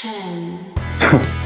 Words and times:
ten, 0.00 0.74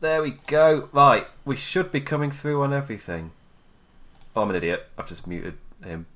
There 0.00 0.22
we 0.22 0.32
go. 0.46 0.88
Right, 0.92 1.26
we 1.44 1.56
should 1.56 1.90
be 1.90 2.00
coming 2.00 2.30
through 2.30 2.62
on 2.62 2.72
everything. 2.72 3.32
Oh, 4.36 4.42
I'm 4.42 4.50
an 4.50 4.56
idiot. 4.56 4.86
I've 4.96 5.08
just 5.08 5.26
muted 5.26 5.54
him. 5.82 6.06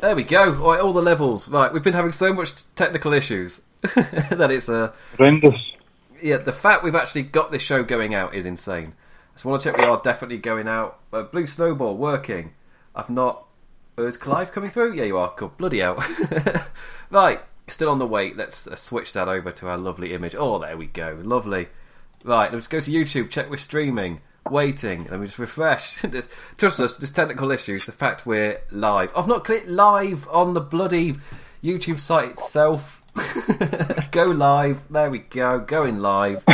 There 0.00 0.14
we 0.14 0.22
go. 0.22 0.54
All, 0.62 0.70
right, 0.70 0.80
all 0.80 0.92
the 0.92 1.02
levels. 1.02 1.48
Right, 1.48 1.72
we've 1.72 1.82
been 1.82 1.92
having 1.94 2.12
so 2.12 2.32
much 2.32 2.52
technical 2.74 3.12
issues 3.12 3.62
that 3.82 4.48
it's 4.50 4.68
Uh, 4.68 4.92
Horrendous. 5.16 5.54
yeah, 6.22 6.36
the 6.36 6.52
fact 6.52 6.84
we've 6.84 6.94
actually 6.94 7.22
got 7.22 7.50
this 7.50 7.62
show 7.62 7.82
going 7.82 8.14
out 8.14 8.34
is 8.34 8.46
insane. 8.46 8.94
I 9.30 9.32
just 9.34 9.44
want 9.44 9.60
to 9.62 9.68
check 9.70 9.78
we 9.78 9.84
are 9.84 10.00
definitely 10.02 10.38
going 10.38 10.68
out. 10.68 11.00
Uh, 11.12 11.22
Blue 11.22 11.46
Snowball 11.46 11.96
working. 11.96 12.52
I've 12.94 13.10
not. 13.10 13.44
Uh, 13.98 14.04
is 14.04 14.16
Clive 14.16 14.52
coming 14.52 14.70
through? 14.70 14.94
Yeah, 14.94 15.04
you 15.04 15.16
are. 15.18 15.30
Cool. 15.30 15.52
Bloody 15.56 15.80
hell. 15.80 15.96
right, 17.10 17.40
still 17.66 17.88
on 17.90 17.98
the 17.98 18.06
wait. 18.06 18.36
Let's 18.36 18.68
uh, 18.68 18.76
switch 18.76 19.12
that 19.14 19.26
over 19.28 19.50
to 19.50 19.68
our 19.68 19.78
lovely 19.78 20.12
image. 20.12 20.36
Oh, 20.38 20.58
there 20.60 20.76
we 20.76 20.86
go. 20.86 21.18
Lovely. 21.22 21.68
Right, 22.24 22.50
let's 22.52 22.66
go 22.66 22.80
to 22.80 22.90
YouTube. 22.90 23.28
Check 23.30 23.50
we're 23.50 23.58
streaming. 23.58 24.20
Waiting. 24.50 25.06
Let 25.10 25.20
me 25.20 25.26
just 25.26 25.38
refresh. 25.38 26.00
This- 26.02 26.28
Trust 26.56 26.80
us, 26.80 26.96
there's 26.96 27.12
technical 27.12 27.50
issues. 27.50 27.84
The 27.84 27.92
fact 27.92 28.24
we're 28.26 28.60
live. 28.70 29.12
I've 29.14 29.28
not 29.28 29.44
clicked 29.44 29.68
live 29.68 30.26
on 30.28 30.54
the 30.54 30.60
bloody 30.60 31.16
YouTube 31.62 32.00
site 32.00 32.30
itself. 32.30 33.02
go 34.10 34.24
live. 34.26 34.80
There 34.90 35.10
we 35.10 35.18
go. 35.18 35.58
Going 35.60 36.00
live. 36.00 36.44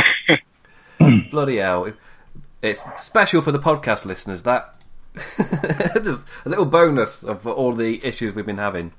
bloody 1.31 1.57
hell. 1.57 1.93
It's 2.61 2.83
special 2.97 3.41
for 3.41 3.51
the 3.51 3.59
podcast 3.59 4.05
listeners, 4.05 4.43
that. 4.43 4.77
Just 6.03 6.25
a 6.45 6.49
little 6.49 6.65
bonus 6.65 7.23
of 7.23 7.47
all 7.47 7.73
the 7.73 8.05
issues 8.05 8.33
we've 8.35 8.45
been 8.45 8.57
having. 8.57 8.91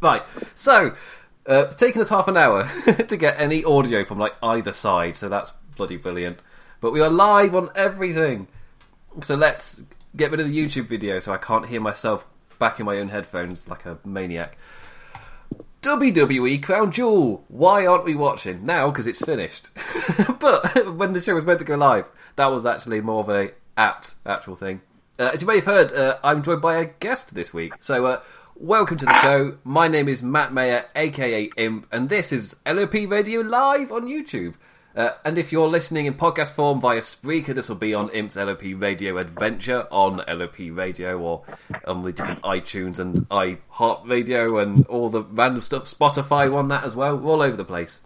Right, 0.00 0.22
so 0.54 0.94
uh, 1.48 1.64
it's 1.66 1.76
taken 1.76 2.02
us 2.02 2.08
half 2.08 2.28
an 2.28 2.36
hour 2.36 2.68
to 3.08 3.16
get 3.16 3.40
any 3.40 3.64
audio 3.64 4.04
from 4.04 4.18
like 4.18 4.34
either 4.42 4.72
side, 4.72 5.16
so 5.16 5.28
that's 5.28 5.52
bloody 5.76 5.96
brilliant. 5.96 6.38
But 6.80 6.92
we 6.92 7.00
are 7.00 7.10
live 7.10 7.54
on 7.54 7.70
everything, 7.74 8.48
so 9.20 9.34
let's 9.34 9.82
get 10.16 10.30
rid 10.30 10.40
of 10.40 10.48
the 10.48 10.56
YouTube 10.56 10.86
video 10.86 11.18
so 11.18 11.32
I 11.32 11.38
can't 11.38 11.66
hear 11.66 11.80
myself 11.80 12.26
back 12.58 12.78
in 12.80 12.86
my 12.86 12.98
own 12.98 13.08
headphones 13.08 13.68
like 13.68 13.86
a 13.86 13.98
maniac. 14.04 14.56
WWE 15.82 16.62
Crown 16.62 16.92
Jewel. 16.92 17.44
Why 17.48 17.86
aren't 17.86 18.04
we 18.04 18.14
watching 18.14 18.64
now? 18.64 18.90
Because 18.90 19.08
it's 19.08 19.20
finished. 19.20 19.70
but 20.38 20.96
when 20.96 21.12
the 21.12 21.20
show 21.20 21.34
was 21.34 21.44
meant 21.44 21.58
to 21.58 21.64
go 21.64 21.74
live, 21.74 22.08
that 22.36 22.46
was 22.46 22.64
actually 22.64 23.00
more 23.00 23.20
of 23.20 23.28
a 23.28 23.50
apt 23.76 24.14
actual 24.24 24.54
thing. 24.54 24.80
Uh, 25.18 25.30
as 25.32 25.42
you 25.42 25.48
may 25.48 25.56
have 25.56 25.64
heard, 25.64 25.92
uh, 25.92 26.18
I'm 26.22 26.42
joined 26.42 26.62
by 26.62 26.76
a 26.76 26.86
guest 26.86 27.34
this 27.34 27.52
week. 27.52 27.74
So, 27.80 28.06
uh, 28.06 28.20
welcome 28.54 28.96
to 28.98 29.06
the 29.06 29.20
show. 29.20 29.58
My 29.64 29.88
name 29.88 30.08
is 30.08 30.22
Matt 30.22 30.52
Mayer, 30.54 30.86
aka 30.94 31.50
Imp, 31.56 31.86
and 31.90 32.08
this 32.08 32.32
is 32.32 32.56
LOP 32.64 32.94
Radio 32.94 33.40
Live 33.40 33.90
on 33.90 34.06
YouTube. 34.06 34.54
Uh, 34.94 35.10
and 35.24 35.38
if 35.38 35.52
you're 35.52 35.68
listening 35.68 36.04
in 36.04 36.14
podcast 36.14 36.52
form 36.52 36.80
via 36.80 37.00
Spreaker, 37.00 37.54
this 37.54 37.68
will 37.68 37.76
be 37.76 37.94
on 37.94 38.10
Imp's 38.10 38.36
LOP 38.36 38.62
Radio 38.62 39.16
Adventure 39.16 39.86
on 39.90 40.22
LOP 40.28 40.56
Radio 40.58 41.18
or 41.18 41.44
on 41.86 42.02
the 42.02 42.12
different 42.12 42.42
iTunes 42.42 42.98
and 42.98 43.26
iHeart 43.30 44.06
Radio 44.06 44.58
and 44.58 44.86
all 44.86 45.08
the 45.08 45.22
random 45.22 45.62
stuff. 45.62 45.84
Spotify 45.84 46.54
on 46.54 46.68
that 46.68 46.84
as 46.84 46.94
well. 46.94 47.16
We're 47.16 47.30
all 47.30 47.42
over 47.42 47.56
the 47.56 47.64
place. 47.64 48.02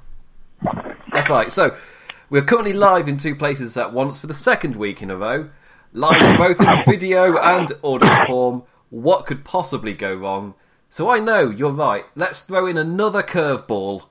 That's 1.13 1.29
right. 1.29 1.51
So 1.51 1.77
we're 2.31 2.45
currently 2.45 2.73
live 2.73 3.09
in 3.09 3.17
two 3.17 3.35
places 3.35 3.77
at 3.77 3.93
once 3.93 4.21
for 4.21 4.29
the 4.29 4.35
second 4.35 4.77
week 4.77 5.03
in 5.03 5.11
a 5.11 5.17
row. 5.17 5.51
Live 5.93 6.39
both 6.39 6.61
in 6.61 6.85
video 6.85 7.37
and 7.39 7.73
audio 7.83 8.27
form. 8.27 8.63
What 8.91 9.27
could 9.27 9.45
possibly 9.45 9.93
go 9.93 10.15
wrong? 10.15 10.55
So 10.89 11.11
I 11.11 11.19
know 11.19 11.51
you're 11.51 11.73
right. 11.73 12.05
Let's 12.15 12.43
throw 12.43 12.67
in 12.67 12.79
another 12.79 13.23
curveball. 13.23 14.05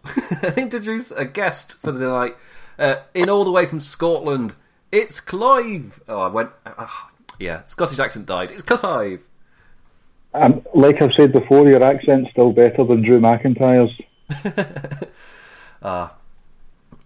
Introduce 0.58 1.12
a 1.12 1.24
guest 1.24 1.78
for 1.81 1.94
the 1.94 2.08
night. 2.09 2.35
Uh, 2.78 2.96
in 3.13 3.30
all 3.30 3.44
the 3.44 3.52
way 3.52 3.66
from 3.66 3.80
Scotland, 3.80 4.56
it's 4.91 5.19
Clive. 5.19 6.02
Oh, 6.08 6.19
I 6.19 6.28
went. 6.28 6.50
ah, 6.66 7.09
yeah, 7.40 7.63
Scottish 7.66 8.00
accent 8.00 8.25
died. 8.25 8.52
It's 8.52 8.62
Clive. 8.62 9.24
Um, 10.34 10.66
like 10.74 11.02
I've 11.02 11.14
said 11.14 11.31
before, 11.31 11.68
your 11.69 11.84
accent's 11.84 12.31
still 12.31 12.52
better 12.52 12.84
than 12.84 13.02
Drew 13.02 13.19
McIntyre's. 13.19 14.00
Uh, 15.81 16.09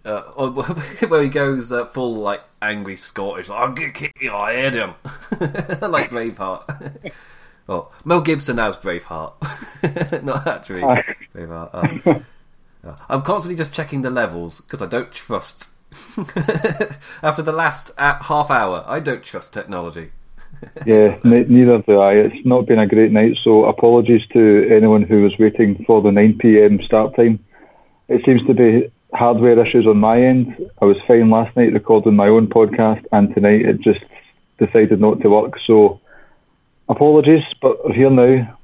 where 1.09 1.21
he 1.21 1.27
goes 1.27 1.71
uh, 1.71 1.85
full 1.87 2.15
like 2.15 2.41
angry 2.61 2.95
Scottish, 2.95 3.49
like, 3.49 3.59
I'm 3.59 3.75
gonna 3.75 3.91
kick 3.91 4.15
your 4.21 4.47
head 4.47 4.75
in, 4.75 4.89
like 5.91 6.11
Braveheart. 6.11 7.11
well, 7.67 7.93
Mel 8.05 8.21
Gibson 8.21 8.57
as 8.57 8.77
Braveheart, 8.77 10.23
not 10.23 10.47
actually 10.47 10.81
Braveheart. 11.35 12.05
Uh, 12.07 12.09
uh, 12.09 12.19
I'm 13.09 13.21
constantly 13.21 13.57
just 13.57 13.73
checking 13.73 14.01
the 14.01 14.09
levels 14.09 14.61
because 14.61 14.81
I 14.81 14.85
don't 14.85 15.11
trust. 15.11 15.69
After 17.23 17.41
the 17.41 17.51
last 17.51 17.91
uh, 17.97 18.21
half 18.23 18.51
hour, 18.51 18.83
I 18.87 18.99
don't 18.99 19.23
trust 19.23 19.53
technology. 19.53 20.11
Yeah, 20.85 21.17
ne- 21.23 21.45
neither 21.45 21.77
do 21.79 21.99
I. 21.99 22.13
It's 22.13 22.45
not 22.45 22.65
been 22.65 22.79
a 22.79 22.87
great 22.87 23.13
night, 23.13 23.37
so 23.43 23.63
apologies 23.65 24.25
to 24.33 24.67
anyone 24.69 25.03
who 25.03 25.21
was 25.21 25.37
waiting 25.39 25.85
for 25.85 26.01
the 26.01 26.11
9 26.11 26.37
pm 26.37 26.81
start 26.81 27.15
time. 27.15 27.39
It 28.09 28.25
seems 28.25 28.45
to 28.45 28.53
be 28.53 28.91
hardware 29.13 29.57
issues 29.65 29.87
on 29.87 29.99
my 29.99 30.21
end. 30.21 30.69
I 30.81 30.85
was 30.85 30.97
fine 31.07 31.29
last 31.29 31.55
night 31.55 31.71
recording 31.71 32.15
my 32.15 32.27
own 32.27 32.47
podcast, 32.47 33.05
and 33.13 33.33
tonight 33.33 33.61
it 33.61 33.79
just 33.79 34.01
decided 34.57 34.99
not 34.99 35.21
to 35.21 35.29
work. 35.29 35.53
So 35.65 36.01
apologies, 36.89 37.43
but 37.61 37.85
we're 37.85 37.93
here 37.93 38.09
now. 38.09 38.57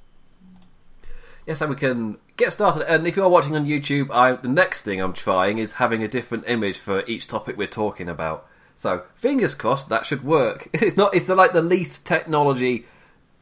Yes, 1.46 1.62
and 1.62 1.70
we 1.70 1.76
can 1.78 2.18
get 2.38 2.54
started. 2.54 2.90
And 2.92 3.08
if 3.08 3.16
you 3.16 3.24
are 3.24 3.30
watching 3.30 3.56
on 3.56 3.66
YouTube, 3.66 4.10
I, 4.12 4.34
the 4.34 4.50
next 4.50 4.84
thing 4.84 5.02
I'm 5.02 5.14
trying 5.14 5.58
is 5.58 5.74
having 5.74 6.04
a 6.04 6.08
different 6.08 6.46
image 6.48 6.78
for 6.78 7.04
each 7.08 7.28
topic 7.28 7.58
we're 7.58 7.68
talking 7.68 8.10
about. 8.10 8.48
So 8.76 9.04
fingers 9.16 9.56
crossed 9.56 9.90
that 9.90 10.06
should 10.06 10.24
work. 10.24 10.70
It's 10.74 10.98
not. 10.98 11.16
It's 11.16 11.26
the, 11.26 11.36
like 11.36 11.54
the 11.54 11.62
least 11.62 12.06
technology 12.06 12.86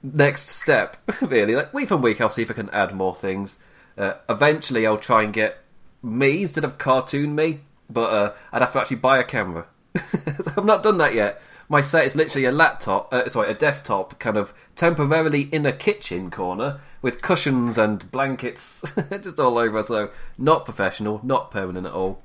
next 0.02 0.50
step, 0.50 0.98
really. 1.22 1.56
Like 1.56 1.74
week 1.74 1.88
from 1.88 2.02
week, 2.02 2.22
I'll 2.22 2.30
see 2.30 2.44
if 2.44 2.52
I 2.52 2.54
can 2.54 2.70
add 2.70 2.94
more 2.94 3.16
things. 3.16 3.58
Uh, 3.98 4.14
eventually, 4.30 4.86
I'll 4.86 4.98
try 4.98 5.24
and 5.24 5.34
get 5.34 5.60
me 6.02 6.42
instead 6.42 6.64
of 6.64 6.78
cartoon 6.78 7.34
me, 7.36 7.62
but 7.90 8.14
uh, 8.14 8.34
I'd 8.52 8.62
have 8.62 8.74
to 8.74 8.80
actually 8.80 8.98
buy 8.98 9.20
a 9.20 9.24
camera. 9.24 9.66
so 9.96 10.52
I've 10.58 10.66
not 10.66 10.84
done 10.84 10.98
that 10.98 11.14
yet. 11.14 11.42
My 11.74 11.82
set 11.82 12.06
is 12.06 12.16
literally 12.16 12.46
a 12.46 12.52
laptop, 12.52 13.12
uh, 13.12 13.28
sorry, 13.28 13.50
a 13.50 13.56
desktop, 13.56 14.20
kind 14.20 14.38
of 14.38 14.54
temporarily 14.76 15.50
in 15.52 15.66
a 15.66 15.72
kitchen 15.72 16.30
corner 16.30 16.82
with 17.02 17.24
cushions 17.24 17.80
and 17.80 18.12
blankets 18.12 18.84
just 19.22 19.40
all 19.40 19.58
over. 19.58 19.82
So 19.82 20.12
not 20.38 20.66
professional, 20.66 21.20
not 21.24 21.50
permanent 21.50 21.88
at 21.88 21.94
all. 21.94 22.22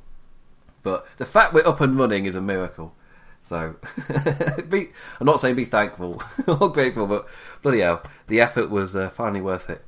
But 0.83 1.07
the 1.17 1.25
fact 1.25 1.55
we're 1.55 1.67
up 1.67 1.81
and 1.81 1.99
running 1.99 2.27
is 2.27 2.35
a 2.35 2.43
miracle. 2.43 2.93
So 3.41 3.77
be, 4.69 4.91
I'm 5.19 5.25
not 5.25 5.41
saying 5.41 5.55
be 5.55 5.65
thankful 5.65 6.23
or 6.47 6.71
grateful, 6.71 7.07
but 7.07 7.27
bloody 7.63 7.81
hell, 7.81 8.03
the 8.27 8.43
effort 8.43 8.69
was 8.69 8.95
uh, 8.95 9.09
finally 9.09 9.41
worth 9.41 9.71
it. 9.71 9.83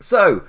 So, 0.00 0.44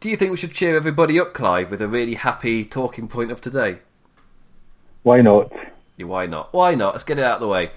do 0.00 0.08
you 0.08 0.16
think 0.16 0.30
we 0.30 0.38
should 0.38 0.54
cheer 0.54 0.74
everybody 0.74 1.20
up, 1.20 1.34
Clive, 1.34 1.70
with 1.70 1.82
a 1.82 1.86
really 1.86 2.14
happy 2.14 2.64
talking 2.64 3.08
point 3.08 3.30
of 3.30 3.42
today? 3.42 3.80
Why 5.02 5.20
not? 5.20 5.52
Yeah, 5.98 6.06
why 6.06 6.26
not? 6.26 6.54
Why 6.54 6.74
not? 6.74 6.94
Let's 6.94 7.04
get 7.04 7.18
it 7.18 7.24
out 7.24 7.34
of 7.34 7.40
the 7.40 7.48
way. 7.48 7.72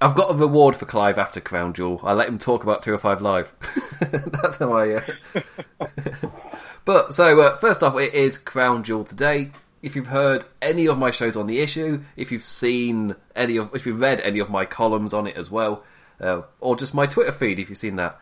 I've 0.00 0.14
got 0.14 0.30
a 0.30 0.34
reward 0.34 0.76
for 0.76 0.86
Clive 0.86 1.18
after 1.18 1.40
Crown 1.40 1.72
Jewel. 1.72 2.00
I 2.04 2.12
let 2.12 2.28
him 2.28 2.38
talk 2.38 2.62
about 2.62 2.82
205 2.82 3.20
Live. 3.20 3.52
That's 4.42 4.58
how 4.58 4.72
I. 4.72 4.94
Uh... 4.94 5.40
but, 6.84 7.14
so, 7.14 7.40
uh, 7.40 7.56
first 7.56 7.82
off, 7.82 7.98
it 7.98 8.14
is 8.14 8.38
Crown 8.38 8.82
Jewel 8.82 9.04
today. 9.04 9.50
If 9.82 9.96
you've 9.96 10.08
heard 10.08 10.44
any 10.60 10.86
of 10.86 10.98
my 10.98 11.10
shows 11.10 11.36
on 11.36 11.46
the 11.46 11.60
issue, 11.60 12.02
if 12.14 12.30
you've 12.30 12.44
seen 12.44 13.16
any 13.34 13.56
of, 13.56 13.74
if 13.74 13.86
you've 13.86 14.00
read 14.00 14.20
any 14.20 14.38
of 14.38 14.50
my 14.50 14.66
columns 14.66 15.14
on 15.14 15.26
it 15.26 15.36
as 15.36 15.50
well, 15.50 15.82
uh, 16.20 16.42
or 16.60 16.76
just 16.76 16.94
my 16.94 17.06
Twitter 17.06 17.32
feed 17.32 17.58
if 17.58 17.70
you've 17.70 17.78
seen 17.78 17.96
that, 17.96 18.20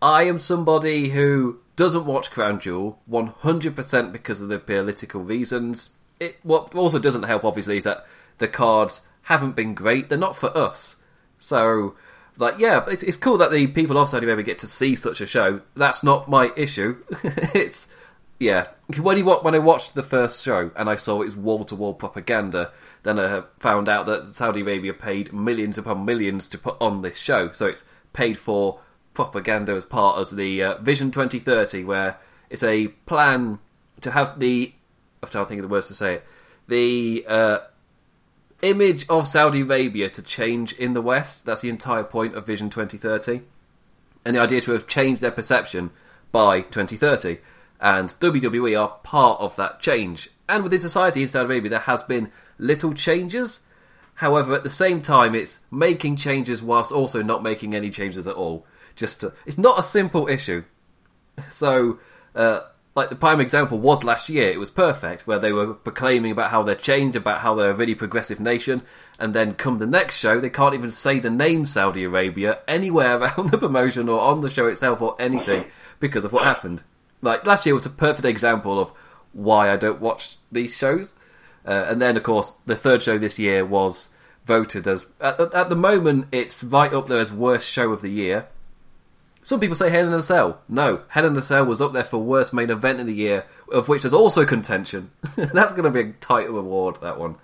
I 0.00 0.22
am 0.22 0.38
somebody 0.38 1.10
who 1.10 1.60
doesn't 1.76 2.06
watch 2.06 2.30
Crown 2.30 2.60
Jewel 2.60 2.98
100% 3.10 4.12
because 4.12 4.40
of 4.40 4.48
the 4.48 4.58
political 4.58 5.22
reasons. 5.22 5.90
It 6.18 6.36
what 6.42 6.74
also 6.74 6.98
doesn't 6.98 7.24
help, 7.24 7.44
obviously, 7.44 7.76
is 7.76 7.84
that 7.84 8.06
the 8.38 8.48
cards 8.48 9.06
haven't 9.22 9.56
been 9.56 9.74
great. 9.74 10.08
They're 10.08 10.18
not 10.18 10.36
for 10.36 10.56
us. 10.56 10.96
So, 11.38 11.94
like, 12.36 12.58
yeah, 12.58 12.84
it's, 12.88 13.02
it's 13.02 13.16
cool 13.16 13.38
that 13.38 13.50
the 13.50 13.66
people 13.68 13.98
of 13.98 14.08
Saudi 14.08 14.26
Arabia 14.26 14.44
get 14.44 14.58
to 14.60 14.66
see 14.66 14.96
such 14.96 15.20
a 15.20 15.26
show. 15.26 15.60
That's 15.74 16.02
not 16.02 16.28
my 16.28 16.52
issue. 16.56 17.02
it's 17.54 17.88
Yeah, 18.38 18.68
when 19.00 19.18
you 19.18 19.24
when 19.24 19.54
I 19.54 19.58
watched 19.58 19.94
the 19.94 20.02
first 20.02 20.44
show 20.44 20.70
and 20.76 20.88
I 20.88 20.94
saw 20.94 21.22
it 21.22 21.26
was 21.26 21.36
wall 21.36 21.64
to 21.64 21.74
wall 21.74 21.94
propaganda, 21.94 22.70
then 23.02 23.18
I 23.18 23.42
found 23.58 23.88
out 23.88 24.06
that 24.06 24.26
Saudi 24.26 24.60
Arabia 24.60 24.94
paid 24.94 25.32
millions 25.32 25.76
upon 25.76 26.04
millions 26.04 26.48
to 26.50 26.58
put 26.58 26.76
on 26.80 27.02
this 27.02 27.18
show. 27.18 27.50
So 27.50 27.66
it's 27.66 27.82
paid 28.12 28.38
for 28.38 28.80
propaganda 29.12 29.72
as 29.72 29.84
part 29.84 30.18
of 30.18 30.36
the 30.36 30.62
uh, 30.62 30.78
Vision 30.78 31.10
2030, 31.10 31.82
where 31.82 32.18
it's 32.48 32.62
a 32.62 32.88
plan 33.06 33.58
to 34.02 34.12
have 34.12 34.38
the. 34.38 34.72
I'm 35.20 35.28
trying 35.28 35.44
to 35.44 35.48
think 35.48 35.58
of 35.58 35.68
the 35.68 35.72
words 35.72 35.88
to 35.88 35.94
say 35.94 36.14
it. 36.14 36.26
The 36.68 37.24
uh, 37.26 37.58
image 38.62 39.06
of 39.08 39.28
Saudi 39.28 39.60
Arabia 39.60 40.10
to 40.10 40.22
change 40.22 40.72
in 40.72 40.92
the 40.92 41.02
West. 41.02 41.46
That's 41.46 41.62
the 41.62 41.68
entire 41.68 42.04
point 42.04 42.34
of 42.34 42.46
Vision 42.46 42.70
2030. 42.70 43.42
And 44.24 44.36
the 44.36 44.40
idea 44.40 44.60
to 44.62 44.72
have 44.72 44.86
changed 44.86 45.22
their 45.22 45.30
perception 45.30 45.90
by 46.32 46.62
2030. 46.62 47.38
And 47.80 48.08
WWE 48.08 48.80
are 48.80 48.98
part 49.02 49.40
of 49.40 49.56
that 49.56 49.80
change. 49.80 50.30
And 50.48 50.64
within 50.64 50.80
society 50.80 51.22
in 51.22 51.28
Saudi 51.28 51.46
Arabia, 51.46 51.70
there 51.70 51.78
has 51.80 52.02
been 52.02 52.32
little 52.58 52.92
changes. 52.92 53.60
However, 54.14 54.54
at 54.54 54.64
the 54.64 54.70
same 54.70 55.00
time, 55.00 55.34
it's 55.34 55.60
making 55.70 56.16
changes 56.16 56.62
whilst 56.62 56.90
also 56.90 57.22
not 57.22 57.42
making 57.42 57.74
any 57.74 57.90
changes 57.90 58.26
at 58.26 58.34
all. 58.34 58.66
Just 58.96 59.20
to, 59.20 59.32
it's 59.46 59.58
not 59.58 59.78
a 59.78 59.82
simple 59.82 60.28
issue. 60.28 60.64
So, 61.52 62.00
uh, 62.34 62.62
like 62.98 63.10
the 63.10 63.16
prime 63.16 63.40
example 63.40 63.78
was 63.78 64.02
last 64.02 64.28
year. 64.28 64.50
It 64.50 64.58
was 64.58 64.70
perfect, 64.70 65.26
where 65.26 65.38
they 65.38 65.52
were 65.52 65.72
proclaiming 65.72 66.32
about 66.32 66.50
how 66.50 66.64
they're 66.64 66.74
changed, 66.74 67.16
about 67.16 67.38
how 67.38 67.54
they're 67.54 67.70
a 67.70 67.74
really 67.74 67.94
progressive 67.94 68.40
nation, 68.40 68.82
and 69.20 69.34
then 69.34 69.54
come 69.54 69.78
the 69.78 69.86
next 69.86 70.18
show, 70.18 70.40
they 70.40 70.50
can't 70.50 70.74
even 70.74 70.90
say 70.90 71.20
the 71.20 71.30
name 71.30 71.64
Saudi 71.64 72.02
Arabia 72.02 72.58
anywhere 72.66 73.16
around 73.20 73.50
the 73.50 73.58
promotion 73.58 74.08
or 74.08 74.20
on 74.20 74.40
the 74.40 74.50
show 74.50 74.66
itself 74.66 75.00
or 75.00 75.14
anything 75.20 75.64
because 76.00 76.24
of 76.24 76.32
what 76.32 76.42
happened. 76.42 76.82
Like 77.22 77.46
last 77.46 77.64
year 77.64 77.74
was 77.74 77.86
a 77.86 77.90
perfect 77.90 78.24
example 78.24 78.80
of 78.80 78.92
why 79.32 79.72
I 79.72 79.76
don't 79.76 80.00
watch 80.00 80.36
these 80.50 80.76
shows. 80.76 81.14
Uh, 81.64 81.86
and 81.88 82.02
then, 82.02 82.16
of 82.16 82.24
course, 82.24 82.50
the 82.66 82.76
third 82.76 83.02
show 83.02 83.16
this 83.16 83.38
year 83.38 83.64
was 83.64 84.08
voted 84.44 84.88
as 84.88 85.06
at, 85.20 85.38
at 85.38 85.68
the 85.68 85.76
moment 85.76 86.26
it's 86.32 86.64
right 86.64 86.92
up 86.94 87.06
there 87.06 87.20
as 87.20 87.30
worst 87.30 87.70
show 87.70 87.92
of 87.92 88.00
the 88.00 88.10
year. 88.10 88.48
Some 89.42 89.60
people 89.60 89.76
say 89.76 89.90
Hell 89.90 90.06
in 90.06 90.12
a 90.12 90.22
Cell. 90.22 90.60
No, 90.68 91.02
Hell 91.08 91.26
in 91.26 91.36
a 91.36 91.42
Cell 91.42 91.64
was 91.64 91.80
up 91.80 91.92
there 91.92 92.04
for 92.04 92.18
worst 92.18 92.52
main 92.52 92.70
event 92.70 93.00
of 93.00 93.06
the 93.06 93.14
year, 93.14 93.44
of 93.72 93.88
which 93.88 94.02
there's 94.02 94.12
also 94.12 94.44
contention. 94.44 95.10
That's 95.36 95.72
going 95.72 95.84
to 95.84 95.90
be 95.90 96.10
a 96.10 96.12
title 96.14 96.58
award, 96.58 96.98
that 97.00 97.18
one. 97.18 97.36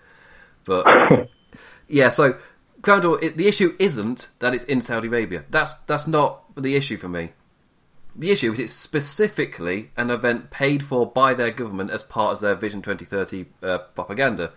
But 0.65 1.29
yeah, 1.89 2.11
so 2.11 2.37
Crown 2.83 3.03
Jewel, 3.03 3.19
it, 3.23 3.37
the 3.37 3.49
issue 3.49 3.75
isn't 3.79 4.29
that 4.41 4.55
it's 4.55 4.65
in 4.65 4.81
Saudi 4.81 5.09
Arabia. 5.09 5.45
That's 5.51 5.75
that's 5.87 6.07
not 6.07 6.43
the 6.57 6.77
issue 6.77 6.97
for 6.97 7.09
me. 7.09 7.31
The 8.17 8.31
issue 8.31 8.53
is 8.53 8.59
it's 8.61 8.73
specifically 8.73 9.91
an 9.97 10.11
event 10.11 10.51
paid 10.51 10.85
for 10.85 11.11
by 11.11 11.35
their 11.35 11.51
government 11.51 11.91
as 11.91 12.03
part 12.03 12.37
of 12.37 12.41
their 12.41 12.55
Vision 12.55 12.81
2030 12.81 13.47
uh, 13.63 13.79
propaganda, 13.95 14.53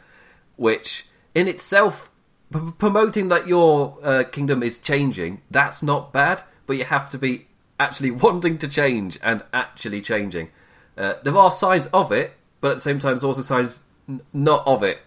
which 0.58 1.08
in 1.34 1.48
itself, 1.48 2.12
p- 2.54 2.60
promoting 2.78 3.30
that 3.30 3.48
your 3.48 3.98
uh, 4.04 4.24
kingdom 4.24 4.62
is 4.62 4.78
changing, 4.78 5.42
that's 5.50 5.82
not 5.82 6.14
bad, 6.14 6.44
but 6.68 6.78
you 6.78 6.84
have 6.84 7.10
to 7.10 7.18
be 7.18 7.48
actually 7.80 8.12
wanting 8.26 8.58
to 8.60 8.68
change 8.68 9.18
and 9.24 9.44
actually 9.52 10.02
changing. 10.02 10.50
Uh, 10.96 11.16
there 11.24 11.38
are 11.38 11.50
signs 11.50 11.88
of 11.88 12.12
it, 12.12 12.34
but 12.62 12.72
at 12.72 12.76
the 12.76 12.82
same 12.82 13.00
time, 13.00 13.12
there's 13.12 13.24
also 13.24 13.42
signs 13.42 13.82
n- 14.08 14.22
not 14.34 14.66
of 14.68 14.84
it. 14.84 15.00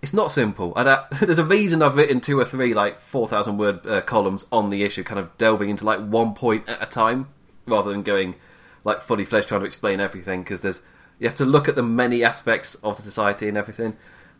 It's 0.00 0.14
not 0.14 0.30
simple. 0.30 0.72
And 0.76 0.88
uh, 0.88 1.04
there's 1.20 1.38
a 1.38 1.44
reason 1.44 1.82
I've 1.82 1.96
written 1.96 2.20
two 2.20 2.38
or 2.38 2.44
three 2.44 2.72
like 2.72 3.00
four 3.00 3.28
thousand 3.28 3.58
word 3.58 3.86
uh, 3.86 4.00
columns 4.02 4.46
on 4.52 4.70
the 4.70 4.82
issue, 4.84 5.02
kind 5.02 5.18
of 5.18 5.36
delving 5.36 5.68
into 5.68 5.84
like 5.84 6.00
one 6.00 6.34
point 6.34 6.68
at 6.68 6.82
a 6.82 6.86
time, 6.86 7.28
rather 7.66 7.90
than 7.90 8.02
going 8.02 8.36
like 8.84 9.00
fully 9.00 9.24
fledged 9.24 9.48
trying 9.48 9.60
to 9.60 9.66
explain 9.66 10.00
everything. 10.00 10.42
Because 10.42 10.62
there's 10.62 10.82
you 11.18 11.26
have 11.26 11.36
to 11.36 11.44
look 11.44 11.68
at 11.68 11.74
the 11.74 11.82
many 11.82 12.22
aspects 12.22 12.76
of 12.76 12.96
the 12.96 13.02
society 13.02 13.48
and 13.48 13.56
everything. 13.56 13.96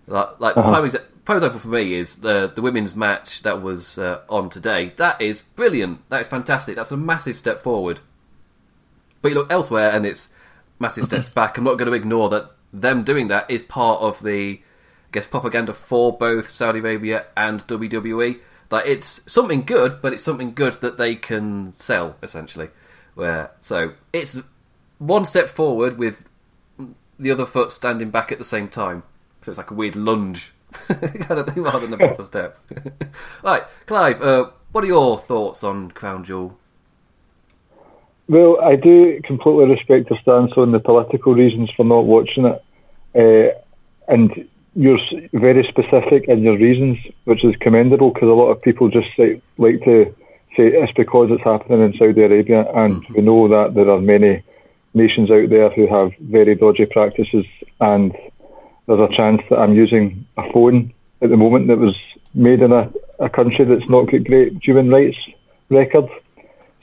Like, 0.09 0.41
like 0.41 0.57
Uh-huh. 0.57 0.69
prime, 0.69 0.85
exa- 0.85 1.05
prime 1.25 1.37
example 1.39 1.61
for 1.61 1.69
me 1.69 1.95
is 1.95 2.17
the 2.19 2.51
the 2.55 2.63
women's 2.63 2.97
match 2.97 3.43
that 3.43 3.63
was 3.63 3.99
uh, 3.99 4.21
on 4.29 4.49
today. 4.51 4.93
That 4.97 5.21
is 5.21 5.43
brilliant. 5.43 6.09
That 6.09 6.21
is 6.23 6.29
fantastic. 6.29 6.77
That's 6.77 6.91
a 6.91 6.97
massive 6.97 7.37
step 7.37 7.61
forward. 7.61 8.01
But 9.23 9.31
you 9.31 9.35
look 9.35 9.51
elsewhere, 9.53 9.91
and 9.91 10.07
it's 10.07 10.29
massive 10.79 11.05
steps 11.05 11.29
back. 11.29 11.59
I'm 11.59 11.65
not 11.65 11.77
going 11.79 11.91
to 11.91 11.97
ignore 11.97 12.29
that 12.31 12.51
them 12.73 13.03
doing 13.03 13.29
that 13.29 13.51
is 13.51 13.63
part 13.63 14.01
of 14.01 14.23
the, 14.23 14.61
I 14.61 15.09
guess, 15.13 15.27
propaganda 15.27 15.73
for 15.73 16.17
both 16.17 16.49
Saudi 16.49 16.79
Arabia 16.81 17.27
and 17.37 17.61
WWE. 17.61 18.41
That 18.71 18.87
it's 18.87 19.31
something 19.31 19.63
good, 19.63 20.01
but 20.03 20.13
it's 20.13 20.23
something 20.23 20.53
good 20.55 20.75
that 20.75 20.99
they 20.99 21.15
can 21.17 21.73
sell 21.73 22.17
essentially. 22.23 22.69
Where 23.15 23.51
so 23.61 23.93
it's 24.13 24.39
one 24.99 25.25
step 25.25 25.49
forward 25.49 25.99
with 25.99 26.25
the 27.19 27.31
other 27.31 27.47
foot 27.47 27.73
standing 27.73 28.11
back 28.11 28.31
at 28.31 28.39
the 28.39 28.45
same 28.45 28.69
time. 28.69 29.03
So 29.43 29.53
it's 29.53 29.59
like 29.59 29.71
a 29.71 29.75
weird 29.75 29.97
lunge 29.97 30.53
kind 30.89 31.41
of 31.41 31.47
thing 31.49 31.63
rather 31.63 31.81
than 31.81 31.95
a 31.95 31.99
proper 31.99 32.23
step. 32.23 32.59
right, 33.43 33.63
Clive, 33.87 34.21
uh, 34.21 34.51
what 34.73 34.85
are 34.85 34.89
your 34.89 35.19
thoughts 35.19 35.65
on 35.65 35.91
Crown 35.91 36.25
Jewel? 36.25 36.59
Well, 38.29 38.61
I 38.61 38.77
do 38.77 39.21
completely 39.23 39.75
respect 39.75 40.11
your 40.11 40.19
stance 40.21 40.53
on 40.57 40.73
the 40.73 40.81
political 40.81 41.35
reasons 41.35 41.71
for 41.75 41.85
not 41.85 42.05
watching 42.05 42.45
it, 42.45 42.63
uh, 43.15 43.59
and 44.13 44.47
you're 44.75 44.99
very 45.33 45.65
specific 45.65 46.29
in 46.29 46.43
your 46.43 46.59
reasons, 46.59 46.99
which 47.25 47.43
is 47.43 47.57
commendable 47.57 48.11
because 48.11 48.29
a 48.29 48.33
lot 48.33 48.51
of 48.51 48.61
people 48.61 48.91
just 48.91 49.09
say, 49.17 49.41
like 49.57 49.83
to 49.85 50.15
say 50.57 50.67
it's 50.67 50.93
because 50.93 51.31
it's 51.31 51.43
happening 51.43 51.81
in 51.81 51.97
Saudi 51.97 52.23
Arabia, 52.23 52.71
and 52.75 53.07
we 53.09 53.23
know 53.23 53.49
that 53.49 53.75
there 53.75 53.89
are 53.91 54.01
many 54.01 54.43
nations 54.93 55.31
out 55.31 55.49
there 55.49 55.71
who 55.71 55.87
have 55.87 56.13
very 56.21 56.55
dodgy 56.55 56.85
practices, 56.85 57.47
and 57.81 58.15
there's 58.89 59.11
a 59.11 59.15
chance 59.15 59.43
that 59.51 59.59
I'm 59.59 59.75
using 59.75 60.27
a 60.39 60.51
phone 60.51 60.93
at 61.21 61.29
the 61.29 61.37
moment 61.37 61.69
that 61.69 61.79
was 61.79 61.97
made 62.35 62.63
in 62.63 62.73
a, 62.73 62.91
a 63.19 63.29
country 63.29 63.65
that's 63.67 63.89
not 63.89 64.11
got 64.11 64.25
great 64.25 64.65
human 64.65 64.89
rights 64.89 65.19
record. 65.69 66.09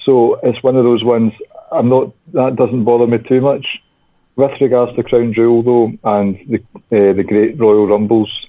So 0.03 0.35
it's 0.43 0.61
one 0.61 0.75
of 0.75 0.83
those 0.83 1.03
ones. 1.03 1.33
I'm 1.71 1.89
not. 1.89 2.13
That 2.33 2.55
doesn't 2.55 2.83
bother 2.83 3.07
me 3.07 3.17
too 3.17 3.41
much. 3.41 3.81
With 4.35 4.61
regards 4.61 4.95
to 4.95 5.03
Crown 5.03 5.33
Jewel, 5.33 5.63
though, 5.63 5.93
and 6.03 6.37
the 6.47 6.57
uh, 6.91 7.13
the 7.13 7.23
Great 7.23 7.59
Royal 7.59 7.87
Rumbles, 7.87 8.47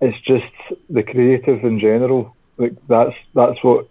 it's 0.00 0.20
just 0.22 0.52
the 0.90 1.04
creative 1.04 1.62
in 1.62 1.78
general. 1.78 2.34
Like 2.56 2.74
that's 2.88 3.14
that's 3.34 3.62
what 3.62 3.88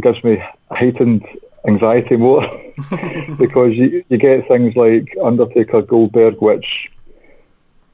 gives 0.00 0.22
me 0.24 0.42
heightened 0.70 1.26
anxiety 1.66 2.16
more 2.16 2.42
because 3.38 3.74
you 3.74 4.02
you 4.08 4.16
get 4.16 4.48
things 4.48 4.74
like 4.76 5.14
Undertaker 5.22 5.82
Goldberg, 5.82 6.40
which 6.40 6.88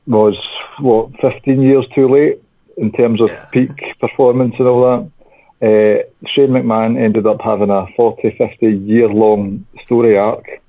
was 0.07 0.37
what 0.79 1.11
15 1.21 1.61
years 1.63 1.87
too 1.95 2.09
late 2.09 2.41
in 2.77 2.93
terms 2.93 3.21
of 3.21 3.31
Yeah. 3.31 3.45
peak 3.53 3.99
performance 4.01 4.55
and 4.59 4.69
all 4.69 4.83
that. 4.83 5.11
Uh, 5.63 6.03
Shane 6.27 6.51
McMahon 6.51 6.99
ended 6.99 7.27
up 7.27 7.41
having 7.41 7.71
a 7.71 7.87
40, 7.97 8.31
50 8.37 8.67
year 8.67 9.09
long 9.09 9.65
story 9.85 10.19
arc 10.19 10.61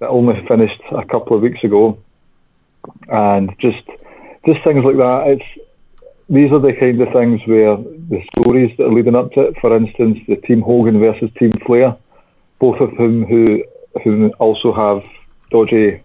that 0.00 0.08
only 0.08 0.44
finished 0.46 0.82
a 0.90 1.04
couple 1.04 1.36
of 1.36 1.42
weeks 1.42 1.64
ago, 1.64 1.96
and 3.08 3.54
just 3.58 3.82
just 4.46 4.62
things 4.64 4.84
like 4.84 4.96
that. 4.98 5.28
It's 5.28 5.46
these 6.28 6.52
are 6.52 6.58
the 6.58 6.74
kind 6.74 7.00
of 7.00 7.12
things 7.12 7.40
where 7.46 7.76
the 7.76 8.22
stories 8.36 8.76
that 8.76 8.84
are 8.86 8.92
leading 8.92 9.16
up 9.16 9.32
to 9.32 9.40
it. 9.42 9.58
For 9.60 9.74
instance, 9.74 10.18
the 10.28 10.36
Team 10.36 10.60
Hogan 10.60 10.98
versus 11.00 11.30
Team 11.38 11.52
Flair, 11.64 11.96
both 12.58 12.80
of 12.80 12.90
whom 12.92 13.24
who 13.24 13.64
who 14.04 14.28
also 14.38 14.72
have 14.72 15.08
dodgy 15.50 16.02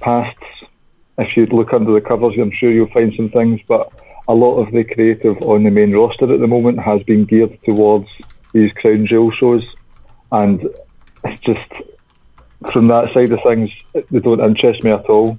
pasts. 0.00 0.44
If 1.18 1.36
you 1.36 1.46
look 1.46 1.72
under 1.72 1.92
the 1.92 2.00
covers, 2.00 2.34
I'm 2.38 2.52
sure 2.52 2.70
you'll 2.70 2.88
find 2.88 3.12
some 3.16 3.28
things, 3.30 3.60
but 3.66 3.90
a 4.28 4.34
lot 4.34 4.58
of 4.58 4.72
the 4.72 4.84
creative 4.84 5.36
on 5.42 5.64
the 5.64 5.70
main 5.70 5.92
roster 5.92 6.32
at 6.32 6.40
the 6.40 6.46
moment 6.46 6.78
has 6.78 7.02
been 7.02 7.24
geared 7.24 7.58
towards 7.64 8.08
these 8.52 8.72
Crown 8.72 9.06
Jewel 9.06 9.30
shows, 9.32 9.64
and 10.30 10.62
it's 11.24 11.42
just 11.42 11.72
from 12.72 12.88
that 12.88 13.12
side 13.14 13.32
of 13.32 13.40
things, 13.46 13.70
they 14.10 14.18
don't 14.18 14.40
interest 14.40 14.82
me 14.82 14.90
at 14.90 15.06
all. 15.06 15.38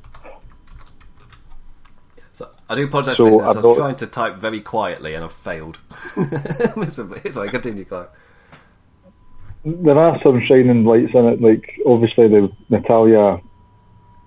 So 2.31 2.49
I 2.69 2.75
do 2.75 2.85
apologise 2.85 3.17
So 3.17 3.29
for. 3.29 3.43
I 3.43 3.51
was 3.51 3.77
trying 3.77 3.95
to 3.97 4.07
type 4.07 4.35
very 4.37 4.61
quietly 4.61 5.13
and 5.13 5.23
I've 5.23 5.33
failed. 5.33 5.79
Sorry, 7.29 7.49
continue, 7.49 7.85
Clive. 7.85 8.07
There 9.65 9.97
are 9.97 10.19
some 10.23 10.41
shining 10.45 10.85
lights 10.85 11.11
in 11.13 11.25
it, 11.25 11.41
like 11.41 11.81
obviously 11.85 12.29
the 12.29 12.49
Natalya 12.69 13.41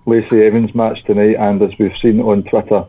Lacey 0.05 0.43
Evans 0.43 0.75
match 0.75 1.03
tonight, 1.05 1.35
and 1.35 1.61
as 1.61 1.71
we've 1.79 1.95
seen 1.97 2.19
on 2.19 2.43
Twitter, 2.43 2.85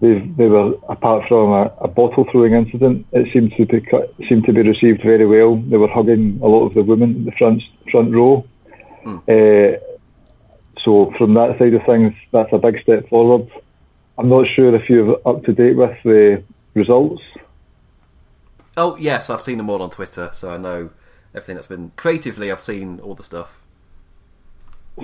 they 0.00 0.20
they 0.36 0.46
were 0.46 0.74
apart 0.88 1.28
from 1.28 1.50
a, 1.52 1.72
a 1.80 1.88
bottle 1.88 2.26
throwing 2.30 2.54
incident, 2.54 3.06
it 3.12 3.32
seemed 3.32 3.52
to 3.56 3.66
be 3.66 3.86
seemed 4.28 4.44
to 4.44 4.52
be 4.52 4.62
received 4.62 5.02
very 5.02 5.26
well. 5.26 5.56
They 5.56 5.76
were 5.76 5.88
hugging 5.88 6.40
a 6.42 6.46
lot 6.46 6.66
of 6.66 6.74
the 6.74 6.82
women 6.82 7.16
in 7.16 7.24
the 7.24 7.32
front 7.32 7.62
front 7.90 8.12
row. 8.12 8.46
Uh, 9.06 9.78
so 10.82 11.12
from 11.16 11.34
that 11.34 11.58
side 11.58 11.74
of 11.74 11.84
things, 11.84 12.14
that's 12.32 12.52
a 12.52 12.58
big 12.58 12.80
step 12.82 13.08
forward. 13.08 13.50
I'm 14.18 14.28
not 14.28 14.46
sure 14.46 14.74
if 14.74 14.88
you're 14.88 15.20
up 15.26 15.44
to 15.44 15.52
date 15.52 15.76
with 15.76 15.96
the 16.04 16.42
results. 16.74 17.22
Oh 18.76 18.96
yes, 18.96 19.30
I've 19.30 19.42
seen 19.42 19.58
them 19.58 19.70
all 19.70 19.82
on 19.82 19.90
Twitter, 19.90 20.30
so 20.32 20.52
I 20.52 20.56
know 20.56 20.90
everything 21.34 21.56
that's 21.56 21.66
been 21.66 21.92
creatively. 21.96 22.50
I've 22.50 22.60
seen 22.60 23.00
all 23.00 23.14
the 23.14 23.22
stuff. 23.22 23.60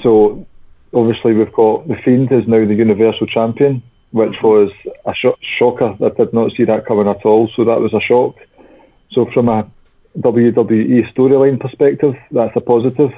So 0.03 0.47
obviously 0.93 1.35
we've 1.35 1.53
got 1.53 1.89
the 1.89 1.97
Fiend 1.97 2.33
is 2.33 2.47
now 2.47 2.65
the 2.65 2.75
Universal 2.75 3.27
Champion, 3.27 3.83
which 4.11 4.33
mm-hmm. 4.33 4.47
was 4.47 4.73
a 5.07 5.15
sh- 5.15 5.39
shocker. 5.41 5.97
I 6.01 6.09
did 6.11 6.33
not 6.33 6.53
see 6.53 6.65
that 6.65 6.87
coming 6.87 7.09
at 7.09 7.25
all, 7.25 7.49
so 7.55 7.65
that 7.65 7.81
was 7.81 7.95
a 7.95 8.01
shock. 8.01 8.37
So 9.13 9.27
from 9.27 9.49
a 9.49 9.71
WWE 10.19 11.13
storyline 11.13 11.61
perspective, 11.61 12.17
that's 12.31 12.57
a 12.57 12.61
positive. 12.61 13.13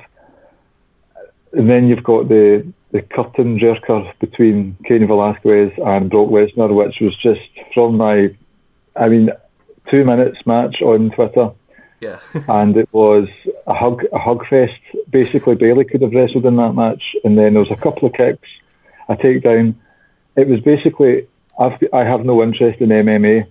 And 1.52 1.68
then 1.68 1.88
you've 1.88 2.04
got 2.04 2.28
the 2.28 2.72
the 2.92 3.02
curtain 3.02 3.58
jerker 3.58 4.12
between 4.20 4.76
Cain 4.84 5.06
Velasquez 5.06 5.72
and 5.78 6.10
Brock 6.10 6.28
Lesnar, 6.28 6.74
which 6.74 7.00
was 7.00 7.16
just 7.16 7.40
from 7.72 7.96
my, 7.96 8.36
I 8.94 9.08
mean, 9.08 9.30
two 9.90 10.04
minutes 10.04 10.46
match 10.46 10.82
on 10.82 11.10
Twitter. 11.10 11.52
Yeah. 12.02 12.18
and 12.48 12.76
it 12.76 12.88
was 12.92 13.28
a 13.64 13.72
hug, 13.72 14.02
a 14.12 14.18
hug 14.18 14.44
fest. 14.48 14.80
Basically, 15.08 15.54
Bayley 15.54 15.84
could 15.84 16.02
have 16.02 16.12
wrestled 16.12 16.44
in 16.44 16.56
that 16.56 16.72
match, 16.72 17.14
and 17.22 17.38
then 17.38 17.54
there 17.54 17.62
was 17.62 17.70
a 17.70 17.76
couple 17.76 18.08
of 18.08 18.14
kicks, 18.14 18.48
a 19.08 19.14
takedown. 19.14 19.76
It 20.34 20.48
was 20.48 20.60
basically, 20.60 21.28
I've, 21.56 21.78
I 21.92 22.02
have 22.02 22.24
no 22.24 22.42
interest 22.42 22.80
in 22.80 22.88
MMA. 22.88 23.46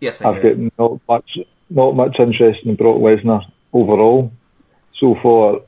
Yes, 0.00 0.20
I've 0.22 0.42
got 0.42 0.56
not 0.76 1.00
much, 1.08 1.38
not 1.70 1.92
much 1.92 2.18
interest 2.18 2.64
in 2.64 2.74
Brock 2.74 2.96
Lesnar 2.96 3.44
overall. 3.72 4.32
So 4.98 5.14
for 5.22 5.62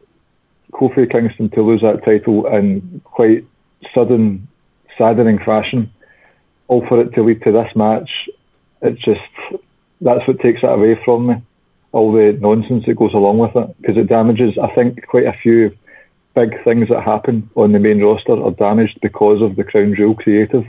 Kofi 0.73 1.09
Kingston 1.09 1.49
to 1.51 1.63
lose 1.63 1.83
that 1.83 2.05
title 2.05 2.47
in 2.49 3.03
quite 3.05 3.45
sudden, 3.95 4.49
saddening 4.99 5.39
fashion, 5.39 5.93
all 6.67 6.85
for 6.89 7.01
it 7.03 7.15
to 7.15 7.23
lead 7.23 7.43
to 7.43 7.53
this 7.53 7.75
match, 7.77 8.29
it's 8.83 9.01
just 9.01 9.21
that's 10.01 10.27
what 10.27 10.41
takes 10.41 10.65
it 10.65 10.67
away 10.67 11.01
from 11.05 11.27
me. 11.29 11.35
All 11.93 12.13
the 12.13 12.39
nonsense 12.41 12.85
that 12.87 12.95
goes 12.95 13.15
along 13.15 13.39
with 13.39 13.57
it, 13.57 13.77
because 13.81 13.97
it 13.97 14.07
damages. 14.07 14.57
I 14.59 14.73
think 14.75 15.07
quite 15.07 15.27
a 15.27 15.33
few 15.33 15.77
big 16.35 16.63
things 16.63 16.89
that 16.89 17.03
happen 17.03 17.51
on 17.57 17.73
the 17.73 17.79
main 17.79 18.01
roster 18.01 18.41
are 18.41 18.53
damaged 18.53 19.01
because 19.01 19.43
of 19.43 19.57
the 19.57 19.65
Crown 19.65 19.95
Jewel 19.95 20.15
creative. 20.15 20.65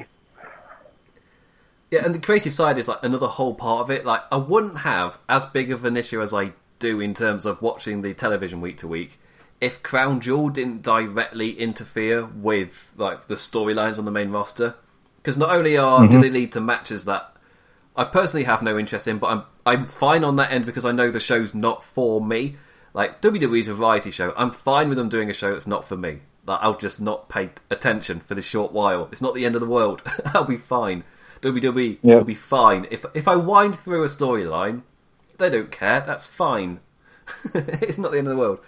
Yeah, 1.92 2.06
and 2.06 2.16
the 2.16 2.20
creative 2.20 2.54
side 2.54 2.78
is 2.78 2.88
like 2.88 3.04
another 3.04 3.28
whole 3.28 3.54
part 3.54 3.82
of 3.82 3.92
it. 3.92 4.06
Like, 4.06 4.22
I 4.32 4.38
wouldn't 4.38 4.80
have 4.80 5.20
as 5.30 5.46
big 5.46 5.72
of 5.72 5.86
an 5.86 5.98
issue 5.98 6.22
as 6.22 6.34
I 6.34 6.54
do 6.80 7.00
in 7.00 7.14
terms 7.14 7.46
of 7.46 7.62
watching 7.62 8.02
the 8.02 8.14
television 8.14 8.62
week 8.62 8.78
to 8.78 8.88
week 8.88 9.20
if 9.62 9.84
Crown 9.84 10.20
Jewel 10.20 10.50
didn't 10.50 10.82
directly 10.82 11.52
interfere 11.52 12.26
with 12.26 12.92
like 12.98 13.28
the 13.28 13.36
storylines 13.36 14.00
on 14.00 14.06
the 14.06 14.12
main 14.12 14.32
roster. 14.32 14.76
Because 15.18 15.38
not 15.38 15.52
only 15.52 15.78
are 15.78 16.02
mm-hmm. 16.02 16.10
do 16.10 16.20
they 16.20 16.32
lead 16.32 16.52
to 16.54 16.60
matches 16.60 17.06
that 17.06 17.34
I 17.96 18.06
personally 18.06 18.46
have 18.46 18.62
no 18.62 18.78
interest 18.78 19.08
in, 19.08 19.18
but 19.18 19.28
I'm 19.28 19.44
I'm 19.66 19.88
fine 19.88 20.24
on 20.24 20.38
that 20.38 20.52
end 20.52 20.66
because 20.66 20.86
I 20.86 20.92
know 20.92 21.12
the 21.12 21.20
show's 21.20 21.54
not 21.54 21.84
for 21.84 22.24
me. 22.24 22.58
Like 22.94 23.22
WWE's 23.22 23.68
a 23.68 23.74
variety 23.74 24.12
show. 24.12 24.34
I'm 24.36 24.52
fine 24.52 24.90
with 24.90 24.98
them 24.98 25.10
doing 25.10 25.30
a 25.30 25.34
show 25.34 25.52
that's 25.52 25.68
not 25.68 25.86
for 25.86 25.98
me. 25.98 26.22
Like 26.46 26.60
I'll 26.62 26.78
just 26.78 27.02
not 27.02 27.30
pay 27.30 27.52
attention 27.70 28.22
for 28.22 28.36
this 28.36 28.46
short 28.46 28.72
while. 28.72 29.10
It's 29.12 29.22
not 29.22 29.36
the 29.36 29.46
end 29.46 29.56
of 29.56 29.62
the 29.62 29.68
world. 29.68 30.02
I'll 30.26 30.44
be 30.44 30.58
fine. 30.58 31.04
WWE 31.42 32.00
yep. 32.02 32.18
will 32.18 32.24
be 32.24 32.34
fine. 32.34 32.88
If 32.92 33.06
if 33.14 33.28
I 33.28 33.36
wind 33.36 33.76
through 33.76 34.04
a 34.04 34.08
storyline, 34.08 34.84
they 35.38 35.50
don't 35.50 35.72
care. 35.72 36.02
That's 36.02 36.28
fine. 36.28 36.80
it's 37.54 37.98
not 37.98 38.12
the 38.12 38.18
end 38.18 38.28
of 38.28 38.34
the 38.36 38.40
world. 38.40 38.60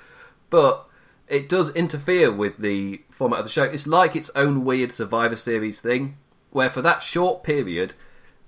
But 0.50 0.86
it 1.28 1.50
does 1.50 1.76
interfere 1.76 2.32
with 2.32 2.58
the 2.58 3.02
format 3.10 3.40
of 3.40 3.46
the 3.46 3.52
show. 3.52 3.64
It's 3.64 3.88
like 3.88 4.16
its 4.16 4.30
own 4.36 4.66
weird 4.66 4.92
Survivor 4.92 5.36
Series 5.36 5.80
thing, 5.80 6.18
where 6.52 6.70
for 6.70 6.82
that 6.82 7.02
short 7.02 7.44
period, 7.44 7.94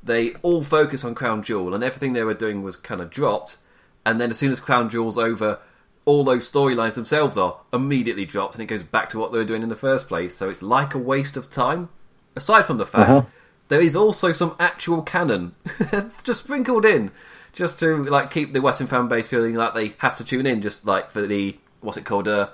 they 0.05 0.33
all 0.35 0.63
focus 0.63 1.03
on 1.03 1.15
Crown 1.15 1.43
Jewel, 1.43 1.73
and 1.73 1.83
everything 1.83 2.13
they 2.13 2.23
were 2.23 2.33
doing 2.33 2.63
was 2.63 2.77
kind 2.77 3.01
of 3.01 3.09
dropped. 3.09 3.57
And 4.05 4.21
then 4.21 4.29
as 4.29 4.37
soon 4.37 4.51
as 4.51 4.59
Crown 4.59 4.89
Jewel's 4.89 5.17
over, 5.17 5.59
all 6.05 6.23
those 6.23 6.49
storylines 6.49 6.93
themselves 6.93 7.37
are 7.37 7.57
immediately 7.73 8.25
dropped, 8.25 8.55
and 8.55 8.61
it 8.61 8.67
goes 8.67 8.83
back 8.83 9.09
to 9.09 9.19
what 9.19 9.31
they 9.31 9.37
were 9.37 9.43
doing 9.43 9.63
in 9.63 9.69
the 9.69 9.75
first 9.75 10.07
place. 10.07 10.35
So 10.35 10.49
it's 10.49 10.61
like 10.61 10.93
a 10.93 10.99
waste 10.99 11.35
of 11.35 11.49
time. 11.49 11.89
Aside 12.35 12.65
from 12.65 12.77
the 12.77 12.85
fact 12.85 13.09
uh-huh 13.11 13.25
there 13.67 13.81
is 13.81 13.95
also 13.95 14.31
some 14.31 14.55
actual 14.59 15.01
canon 15.01 15.55
just 16.23 16.43
sprinkled 16.43 16.85
in, 16.85 17.11
just 17.53 17.79
to 17.79 18.03
like 18.03 18.31
keep 18.31 18.53
the 18.53 18.61
Western 18.61 18.87
fan 18.87 19.07
base 19.07 19.27
feeling 19.27 19.55
like 19.55 19.73
they 19.73 19.95
have 19.99 20.15
to 20.17 20.23
tune 20.23 20.45
in, 20.45 20.61
just 20.61 20.85
like 20.85 21.11
for 21.11 21.25
the 21.25 21.57
what's 21.81 21.97
it 21.97 22.05
called, 22.05 22.27
uh, 22.27 22.49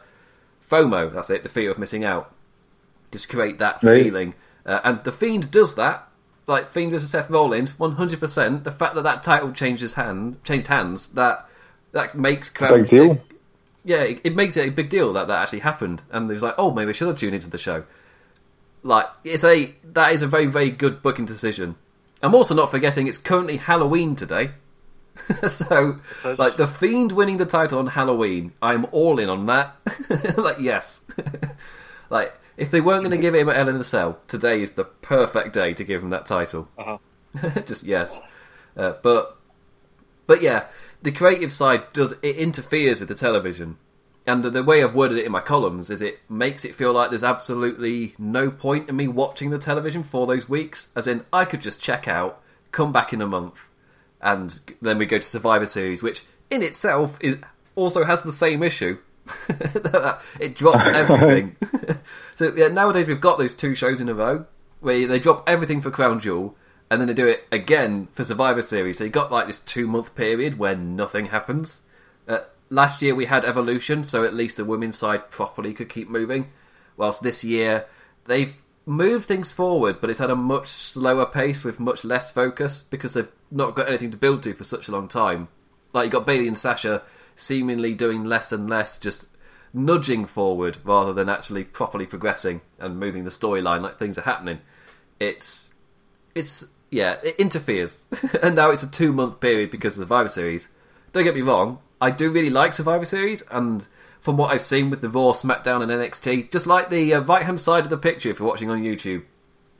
FOMO. 0.67 1.13
That's 1.13 1.29
it, 1.29 1.43
the 1.43 1.49
fear 1.49 1.71
of 1.71 1.77
missing 1.77 2.03
out. 2.03 2.33
Just 3.11 3.29
create 3.29 3.57
that 3.57 3.83
right. 3.83 4.03
feeling, 4.03 4.35
uh, 4.65 4.79
and 4.83 5.03
the 5.03 5.11
Fiend 5.11 5.51
does 5.51 5.75
that. 5.75 6.07
Like 6.47 6.71
Fiend 6.71 6.91
versus 6.91 7.09
Seth 7.09 7.29
Rollins, 7.29 7.77
one 7.77 7.93
hundred 7.93 8.19
percent. 8.19 8.63
The 8.63 8.71
fact 8.71 8.95
that 8.95 9.03
that 9.03 9.23
title 9.23 9.51
changes 9.51 9.93
hand, 9.93 10.43
changed 10.43 10.67
hands, 10.67 11.07
that 11.09 11.47
that 11.91 12.15
makes 12.15 12.49
crowd. 12.49 12.81
Big 12.81 12.89
deal. 12.89 13.11
It, 13.11 13.21
yeah, 13.83 14.03
it, 14.03 14.21
it, 14.23 14.35
makes 14.35 14.57
it 14.57 14.67
a 14.67 14.71
big 14.71 14.89
deal 14.89 15.13
that 15.13 15.27
that 15.27 15.41
actually 15.41 15.59
happened, 15.59 16.03
and 16.11 16.29
it 16.29 16.33
was 16.33 16.43
like, 16.43 16.55
oh, 16.57 16.71
maybe 16.71 16.89
I 16.89 16.91
should 16.93 17.07
have 17.07 17.17
tuned 17.17 17.35
into 17.35 17.49
the 17.49 17.57
show 17.57 17.83
like 18.83 19.07
it's 19.23 19.43
a 19.43 19.73
that 19.83 20.11
is 20.11 20.21
a 20.21 20.27
very 20.27 20.45
very 20.45 20.71
good 20.71 21.01
booking 21.01 21.25
decision. 21.25 21.75
I'm 22.23 22.35
also 22.35 22.53
not 22.53 22.69
forgetting 22.69 23.07
it's 23.07 23.17
currently 23.17 23.57
Halloween 23.57 24.15
today. 24.15 24.51
so 25.47 25.99
like 26.23 26.57
the 26.57 26.67
fiend 26.67 27.11
winning 27.11 27.37
the 27.37 27.45
title 27.45 27.79
on 27.79 27.87
Halloween, 27.87 28.53
I'm 28.61 28.85
all 28.91 29.19
in 29.19 29.29
on 29.29 29.45
that. 29.47 29.75
like 30.37 30.59
yes. 30.59 31.01
like 32.09 32.33
if 32.61 32.69
they 32.69 32.79
weren't 32.79 33.01
going 33.01 33.11
to 33.11 33.17
give 33.17 33.33
him 33.33 33.49
at 33.49 33.55
Hell 33.55 33.69
in 33.69 33.75
a 33.75 33.83
Cell, 33.83 34.19
today 34.27 34.61
is 34.61 34.73
the 34.73 34.83
perfect 34.83 35.53
day 35.53 35.73
to 35.73 35.83
give 35.83 36.03
him 36.03 36.11
that 36.11 36.27
title. 36.27 36.69
Uh-huh. 36.77 36.97
Just 37.65 37.83
yes. 37.83 38.19
Uh, 38.77 38.93
but 39.01 39.37
but 40.27 40.41
yeah, 40.41 40.67
the 41.01 41.11
creative 41.11 41.51
side 41.51 41.91
does 41.91 42.13
it 42.21 42.35
interferes 42.37 42.99
with 42.99 43.09
the 43.09 43.15
television 43.15 43.77
and 44.27 44.43
the 44.43 44.63
way 44.63 44.83
I've 44.83 44.93
worded 44.93 45.17
it 45.17 45.25
in 45.25 45.31
my 45.31 45.39
columns 45.39 45.89
is 45.89 46.01
it 46.01 46.19
makes 46.29 46.63
it 46.63 46.75
feel 46.75 46.93
like 46.93 47.09
there's 47.09 47.23
absolutely 47.23 48.13
no 48.19 48.51
point 48.51 48.87
in 48.87 48.95
me 48.95 49.07
watching 49.07 49.49
the 49.49 49.57
television 49.57 50.03
for 50.03 50.27
those 50.27 50.47
weeks. 50.47 50.91
As 50.95 51.07
in, 51.07 51.25
I 51.33 51.45
could 51.45 51.61
just 51.61 51.81
check 51.81 52.07
out, 52.07 52.41
come 52.71 52.91
back 52.91 53.11
in 53.13 53.21
a 53.21 53.27
month, 53.27 53.69
and 54.21 54.59
then 54.79 54.99
we 54.99 55.07
go 55.07 55.17
to 55.17 55.27
Survivor 55.27 55.65
Series, 55.65 56.03
which 56.03 56.23
in 56.51 56.61
itself 56.61 57.17
is 57.19 57.37
also 57.75 58.03
has 58.03 58.21
the 58.21 58.31
same 58.31 58.61
issue. 58.61 58.99
it 60.39 60.55
drops 60.55 60.87
everything. 60.87 61.55
so 62.35 62.53
yeah, 62.55 62.67
nowadays 62.67 63.07
we've 63.07 63.21
got 63.21 63.37
those 63.37 63.53
two 63.53 63.75
shows 63.75 64.01
in 64.01 64.09
a 64.09 64.13
row 64.13 64.45
where 64.79 65.05
they 65.07 65.19
drop 65.19 65.47
everything 65.47 65.81
for 65.81 65.91
Crown 65.91 66.19
Jewel, 66.19 66.55
and 66.89 66.99
then 66.99 67.07
they 67.07 67.13
do 67.13 67.27
it 67.27 67.45
again 67.51 68.07
for 68.13 68.23
Survivor 68.23 68.61
Series. 68.61 68.97
So 68.97 69.05
you 69.05 69.09
got 69.09 69.31
like 69.31 69.47
this 69.47 69.59
two 69.59 69.87
month 69.87 70.15
period 70.15 70.57
where 70.57 70.75
nothing 70.75 71.27
happens. 71.27 71.81
Uh, 72.27 72.39
last 72.69 73.01
year 73.01 73.15
we 73.15 73.25
had 73.25 73.45
Evolution, 73.45 74.03
so 74.03 74.23
at 74.23 74.33
least 74.33 74.57
the 74.57 74.65
women's 74.65 74.97
side 74.97 75.29
properly 75.29 75.73
could 75.73 75.89
keep 75.89 76.09
moving. 76.09 76.51
Whilst 76.97 77.23
this 77.23 77.43
year 77.43 77.85
they've 78.25 78.55
moved 78.85 79.25
things 79.25 79.51
forward, 79.51 80.01
but 80.01 80.09
it's 80.09 80.21
at 80.21 80.31
a 80.31 80.35
much 80.35 80.67
slower 80.67 81.25
pace 81.25 81.63
with 81.63 81.79
much 81.79 82.03
less 82.03 82.31
focus 82.31 82.81
because 82.81 83.13
they've 83.13 83.31
not 83.49 83.75
got 83.75 83.87
anything 83.87 84.11
to 84.11 84.17
build 84.17 84.43
to 84.43 84.53
for 84.53 84.63
such 84.63 84.87
a 84.87 84.91
long 84.91 85.07
time. 85.07 85.47
Like 85.93 86.05
you 86.05 86.11
got 86.11 86.25
Bayley 86.25 86.47
and 86.47 86.57
Sasha 86.57 87.03
seemingly 87.35 87.93
doing 87.93 88.23
less 88.25 88.51
and 88.51 88.69
less, 88.69 88.97
just 88.97 89.27
nudging 89.73 90.25
forward 90.25 90.77
rather 90.83 91.13
than 91.13 91.29
actually 91.29 91.63
properly 91.63 92.05
progressing 92.05 92.61
and 92.77 92.99
moving 92.99 93.23
the 93.23 93.29
storyline 93.29 93.81
like 93.81 93.97
things 93.97 94.17
are 94.17 94.23
happening. 94.23 94.59
It's 95.19 95.69
it's 96.35 96.65
yeah, 96.89 97.17
it 97.23 97.35
interferes. 97.37 98.03
and 98.43 98.55
now 98.55 98.69
it's 98.69 98.83
a 98.83 98.91
two 98.91 99.13
month 99.13 99.39
period 99.39 99.69
because 99.69 99.97
of 99.97 100.03
Survivor 100.03 100.29
Series. 100.29 100.67
Don't 101.13 101.23
get 101.23 101.35
me 101.35 101.41
wrong, 101.41 101.79
I 102.01 102.09
do 102.09 102.31
really 102.31 102.49
like 102.49 102.73
Survivor 102.73 103.05
Series, 103.05 103.43
and 103.43 103.87
from 104.19 104.35
what 104.35 104.51
I've 104.51 104.63
seen 104.63 104.89
with 104.89 105.01
the 105.01 105.09
Raw, 105.09 105.31
SmackDown, 105.33 105.83
and 105.83 105.91
NXT, 105.91 106.51
just 106.51 106.65
like 106.65 106.89
the 106.89 107.13
uh, 107.13 107.21
right 107.21 107.45
hand 107.45 107.59
side 107.59 107.83
of 107.83 107.91
the 107.91 107.97
picture 107.97 108.29
if 108.29 108.39
you're 108.39 108.47
watching 108.47 108.71
on 108.71 108.81
YouTube, 108.81 109.23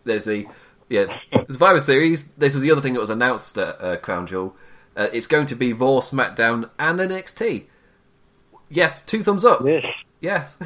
there's 0.04 0.26
the 0.26 0.46
yeah 0.88 1.18
Survivor 1.50 1.80
Series. 1.80 2.26
This 2.38 2.54
was 2.54 2.62
the 2.62 2.72
other 2.72 2.82
thing 2.82 2.94
that 2.94 3.00
was 3.00 3.10
announced 3.10 3.58
at 3.58 3.82
uh, 3.82 3.98
Crown 3.98 4.28
Jewel. 4.28 4.56
Uh, 4.96 5.08
it's 5.14 5.28
going 5.28 5.46
to 5.48 5.56
be 5.56 5.74
Raw, 5.74 6.00
SmackDown, 6.00 6.70
and 6.78 7.00
NXT. 7.00 7.66
Yes, 8.70 9.02
two 9.02 9.24
thumbs 9.24 9.46
up. 9.46 9.62
Yes, 9.66 9.86
yes, 10.20 10.58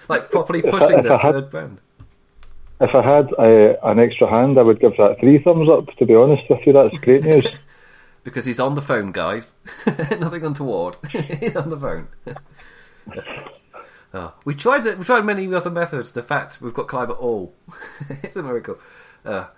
like 0.08 0.30
properly 0.30 0.62
pushing 0.62 1.02
the 1.02 1.18
had, 1.18 1.32
third 1.32 1.50
brand. 1.50 1.80
If 2.80 2.94
I 2.94 3.02
had 3.02 3.32
uh, 3.38 3.76
an 3.82 3.98
extra 3.98 4.28
hand, 4.28 4.58
I 4.58 4.62
would 4.62 4.80
give 4.80 4.96
that 4.96 5.18
three 5.20 5.38
thumbs 5.42 5.68
up. 5.70 5.94
To 5.96 6.06
be 6.06 6.14
honest 6.14 6.48
with 6.48 6.66
you, 6.66 6.72
that's 6.72 6.96
great 6.98 7.24
news. 7.24 7.46
because 8.24 8.44
he's 8.44 8.60
on 8.60 8.74
the 8.74 8.82
phone, 8.82 9.12
guys. 9.12 9.54
Nothing 9.86 10.44
untoward. 10.44 10.96
he's 11.10 11.56
on 11.56 11.68
the 11.68 11.78
phone. 11.78 12.08
oh, 14.14 14.34
we 14.44 14.54
tried 14.54 14.84
we 14.98 15.04
tried 15.04 15.24
many 15.24 15.52
other 15.52 15.70
methods. 15.70 16.12
The 16.12 16.22
fact 16.22 16.58
we've 16.62 16.74
got 16.74 16.88
Clive 16.88 17.10
at 17.10 17.16
all, 17.16 17.54
it's 18.22 18.36
a 18.36 18.42
miracle. 18.42 18.78
Uh, 19.24 19.48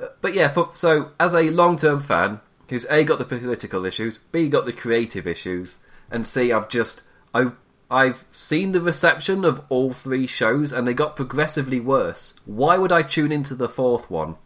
uh, 0.00 0.08
but 0.20 0.34
yeah, 0.34 0.48
for, 0.48 0.70
so 0.74 1.10
as 1.20 1.34
a 1.34 1.50
long-term 1.50 2.00
fan 2.00 2.40
who's 2.68 2.86
a 2.90 3.04
got 3.04 3.18
the 3.18 3.24
political 3.24 3.84
issues, 3.84 4.18
b 4.18 4.48
got 4.48 4.64
the 4.64 4.72
creative 4.72 5.26
issues, 5.26 5.78
and 6.10 6.26
c 6.26 6.52
I've 6.52 6.68
just 6.68 7.02
I've 7.32 7.54
I've 7.90 8.24
seen 8.30 8.72
the 8.72 8.80
reception 8.80 9.44
of 9.44 9.62
all 9.68 9.92
three 9.92 10.26
shows, 10.26 10.72
and 10.72 10.86
they 10.86 10.94
got 10.94 11.16
progressively 11.16 11.80
worse. 11.80 12.34
Why 12.44 12.76
would 12.78 12.92
I 12.92 13.02
tune 13.02 13.30
into 13.30 13.54
the 13.54 13.68
fourth 13.68 14.10
one? 14.10 14.36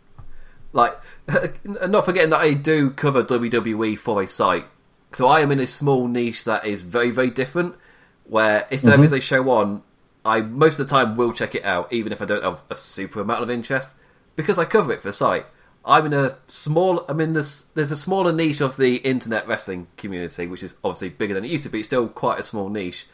Like, 0.73 0.99
not 1.65 2.05
forgetting 2.05 2.31
that 2.31 2.41
I 2.41 2.55
do 2.55 2.91
cover 2.91 3.23
WWE 3.23 3.99
for 3.99 4.23
a 4.23 4.27
site, 4.27 4.67
so 5.13 5.27
I 5.27 5.41
am 5.41 5.51
in 5.51 5.61
a 5.61 5.67
small 5.67 6.09
niche 6.09 6.45
that 6.45 6.67
is 6.67 6.83
very, 6.83 7.11
very 7.11 7.31
different. 7.31 7.77
Where 8.25 8.67
if 8.71 8.83
there 8.83 8.95
mm-hmm. 8.95 9.05
is 9.05 9.13
a 9.13 9.21
show 9.21 9.49
on, 9.51 9.83
I 10.25 10.43
most 10.43 10.79
of 10.79 10.87
the 10.87 10.95
time 10.95 11.15
will 11.15 11.33
check 11.33 11.55
it 11.55 11.65
out, 11.65 11.93
even 11.93 12.13
if 12.13 12.21
I 12.21 12.27
don't 12.27 12.45
have 12.45 12.63
a 12.69 12.77
super 12.77 13.21
amount 13.21 13.43
of 13.43 13.51
interest, 13.51 13.95
because 14.37 14.59
I 14.59 14.65
cover 14.67 14.93
it 14.93 15.01
for 15.01 15.09
the 15.09 15.13
site. 15.15 15.47
I'm 15.85 16.07
in 16.07 16.13
a 16.13 16.37
small. 16.49 17.05
I 17.09 17.13
mean, 17.13 17.33
there's 17.33 17.67
there's 17.75 17.91
a 17.91 17.97
smaller 17.97 18.33
niche 18.33 18.61
of 18.61 18.77
the 18.77 18.97
internet 18.97 19.47
wrestling 19.49 19.87
community, 19.97 20.47
which 20.47 20.63
is 20.63 20.75
obviously 20.85 21.09
bigger 21.11 21.35
than 21.35 21.45
it 21.45 21.51
used 21.51 21.65
to 21.65 21.71
be. 21.71 21.79
It's 21.79 21.89
still 21.89 22.09
quite 22.09 22.39
a 22.39 22.43
small 22.43 22.69
niche. 22.69 23.07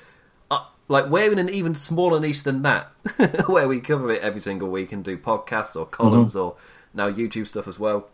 Uh, 0.50 0.64
like 0.88 1.06
we're 1.06 1.30
in 1.30 1.38
an 1.38 1.48
even 1.48 1.74
smaller 1.74 2.18
niche 2.20 2.42
than 2.42 2.62
that, 2.62 2.90
where 3.46 3.68
we 3.68 3.80
cover 3.80 4.10
it 4.12 4.22
every 4.22 4.40
single 4.40 4.68
week 4.70 4.90
and 4.92 5.04
do 5.04 5.16
podcasts 5.16 5.76
or 5.76 5.86
columns 5.86 6.34
or 6.34 6.56
now 6.92 7.10
YouTube 7.10 7.46
stuff 7.46 7.68
as 7.68 7.78
well. 7.78 8.08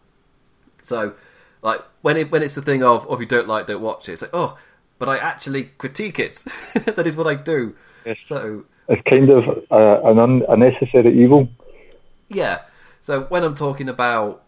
So, 0.83 1.15
like 1.63 1.81
when 2.03 2.17
it 2.17 2.31
when 2.31 2.43
it's 2.43 2.55
the 2.55 2.63
thing 2.63 2.83
of, 2.83 3.07
oh, 3.09 3.15
if 3.15 3.21
you 3.21 3.27
don't 3.27 3.49
like, 3.49 3.67
don't 3.67 3.83
watch 3.83 4.09
it. 4.09 4.13
It's 4.13 4.23
like, 4.23 4.35
oh, 4.35 4.59
but 4.99 5.09
I 5.09 5.17
actually 5.19 5.65
critique 5.79 6.19
it. 6.19 6.45
that 6.85 7.07
is 7.07 7.17
what 7.17 7.27
I 7.27 7.35
do. 7.35 7.75
Yes. 8.05 8.19
So 8.23 8.65
It's 8.89 9.03
kind 9.09 9.31
of 9.31 9.45
uh, 9.71 10.01
an 10.09 10.19
un- 10.19 10.43
unnecessary 10.49 11.23
evil. 11.23 11.49
yeah. 12.29 12.63
So 13.01 13.23
when 13.25 13.45
I'm 13.45 13.55
talking 13.55 13.89
about 13.89 14.43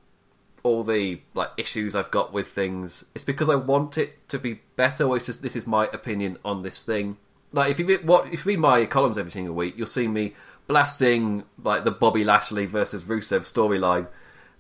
all 0.63 0.85
the 0.85 1.21
like 1.35 1.51
issues 1.57 1.95
I've 1.95 2.11
got 2.11 2.33
with 2.33 2.49
things, 2.49 3.05
it's 3.15 3.25
because 3.25 3.49
I 3.49 3.55
want 3.57 3.99
it 3.99 4.17
to 4.29 4.39
be 4.39 4.61
better. 4.77 5.05
Or 5.05 5.17
it's 5.17 5.27
just 5.27 5.43
this 5.43 5.57
is 5.57 5.67
my 5.67 5.87
opinion 5.93 6.39
on 6.45 6.63
this 6.63 6.83
thing. 6.83 7.17
Like 7.53 7.71
if 7.71 7.79
you 7.79 7.87
read, 7.87 8.07
what 8.07 8.27
if 8.33 8.45
you 8.45 8.51
read 8.51 8.59
my 8.61 8.85
columns 8.87 9.19
every 9.19 9.31
single 9.33 9.55
week, 9.55 9.75
you'll 9.77 9.87
see 9.87 10.09
me 10.09 10.35
blasting 10.67 11.45
like 11.63 11.85
the 11.85 11.91
Bobby 11.91 12.25
Lashley 12.25 12.67
versus 12.67 13.03
Rusev 13.05 13.41
storyline, 13.41 14.07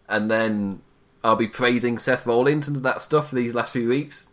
and 0.09 0.31
then 0.31 0.83
I'll 1.25 1.37
be 1.37 1.47
praising 1.49 1.99
Seth 1.99 2.27
Rollins 2.27 2.67
and 2.69 2.77
that 2.79 3.01
stuff 3.01 3.29
for 3.29 3.37
these 3.37 3.55
last 3.55 3.73
few 3.73 3.89
weeks, 3.89 4.27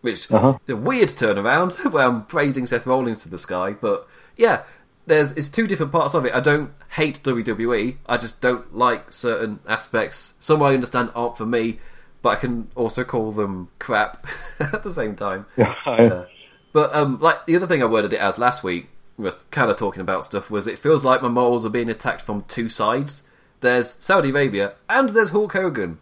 which 0.00 0.30
Uh-huh. 0.30 0.58
a 0.68 0.74
weird 0.76 1.10
turnaround 1.10 1.90
where 1.92 2.06
I'm 2.06 2.24
praising 2.26 2.66
Seth 2.66 2.86
Rollins 2.86 3.22
to 3.22 3.28
the 3.28 3.38
sky. 3.38 3.72
But 3.80 4.06
yeah, 4.36 4.62
there's 5.06 5.32
it's 5.32 5.48
two 5.48 5.66
different 5.66 5.92
parts 5.92 6.14
of 6.14 6.24
it. 6.24 6.34
I 6.34 6.40
don't 6.40 6.72
hate 6.90 7.20
WWE. 7.22 7.96
I 8.06 8.16
just 8.16 8.40
don't 8.40 8.74
like 8.74 9.12
certain 9.12 9.60
aspects. 9.68 10.34
Some 10.38 10.62
I 10.62 10.74
understand 10.74 11.10
aren't 11.14 11.36
for 11.36 11.46
me, 11.46 11.78
but 12.22 12.30
I 12.30 12.36
can 12.36 12.68
also 12.74 13.04
call 13.04 13.32
them 13.32 13.68
crap 13.78 14.26
at 14.60 14.82
the 14.82 14.90
same 14.90 15.16
time. 15.16 15.46
Yeah. 15.56 16.24
But 16.72 16.94
um, 16.94 17.18
like 17.20 17.44
the 17.46 17.56
other 17.56 17.66
thing 17.66 17.82
I 17.82 17.86
worded 17.86 18.12
it 18.12 18.20
as 18.20 18.38
last 18.38 18.64
week 18.64 18.88
was 19.18 19.34
kind 19.50 19.70
of 19.70 19.76
talking 19.76 20.00
about 20.00 20.24
stuff 20.24 20.50
was 20.50 20.66
it 20.66 20.78
feels 20.78 21.04
like 21.04 21.22
my 21.22 21.28
morals 21.28 21.66
are 21.66 21.70
being 21.70 21.90
attacked 21.90 22.22
from 22.22 22.42
two 22.44 22.68
sides. 22.68 23.24
There's 23.60 23.90
Saudi 23.90 24.30
Arabia 24.30 24.74
and 24.88 25.10
there's 25.10 25.30
Hulk 25.30 25.52
Hogan. 25.52 25.98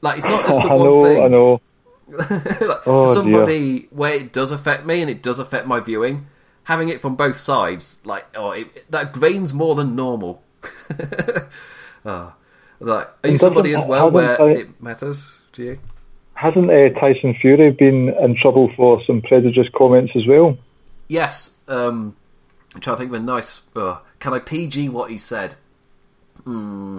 Like 0.00 0.16
it's 0.16 0.26
not 0.26 0.44
just 0.44 0.60
the 0.62 0.68
I 0.70 0.74
one 0.74 0.84
know, 0.86 1.04
thing. 1.04 1.22
I 1.22 1.28
know. 1.28 1.60
like, 2.66 2.86
Oh, 2.86 3.06
for 3.06 3.14
somebody 3.14 3.88
where 3.90 4.14
it 4.14 4.32
does 4.32 4.50
affect 4.50 4.86
me 4.86 5.00
and 5.00 5.10
it 5.10 5.22
does 5.22 5.38
affect 5.38 5.66
my 5.66 5.80
viewing, 5.80 6.26
having 6.66 6.88
it 6.88 7.00
from 7.00 7.14
both 7.16 7.38
sides, 7.38 7.98
like 8.04 8.26
oh, 8.36 8.50
it, 8.50 8.90
that 8.90 9.12
grains 9.12 9.54
more 9.54 9.74
than 9.74 9.96
normal. 9.96 10.42
oh. 12.04 12.34
Like, 12.78 13.08
are 13.24 13.30
you 13.30 13.38
somebody 13.38 13.74
as 13.74 13.86
well 13.86 14.10
where 14.10 14.38
I- 14.38 14.50
it 14.50 14.82
matters 14.82 15.40
to 15.54 15.64
you? 15.64 15.78
Hasn't 16.34 16.70
uh, 16.70 16.90
Tyson 17.00 17.32
Fury 17.40 17.70
been 17.70 18.10
in 18.10 18.36
trouble 18.36 18.70
for 18.76 19.02
some 19.06 19.22
prejudiced 19.22 19.72
comments 19.72 20.12
as 20.14 20.26
well? 20.26 20.58
Yes. 21.08 21.56
Um, 21.66 22.14
which 22.66 22.74
I'm 22.74 22.80
trying 22.82 22.96
to 22.96 22.98
think 23.00 23.10
of 23.12 23.22
a 23.22 23.24
nice. 23.24 23.62
Uh, 23.74 24.00
can 24.18 24.34
I 24.34 24.40
PG 24.40 24.90
what 24.90 25.10
he 25.10 25.16
said? 25.16 25.54
Hmm. 26.44 26.98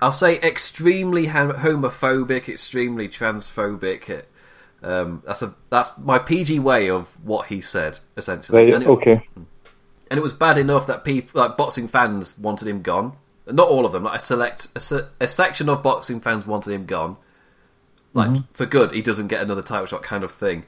I'll 0.00 0.12
say 0.12 0.40
extremely 0.40 1.26
homophobic, 1.26 2.48
extremely 2.48 3.06
transphobic. 3.06 4.22
Um, 4.82 5.22
that's 5.26 5.42
a 5.42 5.54
that's 5.68 5.90
my 5.98 6.18
PG 6.18 6.58
way 6.60 6.88
of 6.88 7.06
what 7.24 7.46
he 7.48 7.60
said 7.60 7.98
essentially. 8.16 8.64
Right, 8.64 8.72
And 8.74 8.82
it- 8.82 8.88
okay. 8.88 9.28
and 9.36 10.18
it 10.18 10.22
was 10.22 10.32
bad 10.32 10.56
enough 10.58 10.86
that 10.86 11.04
people 11.04 11.40
like 11.40 11.56
boxing 11.56 11.86
fans 11.88 12.38
wanted 12.38 12.66
him 12.68 12.80
gone. 12.82 13.12
Not 13.46 13.68
all 13.68 13.84
of 13.84 13.92
them, 13.92 14.04
like 14.04 14.18
a 14.18 14.20
select 14.20 14.68
a, 14.76 15.08
a 15.20 15.26
section 15.28 15.68
of 15.68 15.82
boxing 15.82 16.20
fans 16.20 16.46
wanted 16.46 16.72
him 16.72 16.86
gone. 16.86 17.16
Like 18.14 18.38
for 18.54 18.66
good, 18.66 18.90
he 18.92 19.02
doesn't 19.02 19.28
get 19.28 19.40
another 19.42 19.62
title 19.62 19.86
shot, 19.86 20.02
kind 20.02 20.24
of 20.24 20.32
thing. 20.32 20.64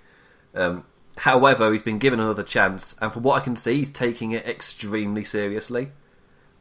Um, 0.54 0.84
however, 1.18 1.72
he's 1.72 1.82
been 1.82 1.98
given 1.98 2.20
another 2.20 2.42
chance, 2.44 2.96
and 3.00 3.12
from 3.12 3.22
what 3.22 3.40
I 3.40 3.44
can 3.44 3.56
see, 3.56 3.78
he's 3.78 3.90
taking 3.90 4.30
it 4.32 4.46
extremely 4.46 5.24
seriously, 5.24 5.90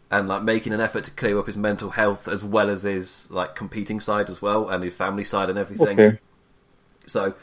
and 0.10 0.28
like 0.28 0.41
making 0.43 0.73
an 0.73 0.82
effort 0.82 1.04
to 1.04 1.12
clear 1.12 1.38
up 1.38 1.45
his 1.47 1.58
mental 1.58 1.91
health 1.91 2.28
as 2.28 2.43
well 2.43 2.69
as 2.69 2.84
his 2.84 3.30
like 3.30 3.56
competing 3.56 3.99
side 3.99 4.30
as 4.30 4.41
well, 4.41 4.69
and 4.69 4.84
his 4.84 4.93
family 4.93 5.23
side 5.23 5.49
and 5.49 5.60
everything. 5.60 5.99
Okay. 5.99 6.19
So 7.06 7.34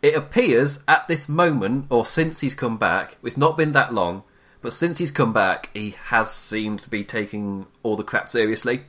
it 0.00 0.14
appears 0.14 0.82
at 0.88 1.06
this 1.08 1.28
moment, 1.28 1.86
or 1.90 2.06
since 2.06 2.40
he's 2.40 2.54
come 2.54 2.78
back, 2.78 3.18
it's 3.22 3.36
not 3.36 3.56
been 3.56 3.72
that 3.72 3.92
long, 3.92 4.22
but 4.60 4.72
since 4.72 4.98
he's 4.98 5.10
come 5.10 5.32
back, 5.32 5.70
he 5.74 5.96
has 6.04 6.32
seemed 6.32 6.80
to 6.80 6.90
be 6.90 7.04
taking 7.04 7.66
all 7.82 7.96
the 7.96 8.04
crap 8.04 8.28
seriously. 8.28 8.84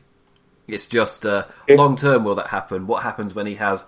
It's 0.68 0.88
just 0.88 1.26
uh, 1.26 1.46
long 1.68 1.96
term 1.96 2.24
will 2.24 2.36
that 2.36 2.48
happen? 2.48 2.88
What 2.88 3.04
happens 3.04 3.36
when 3.36 3.48
he 3.48 3.56
has 3.56 3.86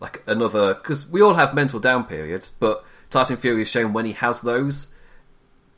like 0.00 0.22
another? 0.26 0.74
Because 0.74 1.08
we 1.08 1.20
all 1.20 1.34
have 1.34 1.54
mental 1.54 1.80
down 1.80 2.04
periods, 2.04 2.48
but 2.48 2.84
Tyson 3.10 3.36
Fury 3.36 3.60
has 3.60 3.68
shown 3.68 3.92
when 3.92 4.06
he 4.06 4.12
has 4.12 4.40
those, 4.40 4.94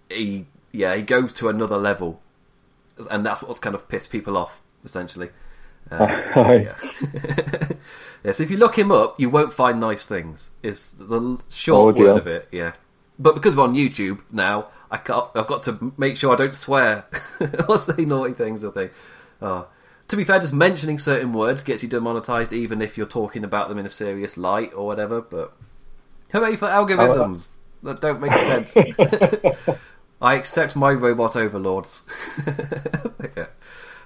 he 0.08 0.46
yeah 0.72 0.94
he 0.94 1.02
goes 1.02 1.32
to 1.34 1.48
another 1.48 1.78
level, 1.78 2.20
and 3.10 3.26
that's 3.26 3.42
what's 3.42 3.58
kind 3.58 3.74
of 3.74 3.88
pissed 3.88 4.10
people 4.10 4.36
off 4.36 4.62
essentially. 4.84 5.30
Uh, 5.90 6.06
yeah. 6.36 6.76
yeah, 8.24 8.32
so 8.32 8.42
if 8.42 8.50
you 8.50 8.56
look 8.56 8.78
him 8.78 8.90
up, 8.90 9.18
you 9.18 9.30
won't 9.30 9.52
find 9.52 9.80
nice 9.80 10.06
things. 10.06 10.52
Is 10.62 10.92
the 10.92 11.38
short 11.48 11.96
Oh, 11.96 11.98
word 12.00 12.16
of 12.18 12.26
it? 12.26 12.48
Yeah, 12.52 12.72
but 13.18 13.34
because 13.34 13.56
we're 13.56 13.64
on 13.64 13.74
YouTube 13.74 14.22
now, 14.30 14.68
I 14.90 14.98
can't, 14.98 15.26
I've 15.34 15.46
got 15.46 15.62
to 15.62 15.92
make 15.96 16.16
sure 16.16 16.32
I 16.32 16.36
don't 16.36 16.56
swear 16.56 17.06
or 17.68 17.78
say 17.78 18.04
naughty 18.04 18.34
things 18.34 18.64
or 18.64 18.72
things. 18.72 18.92
Oh. 19.40 19.68
To 20.08 20.16
be 20.16 20.22
fair, 20.22 20.38
just 20.38 20.52
mentioning 20.52 21.00
certain 21.00 21.32
words 21.32 21.64
gets 21.64 21.82
you 21.82 21.88
demonetized, 21.88 22.52
even 22.52 22.80
if 22.80 22.96
you're 22.96 23.06
talking 23.06 23.42
about 23.42 23.68
them 23.68 23.78
in 23.78 23.86
a 23.86 23.88
serious 23.88 24.36
light 24.36 24.72
or 24.72 24.86
whatever. 24.86 25.20
But 25.20 25.52
hooray 26.30 26.54
for 26.54 26.68
algorithms 26.68 27.56
that 27.82 28.00
don't 28.00 28.20
make 28.20 28.36
sense. 28.38 28.76
I 30.22 30.34
accept 30.34 30.76
my 30.76 30.92
robot 30.92 31.34
overlords. 31.36 32.02
yeah. 33.36 33.46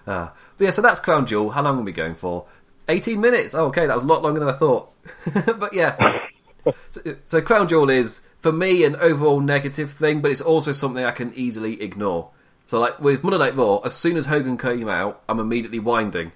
Uh, 0.06 0.28
but 0.56 0.64
yeah, 0.64 0.70
so 0.70 0.82
that's 0.82 1.00
Crown 1.00 1.26
Jewel. 1.26 1.50
How 1.50 1.62
long 1.62 1.78
are 1.78 1.82
we 1.82 1.92
going 1.92 2.14
for? 2.14 2.46
18 2.88 3.20
minutes. 3.20 3.54
Oh, 3.54 3.66
okay, 3.66 3.86
that 3.86 3.94
was 3.94 4.04
a 4.04 4.06
lot 4.06 4.22
longer 4.22 4.40
than 4.40 4.48
I 4.48 4.52
thought. 4.52 4.92
but 5.58 5.72
yeah. 5.72 6.18
So, 6.88 7.00
so 7.24 7.40
Crown 7.40 7.68
Jewel 7.68 7.90
is, 7.90 8.22
for 8.38 8.52
me, 8.52 8.84
an 8.84 8.96
overall 8.96 9.40
negative 9.40 9.92
thing, 9.92 10.20
but 10.20 10.30
it's 10.30 10.40
also 10.40 10.72
something 10.72 11.04
I 11.04 11.10
can 11.10 11.32
easily 11.34 11.80
ignore. 11.82 12.30
So, 12.66 12.78
like 12.78 13.00
with 13.00 13.24
Monday 13.24 13.38
Night 13.38 13.56
Raw, 13.56 13.78
as 13.78 13.96
soon 13.96 14.16
as 14.16 14.26
Hogan 14.26 14.56
came 14.56 14.88
out, 14.88 15.22
I'm 15.28 15.40
immediately 15.40 15.80
winding. 15.80 16.32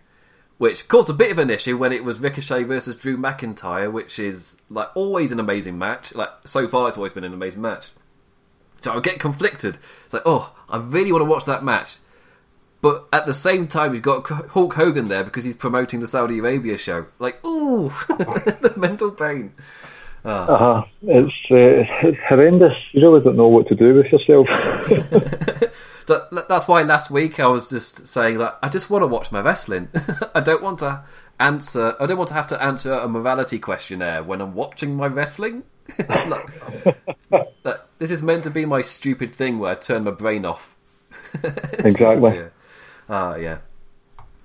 Which 0.57 0.87
caused 0.87 1.11
a 1.11 1.15
bit 1.15 1.33
of 1.33 1.39
an 1.39 1.51
issue 1.51 1.77
when 1.77 1.93
it 1.93 2.05
was 2.05 2.21
Ricochet 2.21 2.63
versus 2.63 2.95
Drew 2.95 3.17
McIntyre, 3.17 3.91
which 3.91 4.21
is 4.21 4.57
like 4.71 4.89
always 4.95 5.33
an 5.33 5.41
amazing 5.41 5.79
match. 5.79 6.15
Like 6.15 6.31
so 6.45 6.69
far, 6.69 6.87
it's 6.87 6.97
always 6.97 7.13
been 7.13 7.25
an 7.25 7.35
amazing 7.35 7.61
match. 7.61 7.91
So 8.81 8.97
I 8.97 9.01
get 9.01 9.19
conflicted. 9.19 9.79
It's 10.05 10.15
like, 10.15 10.23
oh, 10.25 10.55
I 10.69 10.79
really 10.79 11.11
want 11.11 11.23
to 11.23 11.31
watch 11.31 11.45
that 11.47 11.65
match. 11.65 11.97
But 12.85 13.09
at 13.15 13.25
the 13.25 13.33
same 13.33 13.67
time, 13.67 13.95
you've 13.95 14.03
got 14.03 14.29
Hulk 14.29 14.75
Hogan 14.75 15.09
there 15.09 15.25
because 15.25 15.43
he's 15.43 15.55
promoting 15.55 16.01
the 16.01 16.07
Saudi 16.07 16.39
Arabia 16.39 16.77
show. 16.77 17.07
Like, 17.19 17.43
ooh, 17.43 17.89
the 18.09 18.75
mental 18.77 19.11
pain. 19.11 19.55
Uh-huh. 20.23 20.85
It's, 21.01 21.33
uh, 21.51 22.07
it's 22.07 22.19
horrendous. 22.29 22.75
You 22.93 23.01
really 23.01 23.25
don't 23.25 23.37
know 23.37 23.49
what 23.49 23.69
to 23.69 23.75
do 23.75 23.95
with 23.95 24.13
yourself. 24.13 24.47
So 26.07 26.27
that's 26.51 26.69
why 26.69 26.83
last 26.83 27.11
week 27.11 27.41
I 27.41 27.47
was 27.47 27.67
just 27.67 28.07
saying 28.07 28.37
that 28.37 28.59
I 28.63 28.69
just 28.69 28.91
want 28.91 29.01
to 29.01 29.07
watch 29.07 29.33
my 29.33 29.41
wrestling. 29.41 29.89
I 30.35 30.41
don't 30.41 30.63
want 30.63 30.81
to 30.81 31.03
answer. 31.41 31.97
I 31.99 32.05
don't 32.05 32.19
want 32.19 32.29
to 32.29 32.35
have 32.35 32.47
to 32.49 32.63
answer 32.63 32.93
a 32.93 33.09
morality 33.09 33.59
questionnaire 33.59 34.23
when 34.23 34.43
I'm 34.43 34.53
watching 34.53 34.95
my 34.95 35.07
wrestling. 35.07 35.63
Like, 36.07 36.47
that- 37.63 37.87
this 37.99 38.11
is 38.11 38.23
meant 38.23 38.45
to 38.45 38.51
be 38.51 38.67
my 38.67 38.83
stupid 38.83 39.31
thing 39.35 39.59
where 39.59 39.71
I 39.71 39.75
turn 39.77 40.05
my 40.05 40.11
brain 40.11 40.45
off. 40.45 40.77
Exactly. 41.79 42.35
yeah. 42.37 42.49
Ah, 43.09 43.37
yeah. 43.37 43.59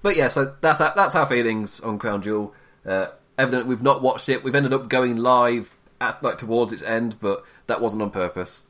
But 0.01 0.15
yeah, 0.15 0.27
so 0.29 0.55
that's 0.61 0.79
that's 0.79 1.15
our 1.15 1.25
feelings 1.25 1.79
on 1.79 1.99
Crown 1.99 2.21
Jewel. 2.21 2.53
Uh, 2.85 3.07
evident 3.37 3.67
we've 3.67 3.83
not 3.83 4.01
watched 4.01 4.29
it. 4.29 4.43
We've 4.43 4.55
ended 4.55 4.73
up 4.73 4.89
going 4.89 5.17
live 5.17 5.75
at 5.99 6.23
like 6.23 6.37
towards 6.37 6.71
its 6.71 6.81
end, 6.81 7.19
but 7.19 7.43
that 7.67 7.81
wasn't 7.81 8.03
on 8.03 8.11
purpose. 8.11 8.65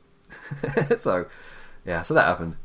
so 0.98 1.26
yeah, 1.84 2.02
so 2.02 2.14
that 2.14 2.26
happened. 2.26 2.56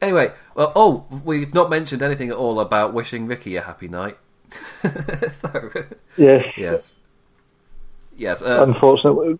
Anyway, 0.00 0.32
well, 0.54 0.72
oh, 0.74 1.06
we've 1.24 1.52
not 1.52 1.68
mentioned 1.68 2.02
anything 2.02 2.30
at 2.30 2.36
all 2.36 2.58
about 2.58 2.94
wishing 2.94 3.26
Ricky 3.26 3.56
a 3.56 3.62
happy 3.62 3.86
night. 3.86 4.16
so 5.32 5.70
yes. 6.16 6.46
yes, 6.56 6.96
yes. 8.16 8.42
Uh, 8.42 8.64
Unfortunately, 8.66 9.38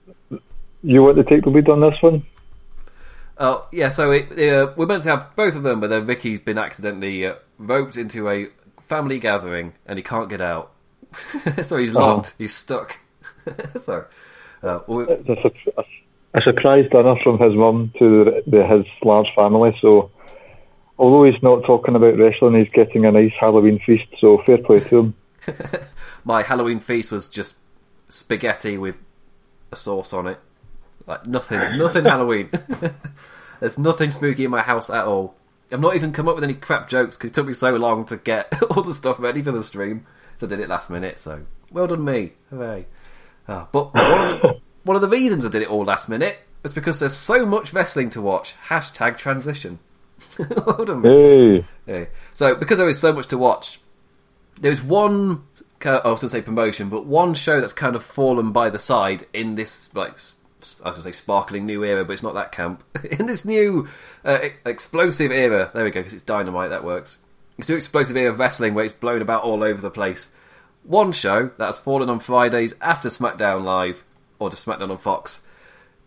you 0.83 1.03
want 1.03 1.17
to 1.17 1.25
take 1.25 1.45
the 1.45 1.51
lead 1.51 1.69
on 1.69 1.81
this 1.81 2.01
one? 2.01 2.25
Oh 3.43 3.67
yeah, 3.73 3.89
so 3.89 4.11
it, 4.13 4.31
uh, 4.39 4.73
we're 4.77 4.85
meant 4.87 5.03
to 5.05 5.09
have 5.11 5.35
both 5.35 5.57
of 5.57 5.63
them, 5.63 5.81
but 5.81 5.89
then 5.89 6.05
Vicky's 6.05 6.39
been 6.41 6.59
accidentally 6.59 7.25
uh, 7.27 7.35
roped 7.59 7.97
into 7.97 8.29
a 8.29 8.49
family 8.87 9.19
gathering 9.19 9.73
and 9.87 9.99
he 9.99 10.03
can't 10.03 10.29
get 10.29 10.43
out. 10.43 10.73
so 11.63 11.79
he's 11.79 11.95
locked. 11.95 12.35
He's 12.37 12.55
stuck. 12.55 12.99
so, 13.81 14.05
uh, 14.63 14.81
we- 14.87 15.05
It's 15.05 15.29
a, 15.29 15.37
sur- 15.43 15.73
a 15.79 15.85
a 16.33 16.41
surprise 16.43 16.89
dinner 16.93 17.17
from 17.25 17.39
his 17.41 17.55
mum 17.55 17.93
to 17.99 18.25
the, 18.25 18.43
the, 18.47 18.65
his 18.67 18.87
large 19.03 19.35
family. 19.35 19.77
So, 19.81 20.11
although 20.99 21.25
he's 21.25 21.43
not 21.43 21.65
talking 21.65 21.97
about 21.97 22.17
wrestling, 22.19 22.55
he's 22.55 22.71
getting 22.71 23.05
a 23.05 23.11
nice 23.11 23.33
Halloween 23.41 23.81
feast. 23.81 24.05
So, 24.21 24.39
fair 24.47 24.59
play 24.59 24.79
to 24.79 24.99
him. 24.99 25.15
My 26.25 26.43
Halloween 26.43 26.79
feast 26.79 27.11
was 27.11 27.27
just 27.27 27.57
spaghetti 28.09 28.79
with 28.79 29.01
a 29.73 29.77
sauce 29.77 30.13
on 30.13 30.27
it. 30.29 30.39
Like 31.07 31.27
nothing, 31.27 31.59
nothing 31.79 32.05
Halloween. 32.05 32.51
There's 33.61 33.79
nothing 33.79 34.11
spooky 34.11 34.45
in 34.45 34.51
my 34.51 34.63
house 34.63 34.91
at 34.91 35.05
all. 35.05 35.35
I've 35.71 35.81
not 35.81 35.95
even 35.95 36.13
come 36.13 36.29
up 36.29 36.35
with 36.35 36.45
any 36.45 36.55
crap 36.55 36.89
jokes 36.89 37.17
because 37.17 37.31
it 37.31 37.35
took 37.35 37.47
me 37.47 37.53
so 37.53 37.77
long 37.77 38.05
to 38.07 38.17
get 38.17 38.53
all 38.71 38.83
the 38.83 38.95
stuff 38.95 39.21
ready 39.21 39.43
for 39.43 39.53
the 39.53 39.63
stream. 39.63 40.07
So 40.39 40.47
I 40.47 40.51
did 40.51 40.61
it 40.61 40.69
last 40.69 40.91
minute. 40.91 41.19
So 41.19 41.43
well 41.71 41.87
done 41.87 42.05
me, 42.05 42.33
hooray! 42.51 42.87
Oh, 43.49 43.69
but 43.71 43.95
one 43.95 44.29
of 44.29 44.43
the 44.43 44.61
one 44.85 44.97
of 44.97 45.03
the 45.03 45.09
reasons 45.09 45.45
I 45.45 45.51
did 45.51 45.63
it 45.63 45.69
all 45.69 45.85
last 45.85 46.09
minute 46.09 46.39
was 46.63 46.73
because 46.73 46.99
there's 46.99 47.15
so 47.15 47.47
much 47.47 47.73
wrestling 47.73 48.11
to 48.11 48.23
watch. 48.23 48.55
Hashtag 48.69 49.17
transition. 49.17 49.79
well 50.39 50.85
done. 50.85 51.03
Hey. 51.03 51.67
hey. 51.87 52.09
So 52.33 52.55
because 52.55 52.79
there 52.79 52.89
is 52.89 52.99
so 52.99 53.13
much 53.13 53.29
to 53.29 53.39
watch, 53.39 53.81
there's 54.61 54.83
one. 54.83 55.45
Uh, 55.83 56.01
I 56.05 56.09
was 56.11 56.21
going 56.21 56.21
to 56.21 56.29
say 56.29 56.43
promotion, 56.43 56.91
but 56.91 57.07
one 57.07 57.33
show 57.33 57.61
that's 57.61 57.73
kind 57.73 57.97
of 57.97 58.03
fallen 58.03 58.53
by 58.53 58.69
the 58.69 58.79
side 58.79 59.27
in 59.33 59.55
this 59.55 59.95
like 59.95 60.19
I 60.83 60.89
was 60.89 60.95
going 60.95 60.95
to 60.95 61.03
say 61.03 61.13
sparkling 61.13 61.67
new 61.67 61.85
era, 61.85 62.05
but 62.05 62.13
it's 62.13 62.23
not 62.23 62.35
that 62.35 62.53
camp. 62.53 62.85
in 63.11 63.27
this 63.27 63.45
new 63.45 63.89
uh, 64.25 64.39
explosive 64.65 65.31
era, 65.31 65.71
there 65.75 65.85
we 65.85 65.91
go, 65.91 66.01
because 66.01 66.15
it's 66.15 66.23
dynamite, 66.23 66.71
that 66.71 66.85
works. 66.85 67.19
It's 67.59 67.69
new 67.69 67.77
explosive 67.77 68.17
era 68.17 68.31
of 68.31 68.39
wrestling 68.39 68.75
where 68.75 68.85
it's 68.85 68.93
blown 68.93 69.23
about 69.23 69.43
all 69.43 69.63
over 69.63 69.81
the 69.81 69.91
place. 69.91 70.31
One 70.83 71.13
show 71.13 71.51
that's 71.59 71.79
fallen 71.79 72.09
on 72.09 72.21
Fridays 72.21 72.75
after 72.81 73.09
SmackDown 73.09 73.65
Live, 73.65 74.05
or 74.39 74.51
just 74.51 74.67
SmackDown 74.67 74.91
on 74.91 74.99
Fox. 74.99 75.47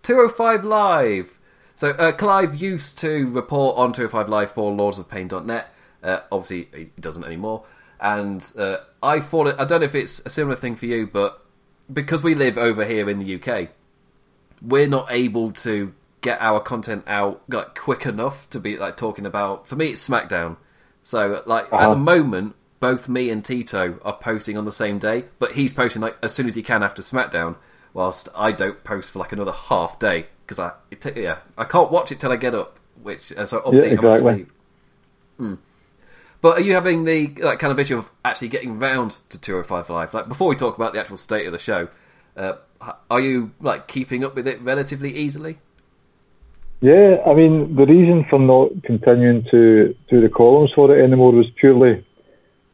205 0.04 0.64
Live! 0.64 1.40
So, 1.76 1.92
uh, 1.92 2.12
Clive 2.12 2.56
used 2.56 3.00
to 3.00 3.30
report 3.30 3.78
on 3.78 3.94
205 3.94 4.30
Live 4.30 4.52
for 4.52 4.72
LordsofPain.net. 4.72 5.74
Uh, 6.04 6.20
obviously, 6.32 6.68
he 6.78 6.92
doesn't 7.00 7.24
anymore. 7.24 7.64
And 8.00 8.52
uh, 8.58 8.78
I 9.02 9.20
thought, 9.20 9.60
I 9.60 9.66
don't 9.66 9.80
know 9.80 9.86
if 9.86 9.96
it's 9.96 10.20
a 10.26 10.30
similar 10.30 10.56
thing 10.56 10.76
for 10.76 10.86
you, 10.86 11.08
but 11.08 11.44
because 11.92 12.24
we 12.24 12.36
live 12.36 12.58
over 12.58 12.84
here 12.86 13.10
in 13.10 13.20
the 13.20 13.36
UK, 13.36 13.70
we're 14.64 14.88
not 14.88 15.08
able 15.12 15.52
to 15.52 15.94
get 16.22 16.42
our 16.42 16.60
content 16.60 17.04
out 17.06 17.44
like 17.50 17.78
quick 17.78 18.06
enough 18.06 18.50
to 18.50 18.60
be 18.60 18.78
like 18.78 18.98
talking 18.98 19.26
about. 19.26 19.68
For 19.68 19.76
me, 19.76 19.90
it's 19.90 20.08
SmackDown. 20.08 20.58
So 21.04 21.44
like 21.46 21.66
uh-huh. 21.72 21.86
at 21.86 21.90
the 21.90 21.98
moment, 21.98 22.56
both 22.80 23.08
me 23.08 23.30
and 23.30 23.44
Tito 23.44 24.00
are 24.04 24.18
posting 24.18 24.58
on 24.58 24.66
the 24.66 24.72
same 24.72 25.00
day, 25.00 25.26
but 25.38 25.54
he's 25.54 25.74
posting 25.74 26.02
like 26.02 26.18
as 26.24 26.34
soon 26.34 26.48
as 26.48 26.56
he 26.56 26.64
can 26.64 26.82
after 26.82 27.02
SmackDown, 27.02 27.56
whilst 27.94 28.30
I 28.36 28.52
don't 28.52 28.84
post 28.84 29.12
for 29.12 29.20
like 29.20 29.32
another 29.32 29.52
half 29.52 30.00
day 30.00 30.28
because 30.46 30.60
I 30.60 30.72
t- 31.00 31.22
yeah 31.22 31.40
I 31.58 31.66
can't 31.66 31.92
watch 31.92 32.12
it 32.12 32.20
till 32.20 32.32
I 32.32 32.38
get 32.38 32.56
up, 32.56 32.80
which 33.02 33.34
uh, 33.34 33.46
so 33.46 33.62
obviously 33.66 33.90
yeah, 33.90 33.96
exactly. 33.96 34.30
I'm 34.30 34.36
asleep. 34.36 34.52
Mm. 35.40 35.58
But 36.42 36.58
are 36.58 36.62
you 36.62 36.74
having 36.74 37.06
the 37.06 37.28
like 37.38 37.60
kind 37.60 37.72
of 37.72 37.80
issue 37.80 37.98
of 37.98 38.12
actually 38.26 38.50
getting 38.50 38.78
round 38.78 39.20
to 39.30 39.40
205 39.40 39.90
Live? 39.90 40.14
Like 40.14 40.28
before 40.28 40.50
we 40.50 40.56
talk 40.56 40.76
about 40.76 40.94
the 40.94 41.00
actual 41.00 41.16
state 41.16 41.46
of 41.46 41.54
the 41.54 41.58
show, 41.58 41.88
uh, 42.36 42.54
are 43.10 43.22
you 43.22 43.52
like 43.62 43.88
keeping 43.88 44.24
up 44.24 44.36
with 44.36 44.48
it 44.48 44.62
relatively 44.62 45.16
easily? 45.16 45.60
Yeah, 46.82 47.22
I 47.26 47.34
mean 47.34 47.76
the 47.76 47.86
reason 47.86 48.26
for 48.30 48.40
not 48.40 48.84
continuing 48.84 49.46
to 49.52 49.96
do 50.10 50.22
the 50.22 50.30
columns 50.30 50.72
for 50.74 50.96
it 50.96 51.02
anymore 51.02 51.32
was 51.32 51.50
purely 51.56 52.06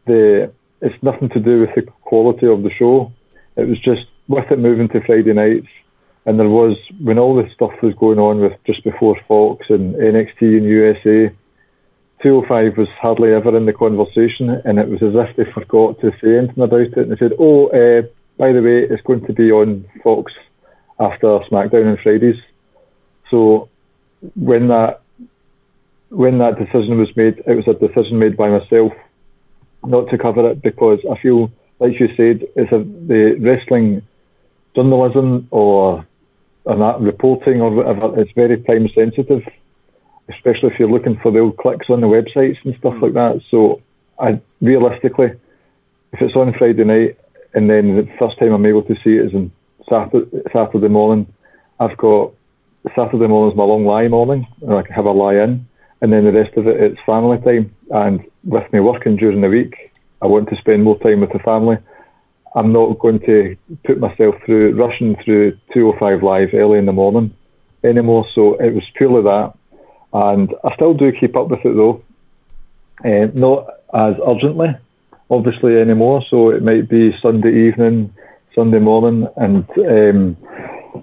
the 0.08 0.52
it's 0.82 1.04
nothing 1.04 1.30
to 1.30 1.40
do 1.40 1.60
with 1.62 1.76
the 1.76 1.84
quality 2.02 2.48
of 2.48 2.64
the 2.64 2.72
show. 2.72 3.12
It 3.56 3.68
was 3.68 3.80
just 3.80 4.06
with 4.28 4.50
it 4.52 4.60
moving 4.60 4.88
to 4.90 5.02
Friday 5.02 5.34
nights, 5.34 5.68
and 6.26 6.40
there 6.40 6.50
was 6.50 6.78
when 7.00 7.20
all 7.20 7.36
this 7.36 7.52
stuff 7.54 7.74
was 7.84 7.94
going 7.96 8.20
on 8.20 8.40
with 8.40 8.54
just 8.66 8.84
before 8.84 9.16
Fox 9.28 9.70
and 9.70 9.96
NXT 9.96 10.42
and 10.58 10.66
USA. 10.66 11.32
205 12.22 12.78
was 12.78 12.90
hardly 13.00 13.32
ever 13.34 13.56
in 13.56 13.66
the 13.66 13.74
conversation, 13.74 14.50
and 14.66 14.78
it 14.78 14.90
was 14.90 15.02
as 15.02 15.14
if 15.16 15.36
they 15.38 15.52
forgot 15.54 16.00
to 16.02 16.12
say 16.22 16.38
anything 16.38 16.64
about 16.64 16.82
it. 16.82 16.98
And 16.98 17.12
they 17.12 17.16
said, 17.16 17.34
"Oh, 17.40 17.68
uh, 17.68 18.02
by 18.40 18.52
the 18.52 18.62
way, 18.64 18.80
it's 18.84 19.04
going 19.04 19.26
to 19.28 19.34
be 19.34 19.52
on 19.52 19.86
Fox 20.04 20.34
after 21.00 21.28
SmackDown 21.52 21.92
on 21.92 21.98
Fridays." 22.02 22.42
So 23.30 23.70
when 24.36 24.70
that 24.70 25.02
when 26.10 26.40
that 26.40 26.58
decision 26.58 26.98
was 26.98 27.16
made, 27.16 27.44
it 27.46 27.54
was 27.54 27.68
a 27.68 27.74
decision 27.74 28.18
made 28.18 28.36
by 28.36 28.50
myself 28.50 28.94
not 29.86 30.10
to 30.10 30.18
cover 30.18 30.50
it 30.50 30.62
because 30.62 31.00
I 31.10 31.18
feel, 31.22 31.52
like 31.80 32.00
you 32.00 32.08
said, 32.18 32.48
it's 32.56 32.72
a, 32.72 32.80
the 32.80 33.38
wrestling 33.40 34.02
journalism 34.76 35.48
or 35.52 36.06
and 36.66 36.82
that 36.82 37.00
reporting 37.00 37.62
or 37.62 37.72
whatever, 37.72 38.20
it's 38.20 38.32
very 38.34 38.62
time 38.62 38.90
sensitive, 38.94 39.48
especially 40.30 40.70
if 40.70 40.80
you're 40.80 40.90
looking 40.90 41.18
for 41.18 41.32
the 41.32 41.40
old 41.40 41.58
clicks 41.58 41.90
on 41.90 42.02
the 42.02 42.08
websites 42.08 42.58
and 42.64 42.76
stuff 42.78 43.02
like 43.02 43.12
hmm. 43.12 43.18
that. 43.18 43.42
So, 43.50 43.82
I 44.20 44.42
realistically, 44.62 45.32
if 46.12 46.22
it's 46.22 46.36
on 46.36 46.54
Friday 46.54 46.84
night 46.84 47.18
and 47.54 47.70
then 47.70 47.96
the 47.96 48.08
first 48.20 48.38
time 48.40 48.54
I'm 48.54 48.66
able 48.66 48.84
to 48.84 48.96
see 49.04 49.16
it 49.18 49.28
is 49.28 49.34
on 49.34 49.52
Saturday, 49.90 50.42
Saturday 50.54 50.88
morning, 50.88 51.32
I've 51.80 51.98
got 51.98 52.34
Saturday 52.96 53.28
morning 53.28 53.52
is 53.52 53.58
my 53.58 53.64
long 53.64 53.86
lie 53.86 54.08
morning, 54.08 54.48
and 54.62 54.74
I 54.74 54.82
can 54.82 54.94
have 54.94 55.06
a 55.06 55.12
lie 55.12 55.36
in, 55.36 55.68
and 56.02 56.14
then 56.14 56.26
the 56.26 56.32
rest 56.32 56.56
of 56.58 56.68
it 56.68 56.80
it's 56.80 57.00
family 57.06 57.38
time. 57.40 57.76
And 57.92 58.24
with 58.44 58.72
me 58.72 58.80
working 58.80 59.16
during 59.16 59.42
the 59.42 59.50
week, 59.50 59.94
I 60.22 60.28
want 60.28 60.50
to 60.50 60.56
spend 60.58 60.84
more 60.84 61.00
time 61.00 61.22
with 61.22 61.32
the 61.32 61.40
family. 61.40 61.78
I'm 62.56 62.72
not 62.72 63.00
going 63.00 63.20
to 63.22 63.56
put 63.84 64.00
myself 64.00 64.36
through 64.46 64.76
rushing 64.76 65.16
through 65.24 65.58
205 65.74 66.24
live 66.24 66.50
early 66.54 66.80
in 66.80 66.86
the 66.86 66.92
morning 66.92 67.36
anymore. 67.84 68.26
So 68.34 68.56
it 68.56 68.74
was 68.74 68.90
purely 68.96 69.24
that, 69.24 69.54
and 70.14 70.54
I 70.64 70.74
still 70.76 70.94
do 70.94 71.12
keep 71.12 71.36
up 71.36 71.50
with 71.50 71.66
it 71.66 71.76
though, 71.76 72.04
uh, 73.04 73.28
not 73.34 73.68
as 73.94 74.16
urgently, 74.26 74.76
obviously 75.30 75.80
anymore. 75.80 76.24
So 76.30 76.50
it 76.50 76.64
might 76.64 76.90
be 76.90 77.16
Sunday 77.22 77.68
evening, 77.68 78.14
Sunday 78.56 78.80
morning, 78.80 79.28
and 79.38 79.70
um, 79.80 80.38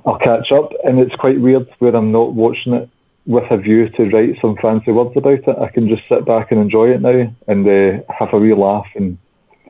I'll 0.05 0.19
catch 0.19 0.53
up. 0.53 0.73
And 0.85 0.99
it's 0.99 1.15
quite 1.17 1.41
weird 1.41 1.69
where 1.79 1.95
I'm 1.95 2.13
not 2.13 2.33
watching 2.33 2.75
it 2.75 2.89
with 3.27 3.51
a 3.51 3.57
view 3.57 3.89
to 3.89 4.09
write 4.11 4.39
some 4.41 4.57
fancy 4.57 4.93
words 4.93 5.17
about 5.17 5.49
it. 5.49 5.59
I 5.59 5.69
can 5.69 5.89
just 5.89 6.09
sit 6.09 6.25
back 6.25 6.53
and 6.53 6.61
enjoy 6.61 6.91
it 6.91 7.01
now 7.01 7.33
and 7.49 7.67
uh, 7.67 8.03
have 8.13 8.33
a 8.33 8.39
wee 8.39 8.55
laugh 8.55 8.87
and 8.95 9.19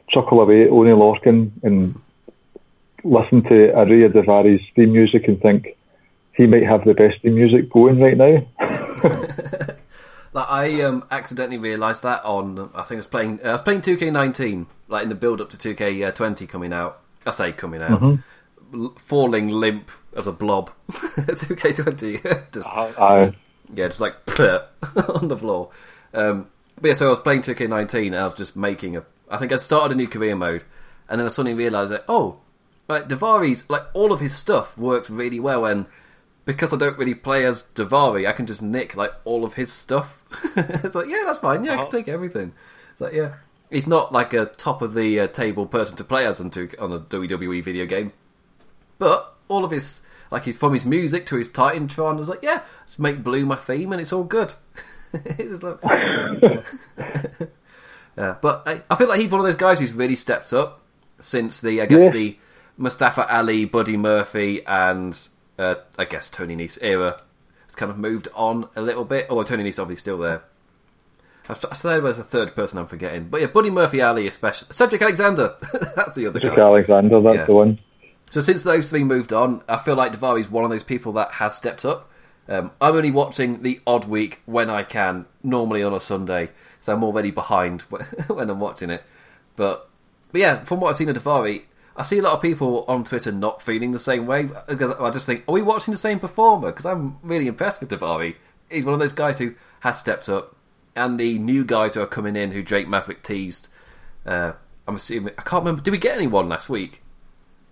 chuckle 0.09 0.40
away 0.40 0.64
at 0.64 0.71
Oney 0.71 0.90
Lorcan 0.90 1.51
and 1.62 1.99
listen 3.03 3.42
to 3.45 3.73
Ariya 3.73 4.12
Daivari's 4.12 4.62
theme 4.75 4.92
music 4.92 5.27
and 5.29 5.40
think 5.40 5.77
he 6.35 6.47
might 6.47 6.64
have 6.64 6.85
the 6.85 6.95
best 6.95 7.23
theme 7.23 7.35
music 7.35 7.71
going 7.71 7.99
right 7.99 8.16
now. 8.16 8.47
like 10.37 10.49
I 10.49 10.83
um, 10.83 11.05
accidentally 11.11 11.59
realised 11.59 12.05
that 12.05 12.25
on 12.25 12.70
I 12.75 12.83
think 12.83 12.99
I 12.99 13.01
was 13.01 13.07
playing 13.09 13.40
uh, 13.44 13.49
I 13.49 13.53
was 13.53 13.62
playing 13.62 13.81
2K19 13.81 14.66
like 14.87 15.03
in 15.03 15.09
the 15.09 15.16
build 15.16 15.40
up 15.40 15.51
to 15.51 15.57
2K20 15.57 16.49
coming 16.49 16.72
out. 16.72 17.01
I 17.27 17.33
say 17.33 17.53
coming 17.53 17.83
out. 17.83 18.01
Mm-hmm 18.01 18.16
falling 18.96 19.49
limp 19.49 19.90
as 20.14 20.27
a 20.27 20.33
blob. 20.33 20.70
2K20. 20.90 22.53
just, 22.53 22.68
uh, 22.72 23.33
yeah, 23.75 23.87
just 23.87 24.01
like 24.01 24.14
on 25.09 25.29
the 25.29 25.37
floor. 25.37 25.70
Um, 26.14 26.49
but 26.81 26.88
yeah, 26.88 26.94
so 26.94 27.07
I 27.07 27.11
was 27.11 27.20
playing 27.20 27.42
2K19 27.42 28.09
and 28.09 28.16
I 28.16 28.25
was 28.25 28.35
just 28.35 28.57
making 28.57 28.96
a. 28.96 29.05
I 29.29 29.38
think 29.38 29.53
I 29.53 29.57
started 29.57 29.94
a 29.94 29.96
new 29.96 30.07
career 30.07 30.37
mode, 30.37 30.64
and 31.09 31.18
then 31.18 31.27
I 31.27 31.29
suddenly 31.29 31.55
realised 31.55 31.92
that 31.92 32.05
oh, 32.09 32.38
like 32.88 33.09
Daivari's 33.09 33.68
like 33.68 33.83
all 33.92 34.12
of 34.12 34.20
his 34.20 34.35
stuff 34.35 34.77
works 34.79 35.11
really 35.11 35.40
well, 35.40 35.64
and 35.64 35.87
because 36.47 36.73
I 36.73 36.79
don't 36.79 36.97
really 36.97 37.15
play 37.15 37.45
as 37.45 37.65
Daivari, 37.75 38.27
I 38.27 38.33
can 38.33 38.47
just 38.47 38.63
nick 38.63 38.97
like 38.97 39.13
all 39.25 39.45
of 39.45 39.55
his 39.55 39.71
stuff. 39.71 40.23
it's 40.57 40.95
like 40.95 41.09
yeah, 41.09 41.25
that's 41.27 41.41
fine. 41.41 41.65
Yeah, 41.65 41.73
uh-huh. 41.73 41.81
I 41.81 41.85
can 41.85 41.89
uh-huh. 41.89 41.99
take 41.99 42.09
everything. 42.09 42.55
It's 42.93 43.01
like 43.03 43.13
yeah, 43.13 43.35
he's 43.71 43.87
not 43.87 44.13
like 44.13 44.33
a 44.33 44.47
top 44.47 44.81
of 44.81 44.95
the 44.95 45.21
uh, 45.21 45.27
table 45.27 45.67
person 45.67 45.97
to 45.99 46.05
play 46.05 46.25
as 46.25 46.41
on, 46.41 46.47
on 46.47 46.93
a 46.93 47.01
WWE 47.01 47.63
video 47.63 47.85
game, 47.85 48.13
but 48.99 49.35
all 49.49 49.65
of 49.65 49.73
his 49.73 50.03
like 50.31 50.45
he's 50.45 50.57
from 50.57 50.73
his 50.73 50.87
music 50.87 51.27
to 51.27 51.37
his 51.37 51.51
Titantron. 51.51 52.15
I 52.15 52.19
was 52.19 52.29
like, 52.29 52.43
yeah, 52.43 52.63
let's 52.81 52.99
make 52.99 53.23
blue 53.23 53.45
my 53.45 53.57
theme, 53.57 53.93
and 53.93 54.01
it's 54.01 54.13
all 54.13 54.25
good. 54.25 54.55
it's 55.13 55.63
like, 55.63 55.79
yeah. 55.85 56.61
yeah. 58.17 58.37
but 58.41 58.63
I, 58.67 58.83
I, 58.91 58.97
feel 58.97 59.09
like 59.09 59.21
he's 59.21 59.31
one 59.31 59.41
of 59.41 59.47
those 59.47 59.57
guys 59.57 59.81
who's 59.81 59.93
really 59.93 60.17
stepped 60.17 60.53
up 60.53 60.83
since 61.21 61.61
the 61.61 61.81
I 61.83 61.87
guess 61.87 62.05
yeah. 62.05 62.11
the 62.11 62.39
Mustafa 62.77 63.33
Ali, 63.35 63.65
Buddy 63.65 63.97
Murphy, 63.97 64.65
and 64.67 65.29
uh, 65.59 65.77
I 65.99 66.05
guess 66.05 66.29
Tony 66.29 66.57
Nese 66.57 66.79
era 66.83 67.21
has 67.64 67.75
kind 67.75 67.90
of 67.90 67.99
moved 67.99 68.29
on 68.35 68.69
a 68.77 68.83
little 68.83 69.05
bit. 69.05 69.27
Although 69.31 69.45
Tony 69.45 69.64
Nese 69.64 69.81
obviously 69.81 70.01
still 70.01 70.19
there. 70.19 70.42
I 71.49 71.55
thought 71.55 71.79
there 71.79 72.03
was 72.03 72.19
a 72.19 72.25
third 72.25 72.57
person 72.57 72.79
I'm 72.79 72.87
forgetting, 72.87 73.29
but 73.29 73.40
yeah, 73.40 73.47
Buddy 73.47 73.71
Murphy, 73.71 74.03
Ali, 74.03 74.27
especially 74.27 74.66
Cedric 74.73 75.01
Alexander. 75.01 75.55
that's 75.95 76.16
the 76.16 76.27
other 76.27 76.40
guy. 76.40 76.49
Cedric 76.49 76.57
guy. 76.57 76.62
Alexander, 76.62 77.21
that's 77.21 77.37
yeah. 77.37 77.45
the 77.45 77.55
one. 77.55 77.79
So 78.31 78.40
since 78.40 78.64
those 78.64 78.90
three 78.90 79.05
moved 79.05 79.33
on, 79.33 79.62
I 79.69 79.79
feel 79.79 79.95
like 79.95 80.12
is 80.14 80.51
one 80.51 80.64
of 80.64 80.71
those 80.71 80.83
people 80.83 81.12
that 81.12 81.33
has 81.33 81.55
stepped 81.55 81.85
up. 81.85 82.11
Um, 82.49 82.73
I'm 82.81 82.95
only 82.95 83.11
watching 83.11 83.62
the 83.62 83.81
odd 83.87 84.07
week 84.07 84.40
when 84.47 84.71
I 84.71 84.83
can, 84.83 85.27
normally 85.42 85.83
on 85.83 85.95
a 85.95 86.01
Sunday, 86.01 86.51
so 86.81 86.92
I'm 86.92 87.05
already 87.05 87.31
behind 87.31 87.83
when 88.29 88.51
I'm 88.51 88.61
watching 88.61 88.90
it. 88.90 89.03
But 89.57 89.88
but 90.33 90.40
yeah, 90.40 90.64
from 90.64 90.81
what 90.81 90.90
I've 90.90 90.97
seen 90.97 91.09
of 91.09 91.16
Daivari, 91.16 91.62
I 91.97 92.03
see 92.03 92.19
a 92.19 92.23
lot 92.23 92.35
of 92.35 92.43
people 92.43 92.85
on 92.89 93.05
Twitter 93.05 93.33
not 93.33 93.63
feeling 93.63 93.93
the 93.93 93.99
same 93.99 94.27
way 94.27 94.49
because 94.69 94.91
I 94.93 95.11
just 95.11 95.27
think, 95.27 95.45
are 95.49 95.53
we 95.53 95.63
watching 95.63 95.93
the 95.93 95.99
same 95.99 96.19
performer? 96.19 96.69
Because 96.69 96.87
I'm 96.87 97.19
really 97.23 97.47
impressed 97.47 97.81
with 97.81 97.91
Daivari. 97.91 98.37
He's 98.71 98.85
one 98.85 98.95
of 98.95 99.01
those 99.01 99.13
guys 99.13 99.39
who 99.39 99.55
has 99.81 99.99
stepped 99.99 100.29
up, 100.29 100.55
and 100.95 101.19
the 101.19 101.39
new 101.39 101.65
guys 101.65 101.95
who 101.95 102.03
are 102.03 102.07
coming 102.07 102.37
in 102.37 102.53
who 102.53 102.63
Drake 102.63 102.89
Maverick 102.89 103.23
teased. 103.23 103.69
Uh, 104.25 104.53
I'm 104.89 104.97
assuming 104.97 105.35
I 105.39 105.43
can't 105.43 105.63
remember. 105.63 105.81
Did 105.81 105.91
we 105.91 105.99
get 105.99 106.17
anyone 106.17 106.49
last 106.49 106.69
week? 106.69 107.03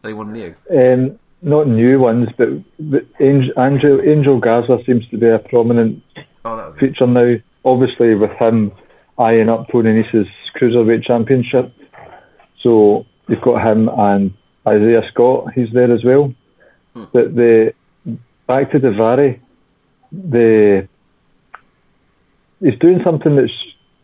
Anyone 0.05 0.33
new? 0.33 0.55
Um, 0.71 1.19
not 1.43 1.67
new 1.67 1.99
ones, 1.99 2.29
but, 2.37 2.49
but 2.79 3.05
Angel, 3.21 3.53
Angel, 3.59 4.01
Angel 4.01 4.39
Garza 4.39 4.79
seems 4.87 5.07
to 5.09 5.19
be 5.19 5.29
a 5.29 5.39
prominent 5.39 6.03
Oh, 6.47 6.73
feature 6.79 7.07
now. 7.07 7.37
Obviously, 7.65 8.15
with 8.15 8.31
him 8.33 8.71
eyeing 9.19 9.49
up 9.49 9.69
Tony 9.71 10.03
Nese's 10.03 10.29
cruiserweight 10.55 11.05
championship, 11.05 11.73
so 12.61 13.07
you've 13.29 13.41
got 13.41 13.67
him 13.67 13.89
and 13.89 14.33
Isaiah 14.67 15.07
Scott. 15.11 15.53
He's 15.55 15.73
there 15.73 15.93
as 15.93 16.05
well. 16.05 16.35
But 16.95 17.35
the 17.35 17.75
back 18.47 18.71
to 18.71 18.79
Daivari, 18.79 19.41
the 20.13 20.89
he's 22.61 22.79
doing 22.79 23.03
something 23.03 23.37
that's 23.37 23.53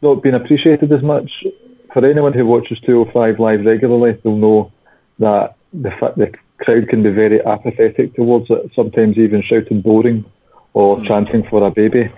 not 0.02 0.22
been 0.22 0.34
appreciated 0.34 0.92
as 0.92 1.02
much. 1.02 1.44
For 1.92 2.04
anyone 2.04 2.32
who 2.32 2.46
watches 2.46 2.78
205 2.80 3.40
live 3.40 3.64
regularly, 3.64 4.18
they'll 4.22 4.36
know 4.36 4.72
that 5.18 5.56
the 5.72 5.90
fact 5.90 6.16
the 6.18 6.32
crowd 6.58 6.88
can 6.88 7.02
be 7.02 7.10
very 7.10 7.44
apathetic 7.44 8.14
towards 8.14 8.50
it. 8.50 8.70
Sometimes 8.74 9.18
even 9.18 9.42
shouting 9.42 9.80
boring 9.80 10.24
or 10.72 11.04
chanting 11.04 11.42
for 11.48 11.66
a 11.66 11.70
baby. 11.70 12.10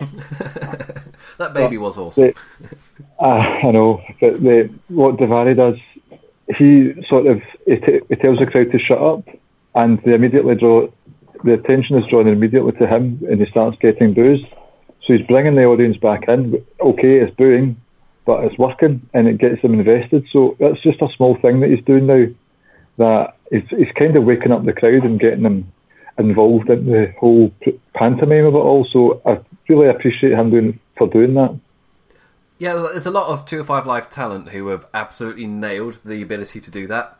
that 1.38 1.54
baby 1.54 1.78
was 1.78 1.96
awesome. 1.98 2.32
Uh, 3.20 3.24
I 3.62 3.70
know, 3.70 4.02
but 4.20 4.42
the, 4.42 4.70
what 4.88 5.16
Daivari 5.16 5.56
does, 5.56 5.76
he 6.56 6.94
sort 7.08 7.26
of 7.26 7.42
he, 7.66 7.76
t- 7.76 8.00
he 8.08 8.16
tells 8.16 8.38
the 8.38 8.46
crowd 8.46 8.72
to 8.72 8.78
shut 8.78 9.00
up, 9.00 9.28
and 9.74 10.00
they 10.02 10.14
immediately 10.14 10.54
draw 10.54 10.88
the 11.44 11.54
attention 11.54 11.98
is 11.98 12.06
drawn 12.08 12.28
immediately 12.28 12.72
to 12.72 12.86
him, 12.86 13.20
and 13.28 13.40
he 13.40 13.50
starts 13.50 13.76
getting 13.80 14.14
boos. 14.14 14.40
So 15.04 15.14
he's 15.14 15.26
bringing 15.26 15.56
the 15.56 15.64
audience 15.64 15.96
back 15.96 16.28
in. 16.28 16.64
Okay, 16.80 17.16
it's 17.18 17.34
booing, 17.34 17.80
but 18.24 18.44
it's 18.44 18.58
working, 18.58 19.08
and 19.12 19.26
it 19.26 19.38
gets 19.38 19.60
them 19.62 19.74
invested. 19.74 20.26
So 20.32 20.56
that's 20.60 20.80
just 20.82 21.02
a 21.02 21.08
small 21.16 21.36
thing 21.36 21.60
that 21.60 21.70
he's 21.70 21.84
doing 21.84 22.06
now. 22.06 22.26
That 22.98 23.36
he's, 23.50 23.68
he's 23.70 23.92
kind 23.98 24.16
of 24.16 24.24
waking 24.24 24.52
up 24.52 24.64
the 24.64 24.72
crowd 24.72 25.04
and 25.04 25.18
getting 25.18 25.42
them 25.42 25.72
involved 26.18 26.70
in 26.70 26.86
the 26.86 27.12
whole 27.18 27.52
pantomime 27.94 28.46
of 28.46 28.54
it 28.54 28.58
all. 28.58 28.84
So 28.84 29.20
I 29.26 29.40
really 29.68 29.88
appreciate 29.88 30.32
him 30.32 30.50
doing 30.50 30.78
for 30.96 31.08
doing 31.08 31.34
that. 31.34 31.58
Yeah, 32.62 32.74
there's 32.74 33.06
a 33.06 33.10
lot 33.10 33.26
of 33.26 33.44
two 33.44 33.58
or 33.58 33.64
five 33.64 33.88
Live 33.88 34.08
talent 34.08 34.50
who 34.50 34.68
have 34.68 34.86
absolutely 34.94 35.48
nailed 35.48 35.98
the 36.04 36.22
ability 36.22 36.60
to 36.60 36.70
do 36.70 36.86
that. 36.86 37.18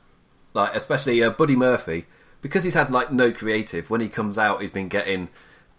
Like, 0.54 0.72
especially 0.72 1.20
uh, 1.20 1.30
Buddy 1.30 1.56
Murphy, 1.56 2.06
because 2.40 2.62
he's 2.62 2.74
had 2.74 2.92
like 2.92 3.10
no 3.10 3.32
creative. 3.32 3.90
When 3.90 4.00
he 4.00 4.08
comes 4.08 4.38
out, 4.38 4.60
he's 4.60 4.70
been 4.70 4.86
getting 4.86 5.30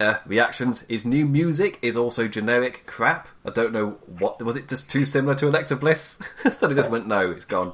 uh, 0.02 0.16
reactions. 0.26 0.82
His 0.90 1.06
new 1.06 1.26
music 1.26 1.80
is 1.82 1.96
also 1.96 2.28
generic 2.28 2.86
crap. 2.88 3.30
I 3.46 3.52
don't 3.52 3.72
know 3.72 3.92
what 4.06 4.44
was 4.44 4.58
it. 4.58 4.68
Just 4.68 4.92
too 4.92 5.06
similar 5.06 5.34
to 5.36 5.48
Alexa 5.48 5.78
Bliss, 5.78 6.20
so 6.52 6.68
they 6.68 6.76
just 6.76 6.90
went 6.90 7.08
no, 7.08 7.32
it's 7.32 7.46
gone. 7.46 7.72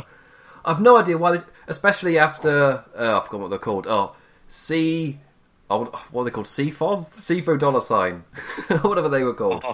I've 0.66 0.82
no 0.82 0.98
idea 0.98 1.16
why. 1.16 1.38
They, 1.38 1.44
especially 1.68 2.18
after 2.18 2.84
uh, 2.94 3.18
I 3.18 3.24
forgot 3.24 3.40
what 3.40 3.48
they're 3.48 3.58
called. 3.58 3.86
Oh, 3.86 4.14
C. 4.46 5.20
Oh, 5.70 5.84
what 6.10 6.20
are 6.20 6.24
they 6.24 6.30
called? 6.30 6.48
CFOS? 6.48 7.16
CFO 7.18 7.58
dollar 7.58 7.80
sign, 7.80 8.24
whatever 8.82 9.08
they 9.08 9.22
were 9.22 9.32
called. 9.32 9.64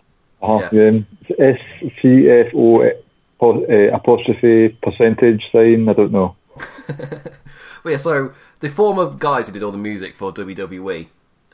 Uh-huh. 0.42 0.68
Yeah. 0.72 1.00
S 1.38 1.58
C 2.00 2.28
F 2.28 2.54
O 2.54 2.82
uh, 2.82 3.94
apostrophe 3.94 4.70
percentage 4.82 5.42
sign. 5.52 5.88
I 5.88 5.92
don't 5.92 6.12
know. 6.12 6.36
But 7.82 7.90
yeah, 7.90 7.96
so 7.96 8.32
the 8.60 8.68
former 8.68 9.10
guys 9.10 9.46
who 9.46 9.54
did 9.54 9.62
all 9.62 9.72
the 9.72 9.78
music 9.78 10.14
for 10.14 10.32
WWE, 10.32 11.06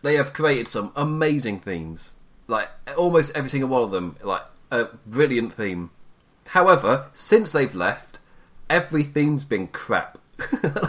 they 0.03 0.14
have 0.14 0.33
created 0.33 0.68
some 0.68 0.92
amazing 0.96 1.61
themes. 1.61 2.14
Like 2.49 2.68
almost 2.96 3.33
every 3.35 3.51
single 3.51 3.68
one 3.68 3.83
of 3.83 3.90
them, 3.90 4.16
like 4.22 4.42
a 4.70 4.87
brilliant 5.07 5.53
theme. 5.53 5.90
However, 6.46 7.07
since 7.12 7.53
they've 7.53 7.75
left, 7.75 8.18
every 8.70 9.03
theme's 9.03 9.44
been 9.44 9.68
crap. 9.68 10.18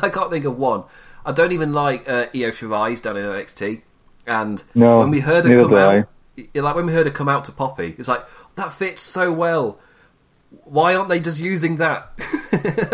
I 0.01 0.09
can't 0.09 0.29
think 0.29 0.45
of 0.45 0.57
one. 0.57 0.83
I 1.25 1.31
don't 1.31 1.51
even 1.51 1.73
like 1.73 2.07
uh, 2.07 2.27
Io 2.33 2.51
Shirai's 2.51 3.01
down 3.01 3.17
in 3.17 3.25
NXT. 3.25 3.81
And 4.25 4.63
No, 4.75 4.99
when 4.99 5.09
we 5.09 5.21
heard 5.21 5.45
her 5.45 5.55
come 5.55 5.73
out, 5.73 6.07
like 6.55 6.75
when 6.75 6.85
we 6.85 6.93
heard 6.93 7.05
her 7.05 7.11
come 7.11 7.29
out 7.29 7.45
to 7.45 7.51
Poppy, 7.51 7.95
it's 7.97 8.07
like 8.07 8.25
that 8.55 8.71
fits 8.71 9.01
so 9.01 9.31
well. 9.31 9.79
Why 10.63 10.95
aren't 10.95 11.09
they 11.09 11.19
just 11.19 11.39
using 11.39 11.77
that? 11.77 12.11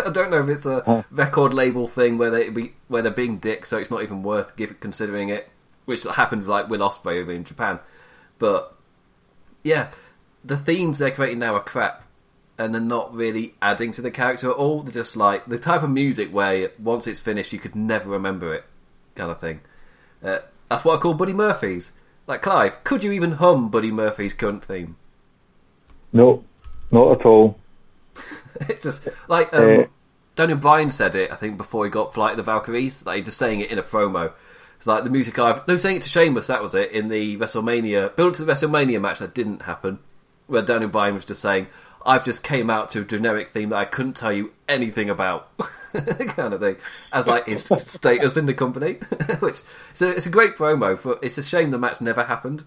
I 0.06 0.10
don't 0.12 0.32
know 0.32 0.44
if 0.44 0.50
it's 0.50 0.66
a 0.66 1.06
record 1.12 1.54
label 1.54 1.88
thing 1.88 2.18
where 2.18 2.32
they 2.32 2.50
be 2.50 2.74
where 2.88 3.02
they're 3.02 3.12
being 3.12 3.38
dicks, 3.38 3.70
so 3.70 3.78
it's 3.78 3.92
not 3.92 4.02
even 4.02 4.24
worth 4.24 4.56
give, 4.56 4.80
considering 4.80 5.30
it, 5.30 5.50
which 5.86 6.04
happened 6.04 6.42
with, 6.42 6.50
like 6.50 6.70
Will 6.70 6.80
Ospreay 6.80 7.22
over 7.22 7.32
in 7.32 7.44
Japan. 7.44 7.80
But 8.40 8.76
yeah, 9.64 9.90
the 10.44 10.58
themes 10.58 11.00
they're 11.00 11.12
creating 11.12 11.40
now 11.40 11.56
are 11.56 11.64
crap, 11.64 12.04
and 12.58 12.74
they're 12.74 12.82
not 12.82 13.14
really 13.14 13.56
adding 13.62 13.92
to 13.94 14.02
the 14.02 14.12
character 14.12 14.50
at 14.50 14.58
all. 14.58 14.82
They're 14.82 14.94
just 14.94 15.16
like 15.16 15.46
the 15.46 15.60
type 15.60 15.84
of 15.84 15.90
music 15.92 16.34
where 16.34 16.72
once 16.80 17.08
it's 17.08 17.20
finished, 17.20 17.54
you 17.54 17.60
could 17.60 17.76
never 17.76 18.10
remember 18.10 18.54
it, 18.54 18.64
kind 19.16 19.30
of 19.30 19.40
thing. 19.40 19.62
Uh, 20.24 20.40
that's 20.70 20.84
what 20.84 20.98
I 20.98 21.02
call 21.02 21.14
Buddy 21.14 21.34
Murphy's. 21.34 21.92
Like 22.28 22.42
Clive, 22.42 22.84
could 22.84 23.04
you 23.04 23.12
even 23.12 23.34
hum 23.34 23.70
Buddy 23.70 23.92
Murphy's 23.92 24.34
current 24.34 24.64
theme? 24.64 24.96
No, 26.12 26.44
not 26.92 27.20
at 27.20 27.26
all. 27.26 27.58
it's 28.70 28.84
just 28.84 29.08
like 29.28 29.54
um, 29.54 29.80
Uh, 29.82 29.84
Daniel 30.36 30.58
Bryan 30.58 30.90
said 30.90 31.16
it. 31.16 31.32
I 31.32 31.36
think 31.36 31.58
before 31.58 31.86
he 31.86 31.92
got 31.92 32.14
Flight 32.14 32.32
of 32.32 32.38
the 32.38 32.44
Valkyries, 32.44 33.06
like 33.06 33.18
he's 33.18 33.26
just 33.26 33.38
saying 33.38 33.60
it 33.60 33.72
in 33.72 33.80
a 33.80 33.84
promo. 33.84 34.32
It's 34.78 34.88
like 34.88 35.04
the 35.04 35.10
music 35.10 35.38
I've 35.40 35.68
no 35.68 35.76
saying 35.76 35.98
it 35.98 36.04
to 36.04 36.10
Sheamus. 36.10 36.48
That 36.48 36.64
was 36.64 36.74
it 36.74 36.92
in 36.92 37.08
the 37.08 37.38
WrestleMania 37.38 38.16
build 38.16 38.34
to 38.36 38.46
the 38.46 38.52
WrestleMania 38.52 39.02
match 39.02 39.20
that 39.20 39.34
didn't 39.34 39.64
happen, 39.64 40.00
where 40.48 40.62
Daniel 40.62 40.90
Bryan 40.90 41.14
was 41.14 41.26
just 41.26 41.42
saying, 41.42 41.68
"I've 42.06 42.26
just 42.26 42.44
came 42.44 42.70
out 42.70 42.90
to 42.90 43.02
a 43.02 43.04
generic 43.06 43.50
theme 43.52 43.70
that 43.70 43.78
I 43.78 43.86
couldn't 43.86 44.16
tell 44.16 44.32
you 44.32 44.52
anything 44.68 45.10
about," 45.10 45.50
kind 45.94 46.54
of 46.54 46.60
thing, 46.60 46.78
as 47.12 47.28
like 47.28 47.46
his 47.48 47.64
status 47.66 48.38
in 48.38 48.46
the 48.46 48.54
company. 48.54 48.94
Which 49.40 49.62
so 49.94 50.10
it's 50.10 50.26
a 50.26 50.30
great 50.30 50.56
promo. 50.56 50.98
For 50.98 51.18
it's 51.22 51.38
a 51.38 51.44
shame 51.44 51.72
the 51.72 51.78
match 51.78 52.02
never 52.02 52.24
happened, 52.26 52.64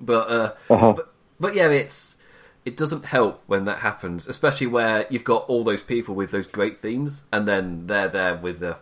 but 0.00 0.28
uh, 0.28 0.52
Uh-huh. 0.72 0.92
but 0.94 1.12
but 1.40 1.54
yeah, 1.54 1.68
it's 1.68 2.16
it 2.64 2.76
doesn't 2.76 3.04
help 3.06 3.42
when 3.46 3.64
that 3.66 3.80
happens, 3.80 4.26
especially 4.26 4.66
where 4.66 5.06
you've 5.10 5.24
got 5.24 5.44
all 5.48 5.64
those 5.64 5.82
people 5.82 6.14
with 6.14 6.30
those 6.30 6.46
great 6.46 6.76
themes, 6.78 7.24
and 7.32 7.46
then 7.46 7.86
they're 7.86 8.08
there 8.08 8.36
with 8.36 8.58
the 8.60 8.76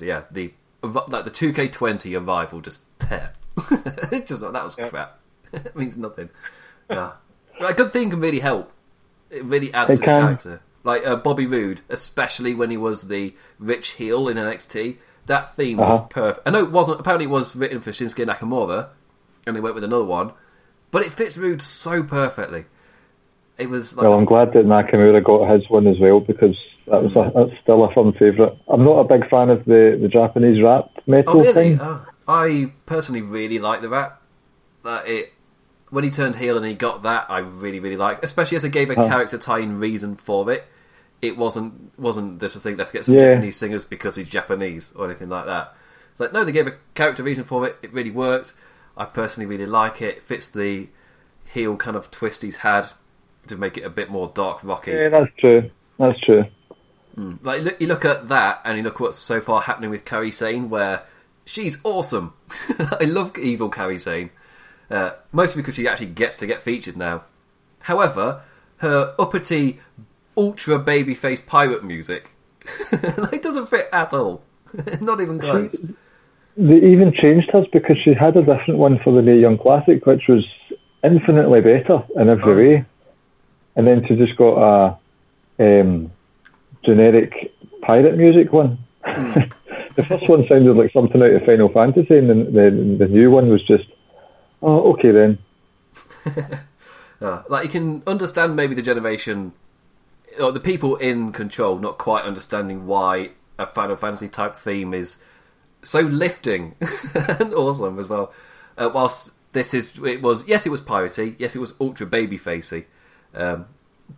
yeah 0.00 0.22
the 0.30 0.52
like 1.08 1.24
the 1.24 1.30
two 1.30 1.52
K 1.52 1.68
twenty 1.68 2.14
arrival 2.14 2.60
just. 2.60 2.80
It's 4.12 4.28
just 4.28 4.40
that 4.40 4.52
was 4.64 4.76
crap. 4.76 5.18
it 5.52 5.74
means 5.74 5.96
nothing. 5.96 6.28
Yeah, 6.88 7.12
a 7.60 7.74
good 7.74 7.92
theme 7.92 8.10
can 8.10 8.20
really 8.20 8.38
help. 8.38 8.70
It 9.30 9.44
really 9.44 9.72
adds 9.74 9.90
It 9.90 9.94
to 9.94 10.00
the 10.00 10.04
can. 10.06 10.20
character. 10.22 10.62
Like 10.84 11.06
uh, 11.06 11.16
Bobby 11.16 11.44
Roode, 11.46 11.80
especially 11.88 12.54
when 12.54 12.70
he 12.70 12.76
was 12.76 13.08
the 13.08 13.34
rich 13.58 13.90
heel 13.92 14.28
in 14.28 14.36
NXT, 14.36 14.98
that 15.26 15.54
theme 15.56 15.76
was 15.78 15.98
Uh-huh. 15.98 16.06
perfect. 16.08 16.46
I 16.46 16.50
know 16.50 16.64
it 16.64 16.70
wasn't. 16.72 17.00
Apparently, 17.00 17.24
it 17.26 17.30
was 17.30 17.54
written 17.54 17.80
for 17.80 17.90
Shinsuke 17.90 18.24
Nakamura, 18.26 18.88
and 19.46 19.54
they 19.56 19.60
went 19.60 19.74
with 19.74 19.84
another 19.84 20.04
one. 20.04 20.32
But 20.90 21.02
it 21.02 21.12
fits 21.12 21.36
Roode 21.36 21.60
so 21.60 22.02
perfectly. 22.02 22.64
It 23.58 23.68
was 23.68 23.96
like 23.96 24.04
Well, 24.04 24.14
I'm 24.14 24.24
glad 24.24 24.52
that 24.54 24.64
Nakamura 24.64 25.22
got 25.22 25.50
his 25.50 25.68
one 25.68 25.86
as 25.86 25.98
well 25.98 26.20
because 26.20 26.56
that 26.86 27.02
was 27.02 27.12
a, 27.16 27.30
that's 27.34 27.60
still 27.60 27.84
a 27.84 27.92
fun 27.92 28.12
favourite. 28.12 28.56
I'm 28.68 28.84
not 28.84 29.00
a 29.00 29.04
big 29.04 29.28
fan 29.28 29.50
of 29.50 29.64
the, 29.66 29.98
the 30.00 30.08
Japanese 30.08 30.62
rap 30.62 30.90
metal 31.06 31.32
Oh, 31.34 31.40
really? 31.40 31.52
thing. 31.76 31.80
Oh, 31.80 32.06
I 32.26 32.72
personally 32.86 33.20
really 33.20 33.58
like 33.58 33.82
the 33.82 33.88
rap. 33.90 34.22
That 34.84 35.06
it 35.08 35.32
when 35.90 36.04
he 36.04 36.10
turned 36.10 36.36
heel 36.36 36.56
and 36.56 36.64
he 36.66 36.74
got 36.74 37.02
that, 37.02 37.26
I 37.28 37.38
really 37.38 37.80
really 37.80 37.96
liked. 37.96 38.24
Especially 38.24 38.56
as 38.56 38.62
they 38.62 38.68
gave 38.68 38.90
a 38.90 38.94
character 38.94 39.38
tie-in 39.38 39.78
reason 39.78 40.16
for 40.16 40.50
it. 40.52 40.64
It 41.20 41.36
wasn't 41.36 41.98
wasn't 41.98 42.40
just 42.40 42.56
a 42.56 42.60
thing. 42.60 42.76
Let's 42.76 42.92
get 42.92 43.04
some 43.04 43.14
Yeah. 43.14 43.32
Japanese 43.34 43.56
singers 43.56 43.84
because 43.84 44.16
he's 44.16 44.28
Japanese 44.28 44.92
or 44.92 45.06
anything 45.06 45.28
like 45.28 45.46
that. 45.46 45.74
It's 46.12 46.20
like 46.20 46.32
no, 46.32 46.44
they 46.44 46.52
gave 46.52 46.66
a 46.66 46.74
character 46.94 47.22
reason 47.22 47.44
for 47.44 47.66
it. 47.66 47.76
It 47.82 47.92
really 47.92 48.10
worked. 48.10 48.54
I 48.96 49.04
personally 49.04 49.46
really 49.46 49.66
like 49.66 50.00
it. 50.02 50.18
It 50.18 50.22
fits 50.22 50.48
the 50.48 50.88
heel 51.44 51.76
kind 51.76 51.96
of 51.96 52.10
twist 52.10 52.42
he's 52.42 52.58
had 52.58 52.88
to 53.46 53.56
make 53.56 53.76
it 53.78 53.82
a 53.82 53.90
bit 53.90 54.10
more 54.10 54.30
dark 54.34 54.62
rocky. 54.62 54.90
Yeah, 54.92 55.08
that's 55.08 55.32
true. 55.38 55.70
That's 55.98 56.20
true. 56.20 56.44
Hmm. 57.14 57.34
Like 57.42 57.62
look, 57.62 57.80
you 57.80 57.86
look 57.88 58.04
at 58.04 58.28
that, 58.28 58.60
and 58.64 58.76
you 58.76 58.84
look 58.84 59.00
what's 59.00 59.18
so 59.18 59.40
far 59.40 59.62
happening 59.62 59.90
with 59.90 60.04
Kairi 60.04 60.32
Sane, 60.32 60.70
where 60.70 61.02
she's 61.44 61.78
awesome. 61.82 62.34
I 62.78 63.04
love 63.04 63.36
evil 63.38 63.70
Kairi 63.70 64.00
Sane, 64.00 64.30
uh, 64.90 65.10
mostly 65.32 65.62
because 65.62 65.74
she 65.74 65.86
actually 65.88 66.06
gets 66.08 66.38
to 66.38 66.46
get 66.46 66.62
featured 66.62 66.96
now. 66.96 67.24
However, 67.80 68.42
her 68.78 69.14
uppity, 69.18 69.80
ultra 70.36 70.78
babyface 70.78 71.44
pirate 71.44 71.84
music, 71.84 72.30
like 73.18 73.42
doesn't 73.42 73.68
fit 73.68 73.88
at 73.92 74.12
all. 74.12 74.42
Not 75.00 75.20
even 75.20 75.38
close. 75.38 75.80
They 76.56 76.76
even 76.76 77.12
changed 77.12 77.50
hers 77.52 77.66
because 77.72 77.96
she 77.98 78.12
had 78.14 78.36
a 78.36 78.42
different 78.42 78.78
one 78.78 78.98
for 78.98 79.12
the 79.12 79.22
Mae 79.22 79.38
Young 79.38 79.56
Classic, 79.58 80.04
which 80.04 80.26
was 80.28 80.44
infinitely 81.04 81.60
better 81.60 82.02
in 82.16 82.28
every 82.28 82.52
Oh. 82.52 82.56
way. 82.56 82.84
And 83.76 83.86
then 83.86 84.04
she 84.06 84.16
just 84.16 84.36
got 84.36 84.98
a 85.60 85.80
um, 85.80 86.10
generic 86.84 87.54
pirate 87.82 88.16
music 88.18 88.52
one. 88.52 88.78
Hmm. 89.04 89.32
the 89.96 90.02
first 90.04 90.28
one 90.28 90.46
sounded 90.48 90.76
like 90.76 90.92
something 90.92 91.22
out 91.22 91.30
of 91.30 91.44
Final 91.44 91.68
Fantasy, 91.68 92.18
and 92.18 92.28
then 92.28 92.52
the, 92.52 93.04
the 93.04 93.08
new 93.08 93.30
one 93.30 93.48
was 93.48 93.62
just, 93.64 93.84
oh, 94.62 94.92
okay 94.92 95.10
then. 95.10 95.38
Uh, 97.20 97.42
like 97.48 97.64
you 97.64 97.70
can 97.70 98.02
understand 98.06 98.56
maybe 98.56 98.74
the 98.74 98.82
generation 98.82 99.52
or 100.40 100.52
the 100.52 100.60
people 100.60 100.96
in 100.96 101.32
control 101.32 101.78
not 101.78 101.98
quite 101.98 102.24
understanding 102.24 102.86
why 102.86 103.30
a 103.58 103.66
Final 103.66 103.96
Fantasy 103.96 104.28
type 104.28 104.54
theme 104.54 104.94
is 104.94 105.22
so 105.82 106.00
lifting 106.00 106.74
and 107.14 107.52
awesome 107.54 107.98
as 107.98 108.08
well. 108.08 108.32
Uh, 108.76 108.90
whilst 108.92 109.32
this 109.52 109.74
is, 109.74 109.98
it 110.04 110.22
was 110.22 110.46
yes, 110.46 110.66
it 110.66 110.70
was 110.70 110.80
piratey, 110.80 111.34
yes, 111.38 111.56
it 111.56 111.58
was 111.58 111.74
ultra 111.80 112.06
baby 112.06 112.36
facey, 112.36 112.86
um, 113.34 113.66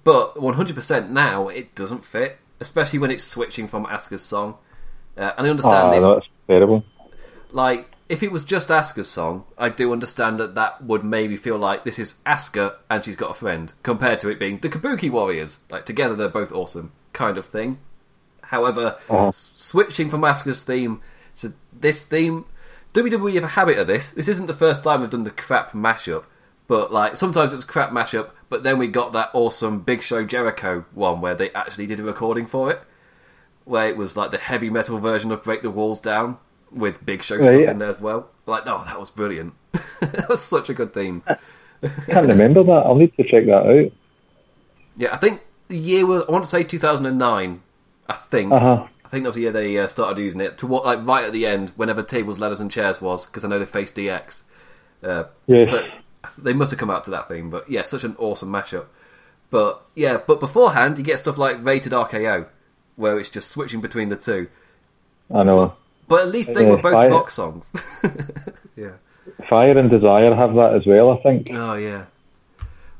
but 0.05 0.35
100% 0.35 1.09
now 1.11 1.48
it 1.48 1.74
doesn't 1.74 2.05
fit, 2.05 2.38
especially 2.59 2.98
when 2.98 3.11
it's 3.11 3.24
switching 3.24 3.66
from 3.68 3.87
Asuka's 3.87 4.22
song. 4.22 4.57
Uh, 5.16 5.33
and 5.38 5.46
I 5.46 5.50
understand 5.50 5.88
Ah, 5.88 5.92
it, 5.96 6.00
that's 6.14 6.29
terrible. 6.48 6.85
like 7.53 7.89
if 8.11 8.23
it 8.23 8.33
was 8.33 8.44
just 8.44 8.68
Asuka's 8.68 9.09
song, 9.09 9.44
I 9.57 9.68
do 9.70 9.92
understand 9.92 10.38
that 10.40 10.55
that 10.57 10.83
would 10.85 11.05
maybe 11.05 11.37
feel 11.37 11.57
like 11.57 11.85
this 11.85 11.99
is 11.99 12.16
Asuka 12.27 12.75
and 12.90 13.05
she's 13.05 13.16
got 13.16 13.31
a 13.31 13.35
friend, 13.35 13.73
compared 13.83 14.18
to 14.20 14.29
it 14.29 14.38
being 14.40 14.59
the 14.59 14.68
Kabuki 14.68 15.09
Warriors. 15.11 15.62
Like 15.70 15.87
together, 15.87 16.14
they're 16.16 16.29
both 16.29 16.51
awesome, 16.53 16.92
kind 17.12 17.38
of 17.38 17.46
thing. 17.46 17.79
However, 18.42 18.96
Uh-huh. 19.09 19.29
s- 19.29 19.53
switching 19.57 20.11
from 20.11 20.23
Asuka's 20.23 20.64
theme 20.64 21.01
to 21.38 21.53
this 21.73 22.05
theme, 22.05 22.46
WWE 22.94 23.35
have 23.35 23.44
a 23.44 23.49
habit 23.49 23.79
of 23.79 23.87
this. 23.87 24.11
This 24.11 24.27
isn't 24.27 24.46
the 24.46 24.55
first 24.55 24.83
time 24.83 25.01
we've 25.01 25.11
done 25.11 25.23
the 25.25 25.31
crap 25.31 25.70
mashup, 25.73 26.25
but 26.66 26.92
like 26.92 27.16
sometimes 27.16 27.53
it's 27.53 27.62
a 27.62 27.66
crap 27.66 27.90
mashup. 27.92 28.31
But 28.49 28.64
then 28.64 28.79
we 28.79 28.88
got 28.88 29.12
that 29.12 29.31
awesome 29.33 29.79
Big 29.81 30.03
Show 30.03 30.25
Jericho 30.25 30.85
one 30.92 31.20
where 31.20 31.37
they 31.37 31.51
actually 31.53 31.87
did 31.87 32.01
a 32.01 32.03
recording 32.03 32.46
for 32.46 32.73
it, 32.73 32.81
where 33.64 33.88
it 33.88 33.96
was 33.96 34.16
like 34.16 34.33
the 34.33 34.38
heavy 34.38 34.68
metal 34.68 34.99
version 34.99 35.31
of 35.31 35.44
Break 35.44 35.62
the 35.62 35.70
Walls 35.70 36.01
Down 36.01 36.38
with 36.72 37.04
Big 37.04 37.22
Show 37.22 37.40
stuff 37.40 37.54
Right. 37.54 37.68
in 37.68 37.78
there 37.78 37.88
as 37.88 38.00
well. 38.00 38.28
Like, 38.46 38.62
oh, 38.66 38.83
that 38.87 38.98
was 38.98 39.11
brilliant. 39.11 39.54
that 40.00 40.28
was 40.28 40.42
such 40.42 40.68
a 40.70 40.74
good 40.74 40.92
theme. 40.92 41.22
I 41.26 41.88
can't 42.11 42.26
remember 42.28 42.62
that. 42.64 42.72
I'll 42.87 42.94
need 42.94 43.16
to 43.16 43.22
check 43.24 43.46
that 43.46 43.66
out. 43.66 43.92
Yeah, 44.96 45.14
I 45.14 45.16
think 45.16 45.40
the 45.68 45.76
year 45.76 46.04
was 46.06 46.24
I 46.28 46.33
want 46.33 46.44
to 46.44 46.50
say 46.50 46.62
2009. 46.64 47.61
I 48.09 48.12
think. 48.12 48.52
Uh 48.52 48.59
huh. 48.59 48.87
I 49.04 49.09
think 49.09 49.24
that 49.24 49.28
was 49.30 49.37
the 49.37 49.42
year 49.42 49.52
they 49.52 49.76
uh, 49.78 49.88
started 49.88 50.20
using 50.20 50.40
it 50.40 50.59
to 50.59 50.66
what 50.66 50.85
like 50.85 51.04
right 51.04 51.24
at 51.24 51.33
the 51.33 51.46
end, 51.46 51.70
whenever 51.76 52.02
tables, 52.02 52.38
ladders, 52.38 52.61
and 52.61 52.70
chairs 52.70 53.00
was, 53.02 53.26
because 53.26 53.44
I 53.44 53.48
know 53.48 53.59
they 53.59 53.64
faced 53.66 53.94
DX. 53.96 54.42
Uh, 55.02 55.24
Yes. 55.46 55.70
so 55.70 55.85
they 56.38 56.52
must 56.52 56.70
have 56.70 56.78
come 56.78 56.90
out 56.90 57.02
to 57.04 57.11
that 57.11 57.28
theme, 57.28 57.50
but 57.50 57.68
yeah, 57.70 57.83
such 57.85 58.04
an 58.04 58.14
awesome 58.18 58.50
mashup. 58.50 58.87
But 59.50 59.83
yeah, 59.96 60.18
but 60.24 60.38
beforehand 60.38 60.98
you 60.98 61.02
get 61.04 61.18
stuff 61.18 61.38
like 61.38 61.64
Rated 61.64 61.92
RKO, 61.92 62.46
where 62.96 63.18
it's 63.18 63.30
just 63.30 63.50
switching 63.50 63.80
between 63.80 64.11
the 64.11 64.16
two. 64.16 64.48
I 65.35 65.42
know. 65.44 65.74
But 66.11 66.23
at 66.23 66.29
least 66.29 66.53
they 66.55 66.64
Yeah, 66.64 66.70
were 66.70 66.77
both 66.83 66.94
I- 66.94 67.09
rock 67.09 67.31
songs. 67.31 67.73
yeah. 68.77 68.90
Fire 69.49 69.79
and 69.79 69.88
Desire 69.88 70.35
have 70.35 70.55
that 70.55 70.75
as 70.75 70.85
well, 70.85 71.11
I 71.12 71.23
think. 71.23 71.49
Oh 71.53 71.75
yeah. 71.75 72.05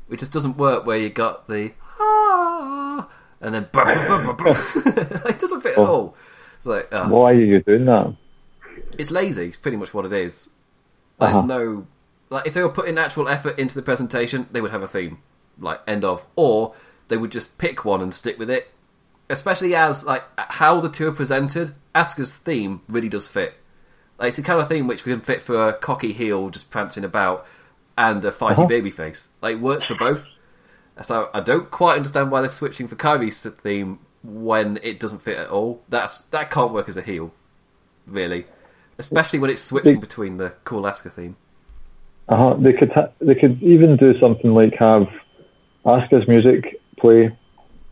It 0.09 0.17
just 0.19 0.31
doesn't 0.31 0.57
work 0.57 0.85
where 0.85 0.97
you 0.97 1.09
got 1.09 1.47
the 1.47 1.71
ah 1.99 3.07
and 3.41 3.53
then 3.53 3.67
brr, 3.71 3.83
brr, 4.07 4.33
brr. 4.33 5.29
it 5.29 5.39
doesn't 5.39 5.61
fit 5.61 5.73
at 5.73 5.77
Oh. 5.79 5.85
all. 5.85 6.15
It's 6.57 6.65
like 6.65 6.87
ah. 6.91 7.07
Why 7.07 7.31
are 7.31 7.33
you 7.35 7.61
doing 7.61 7.85
that? 7.85 8.15
it's 8.97 9.11
lazy. 9.11 9.45
It's 9.47 9.57
pretty 9.57 9.77
much 9.77 9.93
what 9.93 10.05
it 10.05 10.13
is. 10.13 10.49
There's 11.19 11.35
Uh-huh. 11.35 11.45
no 11.45 11.87
like 12.29 12.47
if 12.47 12.53
they 12.53 12.61
were 12.63 12.69
putting 12.69 12.97
actual 12.97 13.27
effort 13.27 13.59
into 13.59 13.75
the 13.75 13.81
presentation, 13.81 14.47
they 14.51 14.61
would 14.61 14.71
have 14.71 14.83
a 14.83 14.87
theme, 14.87 15.17
like 15.59 15.81
end 15.85 16.05
of, 16.05 16.25
or 16.37 16.73
they 17.09 17.17
would 17.17 17.31
just 17.31 17.57
pick 17.57 17.83
one 17.83 18.01
and 18.01 18.13
stick 18.13 18.39
with 18.39 18.49
it. 18.49 18.71
Especially 19.29 19.75
as 19.75 20.05
like 20.05 20.23
how 20.37 20.79
the 20.79 20.89
two 20.89 21.07
are 21.07 21.11
presented, 21.11 21.73
Asuka's 21.95 22.35
theme 22.35 22.81
really 22.87 23.09
does 23.09 23.27
fit. 23.27 23.53
Like 24.19 24.29
it's 24.29 24.37
the 24.37 24.43
kind 24.43 24.59
of 24.61 24.69
theme 24.69 24.87
which 24.87 25.05
we 25.05 25.11
can 25.11 25.21
fit 25.21 25.41
for 25.43 25.67
a 25.69 25.73
cocky 25.73 26.13
heel 26.13 26.49
just 26.49 26.69
prancing 26.71 27.03
about 27.03 27.45
and 27.97 28.23
a 28.23 28.31
fighty 28.31 28.59
Uh-huh. 28.59 28.67
babyface. 28.67 29.27
Like 29.41 29.55
it 29.55 29.61
works 29.61 29.85
for 29.85 29.95
both. 29.95 30.27
So 31.01 31.29
I 31.33 31.39
don't 31.39 31.71
quite 31.71 31.95
understand 31.97 32.31
why 32.31 32.41
they're 32.41 32.49
switching 32.49 32.87
for 32.87 32.95
Kairi's 32.95 33.41
theme 33.43 33.99
when 34.23 34.79
it 34.83 34.99
doesn't 34.99 35.21
fit 35.23 35.37
at 35.37 35.49
all. 35.49 35.81
That's 35.89 36.19
that 36.31 36.51
can't 36.51 36.71
work 36.71 36.87
as 36.87 36.95
a 36.97 37.01
heel, 37.01 37.31
really. 38.05 38.45
Especially 38.99 39.39
when 39.39 39.49
it's 39.49 39.63
switching 39.63 39.95
They- 39.95 39.99
between 39.99 40.37
the 40.37 40.53
cool 40.63 40.83
Asuka 40.83 41.11
theme. 41.11 41.35
Uh-huh. 42.29 42.53
They 42.59 42.73
could 42.73 42.91
ha- 42.91 43.09
they 43.19 43.33
could 43.35 43.61
even 43.63 43.97
do 43.97 44.17
something 44.19 44.53
like 44.53 44.75
have 44.75 45.07
Asuka's 45.85 46.27
music 46.27 46.79
play 46.99 47.35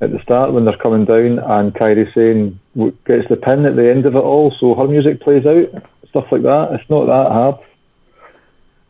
at 0.02 0.12
the 0.12 0.20
start 0.22 0.54
when 0.54 0.66
they're 0.66 0.78
coming 0.78 1.06
down, 1.06 1.40
and 1.40 1.74
Kairi 1.74 2.14
Sane 2.14 2.60
gets 3.06 3.28
the 3.30 3.36
pin 3.36 3.66
at 3.66 3.76
the 3.76 3.90
end 3.90 4.06
of 4.06 4.16
it 4.16 4.20
all, 4.20 4.56
so 4.60 4.76
her 4.76 4.88
music 4.88 5.22
plays 5.22 5.46
out, 5.46 5.84
stuff 6.10 6.32
like 6.32 6.44
that. 6.44 6.70
It's 6.74 6.90
not 6.90 7.06
that 7.06 7.32
hard. 7.32 7.56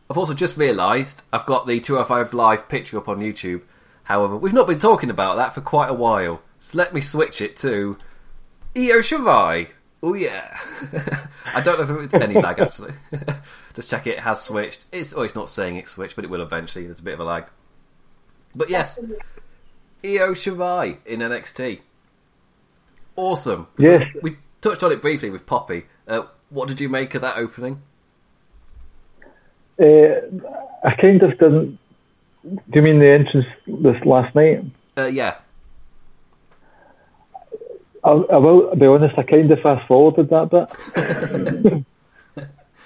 I've 0.08 0.18
also 0.18 0.34
just 0.34 0.56
realised 0.56 1.22
I've 1.32 1.46
got 1.46 1.66
the 1.66 1.78
205 1.78 2.34
Live 2.34 2.68
picture 2.68 2.98
up 2.98 3.08
on 3.08 3.20
YouTube. 3.20 3.62
However, 4.04 4.36
we've 4.36 4.52
not 4.52 4.66
been 4.66 4.80
talking 4.80 5.08
about 5.08 5.36
that 5.36 5.54
for 5.54 5.60
quite 5.60 5.88
a 5.88 5.94
while. 5.94 6.42
So 6.58 6.76
let 6.76 6.92
me 6.92 7.00
switch 7.00 7.40
it 7.40 7.56
to 7.58 7.96
Io 8.76 8.98
Shirai. 8.98 9.68
Oh 10.02 10.14
yeah. 10.14 10.58
I 11.44 11.60
don't 11.60 11.78
know 11.78 11.96
if 11.96 12.04
it's 12.04 12.14
any 12.14 12.34
lag 12.34 12.58
actually. 12.60 12.94
just 13.74 13.88
check 13.88 14.08
it, 14.08 14.16
it 14.16 14.20
has 14.20 14.42
switched. 14.42 14.86
It's 14.90 15.14
oh 15.14 15.22
it's 15.22 15.36
not 15.36 15.48
saying 15.48 15.76
it's 15.76 15.92
switched, 15.92 16.16
but 16.16 16.24
it 16.24 16.30
will 16.30 16.42
eventually. 16.42 16.86
There's 16.86 16.98
a 16.98 17.04
bit 17.04 17.14
of 17.14 17.20
a 17.20 17.24
lag. 17.24 17.44
But 18.56 18.68
yes. 18.68 18.98
Io 20.04 20.32
Shirai 20.32 20.98
in 21.04 21.20
NXT. 21.20 21.80
Awesome. 23.16 23.66
So 23.80 23.90
Yes. 23.90 24.08
we 24.22 24.36
touched 24.60 24.82
on 24.82 24.92
it 24.92 25.02
briefly 25.02 25.30
with 25.30 25.46
Poppy. 25.46 25.84
Uh, 26.08 26.22
what 26.48 26.68
did 26.68 26.80
you 26.80 26.88
make 26.88 27.14
of 27.14 27.20
that 27.22 27.36
opening? 27.36 27.82
Uh, 29.78 30.20
I 30.84 30.94
kind 31.00 31.22
of 31.22 31.38
didn't. 31.38 31.78
Do 32.42 32.58
you 32.72 32.82
mean 32.82 32.98
the 32.98 33.10
entrance 33.10 33.46
this 33.66 34.02
last 34.04 34.34
night? 34.34 34.64
Uh, 34.96 35.04
yeah. 35.04 35.36
I, 38.02 38.10
I 38.10 38.36
will 38.38 38.74
be 38.74 38.86
honest. 38.86 39.18
I 39.18 39.22
kind 39.22 39.50
of 39.50 39.60
fast 39.60 39.86
forwarded 39.86 40.30
that 40.30 40.50
bit. 40.50 41.84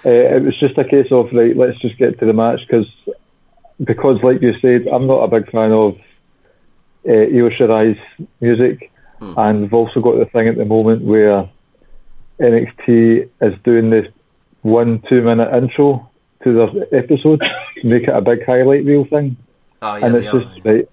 uh, 0.05 0.09
it 0.09 0.43
was 0.43 0.59
just 0.59 0.77
a 0.77 0.83
case 0.83 1.07
of 1.11 1.31
right. 1.31 1.55
Let's 1.55 1.79
just 1.79 1.97
get 1.97 2.19
to 2.19 2.25
the 2.25 2.33
match 2.33 2.59
because, 2.67 2.87
because 3.83 4.21
like 4.23 4.41
you 4.41 4.53
said, 4.61 4.87
I'm 4.87 5.07
not 5.07 5.23
a 5.23 5.27
big 5.39 5.49
fan 5.51 5.71
of 5.71 5.97
uh, 7.07 7.49
Shirai's 7.57 7.99
music, 8.41 8.91
and 9.21 9.61
we've 9.61 9.73
also 9.73 10.01
got 10.01 10.17
the 10.17 10.25
thing 10.25 10.47
at 10.47 10.57
the 10.57 10.65
moment 10.65 11.03
where 11.03 11.49
NXT 12.39 13.29
is 13.41 13.53
doing 13.63 13.89
this 13.89 14.07
one 14.61 15.01
two 15.07 15.21
minute 15.21 15.53
intro 15.55 16.09
to 16.43 16.53
their 16.53 16.99
episode 17.03 17.39
to 17.39 17.49
make 17.87 18.03
it 18.03 18.09
a 18.09 18.21
big 18.21 18.45
highlight 18.45 18.83
reel 18.85 19.05
thing 19.05 19.37
Oh 19.81 19.95
yeah. 19.95 20.05
and 20.05 20.15
it's 20.15 20.33
are. 20.33 20.39
just. 20.41 20.89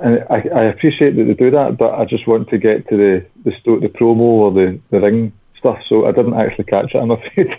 And 0.00 0.24
I, 0.28 0.42
I 0.52 0.62
appreciate 0.64 1.14
that 1.16 1.24
they 1.24 1.34
do 1.34 1.52
that, 1.52 1.78
but 1.78 1.94
I 1.94 2.04
just 2.04 2.26
want 2.26 2.48
to 2.48 2.58
get 2.58 2.88
to 2.88 2.96
the 2.96 3.26
the, 3.44 3.56
sto- 3.60 3.78
the 3.80 3.88
promo 3.88 4.18
or 4.20 4.50
the, 4.52 4.80
the 4.90 5.00
ring 5.00 5.32
stuff. 5.56 5.78
So 5.86 6.06
I 6.06 6.12
didn't 6.12 6.34
actually 6.34 6.64
catch 6.64 6.94
it. 6.94 6.98
I'm 6.98 7.12
afraid. 7.12 7.56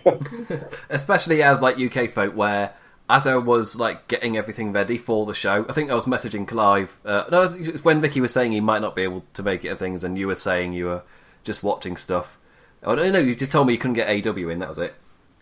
especially 0.89 1.41
as 1.41 1.61
like 1.61 1.79
UK 1.79 2.09
folk, 2.09 2.35
where 2.35 2.73
as 3.09 3.27
I 3.27 3.35
was 3.37 3.79
like 3.79 4.07
getting 4.07 4.37
everything 4.37 4.71
ready 4.71 4.97
for 4.97 5.25
the 5.25 5.33
show, 5.33 5.65
I 5.69 5.73
think 5.73 5.91
I 5.91 5.95
was 5.95 6.05
messaging 6.05 6.47
Clive. 6.47 6.99
Uh, 7.05 7.25
no, 7.31 7.43
it's 7.43 7.83
when 7.83 8.01
Vicky 8.01 8.21
was 8.21 8.33
saying 8.33 8.51
he 8.51 8.61
might 8.61 8.81
not 8.81 8.95
be 8.95 9.03
able 9.03 9.25
to 9.33 9.43
make 9.43 9.63
it 9.63 9.69
and 9.69 9.79
things, 9.79 10.03
and 10.03 10.17
you 10.17 10.27
were 10.27 10.35
saying 10.35 10.73
you 10.73 10.85
were 10.85 11.03
just 11.43 11.63
watching 11.63 11.97
stuff. 11.97 12.37
Oh 12.83 12.95
no, 12.95 13.09
no, 13.11 13.19
you 13.19 13.35
just 13.35 13.51
told 13.51 13.67
me 13.67 13.73
you 13.73 13.79
couldn't 13.79 13.93
get 13.95 14.27
AW 14.27 14.49
in. 14.49 14.59
That 14.59 14.69
was 14.69 14.77
it. 14.77 14.95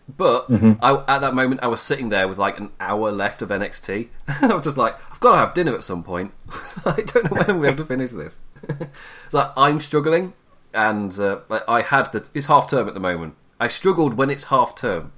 But 0.06 0.46
I, 0.82 1.02
at 1.08 1.20
that 1.20 1.34
moment, 1.34 1.62
I 1.62 1.68
was 1.68 1.80
sitting 1.80 2.10
there 2.10 2.28
with 2.28 2.36
like 2.36 2.58
an 2.58 2.70
hour 2.78 3.10
left 3.10 3.40
of 3.40 3.48
NXT. 3.48 4.08
I 4.42 4.54
was 4.54 4.64
just 4.64 4.76
like, 4.76 4.96
I've 5.10 5.20
got 5.20 5.32
to 5.32 5.38
have 5.38 5.54
dinner 5.54 5.74
at 5.74 5.82
some 5.82 6.02
point. 6.02 6.32
I 6.84 7.00
don't 7.00 7.30
know 7.30 7.38
when 7.38 7.50
I'm 7.50 7.62
going 7.62 7.76
to 7.76 7.86
finish 7.86 8.10
this. 8.10 8.42
it's 8.68 9.32
like 9.32 9.50
I'm 9.56 9.80
struggling, 9.80 10.34
and 10.74 11.18
uh, 11.18 11.40
I 11.66 11.80
had 11.80 12.12
the 12.12 12.28
it's 12.34 12.46
half 12.46 12.68
term 12.68 12.86
at 12.86 12.94
the 12.94 13.00
moment. 13.00 13.36
I 13.58 13.68
struggled 13.68 14.14
when 14.14 14.28
it's 14.28 14.44
half 14.44 14.74
term. 14.74 15.12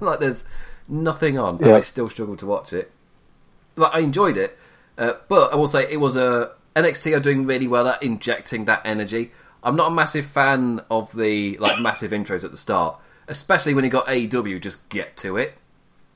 like 0.00 0.20
there's 0.20 0.46
nothing 0.88 1.38
on, 1.38 1.56
and 1.56 1.66
I 1.76 1.80
still 1.80 2.08
struggle 2.10 2.36
to 2.36 2.46
watch 2.46 2.72
it. 2.72 2.90
Like 3.76 3.94
I 3.94 4.00
enjoyed 4.00 4.36
it, 4.36 4.56
uh, 4.98 5.14
but 5.28 5.52
I 5.52 5.56
will 5.56 5.66
say 5.66 5.90
it 5.90 5.98
was 5.98 6.16
a 6.16 6.52
NXT 6.76 7.16
are 7.16 7.20
doing 7.20 7.46
really 7.46 7.68
well 7.68 7.88
at 7.88 8.02
injecting 8.02 8.64
that 8.66 8.82
energy. 8.84 9.32
I'm 9.62 9.76
not 9.76 9.90
a 9.90 9.94
massive 9.94 10.26
fan 10.26 10.80
of 10.90 11.14
the 11.16 11.56
like 11.58 11.80
massive 11.80 12.10
intros 12.10 12.44
at 12.44 12.50
the 12.50 12.56
start, 12.56 12.98
especially 13.28 13.74
when 13.74 13.84
you 13.84 13.90
got 13.90 14.06
AEW. 14.06 14.60
Just 14.60 14.86
get 14.88 15.16
to 15.18 15.36
it. 15.36 15.54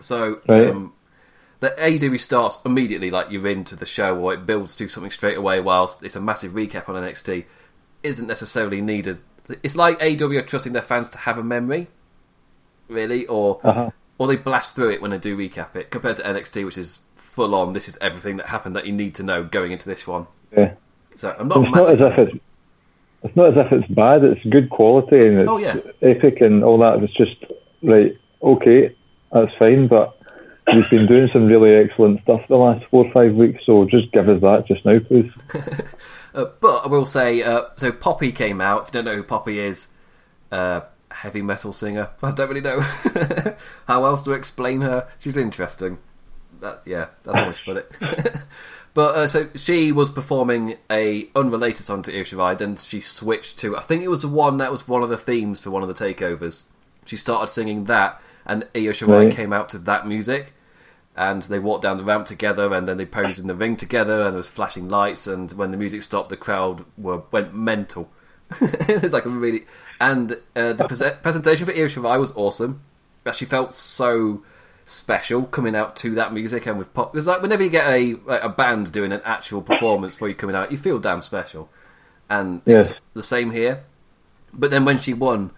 So 0.01 0.41
Right. 0.47 0.69
um, 0.69 0.93
the 1.61 1.71
AEW 1.79 2.21
starts 2.21 2.59
immediately, 2.65 3.11
like 3.11 3.31
you're 3.31 3.49
into 3.49 3.75
the 3.75 3.87
show, 3.87 4.17
or 4.17 4.35
it 4.35 4.47
builds 4.47 4.77
to 4.77 4.87
something 4.87 5.11
straight 5.11 5.37
away. 5.37 5.59
Whilst 5.61 6.03
it's 6.05 6.15
a 6.15 6.21
massive 6.21 6.53
recap 6.53 6.89
on 6.89 6.95
NXT, 7.03 7.47
isn't 8.05 8.27
necessarily 8.29 8.81
needed. 8.81 9.21
It's 9.63 9.75
like 9.75 9.99
AEW 9.99 10.39
are 10.39 10.43
trusting 10.43 10.73
their 10.75 10.83
fans 10.83 11.09
to 11.11 11.19
have 11.19 11.39
a 11.39 11.43
memory, 11.43 11.89
really, 12.89 13.27
or 13.27 13.61
Uh-huh. 13.65 13.91
Or 14.19 14.27
they 14.27 14.37
blast 14.37 14.75
through 14.75 14.91
it 14.91 15.01
when 15.03 15.11
they 15.13 15.19
do 15.19 15.37
recap 15.37 15.75
it, 15.77 15.91
compared 15.91 16.17
to 16.17 16.23
NXT, 16.23 16.65
which 16.65 16.77
is 16.79 17.01
full 17.17 17.55
on. 17.55 17.73
This 17.73 17.89
is 17.89 17.97
everything 18.01 18.37
that 18.37 18.47
happened 18.47 18.75
that 18.77 18.87
you 18.87 18.93
need 18.93 19.15
to 19.17 19.23
know 19.23 19.45
going 19.45 19.73
into 19.73 19.89
this 19.89 20.07
one. 20.07 20.27
yeah. 20.57 20.75
So 21.17 21.35
I'm 21.39 21.49
not 21.49 21.59
It's 21.65 21.71
not 21.75 21.91
as 21.91 22.01
if 22.01 22.19
it's 22.19 22.39
it's 23.25 23.37
not 23.37 23.59
as 23.59 23.67
if 23.67 23.73
it's 23.73 23.89
bad. 23.93 24.23
It's 24.25 24.45
good 24.45 24.71
quality 24.71 25.27
and 25.27 25.39
it's 25.41 25.49
Oh, 25.51 25.59
yeah. 25.59 25.77
epic 26.03 26.41
and 26.41 26.63
all 26.63 26.79
that. 26.79 27.03
It's 27.03 27.13
just 27.15 27.37
right. 27.83 28.17
Okay, 28.43 28.95
that's 29.33 29.53
fine. 29.59 29.89
But 29.89 30.17
you've 30.73 30.89
been 30.91 31.07
doing 31.07 31.29
some 31.33 31.47
really 31.47 31.75
excellent 31.75 32.23
stuff 32.23 32.43
the 32.49 32.57
last 32.57 32.85
four 32.91 33.05
or 33.07 33.13
five 33.13 33.35
weeks. 33.35 33.65
So 33.67 33.85
just 33.87 34.13
give 34.13 34.29
us 34.29 34.41
that 34.43 34.67
just 34.69 34.85
now, 34.85 34.99
please. 35.01 35.31
Uh, 36.35 36.45
but 36.61 36.85
I 36.85 36.89
will 36.89 37.07
say, 37.07 37.43
uh, 37.43 37.63
so 37.77 37.91
Poppy 37.91 38.31
came 38.33 38.61
out. 38.61 38.83
If 38.83 38.89
you 38.89 38.93
don't 38.93 39.07
know 39.07 39.17
who 39.17 39.23
Poppy 39.23 39.59
is, 39.59 39.89
uh, 40.53 40.83
heavy 41.19 41.43
metal 41.43 41.73
singer. 41.73 42.11
I 42.23 42.31
don't 42.31 42.49
really 42.49 42.61
know 42.61 42.81
how 43.87 44.05
else 44.05 44.23
to 44.23 44.33
explain 44.33 44.81
her. 44.83 45.09
She's 45.19 45.37
interesting. 45.37 45.99
That, 46.61 46.83
yeah, 46.85 47.07
that's 47.23 47.37
how 47.37 47.49
I 47.49 47.53
put 47.65 47.77
it. 47.77 48.37
but 48.95 49.15
uh, 49.15 49.29
so 49.29 49.49
she 49.55 49.93
was 49.93 50.11
performing 50.11 50.77
a 50.91 51.29
unrelated 51.37 51.85
song 51.85 52.03
to 52.05 52.17
Io 52.17 52.23
Shirai, 52.25 52.59
then 52.59 52.77
she 52.77 53.01
switched 53.01 53.59
to 53.61 53.77
I 53.77 53.81
think 53.83 54.03
it 54.03 54.09
was 54.09 54.23
the 54.23 54.29
one 54.29 54.57
that 54.57 54.73
was 54.73 54.89
one 54.89 55.03
of 55.03 55.09
the 55.09 55.17
themes 55.17 55.61
for 55.61 55.71
one 55.71 55.83
of 55.83 55.89
the 55.89 56.05
takeovers. 56.05 56.63
She 57.05 57.17
started 57.17 57.49
singing 57.49 57.85
that, 57.85 58.21
and 58.45 58.65
Io 58.75 58.91
Shirai 58.91 59.25
Right. 59.25 59.33
came 59.33 59.53
out 59.53 59.69
to 59.71 59.79
that 59.79 60.07
music 60.07 60.53
and 61.17 61.43
they 61.45 61.59
walked 61.59 61.83
down 61.83 61.97
the 61.97 62.05
ramp 62.05 62.27
together 62.27 62.73
and 62.73 62.87
then 62.87 62.97
they 62.97 63.05
posed 63.07 63.41
in 63.41 63.49
the 63.49 63.55
ring 63.55 63.77
together 63.77 64.23
and 64.23 64.31
there 64.31 64.37
was 64.39 64.49
flashing 64.49 64.89
lights 64.89 65.27
and 65.27 65.51
when 65.53 65.73
the 65.73 65.77
music 65.77 66.01
stopped 66.03 66.29
the 66.29 66.37
crowd 66.37 66.85
were 66.97 67.23
went 67.33 67.53
mental 67.53 68.09
it 68.61 69.03
was 69.03 69.13
like 69.13 69.25
a 69.25 69.29
really 69.29 69.67
and 70.01 70.33
uh, 70.57 70.73
the 70.73 70.85
prese- 70.85 71.23
presentation 71.23 71.67
for 71.67 71.73
Io 71.73 71.87
Shirai 71.87 72.19
was 72.19 72.33
awesome. 72.33 72.81
She 73.35 73.45
felt 73.45 73.75
so 73.75 74.43
special 74.87 75.43
coming 75.43 75.77
out 75.77 75.95
to 75.97 76.15
that 76.15 76.33
music 76.33 76.65
and 76.67 76.79
with 76.79 76.95
pop 76.95 77.15
it 77.15 77.19
was 77.19 77.27
like 77.27 77.43
whenever 77.43 77.63
you 77.63 77.69
get 77.69 77.87
a 77.87 78.15
like 78.25 78.43
a 78.43 78.49
band 78.49 78.91
doing 78.91 79.13
an 79.13 79.21
actual 79.23 79.61
performance 79.61 80.17
for 80.17 80.29
you 80.29 80.35
coming 80.35 80.57
out 80.57 80.73
you 80.73 80.79
feel 80.79 80.99
damn 80.99 81.21
special. 81.21 81.69
And 82.31 82.63
it 82.65 82.75
was 82.77 82.91
Yes. 82.93 83.01
the 83.15 83.23
same 83.23 83.51
here. 83.51 83.85
But 84.53 84.71
then 84.71 84.85
when 84.87 84.97
she 84.99 85.13
won 85.13 85.51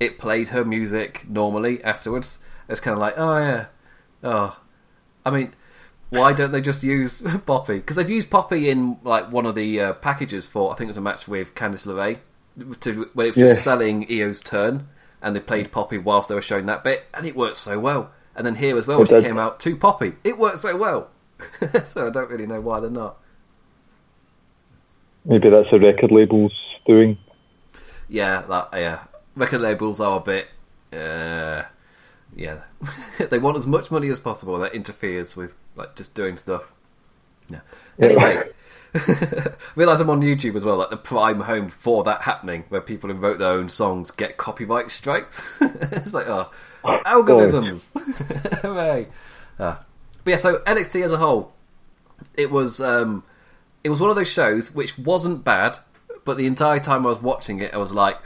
it 0.00 0.18
played 0.18 0.48
her 0.48 0.64
music 0.64 1.24
normally 1.28 1.82
afterwards. 1.82 2.40
It's 2.68 2.80
kind 2.80 2.92
of 2.92 2.98
like 3.00 3.14
oh 3.16 3.38
yeah. 3.38 3.66
Oh. 4.22 4.58
I 5.24 5.30
mean, 5.30 5.54
why 6.10 6.34
don't 6.34 6.52
they 6.52 6.60
just 6.60 6.82
use 6.82 7.22
Poppy? 7.46 7.76
Because 7.78 7.96
they've 7.96 8.10
used 8.10 8.28
Poppy 8.28 8.68
in 8.68 8.98
like 9.02 9.32
one 9.32 9.46
of 9.46 9.54
the 9.54 9.80
uh, 9.80 9.92
packages 9.94 10.44
for 10.44 10.70
I 10.72 10.74
think 10.74 10.88
it 10.88 10.90
was 10.90 10.98
a 10.98 11.00
match 11.00 11.26
with 11.26 11.54
Candice 11.54 11.86
LeRae, 11.86 12.18
to 12.80 13.10
when 13.14 13.26
it 13.26 13.30
was 13.30 13.36
just 13.36 13.54
Yeah. 13.56 13.62
selling 13.62 14.06
Io's 14.10 14.40
turn, 14.40 14.88
and 15.22 15.34
they 15.34 15.40
played 15.40 15.72
Poppy 15.72 15.98
whilst 15.98 16.28
they 16.28 16.34
were 16.34 16.42
showing 16.42 16.66
that 16.66 16.84
bit, 16.84 17.04
and 17.14 17.26
it 17.26 17.36
worked 17.36 17.56
so 17.56 17.78
well. 17.78 18.10
And 18.36 18.44
then 18.46 18.56
here 18.56 18.76
as 18.76 18.86
well, 18.86 19.00
It 19.02 19.08
she 19.08 19.20
came 19.20 19.38
out 19.38 19.60
to 19.60 19.76
Poppy. 19.76 20.14
It 20.24 20.38
worked 20.38 20.58
so 20.58 20.76
well. 20.76 21.08
so 21.84 22.06
I 22.06 22.10
don't 22.10 22.30
really 22.30 22.46
know 22.46 22.60
why 22.60 22.80
they're 22.80 22.90
not. 22.90 23.16
Maybe 25.24 25.48
that's 25.50 25.68
a 25.72 25.78
record 25.78 26.10
label's 26.12 26.52
doing. 26.86 27.16
Yeah, 28.08 28.42
that 28.42 28.68
yeah. 28.74 28.98
Record 29.36 29.60
labels 29.62 30.00
are 30.00 30.18
a 30.18 30.20
bit. 30.20 30.48
Uh, 30.92 31.62
yeah, 32.36 32.58
they 33.30 33.38
want 33.38 33.56
as 33.56 33.66
much 33.66 33.90
money 33.90 34.08
as 34.08 34.20
possible. 34.20 34.58
That 34.58 34.74
interferes 34.74 35.36
with 35.36 35.54
like 35.76 35.96
just 35.96 36.14
doing 36.14 36.36
stuff. 36.36 36.70
Yeah. 37.48 37.60
Anyway, 37.98 38.50
realize 39.76 40.00
I'm 40.00 40.10
on 40.10 40.22
YouTube 40.22 40.54
as 40.54 40.64
well. 40.64 40.76
Like 40.76 40.90
the 40.90 40.96
prime 40.96 41.40
home 41.40 41.68
for 41.68 42.04
that 42.04 42.22
happening, 42.22 42.64
where 42.68 42.80
people 42.80 43.10
who 43.10 43.16
wrote 43.16 43.38
their 43.38 43.52
own 43.52 43.68
songs 43.68 44.10
get 44.10 44.36
copyright 44.36 44.90
strikes. 44.90 45.46
it's 45.60 46.14
like 46.14 46.28
oh, 46.28 46.50
algorithms. 46.84 47.90
Hooray! 48.62 49.08
Uh, 49.58 49.76
but 50.22 50.30
yeah, 50.30 50.36
so 50.36 50.58
NXT 50.58 51.04
as 51.04 51.12
a 51.12 51.16
whole, 51.16 51.52
it 52.36 52.50
was 52.50 52.80
um, 52.80 53.24
it 53.82 53.90
was 53.90 54.00
one 54.00 54.10
of 54.10 54.16
those 54.16 54.30
shows 54.30 54.72
which 54.72 54.96
wasn't 54.96 55.44
bad, 55.44 55.76
but 56.24 56.36
the 56.36 56.46
entire 56.46 56.78
time 56.78 57.04
I 57.04 57.08
was 57.08 57.20
watching 57.20 57.60
it, 57.60 57.74
I 57.74 57.78
was 57.78 57.92
like, 57.92 58.18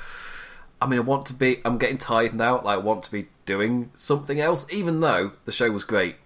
I 0.82 0.86
mean, 0.86 0.98
I 0.98 1.02
want 1.02 1.26
to 1.26 1.32
be. 1.32 1.60
I'm 1.64 1.78
getting 1.78 1.98
tired 1.98 2.34
now. 2.34 2.56
Like, 2.62 2.74
I 2.74 2.76
want 2.76 3.04
to 3.04 3.10
be 3.10 3.28
doing 3.46 3.90
something 3.94 4.38
else, 4.38 4.66
even 4.70 5.00
though 5.00 5.32
the 5.46 5.52
show 5.52 5.70
was 5.70 5.84
great. 5.84 6.16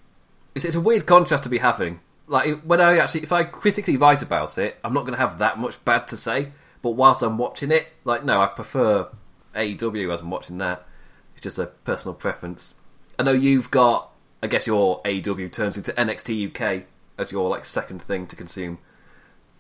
It's, 0.55 0.65
it's 0.65 0.75
a 0.75 0.81
weird 0.81 1.07
contrast 1.07 1.45
to 1.45 1.49
be 1.49 1.59
having. 1.59 2.01
Like 2.33 2.63
when 2.63 2.81
I 2.81 2.97
actually, 2.97 3.25
if 3.25 3.31
I 3.31 3.45
critically 3.45 3.99
write 3.99 4.23
about 4.23 4.57
it, 4.57 4.79
I'm 4.83 4.95
not 4.95 5.03
going 5.03 5.13
to 5.13 5.19
have 5.19 5.37
that 5.39 5.59
much 5.59 5.85
bad 5.85 6.09
to 6.09 6.17
say. 6.17 6.49
But 6.81 6.93
whilst 6.93 7.21
I'm 7.23 7.37
watching 7.37 7.71
it, 7.71 7.89
like, 8.05 8.25
no, 8.25 8.41
I 8.41 8.47
prefer 8.47 9.09
AEW 9.55 10.11
as 10.13 10.23
I'm 10.23 10.31
watching 10.31 10.57
that. 10.57 10.87
It's 11.35 11.43
just 11.43 11.59
a 11.59 11.67
personal 11.67 12.15
preference. 12.15 12.75
I 13.19 13.23
know 13.23 13.33
you've 13.33 13.71
got. 13.71 14.11
I 14.43 14.47
guess 14.47 14.67
your 14.67 15.03
AEW 15.03 15.53
turns 15.53 15.77
into 15.77 15.93
NXT 15.93 16.49
UK 16.57 16.85
as 17.19 17.31
your 17.31 17.51
like 17.51 17.67
second 17.67 18.01
thing 18.01 18.27
to 18.29 18.35
consume. 18.35 18.79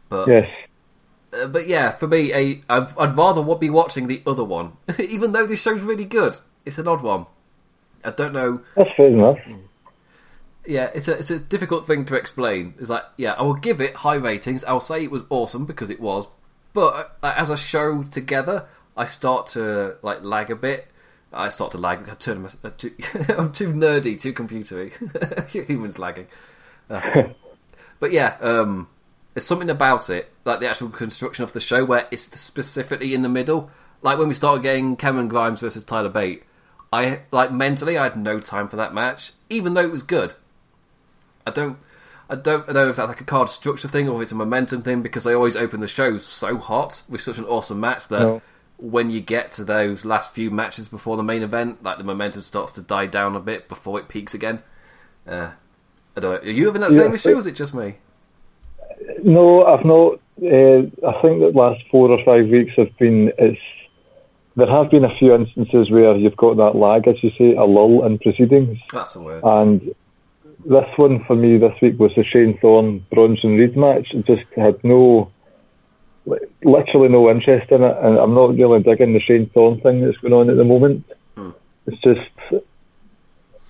But 0.09 0.29
Yes. 0.29 0.49
uh, 1.33 1.49
but 1.49 1.69
yeah, 1.69 1.91
for 1.91 2.09
me, 2.09 2.33
a, 2.33 2.63
I'd, 2.71 2.99
I'd 2.99 3.17
rather 3.17 3.43
be 3.55 3.69
watching 3.69 4.07
the 4.07 4.23
other 4.27 4.45
one, 4.45 4.73
even 4.99 5.33
though 5.33 5.47
this 5.47 5.61
show's 5.61 5.83
really 5.83 6.07
good. 6.07 6.39
It's 6.65 6.79
an 6.79 6.89
odd 6.89 7.03
one. 7.03 7.27
I 8.03 8.13
don't 8.13 8.33
know. 8.33 8.63
That's 8.77 8.91
fair 8.97 9.09
enough. 9.09 9.39
Yeah, 10.65 10.91
it's 10.95 11.09
a 11.09 11.19
it's 11.19 11.31
a 11.31 11.39
difficult 11.41 11.87
thing 11.87 12.05
to 12.07 12.15
explain. 12.15 12.75
It's 12.79 12.91
like, 12.91 13.05
yeah, 13.17 13.33
I 13.33 13.43
will 13.43 13.55
give 13.55 13.81
it 13.81 13.95
high 13.97 14.15
ratings. 14.15 14.63
I'll 14.65 14.81
say 14.81 15.03
it 15.03 15.11
was 15.11 15.25
awesome 15.29 15.67
because 15.67 15.91
it 15.91 16.01
was, 16.01 16.29
but 16.73 17.17
uh, 17.23 17.35
as 17.37 17.51
a 17.51 17.57
show 17.57 18.05
together, 18.05 18.67
I 18.97 19.07
start 19.07 19.49
to 19.49 19.97
like 20.03 20.23
lag 20.23 20.51
a 20.51 20.57
bit. 20.57 20.89
I 21.33 21.49
start 21.49 21.73
to 21.73 21.79
lag. 21.79 22.09
I 22.09 22.15
turn 22.15 22.43
my, 22.43 22.51
uh, 22.63 22.71
too, 22.77 22.95
I'm 23.37 23.53
too 23.53 23.73
nerdy, 23.73 24.21
too 24.21 24.33
computery. 24.33 24.93
Humans 25.69 25.99
lagging. 25.99 26.27
Uh, 26.89 27.25
but 28.01 28.13
yeah, 28.13 28.37
um, 28.41 28.89
there's 29.35 29.47
something 29.47 29.71
about 29.71 30.11
it, 30.11 30.31
like 30.45 30.61
the 30.61 30.69
actual 30.69 30.91
construction 30.91 31.43
of 31.43 31.53
the 31.53 31.61
show, 31.61 31.85
where 31.85 32.07
it's 32.11 32.23
specifically 32.41 33.15
in 33.15 33.23
the 33.23 33.29
middle. 33.29 33.71
Like 34.03 34.19
when 34.19 34.29
we 34.29 34.35
started 34.35 34.63
getting 34.63 34.97
Cameron 34.97 35.29
Grimes 35.29 35.61
versus 35.61 35.85
Tyler 35.85 36.09
Bate, 36.09 36.43
I 36.93 37.23
like 37.31 37.51
mentally 37.51 37.97
I 37.97 38.05
had 38.05 38.17
no 38.17 38.39
time 38.39 38.69
for 38.69 38.77
that 38.77 38.93
match, 38.93 39.33
even 39.49 39.75
though 39.75 39.85
it 39.85 39.93
was 39.93 40.03
good. 40.03 40.35
I 41.47 41.51
don't, 41.51 41.79
I 42.31 42.37
don't 42.37 42.73
know 42.73 42.89
if 42.89 42.97
that's 42.97 43.09
like 43.09 43.21
a 43.21 43.25
card 43.25 43.49
structure 43.49 43.89
thing 43.89 44.09
or 44.09 44.17
if 44.17 44.23
it's 44.23 44.33
a 44.33 44.37
momentum 44.37 44.83
thing 44.83 45.03
because 45.03 45.27
I 45.27 45.35
always 45.35 45.57
open 45.57 45.81
the 45.81 45.87
shows 45.89 46.25
so 46.25 46.57
hot 46.57 47.03
with 47.09 47.21
such 47.21 47.39
an 47.39 47.45
awesome 47.45 47.81
match 47.81 48.09
that 48.09 48.21
No. 48.23 48.43
when 48.79 49.11
you 49.11 49.21
get 49.21 49.51
to 49.53 49.65
those 49.65 50.05
last 50.05 50.35
few 50.35 50.51
matches 50.51 50.89
before 50.89 51.17
the 51.17 51.23
main 51.23 51.43
event, 51.43 51.83
like 51.83 51.99
the 51.99 52.05
momentum 52.05 52.43
starts 52.43 52.73
to 52.73 52.83
die 52.83 53.07
down 53.07 53.35
a 53.37 53.41
bit 53.41 53.69
before 53.69 53.99
it 53.99 54.09
peaks 54.09 54.35
again. 54.35 54.63
Uh, 55.27 55.51
I 56.17 56.21
don't 56.21 56.33
know. 56.45 56.49
Are 56.49 56.53
you 56.53 56.67
having 56.67 56.81
that 56.83 56.93
same 56.93 57.09
Yeah, 57.11 57.15
issue, 57.15 57.35
or 57.37 57.39
is 57.41 57.47
it 57.47 57.55
just 57.57 57.75
me? 57.75 57.95
No, 59.23 59.65
I've 59.67 59.85
not. 59.85 60.21
Uh, 60.43 60.87
I 61.09 61.23
think 61.23 61.41
that 61.41 61.53
last 61.55 61.83
four 61.91 62.11
or 62.11 62.23
five 62.25 62.49
weeks 62.49 62.73
have 62.77 62.97
been. 62.99 63.33
It's 63.39 63.61
there 64.57 64.67
have 64.67 64.91
been 64.91 65.05
a 65.05 65.17
few 65.19 65.35
instances 65.35 65.91
where 65.91 66.15
you've 66.17 66.37
got 66.37 66.57
that 66.59 66.77
lag, 66.77 67.09
as 67.09 67.23
you 67.23 67.31
say, 67.39 67.55
a 67.55 67.65
lull 67.65 68.05
in 68.05 68.19
proceedings, 68.19 68.79
That's 68.93 69.15
the 69.15 69.23
word. 69.23 69.43
and 69.45 69.95
this 70.65 70.89
one 70.97 71.25
for 71.25 71.37
me 71.37 71.59
this 71.59 71.75
week 71.81 71.99
was 71.99 72.13
the 72.17 72.25
Shane 72.25 72.59
Thorne 72.59 73.05
Bronson 73.11 73.57
Reed 73.57 73.77
match. 73.77 74.09
It 74.13 74.27
just 74.27 74.45
had 74.57 74.83
no, 74.85 75.31
literally 76.63 77.09
no 77.09 77.31
interest 77.31 77.71
in 77.71 77.83
it, 77.83 77.97
and 78.03 78.19
I'm 78.19 78.35
not 78.35 78.57
really 78.57 78.83
digging 78.83 79.13
the 79.13 79.21
Shane 79.21 79.51
Thorne 79.51 79.81
thing 79.81 80.01
that's 80.01 80.19
going 80.19 80.33
on 80.33 80.51
at 80.51 80.57
the 80.57 80.65
moment. 80.65 81.05
Hmm. 81.37 81.51
It's 81.87 82.01
just. 82.03 82.63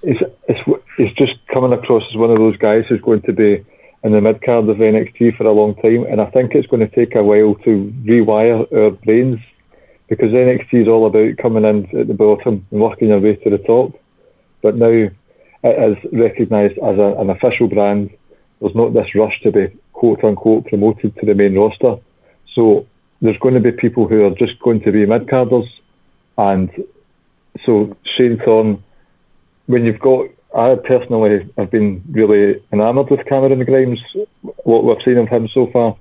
It's, 0.05 0.21
it's 0.49 0.61
it's 0.99 1.17
just 1.17 1.35
coming 1.47 1.73
across 1.73 2.03
as 2.11 2.17
one 2.17 2.31
of 2.31 2.39
those 2.39 2.57
guys 2.57 2.85
who's 2.89 3.01
going 3.01 3.23
to 3.23 3.33
be 3.33 3.65
in 4.05 4.13
the 4.13 4.21
mid 4.21 4.43
card 4.43 4.69
of 4.69 4.77
NXT 4.77 5.37
for 5.37 5.45
a 5.45 5.53
long 5.53 5.75
time, 5.77 6.05
and 6.05 6.21
I 6.21 6.27
think 6.27 6.55
it's 6.55 6.67
going 6.67 6.87
to 6.87 6.95
take 6.95 7.15
a 7.15 7.23
while 7.23 7.55
to 7.65 7.95
rewire 8.05 8.67
our 8.77 8.91
brains 8.91 9.39
because 10.09 10.33
NXT 10.33 10.83
is 10.83 10.89
all 10.89 11.07
about 11.07 11.39
coming 11.39 11.65
in 11.65 11.99
at 11.99 12.09
the 12.09 12.15
bottom 12.15 12.67
and 12.71 12.81
working 12.81 13.09
your 13.09 13.21
way 13.21 13.37
to 13.37 13.51
the 13.51 13.59
top. 13.59 13.99
But 14.61 14.77
now 14.77 15.09
it 15.63 15.99
is 16.05 16.13
recognised 16.13 16.79
as 16.79 16.99
a, 16.99 17.15
an 17.19 17.31
official 17.31 17.69
brand. 17.69 18.11
There's 18.61 18.75
not 18.75 18.93
this 18.95 19.15
rush 19.15 19.41
to 19.43 19.53
be 19.53 19.77
quote 19.93 20.25
unquote 20.25 20.67
promoted 20.67 21.17
to 21.17 21.27
the 21.27 21.35
main 21.35 21.57
roster. 21.57 21.97
So 22.55 22.87
there's 23.21 23.39
going 23.39 23.55
to 23.55 23.61
be 23.61 23.73
people 23.73 24.09
who 24.09 24.25
are 24.27 24.35
just 24.35 24.59
going 24.61 24.81
to 24.83 24.93
be 24.93 25.07
mid 25.07 25.29
carders, 25.29 25.69
and 26.37 26.71
so 27.65 27.97
Shane 28.05 28.39
Thorne 28.39 28.83
when 29.67 29.85
you've 29.85 30.01
got, 30.01 30.27
I 30.57 30.75
personally 30.75 31.51
have 31.57 31.71
been 31.71 32.03
really 32.11 32.63
enamoured 32.73 33.11
with 33.11 33.27
Cameron 33.27 33.65
Grimes. 33.65 34.01
What 34.65 34.85
we've 34.85 35.03
seen 35.03 35.19
of 35.19 35.29
him 35.29 35.49
so 35.49 35.67
far, 35.69 35.97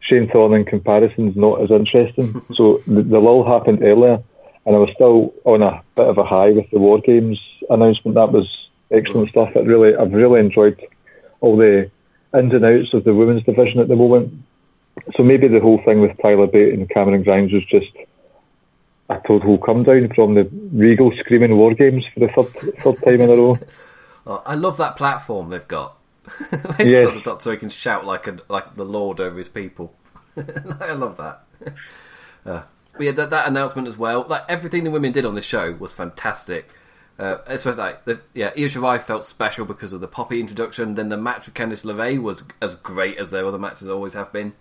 Shane 0.00 0.28
Thorne 0.30 0.54
in 0.54 0.64
comparison 0.64 1.28
is 1.28 1.36
not 1.36 1.60
as 1.60 1.70
interesting. 1.70 2.42
so 2.54 2.78
the, 2.86 3.02
the 3.02 3.18
lull 3.18 3.44
happened 3.44 3.82
earlier, 3.82 4.22
and 4.64 4.74
I 4.74 4.78
was 4.78 4.90
still 4.94 5.34
on 5.44 5.62
a 5.62 5.82
bit 5.96 6.06
of 6.06 6.18
a 6.18 6.24
high 6.24 6.50
with 6.50 6.70
the 6.70 6.78
War 6.78 7.00
Games 7.00 7.40
announcement. 7.68 8.14
That 8.14 8.32
was 8.32 8.63
excellent 8.94 9.30
stuff. 9.30 9.54
It 9.54 9.66
really, 9.66 9.94
I've 9.94 10.12
really 10.12 10.40
enjoyed 10.40 10.80
all 11.40 11.56
the 11.56 11.90
ins 12.36 12.52
and 12.52 12.64
outs 12.64 12.94
of 12.94 13.04
the 13.04 13.14
women's 13.14 13.44
division 13.44 13.80
at 13.80 13.88
the 13.88 13.96
moment. 13.96 14.32
So 15.16 15.22
maybe 15.22 15.48
the 15.48 15.60
whole 15.60 15.82
thing 15.84 16.00
with 16.00 16.16
Tyler 16.22 16.46
Bate 16.46 16.74
and 16.74 16.88
Cameron 16.88 17.22
Grimes 17.22 17.52
was 17.52 17.64
just 17.66 17.90
a 19.10 19.20
total 19.26 19.58
come 19.58 19.82
down 19.82 20.08
from 20.14 20.34
the 20.34 20.48
Regal 20.72 21.12
screaming 21.18 21.56
war 21.56 21.74
games 21.74 22.04
for 22.14 22.20
the 22.20 22.28
third 22.28 22.74
third 22.82 23.02
time 23.02 23.20
in 23.20 23.30
a 23.30 23.34
row. 23.34 23.58
Oh, 24.26 24.42
I 24.46 24.54
love 24.54 24.78
that 24.78 24.96
platform 24.96 25.50
they've 25.50 25.68
got. 25.68 25.98
they 26.78 26.88
Yes. 26.90 27.12
the 27.12 27.20
top 27.22 27.42
so 27.42 27.50
he 27.50 27.58
can 27.58 27.68
shout 27.68 28.06
like 28.06 28.26
a, 28.26 28.38
like 28.48 28.74
the 28.74 28.84
Lord 28.86 29.20
over 29.20 29.36
his 29.36 29.50
people. 29.50 29.92
I 30.80 30.92
love 30.92 31.18
that. 31.18 31.42
Uh, 32.46 32.62
but 32.94 33.02
yeah, 33.02 33.12
that, 33.12 33.28
that 33.28 33.46
announcement 33.46 33.86
as 33.86 33.98
well. 33.98 34.24
Like 34.26 34.44
everything 34.48 34.84
the 34.84 34.90
women 34.90 35.12
did 35.12 35.26
on 35.26 35.34
this 35.34 35.44
show 35.44 35.72
was 35.74 35.92
fantastic. 35.92 36.70
Uh, 37.16 37.38
especially 37.46 37.78
like 37.80 38.04
the, 38.06 38.20
yeah, 38.34 38.48
Io 38.56 38.64
Shirai 38.66 39.00
felt 39.00 39.24
special 39.24 39.64
because 39.64 39.92
of 39.92 40.00
the 40.00 40.08
Poppy 40.08 40.40
introduction. 40.40 40.94
Then 40.96 41.10
the 41.10 41.16
match 41.16 41.46
with 41.46 41.54
Candice 41.54 41.84
LeRae 41.84 42.20
was 42.20 42.42
as 42.60 42.74
great 42.74 43.18
as 43.18 43.30
their 43.30 43.46
other 43.46 43.58
matches 43.58 43.88
always 43.88 44.14
have 44.14 44.32
been. 44.32 44.52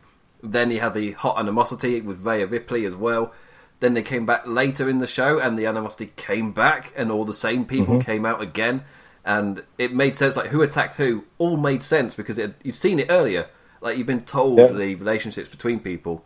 Then 0.44 0.70
you 0.70 0.80
had 0.80 0.94
the 0.94 1.14
hot 1.14 1.40
animosity 1.40 2.00
with 2.02 2.22
Rhea 2.26 2.46
Ripley 2.46 2.86
as 2.86 2.94
well. 2.94 3.34
Then 3.80 3.96
they 3.96 4.04
came 4.04 4.26
back 4.26 4.46
later 4.46 4.88
in 4.88 5.00
the 5.00 5.08
show, 5.08 5.40
and 5.40 5.58
the 5.58 5.66
animosity 5.66 6.12
came 6.16 6.52
back, 6.52 6.94
and 6.96 7.12
all 7.12 7.26
the 7.26 7.34
same 7.34 7.66
people 7.66 8.00
came 8.02 8.26
out 8.26 8.42
again, 8.42 8.84
and 9.26 9.64
it 9.78 9.94
made 9.94 10.16
sense. 10.16 10.38
Like 10.38 10.50
who 10.52 10.62
attacked 10.62 10.96
who, 10.98 11.24
all 11.38 11.58
made 11.58 11.82
sense 11.82 12.14
because 12.14 12.38
it, 12.38 12.54
you'd 12.64 12.76
seen 12.76 13.00
it 13.00 13.08
earlier. 13.10 13.48
Like 13.82 13.98
you've 13.98 14.08
been 14.08 14.26
told 14.26 14.60
Yeah. 14.60 14.68
the 14.68 14.96
relationships 14.96 15.50
between 15.50 15.80
people, 15.80 16.24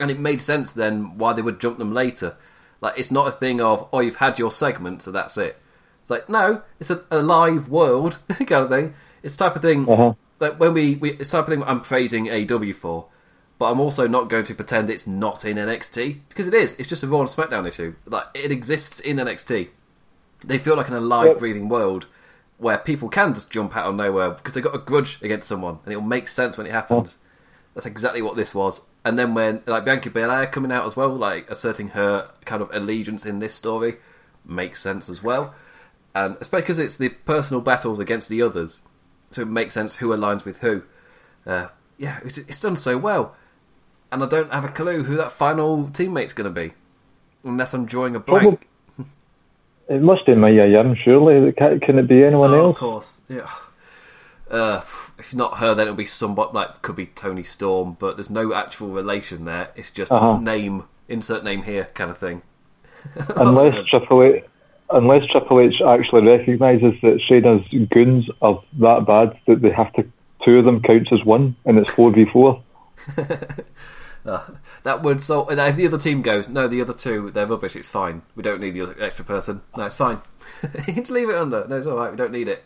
and 0.00 0.10
it 0.10 0.18
made 0.18 0.40
sense 0.42 0.72
then 0.72 1.16
why 1.16 1.32
they 1.32 1.42
would 1.42 1.60
jump 1.60 1.78
them 1.78 1.94
later. 1.94 2.36
Like 2.80 2.98
it's 2.98 3.10
not 3.10 3.28
a 3.28 3.32
thing 3.32 3.60
of 3.60 3.88
oh 3.92 4.00
you've 4.00 4.16
had 4.16 4.38
your 4.38 4.50
segment 4.52 5.02
so 5.02 5.10
that's 5.12 5.36
it. 5.36 5.60
It's 6.02 6.10
like 6.10 6.28
no, 6.28 6.62
it's 6.78 6.90
a, 6.90 7.02
a 7.10 7.20
live 7.22 7.68
world 7.68 8.18
kind 8.28 8.52
of 8.52 8.70
thing. 8.70 8.94
It's 9.22 9.36
the 9.36 9.44
type 9.44 9.56
of 9.56 9.62
thing 9.62 9.88
Uh-huh. 9.88 10.14
like 10.38 10.58
when 10.58 10.72
we, 10.74 10.94
we 10.96 11.10
it's 11.12 11.30
the 11.30 11.38
type 11.38 11.48
of 11.48 11.52
thing 11.54 11.62
I'm 11.64 11.80
praising 11.82 12.30
AW 12.30 12.72
for, 12.72 13.06
but 13.58 13.70
I'm 13.70 13.80
also 13.80 14.06
not 14.08 14.30
going 14.30 14.44
to 14.44 14.54
pretend 14.54 14.88
it's 14.88 15.06
not 15.06 15.44
in 15.44 15.56
NXT 15.58 16.20
because 16.30 16.46
it 16.46 16.54
is. 16.54 16.74
It's 16.78 16.88
just 16.88 17.02
a 17.02 17.06
Raw 17.06 17.20
and 17.20 17.28
SmackDown 17.28 17.68
issue. 17.68 17.94
Like 18.06 18.24
it 18.34 18.50
exists 18.50 18.98
in 19.00 19.18
NXT. 19.18 19.68
They 20.44 20.58
feel 20.58 20.74
like 20.76 20.88
an 20.88 20.94
alive, 20.94 21.36
breathing 21.38 21.68
world 21.68 22.06
where 22.56 22.78
people 22.78 23.08
can 23.10 23.34
just 23.34 23.50
jump 23.50 23.76
out 23.76 23.86
of 23.86 23.94
nowhere 23.94 24.30
because 24.30 24.54
they've 24.54 24.64
got 24.64 24.74
a 24.74 24.78
grudge 24.78 25.18
against 25.22 25.48
someone, 25.48 25.78
and 25.84 25.92
it'll 25.92 26.02
make 26.02 26.28
sense 26.28 26.56
when 26.56 26.66
it 26.66 26.72
happens. 26.72 27.18
That's 27.74 27.86
exactly 27.86 28.20
what 28.22 28.36
this 28.36 28.54
was. 28.54 28.80
And 29.04 29.18
then 29.18 29.34
when 29.34 29.62
like 29.66 29.84
Bianca 29.84 30.10
Belair 30.10 30.46
coming 30.46 30.70
out 30.72 30.84
as 30.84 30.96
well, 30.96 31.08
like 31.14 31.50
asserting 31.50 31.88
her 31.88 32.30
kind 32.44 32.60
of 32.62 32.68
allegiance 32.74 33.24
in 33.24 33.38
this 33.38 33.54
story, 33.54 33.96
makes 34.44 34.80
sense 34.80 35.08
as 35.08 35.22
well. 35.22 35.54
And 36.14 36.36
especially 36.40 36.62
because 36.62 36.78
it's 36.78 36.96
the 36.96 37.08
personal 37.10 37.60
battles 37.62 37.98
against 38.00 38.28
the 38.28 38.42
others, 38.42 38.82
so 39.30 39.42
it 39.42 39.48
makes 39.48 39.74
sense 39.74 39.96
who 39.96 40.08
aligns 40.08 40.44
with 40.44 40.58
who. 40.58 40.82
Uh, 41.46 41.68
yeah, 41.98 42.18
it's, 42.24 42.36
it's 42.38 42.58
done 42.58 42.76
so 42.76 42.98
well, 42.98 43.36
and 44.10 44.22
I 44.22 44.26
don't 44.26 44.52
have 44.52 44.64
a 44.64 44.68
clue 44.68 45.04
who 45.04 45.16
that 45.16 45.32
final 45.32 45.88
teammate's 45.90 46.32
going 46.32 46.52
to 46.52 46.60
be, 46.60 46.72
unless 47.44 47.72
I'm 47.74 47.86
drawing 47.86 48.16
a 48.16 48.20
blank. 48.20 48.42
Probably- 48.42 48.66
It 49.88 50.02
must 50.02 50.24
be 50.24 50.34
Mia 50.36 50.66
Yim, 50.68 50.94
surely. 50.94 51.50
Can, 51.52 51.80
can 51.80 51.98
it 51.98 52.06
be 52.06 52.22
anyone 52.22 52.50
Oh, 52.54 52.68
of 52.70 52.76
course, 52.76 53.20
yeah. 53.28 53.50
Uh, 54.50 54.82
if 55.18 55.34
not 55.34 55.58
her, 55.58 55.74
then 55.74 55.86
it'll 55.86 55.96
be 55.96 56.04
somebody 56.04 56.50
like 56.52 56.82
could 56.82 56.96
be 56.96 57.06
Toni 57.06 57.44
Storm, 57.44 57.96
but 57.98 58.16
there's 58.16 58.30
no 58.30 58.52
actual 58.52 58.88
relation 58.88 59.44
there. 59.44 59.70
It's 59.76 59.90
just 59.90 60.10
Uh-huh. 60.10 60.38
name, 60.38 60.84
insert 61.08 61.44
name 61.44 61.62
here, 61.62 61.88
kind 61.94 62.10
of 62.10 62.18
thing. 62.18 62.42
Unless 63.36 63.86
Triple 63.86 64.22
H, 64.24 64.44
unless 64.90 65.24
Triple 65.30 65.60
H 65.60 65.80
actually 65.80 66.26
recognises 66.26 66.94
that 67.02 67.20
Shayna's 67.20 67.66
goons 67.90 68.28
are 68.42 68.60
that 68.78 69.06
bad 69.06 69.38
that 69.46 69.62
they 69.62 69.70
have 69.70 69.92
to 69.94 70.04
two 70.44 70.58
of 70.58 70.64
them 70.64 70.82
counts 70.82 71.12
as 71.12 71.24
one, 71.24 71.54
and 71.64 71.78
it's 71.78 71.90
four 71.90 72.10
v 72.10 72.24
four. 72.26 72.62
Uh, 74.26 74.50
that 74.82 75.02
would 75.02 75.22
so. 75.22 75.48
And 75.48 75.58
if 75.58 75.76
the 75.76 75.86
other 75.86 75.96
team 75.96 76.20
goes, 76.20 76.46
no, 76.46 76.68
the 76.68 76.82
other 76.82 76.92
two, 76.92 77.30
they're 77.30 77.46
rubbish. 77.46 77.74
It's 77.74 77.88
fine. 77.88 78.20
We 78.36 78.42
don't 78.42 78.60
need 78.60 78.72
the 78.72 78.82
other 78.82 79.02
extra 79.02 79.24
person. 79.24 79.62
No, 79.76 79.84
it's 79.84 79.96
fine. 79.96 80.18
you 80.86 80.92
need 80.92 81.04
to 81.06 81.12
leave 81.14 81.30
it 81.30 81.36
under. 81.36 81.66
No, 81.66 81.78
it's 81.78 81.86
all 81.86 81.96
right. 81.96 82.10
We 82.10 82.18
don't 82.18 82.30
need 82.32 82.46
it. 82.46 82.62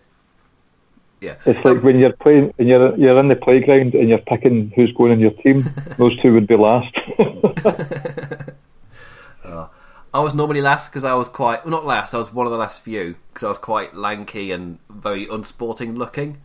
Yeah, 1.24 1.36
It's 1.46 1.64
like 1.64 1.82
when 1.82 1.98
you're 1.98 2.12
playing, 2.12 2.52
and 2.58 2.68
you're 2.68 2.96
you're 2.96 3.18
in 3.18 3.28
the 3.28 3.36
playground 3.36 3.94
and 3.94 4.08
you're 4.08 4.18
picking 4.18 4.72
who's 4.76 4.92
going 4.92 5.12
in 5.12 5.20
your 5.20 5.32
team. 5.32 5.64
Those 5.98 6.16
two 6.20 6.32
would 6.34 6.46
be 6.46 6.56
last. 6.56 6.94
I 10.14 10.20
was 10.20 10.32
normally 10.32 10.60
last 10.60 10.90
because 10.90 11.02
I 11.02 11.14
was 11.14 11.28
quite 11.28 11.64
well, 11.64 11.72
not 11.72 11.84
last. 11.84 12.14
I 12.14 12.18
was 12.18 12.32
one 12.32 12.46
of 12.46 12.52
the 12.52 12.58
last 12.58 12.80
few 12.82 13.16
because 13.28 13.42
I 13.42 13.48
was 13.48 13.58
quite 13.58 13.96
lanky 13.96 14.52
and 14.52 14.78
very 14.88 15.26
unsporting 15.26 15.96
looking. 15.96 16.40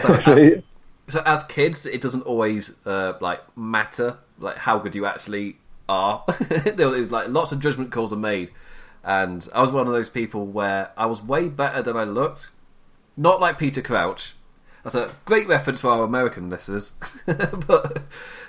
So 0.00 0.14
as, 0.26 0.62
so 1.08 1.20
as 1.26 1.42
kids, 1.42 1.84
it 1.84 2.00
doesn't 2.00 2.22
always 2.22 2.76
uh, 2.86 3.14
like 3.20 3.40
matter 3.58 4.18
like 4.38 4.56
how 4.56 4.78
good 4.78 4.94
you 4.94 5.04
actually 5.04 5.56
are. 5.88 6.24
there 6.64 6.88
was 6.88 7.10
like 7.10 7.28
lots 7.28 7.50
of 7.50 7.58
judgment 7.58 7.90
calls 7.90 8.12
are 8.12 8.16
made, 8.16 8.52
and 9.02 9.48
I 9.52 9.62
was 9.62 9.72
one 9.72 9.88
of 9.88 9.92
those 9.92 10.08
people 10.08 10.46
where 10.46 10.92
I 10.96 11.06
was 11.06 11.20
way 11.20 11.48
better 11.48 11.82
than 11.82 11.96
I 11.96 12.04
looked. 12.04 12.50
Not 13.20 13.38
like 13.38 13.58
Peter 13.58 13.82
Crouch. 13.82 14.34
That's 14.82 14.94
a 14.94 15.14
great 15.26 15.46
reference 15.46 15.82
for 15.82 15.90
our 15.90 16.04
American 16.04 16.48
listeners, 16.48 16.94
but 17.26 18.02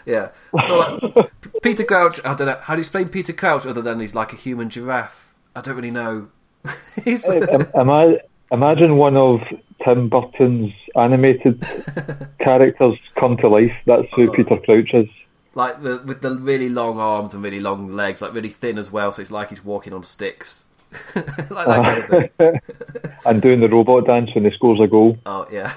yeah, 0.05 0.29
like, 0.53 1.29
Peter 1.61 1.83
Crouch. 1.83 2.21
I 2.23 2.33
don't 2.33 2.47
know 2.47 2.57
how 2.61 2.75
do 2.75 2.77
you 2.77 2.83
explain 2.83 3.09
Peter 3.09 3.33
Crouch 3.33 3.65
other 3.65 3.81
than 3.81 3.99
he's 3.99 4.15
like 4.15 4.31
a 4.31 4.37
human 4.37 4.69
giraffe. 4.69 5.33
I 5.57 5.59
don't 5.59 5.75
really 5.75 5.91
know. 5.91 6.29
he's 7.03 7.27
I 7.27 8.21
imagine 8.49 8.95
one 8.95 9.17
of 9.17 9.41
Tim 9.83 10.07
Burton's 10.07 10.71
animated 10.95 11.67
characters 12.39 12.97
come 13.19 13.35
to 13.37 13.49
life? 13.49 13.73
That's 13.85 14.07
who 14.15 14.29
oh. 14.29 14.33
Peter 14.33 14.55
Crouch 14.55 14.93
is. 14.93 15.09
like 15.53 15.83
the 15.83 16.01
with 16.05 16.21
the 16.21 16.33
really 16.37 16.69
long 16.69 16.97
arms 16.97 17.33
and 17.33 17.43
really 17.43 17.59
long 17.59 17.91
legs, 17.91 18.21
like 18.21 18.33
really 18.33 18.49
thin 18.49 18.77
as 18.77 18.89
well. 18.89 19.11
So 19.11 19.21
it's 19.21 19.31
like 19.31 19.49
he's 19.49 19.65
walking 19.65 19.91
on 19.91 20.03
sticks, 20.03 20.63
like 21.15 21.67
that 21.67 21.83
kind 21.83 22.03
of 22.03 22.31
thing. 22.35 22.61
and 23.25 23.41
doing 23.41 23.59
the 23.59 23.69
robot 23.69 24.07
dance 24.07 24.29
when 24.33 24.45
he 24.45 24.51
scores 24.51 24.79
a 24.79 24.87
goal. 24.87 25.17
Oh 25.25 25.47
yeah. 25.51 25.73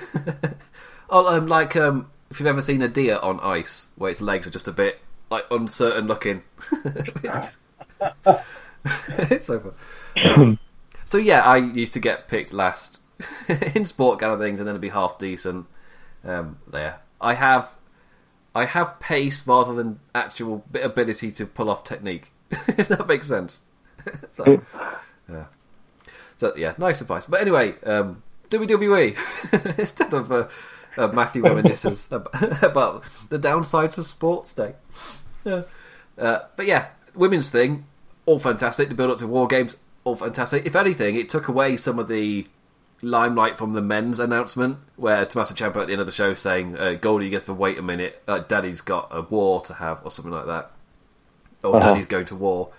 oh, 1.11 1.27
um, 1.27 1.47
like 1.47 1.77
um, 1.77 2.11
if 2.31 2.41
you've 2.41 2.47
ever 2.47 2.61
seen 2.61 2.83
a 2.83 2.89
deer 2.89 3.19
on 3.23 3.41
ice, 3.41 3.89
where 3.97 4.11
its 4.11 4.21
legs 4.21 4.47
are 4.47 4.51
just 4.51 4.69
a 4.69 4.73
bit 4.73 5.01
like 5.31 5.45
uncertain 5.51 6.07
looking. 6.07 6.43
it's, 7.23 7.59
it's 9.09 9.45
so 9.47 9.75
fun. 10.17 10.59
so 11.05 11.19
yeah, 11.19 11.43
I 11.43 11.59
used 11.59 11.93
to 11.95 12.01
get 12.01 12.29
picked 12.29 12.53
last 12.53 13.01
in 13.75 13.85
sport 13.85 14.21
kind 14.21 14.33
of 14.33 14.41
things, 14.41 14.59
and 14.59 14.67
then 14.67 14.75
it'd 14.75 14.83
be 14.83 14.89
half 14.91 15.19
decent. 15.19 15.67
Um, 16.25 16.59
there, 16.67 17.01
I 17.21 17.35
have, 17.35 17.75
I 18.55 18.65
have 18.65 18.99
pace 18.99 19.47
rather 19.47 19.75
than 19.75 20.01
actual 20.15 20.65
ability 20.75 21.31
to 21.33 21.47
pull 21.47 21.71
off 21.71 21.85
technique. 21.85 22.33
if 22.51 22.89
that 22.89 23.07
makes 23.07 23.29
sense. 23.29 23.63
so, 24.31 24.63
yeah. 25.31 25.45
So 26.37 26.55
yeah, 26.57 26.75
nice 26.79 27.01
advice. 27.01 27.27
But 27.27 27.41
anyway, 27.41 27.75
um, 27.85 28.23
WWE 28.51 29.79
instead 29.79 30.13
of 30.13 30.31
uh, 30.33 30.49
uh, 30.97 31.09
Matthew 31.09 31.43
reminisces 31.43 32.11
about 32.63 33.05
the 33.29 33.39
downsides 33.39 33.99
of 33.99 34.07
sports 34.07 34.53
day. 34.53 34.75
Yeah. 35.45 35.63
Uh, 36.19 36.41
but 36.57 36.67
yeah, 36.67 36.89
women's 37.15 37.51
thing, 37.51 37.87
all 38.27 38.39
fantastic. 38.39 38.89
The 38.89 38.95
build 38.95 39.11
up 39.11 39.19
to 39.19 39.27
War 39.27 39.47
Games, 39.47 39.77
all 40.05 40.17
fantastic. 40.17 40.67
If 40.67 40.77
anything, 40.77 41.17
it 41.17 41.29
took 41.29 41.49
away 41.49 41.77
some 41.77 41.99
of 41.99 42.09
the 42.09 42.47
limelight 43.03 43.59
from 43.59 43.73
the 43.75 43.83
men's 43.83 44.19
announcement, 44.19 44.79
where 44.97 45.27
Tommaso 45.27 45.55
Ciampa 45.55 45.77
at 45.83 45.87
the 45.89 45.93
end 45.93 46.01
of 46.01 46.07
the 46.07 46.13
show 46.13 46.33
saying, 46.35 46.79
uh, 46.79 46.95
"Goldie, 46.95 47.27
you 47.27 47.35
have 47.35 47.45
to 47.47 47.55
wait 47.55 47.79
a 47.79 47.83
minute. 47.83 48.23
Like 48.27 48.49
Daddy's 48.49 48.81
got 48.81 49.09
a 49.11 49.23
war 49.23 49.61
to 49.63 49.75
have, 49.75 50.01
or 50.05 50.11
something 50.11 50.33
like 50.33 50.47
that, 50.47 50.71
or 51.63 51.77
Uh-huh. 51.77 51.81
Daddy's 51.91 52.07
going 52.07 52.27
to 52.27 52.35
war." 52.37 52.71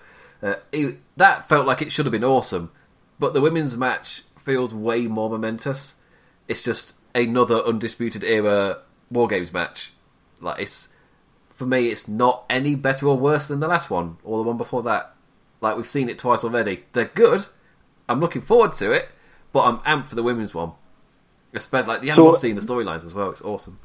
Uh, 0.42 0.56
it, 0.72 0.98
that 1.16 1.48
felt 1.48 1.66
like 1.66 1.82
it 1.82 1.90
should 1.90 2.06
have 2.06 2.12
been 2.12 2.24
awesome, 2.24 2.70
but 3.18 3.34
the 3.34 3.40
women's 3.40 3.76
match 3.76 4.22
feels 4.38 4.74
way 4.74 5.06
more 5.06 5.30
momentous. 5.30 5.96
It's 6.48 6.62
just 6.62 6.94
another 7.14 7.56
undisputed 7.56 8.22
era 8.22 8.78
War 9.10 9.28
Games 9.28 9.52
match. 9.52 9.92
Like 10.40 10.60
it's 10.60 10.88
for 11.54 11.66
me, 11.66 11.88
it's 11.88 12.06
not 12.06 12.44
any 12.50 12.74
better 12.74 13.08
or 13.08 13.16
worse 13.16 13.48
than 13.48 13.60
the 13.60 13.68
last 13.68 13.90
one 13.90 14.18
or 14.22 14.38
the 14.38 14.44
one 14.44 14.58
before 14.58 14.82
that. 14.82 15.14
Like 15.60 15.76
we've 15.76 15.86
seen 15.86 16.08
it 16.08 16.18
twice 16.18 16.44
already. 16.44 16.84
They're 16.92 17.06
good. 17.06 17.46
I'm 18.08 18.20
looking 18.20 18.42
forward 18.42 18.74
to 18.74 18.92
it, 18.92 19.08
but 19.52 19.62
I'm 19.62 19.78
amped 19.78 20.08
for 20.08 20.14
the 20.14 20.22
women's 20.22 20.54
one. 20.54 20.72
Especially 21.54 21.88
like 21.88 22.02
the 22.02 22.10
animosity 22.10 22.50
and 22.50 22.58
the 22.60 22.62
storylines 22.62 23.04
as 23.04 23.14
well. 23.14 23.30
It's 23.30 23.40
awesome. 23.40 23.78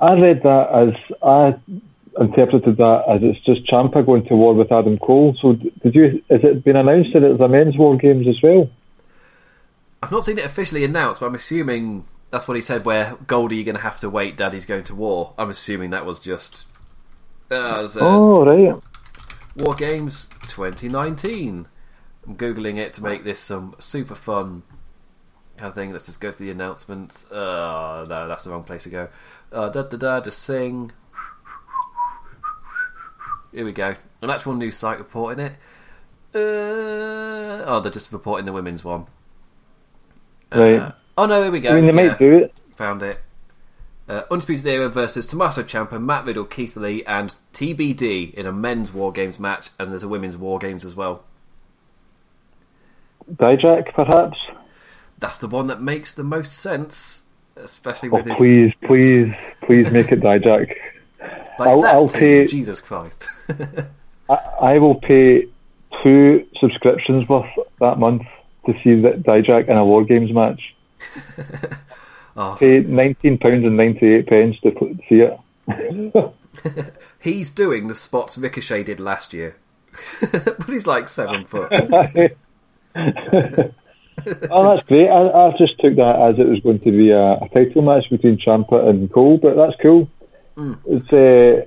I 0.00 0.14
read 0.14 0.42
that 0.42 0.68
as 0.72 0.94
I 1.22 1.54
interpreted 2.20 2.76
that 2.78 3.04
as 3.08 3.20
it's 3.22 3.40
just 3.44 3.64
Ciampa 3.64 4.04
going 4.04 4.24
to 4.26 4.34
war 4.34 4.54
with 4.54 4.72
Adam 4.72 4.98
Cole. 4.98 5.36
So 5.40 5.52
did 5.54 5.94
you? 5.94 6.22
Is 6.30 6.42
it 6.44 6.64
been 6.64 6.76
announced 6.76 7.10
that 7.14 7.22
it's 7.22 7.40
a 7.40 7.48
men's 7.48 7.76
war 7.76 7.96
games 7.96 8.26
as 8.26 8.40
well? 8.42 8.70
I've 10.02 10.12
not 10.12 10.24
seen 10.24 10.38
it 10.38 10.44
officially 10.44 10.84
announced, 10.84 11.20
but 11.20 11.26
I'm 11.26 11.34
assuming 11.34 12.04
that's 12.30 12.46
what 12.46 12.54
he 12.56 12.60
said. 12.60 12.84
Where 12.84 13.16
Goldie, 13.26 13.56
you're 13.56 13.64
going 13.64 13.76
to 13.76 13.82
have 13.82 14.00
to 14.00 14.10
wait. 14.10 14.36
Daddy's 14.36 14.66
going 14.66 14.84
to 14.84 14.94
war. 14.94 15.34
I'm 15.38 15.50
assuming 15.50 15.90
that 15.90 16.06
was 16.06 16.18
just. 16.18 16.66
Uh, 17.50 17.82
as 17.84 17.96
a- 17.96 18.00
Oh 18.02 18.44
right. 18.44 18.76
War 19.56 19.74
Games 19.74 20.28
2019. 20.46 21.66
I'm 22.26 22.36
googling 22.36 22.76
it 22.76 22.92
to 22.94 23.02
make 23.02 23.24
this 23.24 23.40
some 23.40 23.74
super 23.78 24.14
fun 24.14 24.62
kind 25.56 25.70
of 25.70 25.74
thing. 25.74 25.92
Let's 25.92 26.06
just 26.06 26.20
go 26.20 26.30
to 26.30 26.38
the 26.38 26.50
announcements. 26.50 27.28
Uh, 27.30 28.04
no, 28.08 28.28
that's 28.28 28.44
the 28.44 28.50
wrong 28.50 28.64
place 28.64 28.84
to 28.84 28.90
go. 28.90 29.08
Uh, 29.50 29.68
da 29.70 29.82
da 29.82 29.96
da. 29.96 30.20
To 30.20 30.30
sing. 30.30 30.92
Here 33.52 33.64
we 33.64 33.72
go. 33.72 33.94
An 34.22 34.30
actual 34.30 34.54
news 34.54 34.76
site 34.76 34.98
reporting 34.98 35.44
it. 35.46 35.52
Uh, 36.34 37.64
oh, 37.66 37.80
they're 37.82 37.90
just 37.92 38.12
reporting 38.12 38.46
the 38.46 38.52
women's 38.52 38.84
one. 38.84 39.06
Uh, 40.52 40.58
Right. 40.60 40.92
oh 41.16 41.26
no, 41.26 41.42
here 41.42 41.52
we 41.52 41.60
go. 41.60 41.70
I 41.70 41.80
mean, 41.80 41.94
they 41.94 42.02
Yeah, 42.02 42.08
might 42.10 42.18
do 42.18 42.32
it. 42.34 42.60
Found 42.76 43.02
it. 43.02 43.20
Uh, 44.08 44.22
Undisputed 44.30 44.66
Era 44.66 44.88
versus 44.88 45.26
Tommaso 45.26 45.62
Ciampa, 45.62 46.00
Matt 46.02 46.24
Riddle, 46.24 46.44
Keith 46.46 46.76
Lee, 46.76 47.04
and 47.04 47.34
TBD 47.52 48.32
in 48.34 48.46
a 48.46 48.52
men's 48.52 48.92
War 48.92 49.12
Games 49.12 49.38
match, 49.38 49.68
and 49.78 49.90
there's 49.90 50.02
a 50.02 50.08
women's 50.08 50.36
War 50.36 50.58
Games 50.58 50.84
as 50.84 50.94
well. 50.94 51.24
Dijak, 53.30 53.92
perhaps. 53.94 54.38
That's 55.18 55.38
the 55.38 55.48
one 55.48 55.66
that 55.66 55.82
makes 55.82 56.14
the 56.14 56.24
most 56.24 56.52
sense, 56.54 57.24
especially 57.56 58.08
Oh, 58.10 58.16
with 58.16 58.26
his. 58.26 58.36
please, 58.38 58.72
please, 58.84 59.34
please 59.62 59.90
make 59.92 60.10
it 60.12 60.20
Dijak. 60.20 60.74
Like 61.58 61.68
I'll- 61.68 61.84
I'll 61.84 62.08
pay- 62.08 62.46
Jesus 62.46 62.80
Christ. 62.80 63.28
I, 64.30 64.34
I 64.60 64.78
will 64.78 64.94
pay 64.96 65.46
two 66.02 66.46
subscriptions 66.60 67.28
worth 67.28 67.46
that 67.80 67.98
month 67.98 68.22
to 68.66 68.74
see 68.84 69.00
that 69.00 69.22
Dijak 69.22 69.68
in 69.68 69.76
a 69.76 69.84
War 69.84 70.04
Games 70.04 70.30
match. 70.32 70.74
oh, 72.36 72.56
Pay 72.60 72.80
nineteen 72.80 73.38
pounds 73.38 73.64
and 73.64 73.76
ninety 73.76 74.06
eight 74.14 74.26
pence 74.26 74.56
to 74.60 74.72
see 75.08 75.22
it. 75.22 76.34
he's 77.20 77.50
doing 77.50 77.88
the 77.88 77.94
spots 77.94 78.36
Ricochet 78.38 78.82
did 78.84 79.00
last 79.00 79.32
year, 79.32 79.56
but 80.20 80.64
he's 80.66 80.86
like 80.86 81.08
seven 81.08 81.44
foot. 81.44 81.72
oh, 84.50 84.72
that's 84.72 84.82
great. 84.84 85.08
I, 85.08 85.28
I 85.28 85.54
just 85.58 85.78
took 85.78 85.94
that 85.96 86.16
as 86.20 86.38
it 86.38 86.46
was 86.48 86.60
going 86.60 86.80
to 86.80 86.90
be 86.90 87.10
a, 87.10 87.34
a 87.34 87.48
title 87.52 87.82
match 87.82 88.10
between 88.10 88.38
Ciampa 88.38 88.88
and 88.88 89.10
Cole, 89.12 89.38
but 89.38 89.56
that's 89.56 89.76
cool. 89.80 90.08
It's 90.86 91.12
uh, 91.12 91.66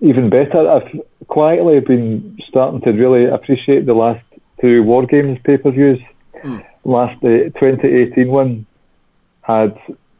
even 0.00 0.30
better. 0.30 0.68
I've 0.68 1.00
quietly 1.28 1.80
been 1.80 2.38
starting 2.48 2.80
to 2.82 2.90
really 2.90 3.26
appreciate 3.26 3.86
the 3.86 3.94
last 3.94 4.24
two 4.60 4.82
War 4.82 5.06
Games 5.06 5.38
pay 5.44 5.58
per 5.58 5.70
views. 5.70 6.00
Last 6.84 7.16
uh, 7.24 7.50
2018 7.58 8.28
one 8.28 8.66
had 9.42 9.78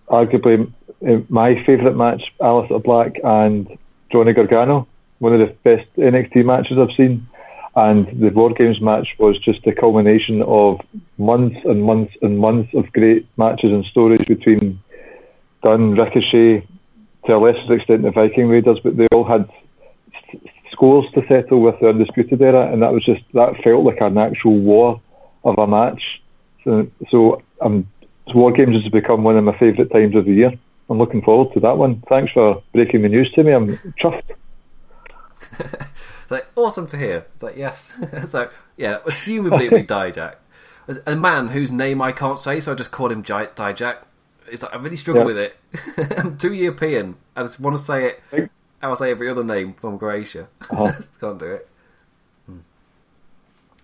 arguably 0.09 0.73
uh, 1.07 1.19
my 1.29 1.63
favourite 1.65 1.97
match, 1.97 2.23
Aleister 2.41 2.83
Black 2.83 3.17
and 3.25 3.77
Johnny 4.11 4.33
Gargano, 4.33 4.87
one 5.19 5.35
of 5.35 5.41
the 5.41 5.55
best 5.65 5.89
NXT 5.97 6.45
matches 6.45 6.79
I've 6.79 6.97
seen. 6.97 7.27
And 7.77 8.07
the 8.21 8.29
War 8.29 8.51
Games 8.51 8.81
match 8.81 9.17
was 9.19 9.37
just 9.39 9.67
a 9.67 9.73
culmination 9.73 10.43
of 10.43 10.81
months 11.19 11.57
and 11.65 11.83
months 11.83 12.15
and 12.23 12.39
months 12.39 12.73
of 12.73 12.93
great 12.93 13.27
matches 13.37 13.73
and 13.73 13.85
stories 13.87 14.23
between 14.25 14.81
Dunn, 15.63 15.97
Ricochet, 15.97 16.65
to 17.27 17.37
a 17.37 17.39
lesser 17.39 17.73
extent 17.75 18.03
the 18.03 18.11
Viking 18.11 18.49
Raiders, 18.49 18.79
but 18.83 18.97
they 18.97 19.07
all 19.13 19.25
had 19.25 19.51
scores 20.71 21.07
to 21.15 21.27
settle 21.27 21.61
with 21.61 21.79
the 21.81 21.89
Undisputed 21.89 22.43
Era, 22.43 22.71
and 22.73 22.83
that 22.83 22.93
was 22.93 23.05
just, 23.05 23.23
that 23.33 23.57
felt 23.63 23.85
like 23.85 24.01
an 24.01 24.19
actual 24.19 24.59
war 24.59 25.01
of 25.45 25.59
a 25.59 25.67
match. 25.67 26.23
So, 26.65 26.89
so 27.11 27.43
um, 27.61 27.87
War 28.35 28.53
Games 28.53 28.83
has 28.83 28.91
become 28.91 29.23
one 29.23 29.37
of 29.37 29.45
my 29.45 29.57
favourite 29.59 29.91
times 29.91 30.17
of 30.17 30.25
the 30.25 30.33
year. 30.33 30.53
I'm 30.89 30.99
looking 30.99 31.23
forward 31.23 31.55
to 31.55 31.61
that 31.61 31.79
one. 31.79 32.03
Thanks 32.09 32.33
for 32.33 32.63
breaking 32.73 33.03
the 33.03 33.09
news 33.09 33.31
to 33.33 33.45
me. 33.45 33.53
I'm 33.53 33.77
chuffed. 34.01 34.31
It's 35.61 36.31
like 36.31 36.47
awesome 36.57 36.87
to 36.89 36.97
hear. 36.97 37.27
It's 37.35 37.43
like 37.43 37.57
yes. 37.57 37.97
so 38.27 38.51
yeah, 38.77 38.99
assumably 39.07 39.67
it'll 39.67 39.79
be 39.79 39.85
Dijak, 39.85 40.37
a 41.07 41.17
man 41.17 41.49
whose 41.49 41.73
name 41.73 42.03
I 42.03 42.13
can't 42.13 42.39
say, 42.39 42.61
so 42.61 42.73
I 42.73 42.75
just 42.75 42.91
call 42.91 43.11
him 43.11 43.23
Dijak. 43.23 43.99
It's 44.51 44.63
like 44.63 44.73
I 44.75 44.77
really 44.77 44.97
struggle 44.97 45.23
Yeah. 45.23 45.27
with 45.27 45.39
it. 45.39 46.19
I'm 46.19 46.37
too 46.37 46.53
European. 46.53 47.17
I 47.37 47.43
just 47.43 47.61
want 47.61 47.77
to 47.77 47.83
say 47.83 48.17
it. 48.33 48.51
How 48.81 48.91
I 48.91 48.95
say 48.95 49.11
every 49.11 49.31
other 49.31 49.45
name 49.45 49.75
from 49.75 49.99
Croatia. 49.99 50.49
Uh-huh. 50.71 50.93
just 50.97 51.19
can't 51.21 51.39
do 51.39 51.47
it. 51.47 51.69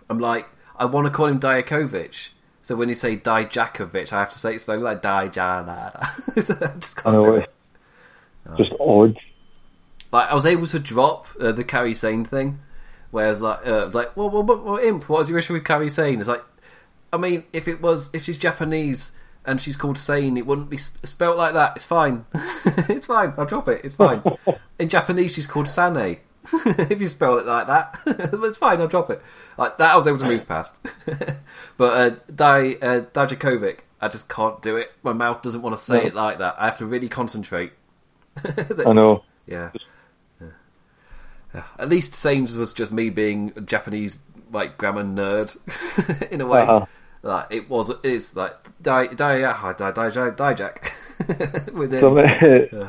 I'm 0.08 0.18
like 0.18 0.48
I 0.76 0.84
want 0.86 1.06
to 1.06 1.10
call 1.10 1.26
him 1.26 1.38
Dijakovic. 1.40 2.28
So 2.62 2.76
when 2.76 2.88
you 2.88 2.94
say 2.94 3.16
Dijakovic, 3.16 4.12
I 4.12 4.20
have 4.20 4.30
to 4.30 4.38
say 4.38 4.54
it 4.56 4.60
slowly 4.60 4.82
like 4.82 5.02
Dijana. 5.02 6.04
so 6.42 6.54
I 6.54 6.78
just 6.78 6.98
I 6.98 7.02
can't 7.02 7.20
do 7.22 7.34
it. 7.36 7.52
just 8.56 8.72
odd. 8.80 9.16
like 10.12 10.28
I 10.30 10.34
was 10.34 10.46
able 10.46 10.66
to 10.66 10.78
drop 10.78 11.26
uh, 11.40 11.52
the 11.52 11.64
Kairi 11.64 11.96
Sane 11.96 12.24
thing, 12.24 12.60
where 13.10 13.26
I 13.26 13.30
was 13.30 13.42
like, 13.42 13.66
uh, 13.66 13.70
I 13.70 13.84
was 13.84 13.94
like, 13.94 14.16
well, 14.16 14.30
well, 14.30 14.42
well, 14.42 14.58
well, 14.58 14.76
imp, 14.78 15.08
what 15.08 15.20
was 15.20 15.30
your 15.30 15.38
issue 15.38 15.52
with 15.54 15.64
Kairi 15.64 15.90
Sane? 15.90 16.18
It's 16.18 16.28
like, 16.28 16.42
I 17.12 17.16
mean, 17.16 17.44
if 17.52 17.66
it 17.68 17.80
was, 17.80 18.10
if 18.14 18.24
she's 18.24 18.38
Japanese 18.38 19.12
and 19.50 19.60
she's 19.60 19.76
called 19.76 19.98
Sane, 19.98 20.36
it 20.36 20.46
wouldn't 20.46 20.70
be 20.70 20.76
spelt 20.76 21.36
like 21.36 21.54
that. 21.54 21.72
It's 21.76 21.84
fine, 21.84 22.24
it's 22.34 23.06
fine. 23.06 23.34
I'll 23.36 23.46
drop 23.46 23.68
it. 23.68 23.80
It's 23.84 23.94
fine. 23.96 24.22
In 24.78 24.88
Japanese, 24.88 25.32
she's 25.34 25.46
called 25.46 25.68
Sane. 25.68 26.18
if 26.64 27.00
you 27.00 27.08
spell 27.08 27.38
it 27.38 27.44
like 27.46 27.66
that, 27.66 27.98
it's 28.06 28.56
fine. 28.56 28.80
I'll 28.80 28.88
drop 28.88 29.10
it. 29.10 29.20
Like 29.58 29.76
that, 29.78 29.90
I 29.90 29.96
was 29.96 30.06
able 30.06 30.18
to 30.18 30.26
move 30.26 30.48
past. 30.48 30.76
but 31.76 31.92
uh, 31.92 32.16
Di 32.34 32.76
uh, 32.76 33.00
Dijakovic, 33.02 33.80
I 34.00 34.08
just 34.08 34.28
can't 34.28 34.62
do 34.62 34.76
it. 34.76 34.92
My 35.02 35.12
mouth 35.12 35.42
doesn't 35.42 35.60
want 35.60 35.76
to 35.76 35.82
say 35.82 35.98
No. 35.98 36.06
it 36.06 36.14
like 36.14 36.38
that. 36.38 36.54
I 36.58 36.64
have 36.66 36.78
to 36.78 36.86
really 36.86 37.08
concentrate. 37.08 37.72
I 38.44 38.92
know. 38.92 39.24
Yeah. 39.46 39.70
Yeah. 40.40 40.48
Yeah. 41.54 41.64
At 41.78 41.88
least 41.90 42.14
Sames 42.14 42.56
was 42.56 42.72
just 42.72 42.90
me 42.92 43.10
being 43.10 43.52
a 43.56 43.60
Japanese 43.60 44.20
like 44.52 44.78
grammar 44.78 45.04
nerd 45.04 45.56
in 46.32 46.40
a 46.40 46.46
way. 46.46 46.62
Uh-huh. 46.62 46.86
Like 47.22 47.46
it 47.50 47.68
was 47.68 47.92
it's 48.02 48.34
like 48.34 48.54
die 48.80 49.08
die 49.08 49.40
die 49.40 49.72
die 49.72 49.90
die 49.90 50.10
die 50.10 50.30
Dijak 50.30 50.90
Some, 52.00 52.18
uh, 52.18 52.86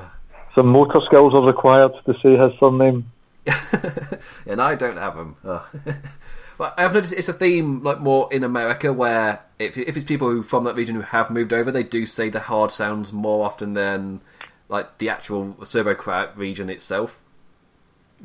some 0.56 0.68
motor 0.68 1.02
skills 1.06 1.34
are 1.34 1.42
required 1.46 1.92
to 2.06 2.14
say 2.22 2.38
his 2.38 2.58
surname. 2.60 3.12
and 4.46 4.62
I 4.62 4.76
don't 4.76 4.98
have 4.98 5.16
them. 5.18 5.36
Oh. 5.44 5.68
but 6.58 6.74
I've 6.78 6.94
noticed 6.94 7.14
it's 7.14 7.28
a 7.28 7.34
theme 7.34 7.84
like 7.84 8.00
more 8.00 8.30
in 8.32 8.44
America 8.44 8.94
where 8.94 9.42
if 9.60 9.78
if 9.78 9.98
it's 9.98 10.06
people 10.06 10.30
who 10.30 10.44
from 10.44 10.64
that 10.64 10.76
region 10.76 10.96
who 10.96 11.02
have 11.02 11.30
moved 11.30 11.52
over, 11.52 11.72
they 11.72 11.84
do 11.84 12.06
say 12.06 12.30
the 12.30 12.40
hard 12.40 12.72
sounds 12.72 13.12
more 13.12 13.46
often 13.46 13.74
than 13.74 14.22
like 14.70 14.98
the 15.00 15.10
actual 15.10 15.58
Serbo-Croat 15.66 16.38
region 16.38 16.70
itself. 16.70 17.20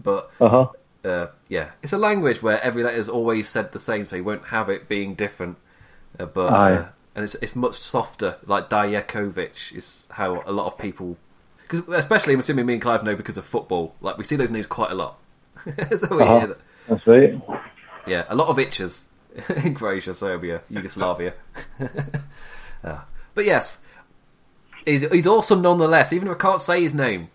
But 0.00 0.30
Uh 0.40 0.48
huh. 0.48 0.66
uh, 1.09 1.26
yeah, 1.48 1.70
it's 1.82 1.92
a 1.92 1.98
language 1.98 2.42
where 2.42 2.62
every 2.62 2.84
letter 2.84 2.96
is 2.96 3.09
always 3.09 3.48
said 3.48 3.72
the 3.72 3.80
same, 3.80 4.07
so 4.07 4.14
you 4.14 4.24
won't 4.24 4.46
have 4.46 4.68
it 4.68 4.88
being 4.88 5.14
different. 5.14 5.57
Uh, 6.18 6.26
but 6.26 6.52
uh, 6.52 6.86
and 7.14 7.24
it's 7.24 7.34
it's 7.36 7.54
much 7.56 7.74
softer. 7.74 8.36
Like 8.46 8.68
Dijakovic 8.70 9.74
is 9.76 10.06
how 10.10 10.42
a 10.46 10.52
lot 10.52 10.66
of 10.66 10.78
people, 10.78 11.16
because 11.62 11.80
especially 11.88 12.34
I'm 12.34 12.40
assuming 12.40 12.66
me 12.66 12.74
and 12.74 12.82
Clive 12.82 13.02
know 13.04 13.16
because 13.16 13.36
of 13.36 13.44
football. 13.44 13.94
Like 14.00 14.18
we 14.18 14.24
see 14.24 14.36
those 14.36 14.50
names 14.50 14.66
quite 14.66 14.90
a 14.90 14.94
lot. 14.94 15.18
so 15.64 16.08
we 16.16 16.22
Uh-huh. 16.22 16.38
hear 16.38 16.46
that. 16.48 16.58
That's 16.88 17.06
right. 17.06 17.40
Yeah, 18.06 18.24
a 18.28 18.34
lot 18.36 18.48
of 18.48 18.58
itches 18.58 19.08
in 19.64 19.74
Croatia, 19.74 20.14
Serbia, 20.14 20.62
Yugoslavia. 20.70 21.34
Uh, 22.84 23.00
but 23.34 23.44
yes, 23.44 23.78
he's, 24.84 25.02
he's 25.10 25.26
awesome 25.26 25.60
nonetheless, 25.62 26.12
even 26.12 26.28
if 26.28 26.34
I 26.34 26.38
can't 26.38 26.60
say 26.60 26.82
his 26.82 26.94
name. 26.94 27.28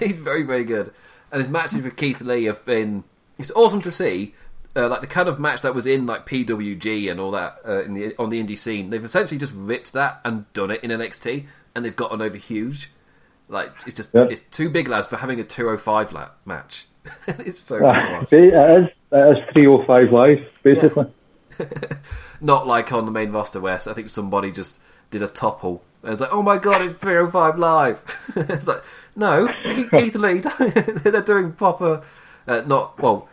he's 0.00 0.16
very, 0.18 0.42
very 0.42 0.64
good. 0.64 0.92
And 1.30 1.40
his 1.40 1.48
matches 1.48 1.82
with 1.82 1.96
Keith 1.96 2.20
Lee 2.20 2.44
have 2.44 2.62
been. 2.66 3.04
It's 3.38 3.52
awesome 3.52 3.80
to 3.82 3.90
see. 3.90 4.34
Uh, 4.74 4.88
like 4.88 5.02
the 5.02 5.06
kind 5.06 5.28
of 5.28 5.38
match 5.38 5.60
that 5.60 5.74
was 5.74 5.86
in 5.86 6.06
like 6.06 6.24
PWG 6.24 7.10
and 7.10 7.20
all 7.20 7.30
that 7.32 7.58
uh, 7.68 7.82
in 7.82 7.92
the 7.94 8.14
on 8.18 8.30
the 8.30 8.42
indie 8.42 8.56
scene, 8.56 8.88
they've 8.90 9.04
essentially 9.04 9.38
just 9.38 9.54
ripped 9.54 9.92
that 9.92 10.20
and 10.24 10.50
done 10.54 10.70
it 10.70 10.82
in 10.82 10.90
NXT, 10.90 11.46
and 11.74 11.84
they've 11.84 11.94
gotten 11.96 12.22
over 12.22 12.38
huge. 12.38 12.90
Like 13.48 13.70
it's 13.86 13.94
just 13.96 14.14
Yep. 14.14 14.30
it's 14.30 14.40
too 14.40 14.70
big 14.70 14.88
lads 14.88 15.06
for 15.08 15.18
having 15.18 15.38
a 15.40 15.44
205 15.44 16.12
la- 16.14 16.30
match. 16.46 16.86
it's 17.26 17.58
so 17.58 17.84
Ah, 17.84 18.24
see, 18.30 18.36
it 18.36 18.54
is. 18.54 18.88
It 19.12 19.36
is 19.38 19.44
305 19.52 20.10
live, 20.12 20.38
basically. 20.62 21.06
Not 22.40 22.66
like 22.66 22.92
on 22.92 23.04
the 23.04 23.10
main 23.12 23.30
roster 23.30 23.60
where 23.60 23.74
I 23.74 23.78
think 23.78 24.08
somebody 24.08 24.50
just 24.50 24.80
did 25.10 25.22
a 25.22 25.28
topple. 25.28 25.82
And 26.02 26.12
it's 26.12 26.20
like, 26.20 26.32
oh 26.32 26.42
my 26.42 26.56
god, 26.58 26.82
it's 26.82 26.94
305 26.94 27.58
live. 27.58 28.00
it's 28.36 28.66
like, 28.66 28.82
no, 29.14 29.48
Keith 29.90 30.14
Lee, 30.16 30.38
they're 30.38 31.22
doing 31.22 31.52
proper, 31.52 32.02
uh, 32.48 32.62
not, 32.66 32.98
well, 32.98 33.28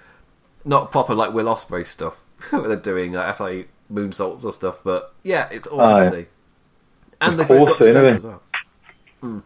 not 0.69 0.91
proper 0.91 1.15
like 1.15 1.33
Will 1.33 1.45
Ospreay 1.45 1.85
stuff. 1.85 2.21
they're 2.51 2.75
doing 2.77 3.15
uh, 3.15 3.33
SI 3.33 3.65
moonsaults 3.91 4.45
or 4.45 4.51
stuff, 4.53 4.81
but 4.83 5.13
yeah, 5.23 5.49
it's 5.51 5.67
awesome 5.67 5.95
Aye. 5.95 6.09
to 6.09 6.15
see. 6.21 6.25
And 7.21 7.31
Of 7.33 7.37
they've 7.39 7.47
both 7.59 7.79
got 7.79 7.87
anyway. 7.87 8.13
as 8.13 8.21
well. 8.23 8.41
Mm. 9.21 9.43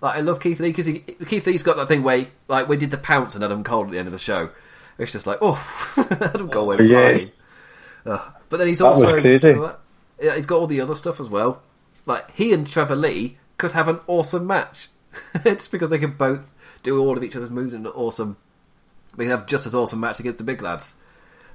Like, 0.00 0.16
I 0.16 0.20
love 0.20 0.38
Keith 0.40 0.60
Lee 0.60 0.68
because 0.72 0.86
Keith 1.26 1.46
Lee's 1.46 1.62
got 1.62 1.76
that 1.76 1.88
thing 1.88 2.02
where, 2.02 2.18
he, 2.18 2.28
like, 2.46 2.68
we 2.68 2.76
did 2.76 2.90
the 2.90 2.98
pounce 2.98 3.34
and 3.34 3.42
Adam 3.42 3.64
Cole 3.64 3.84
at 3.84 3.90
the 3.90 3.98
end 3.98 4.06
of 4.06 4.12
the 4.12 4.18
show. 4.18 4.50
It's 4.98 5.12
just 5.12 5.26
like, 5.26 5.38
oh, 5.40 5.58
Adam 6.20 6.48
Cole 6.50 6.66
went 6.68 6.82
Yeah. 6.82 6.86
flying. 6.86 7.30
Uh, 8.06 8.30
but 8.48 8.58
then 8.58 8.68
he's 8.68 8.78
That 8.78 8.86
also 8.86 9.16
yeah, 9.16 10.36
he's 10.36 10.46
got 10.46 10.56
all 10.56 10.66
the 10.66 10.80
other 10.80 10.94
stuff 10.94 11.20
as 11.20 11.28
well. 11.28 11.62
Like 12.06 12.30
he 12.32 12.52
and 12.52 12.66
Trevor 12.66 12.96
Lee 12.96 13.38
could 13.58 13.72
have 13.72 13.88
an 13.88 14.00
awesome 14.06 14.46
match, 14.46 14.88
just 15.44 15.70
because 15.70 15.90
they 15.90 15.98
can 15.98 16.12
both 16.12 16.52
do 16.82 16.98
all 16.98 17.16
of 17.16 17.22
each 17.24 17.34
other's 17.36 17.50
moves 17.50 17.74
and 17.74 17.86
awesome. 17.88 18.36
Can 19.16 19.28
have 19.28 19.46
just 19.46 19.66
as 19.66 19.74
awesome 19.74 20.00
match 20.00 20.20
against 20.20 20.38
the 20.38 20.44
big 20.44 20.62
lads. 20.62 20.96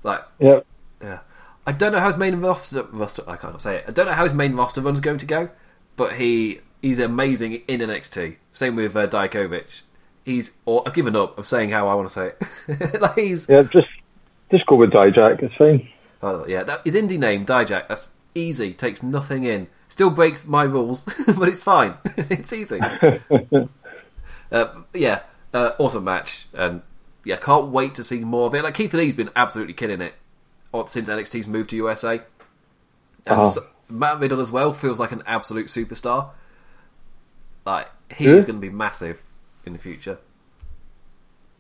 Like 0.03 0.21
Yep. 0.39 0.65
yeah, 1.01 1.19
I 1.65 1.71
don't 1.71 1.91
know 1.93 1.99
how 1.99 2.07
his 2.07 2.17
main 2.17 2.35
roster, 2.41 2.83
roster 2.91 3.23
I 3.27 3.35
can't 3.37 3.61
say 3.61 3.77
it. 3.77 3.85
I 3.87 3.91
don't 3.91 4.05
know 4.05 4.13
how 4.13 4.23
his 4.23 4.33
main 4.33 4.55
roster 4.55 4.81
run's 4.81 4.99
going 4.99 5.17
to 5.17 5.25
go, 5.25 5.49
but 5.95 6.13
he 6.13 6.61
he's 6.81 6.99
amazing 6.99 7.61
in 7.67 7.79
NXT. 7.79 8.35
Same 8.51 8.75
with 8.75 8.95
uh, 8.95 9.07
Dijakovic. 9.07 9.81
He's 10.23 10.51
or 10.65 10.83
I've 10.87 10.93
given 10.93 11.15
up 11.15 11.37
of 11.37 11.47
saying 11.47 11.71
how 11.71 11.87
I 11.87 11.93
want 11.95 12.07
to 12.09 12.13
say 12.13 12.31
it. 12.67 13.01
like 13.01 13.15
he's 13.15 13.49
Yeah, 13.49 13.63
just 13.63 13.87
just 14.51 14.65
go 14.67 14.75
with 14.75 14.91
Dijak. 14.91 15.41
It's 15.41 15.55
fine. 15.55 15.89
Oh, 16.21 16.45
yeah, 16.47 16.63
that, 16.63 16.81
his 16.83 16.95
indie 16.95 17.19
name, 17.19 17.45
Dijak. 17.45 17.87
That's 17.87 18.07
easy, 18.33 18.73
takes 18.73 19.03
nothing 19.03 19.43
in. 19.43 19.67
Still 19.89 20.09
breaks 20.09 20.45
my 20.47 20.63
rules, 20.63 21.03
but 21.37 21.49
it's 21.49 21.61
fine. 21.61 21.95
it's 22.17 22.51
easy. 22.53 22.79
uh, 24.51 24.65
yeah, 24.93 25.19
uh, 25.53 25.71
awesome 25.77 26.03
match, 26.03 26.47
and 26.53 26.81
yeah, 27.25 27.35
can't 27.35 27.67
wait 27.67 27.93
to 27.95 28.03
see 28.03 28.19
more 28.23 28.47
of 28.47 28.55
it. 28.55 28.63
Like 28.63 28.75
Keith 28.75 28.93
Lee's 28.93 29.13
been 29.13 29.29
absolutely 29.35 29.73
killing 29.73 29.99
it 30.01 30.13
since 30.87 31.07
NXT's 31.09 31.47
moved 31.47 31.69
to 31.71 31.75
USA, 31.77 32.21
and 33.25 33.39
Uh-huh. 33.41 33.49
so- 33.49 33.63
Matt 33.89 34.19
Riddle 34.19 34.39
as 34.39 34.51
well 34.51 34.73
feels 34.73 34.99
like 34.99 35.11
an 35.11 35.21
absolute 35.27 35.67
superstar. 35.67 36.29
Like 37.65 37.87
he's 38.13 38.25
Who? 38.27 38.51
going 38.51 38.61
to 38.61 38.67
be 38.67 38.69
massive 38.69 39.21
in 39.65 39.73
the 39.73 39.79
future. 39.79 40.17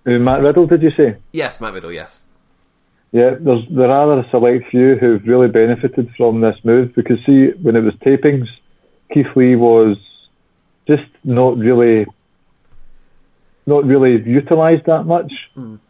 Uh, 0.05 0.11
Matt 0.19 0.41
Riddle, 0.41 0.67
did 0.67 0.81
you 0.83 0.91
say? 0.91 1.17
Yes, 1.31 1.59
Matt 1.61 1.73
Riddle. 1.73 1.91
Yes. 1.91 2.25
Yeah, 3.11 3.35
there's 3.39 3.63
there 3.69 3.89
are 3.89 4.19
a 4.19 4.29
select 4.29 4.69
few 4.69 4.97
who've 4.97 5.25
really 5.25 5.47
benefited 5.47 6.11
from 6.17 6.41
this 6.41 6.57
move 6.63 6.93
because 6.95 7.17
see 7.25 7.51
when 7.61 7.75
it 7.75 7.81
was 7.81 7.93
tapings, 7.95 8.47
Keith 9.13 9.27
Lee 9.35 9.55
was 9.55 9.97
just 10.87 11.05
not 11.23 11.57
really 11.57 12.05
not 13.65 13.85
really 13.85 14.21
utilised 14.23 14.85
that 14.85 15.05
much. 15.05 15.31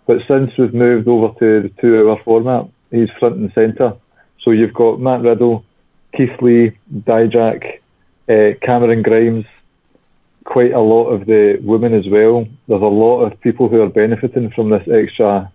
But 0.06 0.20
since 0.28 0.52
we've 0.58 0.74
moved 0.74 1.08
over 1.08 1.38
to 1.40 1.62
the 1.64 1.72
two 1.82 1.98
hour 1.98 2.20
format, 2.24 2.68
he's 2.92 3.10
front 3.20 3.36
and 3.36 3.52
centre. 3.54 3.94
So 4.42 4.52
you've 4.52 4.74
got 4.74 5.00
Matt 5.00 5.22
Riddle, 5.22 5.66
Keith 6.16 6.42
Lee, 6.42 6.78
Dijak, 6.94 7.80
uh, 8.30 8.58
Cameron 8.62 9.02
Grimes, 9.02 9.46
quite 10.46 10.72
a 10.72 10.80
lot 10.80 11.08
of 11.08 11.26
the 11.26 11.60
women 11.62 11.94
as 11.94 12.08
well. 12.08 12.48
There's 12.68 12.82
a 12.82 12.86
lot 12.86 13.22
of 13.22 13.40
people 13.42 13.68
who 13.68 13.82
are 13.82 13.90
benefiting 13.90 14.52
from 14.52 14.70
this 14.70 14.88
extra 14.88 15.52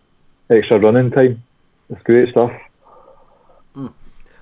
extra 0.51 0.79
running 0.79 1.11
time. 1.11 1.43
It's 1.89 2.03
great 2.03 2.31
stuff. 2.31 2.53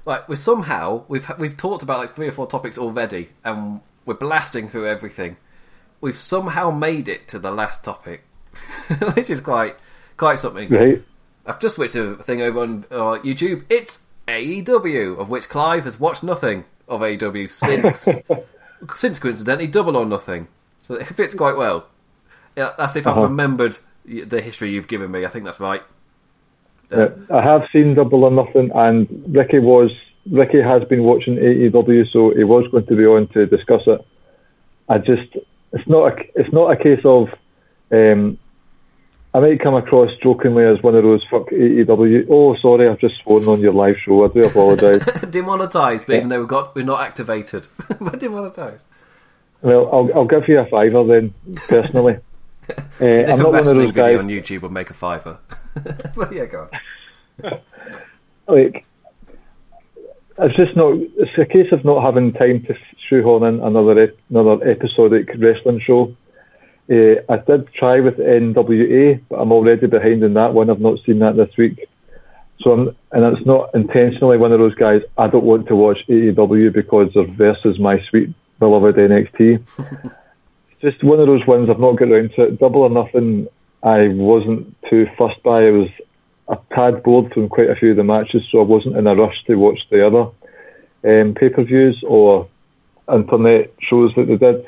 Like 0.04 0.26
we 0.26 0.36
somehow 0.36 1.04
we've 1.08 1.30
we've 1.38 1.56
talked 1.56 1.82
about 1.82 1.98
like 1.98 2.16
three 2.16 2.28
or 2.28 2.32
four 2.32 2.46
topics 2.46 2.78
already, 2.78 3.28
and 3.44 3.82
we're 4.06 4.14
blasting 4.14 4.68
through 4.68 4.86
everything. 4.88 5.36
We've 6.00 6.16
somehow 6.16 6.70
made 6.70 7.08
it 7.08 7.26
to 7.28 7.38
the 7.38 7.50
last 7.50 7.84
topic, 7.84 8.22
which 9.14 9.30
is 9.30 9.40
quite 9.40 9.76
quite 10.16 10.38
something. 10.38 10.68
Right? 10.70 11.02
I've 11.46 11.58
just 11.60 11.76
switched 11.76 11.94
a 11.96 12.14
thing 12.16 12.42
over 12.42 12.60
on 12.60 12.84
uh, 12.90 13.18
YouTube. 13.24 13.64
It's 13.70 14.02
AEW, 14.28 15.18
of 15.18 15.30
which 15.30 15.48
Clive 15.48 15.84
has 15.84 15.98
watched 15.98 16.22
nothing 16.22 16.64
of 16.86 17.00
AEW 17.00 17.50
since 17.50 18.06
since 18.96 19.18
coincidentally 19.18 19.66
Double 19.66 19.96
or 19.96 20.06
Nothing. 20.06 20.48
So 20.82 20.94
it 20.94 21.06
fits 21.06 21.34
quite 21.34 21.56
well. 21.56 21.86
Yeah, 22.56 22.72
that's 22.78 22.96
if 22.96 23.06
I've 23.06 23.14
Uh-huh. 23.16 23.22
remembered 23.22 23.78
the 24.04 24.40
history 24.40 24.70
you've 24.70 24.88
given 24.88 25.10
me. 25.10 25.24
I 25.24 25.28
think 25.28 25.44
that's 25.44 25.60
right. 25.60 25.82
Yeah, 26.90 27.08
I 27.30 27.42
have 27.42 27.62
seen 27.72 27.94
Double 27.94 28.24
or 28.24 28.30
Nothing, 28.30 28.70
and 28.74 29.06
Ricky 29.28 29.58
was 29.58 29.90
Ricky 30.30 30.60
has 30.62 30.82
been 30.84 31.02
watching 31.04 31.36
AEW, 31.36 32.10
so 32.12 32.30
he 32.34 32.44
was 32.44 32.66
going 32.70 32.86
to 32.86 32.96
be 32.96 33.04
on 33.04 33.26
to 33.28 33.46
discuss 33.46 33.82
it. 33.86 34.00
I 34.88 34.98
just 34.98 35.36
it's 35.72 35.88
not 35.88 36.12
a 36.12 36.24
it's 36.34 36.52
not 36.52 36.70
a 36.70 36.76
case 36.76 37.00
of 37.04 37.28
um, 37.90 38.38
I 39.34 39.40
might 39.40 39.60
come 39.60 39.74
across 39.74 40.10
jokingly 40.22 40.64
as 40.64 40.82
one 40.82 40.94
of 40.94 41.02
those 41.02 41.22
fuck 41.30 41.50
AEW. 41.50 42.26
Oh, 42.30 42.56
sorry, 42.56 42.88
I've 42.88 42.98
just 42.98 43.22
sworn 43.22 43.44
on 43.44 43.60
your 43.60 43.72
live 43.72 43.96
show. 43.98 44.24
I 44.24 44.28
do 44.28 44.44
apologise. 44.44 45.04
demonetized, 45.30 46.06
but 46.06 46.16
even 46.16 46.28
though 46.28 46.40
we've 46.40 46.48
got 46.48 46.74
we're 46.74 46.84
not 46.84 47.02
activated, 47.02 47.68
we're 48.00 48.10
demonetized. 48.12 48.86
well, 49.62 49.88
I'll 49.92 50.10
I'll 50.14 50.24
give 50.24 50.48
you 50.48 50.58
a 50.58 50.66
fiver 50.66 51.04
then, 51.04 51.34
personally. 51.68 52.18
Uh, 53.00 53.04
if 53.06 53.28
I'm 53.28 53.40
a 53.40 53.44
not 53.44 53.46
one 53.46 53.46
of 53.46 53.52
wrestling 53.54 53.78
those 53.78 53.94
video 53.94 54.04
guys. 54.04 54.18
on 54.18 54.28
YouTube 54.28 54.60
would 54.60 54.72
make 54.72 54.90
a 54.90 54.94
fiver. 54.94 55.38
but 56.14 56.30
yeah, 56.30 56.44
go 56.44 56.68
on. 57.40 57.60
like 58.46 58.84
it's 60.40 60.56
just 60.56 60.76
not 60.76 60.94
it's 60.94 61.36
a 61.38 61.44
case 61.44 61.72
of 61.72 61.84
not 61.84 62.02
having 62.02 62.32
time 62.32 62.62
to 62.64 62.76
shoehorn 63.08 63.42
in 63.44 63.60
another 63.60 64.14
another 64.30 64.64
episodic 64.68 65.30
wrestling 65.38 65.80
show. 65.80 66.14
Uh, 66.90 67.20
I 67.28 67.36
did 67.38 67.72
try 67.74 68.00
with 68.00 68.16
NWA, 68.16 69.20
but 69.28 69.36
I'm 69.36 69.52
already 69.52 69.86
behind 69.86 70.22
in 70.22 70.34
that 70.34 70.54
one. 70.54 70.70
I've 70.70 70.80
not 70.80 71.00
seen 71.04 71.18
that 71.18 71.36
this 71.36 71.54
week, 71.58 71.86
so 72.60 72.72
I'm, 72.72 72.96
and 73.12 73.36
it's 73.36 73.46
not 73.46 73.74
intentionally 73.74 74.38
one 74.38 74.52
of 74.52 74.58
those 74.58 74.74
guys. 74.74 75.02
I 75.18 75.26
don't 75.28 75.44
want 75.44 75.68
to 75.68 75.76
watch 75.76 75.98
AEW 76.08 76.72
because 76.72 77.12
they're 77.14 77.26
versus 77.26 77.78
my 77.78 78.02
sweet 78.08 78.32
beloved 78.58 78.96
NXT. 78.96 79.66
it's 79.78 80.80
just 80.80 81.04
one 81.04 81.20
of 81.20 81.26
those 81.26 81.46
ones 81.46 81.68
I've 81.68 81.80
not 81.80 81.96
got 81.96 82.08
around 82.10 82.30
to. 82.36 82.46
it. 82.46 82.58
Double 82.58 82.82
or 82.82 82.90
Nothing, 82.90 83.48
I 83.82 84.08
wasn't 84.08 84.74
too 84.88 85.08
fussed 85.18 85.42
by. 85.42 85.66
I 85.66 85.70
was 85.70 85.88
a 86.48 86.58
tad 86.74 87.02
bored 87.02 87.32
from 87.32 87.48
quite 87.48 87.70
a 87.70 87.76
few 87.76 87.90
of 87.90 87.96
the 87.96 88.04
matches, 88.04 88.46
so 88.50 88.60
I 88.60 88.64
wasn't 88.64 88.96
in 88.96 89.06
a 89.06 89.14
rush 89.14 89.44
to 89.44 89.56
watch 89.56 89.86
the 89.90 90.06
other 90.06 90.30
um, 91.04 91.34
pay 91.34 91.48
per 91.48 91.62
views 91.62 92.02
or 92.06 92.48
internet 93.12 93.72
shows 93.80 94.12
that 94.16 94.26
they 94.26 94.36
did. 94.36 94.64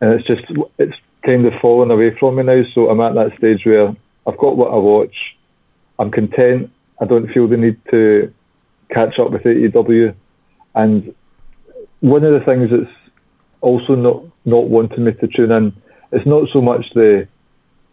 And 0.00 0.12
it's 0.14 0.26
just 0.26 0.44
it's 0.78 0.96
kind 1.24 1.46
of 1.46 1.60
fallen 1.60 1.90
away 1.90 2.16
from 2.16 2.36
me 2.36 2.42
now. 2.42 2.62
So 2.74 2.88
I'm 2.90 3.00
at 3.00 3.14
that 3.14 3.36
stage 3.38 3.64
where 3.64 3.94
I've 4.26 4.38
got 4.38 4.56
what 4.56 4.72
I 4.72 4.76
watch. 4.76 5.36
I'm 5.98 6.10
content. 6.10 6.70
I 7.00 7.06
don't 7.06 7.30
feel 7.32 7.48
the 7.48 7.56
need 7.56 7.80
to 7.90 8.32
catch 8.90 9.18
up 9.18 9.30
with 9.30 9.42
AEW. 9.42 10.14
And 10.74 11.14
one 12.00 12.24
of 12.24 12.32
the 12.32 12.44
things 12.44 12.70
that's 12.70 12.96
also 13.60 13.94
not 13.94 14.24
not 14.44 14.68
wanting 14.68 15.04
me 15.04 15.12
to 15.12 15.26
tune 15.26 15.52
in, 15.52 15.72
it's 16.12 16.26
not 16.26 16.48
so 16.52 16.60
much 16.60 16.90
the 16.94 17.28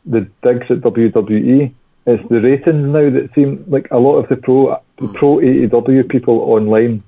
the 0.05 0.21
digs 0.43 0.69
at 0.69 0.81
WWE. 0.81 1.73
It's 2.05 2.27
the 2.29 2.41
ratings 2.41 2.87
now 2.87 3.09
that 3.09 3.29
seem 3.35 3.63
like 3.67 3.87
a 3.91 3.99
lot 3.99 4.17
of 4.17 4.29
the 4.29 4.35
pro 4.35 4.81
the 4.97 5.07
pro 5.09 5.37
AEW 5.37 6.09
people 6.09 6.39
online. 6.39 7.03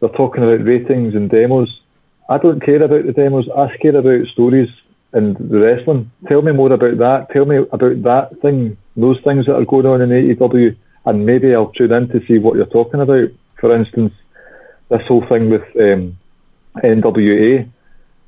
They're 0.00 0.08
talking 0.08 0.42
about 0.42 0.64
ratings 0.64 1.14
and 1.14 1.30
demos. 1.30 1.80
I 2.28 2.38
don't 2.38 2.60
care 2.60 2.82
about 2.82 3.06
the 3.06 3.12
demos. 3.12 3.48
I 3.48 3.76
care 3.76 3.96
about 3.96 4.26
stories 4.28 4.68
and 5.12 5.36
the 5.36 5.60
wrestling. 5.60 6.10
Tell 6.28 6.42
me 6.42 6.52
more 6.52 6.72
about 6.72 6.98
that. 6.98 7.30
Tell 7.30 7.44
me 7.44 7.56
about 7.56 8.02
that 8.02 8.40
thing, 8.40 8.76
those 8.96 9.20
things 9.22 9.46
that 9.46 9.54
are 9.54 9.64
going 9.64 9.86
on 9.86 10.02
in 10.02 10.10
AEW, 10.10 10.76
and 11.06 11.24
maybe 11.24 11.54
I'll 11.54 11.72
tune 11.72 11.92
in 11.92 12.08
to 12.08 12.26
see 12.26 12.38
what 12.38 12.56
you're 12.56 12.66
talking 12.66 13.00
about. 13.00 13.28
For 13.60 13.74
instance, 13.74 14.12
this 14.88 15.06
whole 15.06 15.24
thing 15.26 15.48
with 15.50 15.62
um, 15.80 16.18
NWA. 16.78 17.70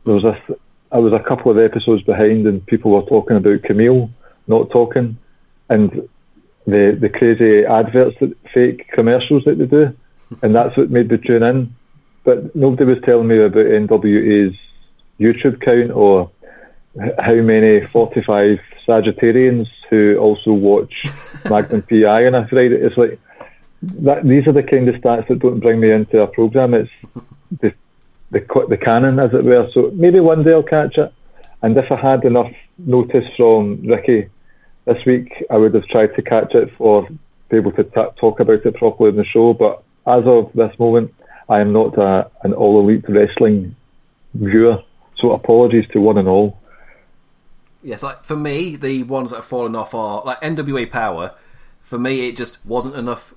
There 0.05 0.15
was 0.15 0.25
a, 0.25 0.39
I 0.93 0.99
was 0.99 1.13
a 1.13 1.19
couple 1.19 1.51
of 1.51 1.59
episodes 1.59 2.03
behind, 2.03 2.47
and 2.47 2.65
people 2.65 2.93
were 2.93 3.03
talking 3.03 3.37
about 3.37 3.65
Camille 3.65 4.09
not 4.49 4.71
talking, 4.71 5.19
and 5.69 6.09
the 6.67 6.97
the 7.01 7.09
crazy 7.09 7.64
adverts, 7.64 8.19
that, 8.21 8.37
fake 8.53 8.89
commercials 8.93 9.45
that 9.45 9.59
they 9.59 9.67
do, 9.67 9.97
and 10.43 10.55
that's 10.55 10.77
what 10.77 10.91
made 10.91 11.11
me 11.11 11.19
tune 11.19 11.43
in. 11.43 11.75
But 12.25 12.55
nobody 12.57 12.85
was 12.85 13.03
telling 13.05 13.29
me 13.29 13.39
about 13.39 13.67
NWA's 13.67 14.57
YouTube 15.21 15.61
count 15.61 15.93
or 15.93 16.31
how 17.19 17.35
many 17.35 17.87
45 17.87 18.59
Sagittarians 18.87 19.69
who 19.91 20.17
also 20.19 20.53
watch 20.53 21.05
Magnum 21.49 21.83
PI 21.83 22.27
on 22.27 22.35
a 22.35 22.49
Friday. 22.49 22.77
It's 22.77 22.97
like 22.97 23.21
that. 23.83 24.25
These 24.27 24.49
are 24.49 24.53
the 24.53 24.62
kind 24.62 24.89
of 24.89 24.97
stats 24.97 25.29
that 25.29 25.39
don't 25.39 25.61
bring 25.61 25.81
me 25.81 25.93
into 25.93 26.21
a 26.21 26.27
program. 26.27 26.75
It's 26.75 26.91
the 27.61 27.73
the 28.31 28.67
the 28.69 28.77
canon, 28.77 29.21
as 29.21 29.33
it 29.33 29.45
were. 29.45 29.69
So 29.73 29.93
maybe 29.95 30.21
one 30.21 30.43
day 30.43 30.53
I'll 30.53 30.62
catch 30.62 30.99
it. 30.99 31.12
And 31.62 31.77
if 31.77 31.91
I 31.91 31.97
had 31.97 32.25
enough 32.25 32.53
notice 32.79 33.25
from 33.37 33.83
Ricky 33.87 34.29
this 34.87 35.05
week, 35.05 35.45
I 35.51 35.57
would 35.57 35.74
have 35.74 35.87
tried 35.87 36.14
to 36.14 36.22
catch 36.22 36.55
it 36.55 36.72
for 36.78 37.07
be 37.49 37.57
able 37.57 37.72
to 37.72 37.84
ta 37.84 38.11
talk 38.11 38.41
about 38.41 38.64
it 38.64 38.74
properly 38.76 39.11
in 39.11 39.16
the 39.16 39.24
show. 39.24 39.53
But 39.53 39.82
as 40.07 40.24
of 40.26 40.51
this 40.55 40.76
moment, 40.78 41.14
I 41.49 41.61
am 41.61 41.72
not 41.72 41.99
a, 41.99 42.30
an 42.43 42.55
all 42.55 42.80
elite 42.80 43.05
wrestling 43.09 43.76
viewer. 44.34 44.82
So 45.18 45.32
apologies 45.32 45.87
to 45.93 46.01
one 46.01 46.18
and 46.18 46.28
all. 46.28 46.59
Yes, 47.82 48.03
like 48.03 48.24
for 48.24 48.37
me, 48.37 48.76
the 48.76 49.03
ones 49.05 49.30
that 49.30 49.37
have 49.37 49.47
fallen 49.47 49.76
off 49.76 49.95
are 49.95 50.22
like 50.24 50.41
NWA 50.41 50.91
Power. 50.91 51.34
For 51.82 51.99
me, 51.99 52.28
it 52.28 52.37
just 52.37 52.64
wasn't 52.66 52.97
enough. 52.97 53.34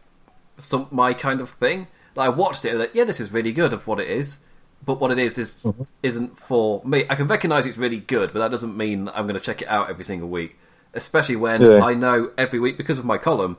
Some 0.57 0.87
my 0.91 1.13
kind 1.13 1.41
of 1.41 1.49
thing. 1.51 1.87
Like 2.15 2.27
I 2.27 2.29
watched 2.29 2.65
it, 2.65 2.75
like 2.75 2.95
yeah, 2.95 3.03
this 3.03 3.19
is 3.19 3.31
really 3.31 3.51
good 3.51 3.73
of 3.73 3.87
what 3.87 3.99
it 3.99 4.09
is, 4.09 4.39
but 4.83 4.99
what 4.99 5.11
it 5.11 5.19
is 5.19 5.37
is 5.37 5.51
mm-hmm. 5.63 5.83
isn't 6.03 6.37
for 6.37 6.81
me. 6.83 7.05
I 7.09 7.15
can 7.15 7.27
recognise 7.27 7.65
it's 7.65 7.77
really 7.77 7.99
good, 7.99 8.33
but 8.33 8.39
that 8.39 8.51
doesn't 8.51 8.75
mean 8.75 9.07
I'm 9.09 9.25
going 9.27 9.39
to 9.39 9.45
check 9.45 9.61
it 9.61 9.67
out 9.67 9.89
every 9.89 10.03
single 10.03 10.27
week. 10.27 10.57
Especially 10.93 11.35
when 11.35 11.61
Yeah. 11.61 11.83
I 11.83 11.93
know 11.93 12.31
every 12.37 12.59
week 12.59 12.77
because 12.77 12.97
of 12.97 13.05
my 13.05 13.17
column, 13.17 13.57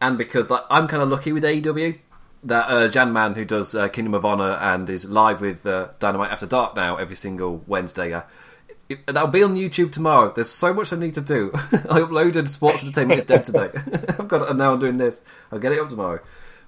and 0.00 0.18
because 0.18 0.50
like 0.50 0.62
I'm 0.70 0.88
kind 0.88 1.02
of 1.02 1.08
lucky 1.08 1.32
with 1.32 1.42
AEW 1.44 1.98
that 2.44 2.66
uh, 2.68 2.86
Jan 2.88 3.12
Man 3.12 3.34
who 3.34 3.44
does 3.44 3.74
uh, 3.74 3.88
Kingdom 3.88 4.14
of 4.14 4.24
Honor 4.24 4.52
and 4.60 4.88
is 4.90 5.06
live 5.08 5.40
with 5.40 5.66
uh, 5.66 5.88
Dynamite 5.98 6.30
After 6.30 6.46
Dark 6.46 6.76
now 6.76 6.96
every 6.96 7.16
single 7.16 7.62
Wednesday. 7.66 8.12
Uh, 8.12 8.22
it- 8.88 9.04
that'll 9.06 9.26
be 9.28 9.42
on 9.42 9.56
YouTube 9.56 9.90
tomorrow. 9.90 10.32
There's 10.32 10.50
so 10.50 10.72
much 10.74 10.92
I 10.92 10.96
need 10.96 11.14
to 11.14 11.20
do. 11.22 11.50
I 11.54 12.00
uploaded 12.00 12.46
Sports 12.48 12.84
Entertainment 12.84 13.20
is 13.20 13.26
Dead 13.26 13.42
today. 13.44 13.70
I've 14.10 14.28
got 14.28 14.42
it, 14.42 14.48
and 14.50 14.58
now 14.58 14.72
I'm 14.72 14.78
doing 14.78 14.98
this. 14.98 15.22
I'll 15.50 15.58
get 15.58 15.72
it 15.72 15.80
up 15.80 15.88
tomorrow. 15.88 16.20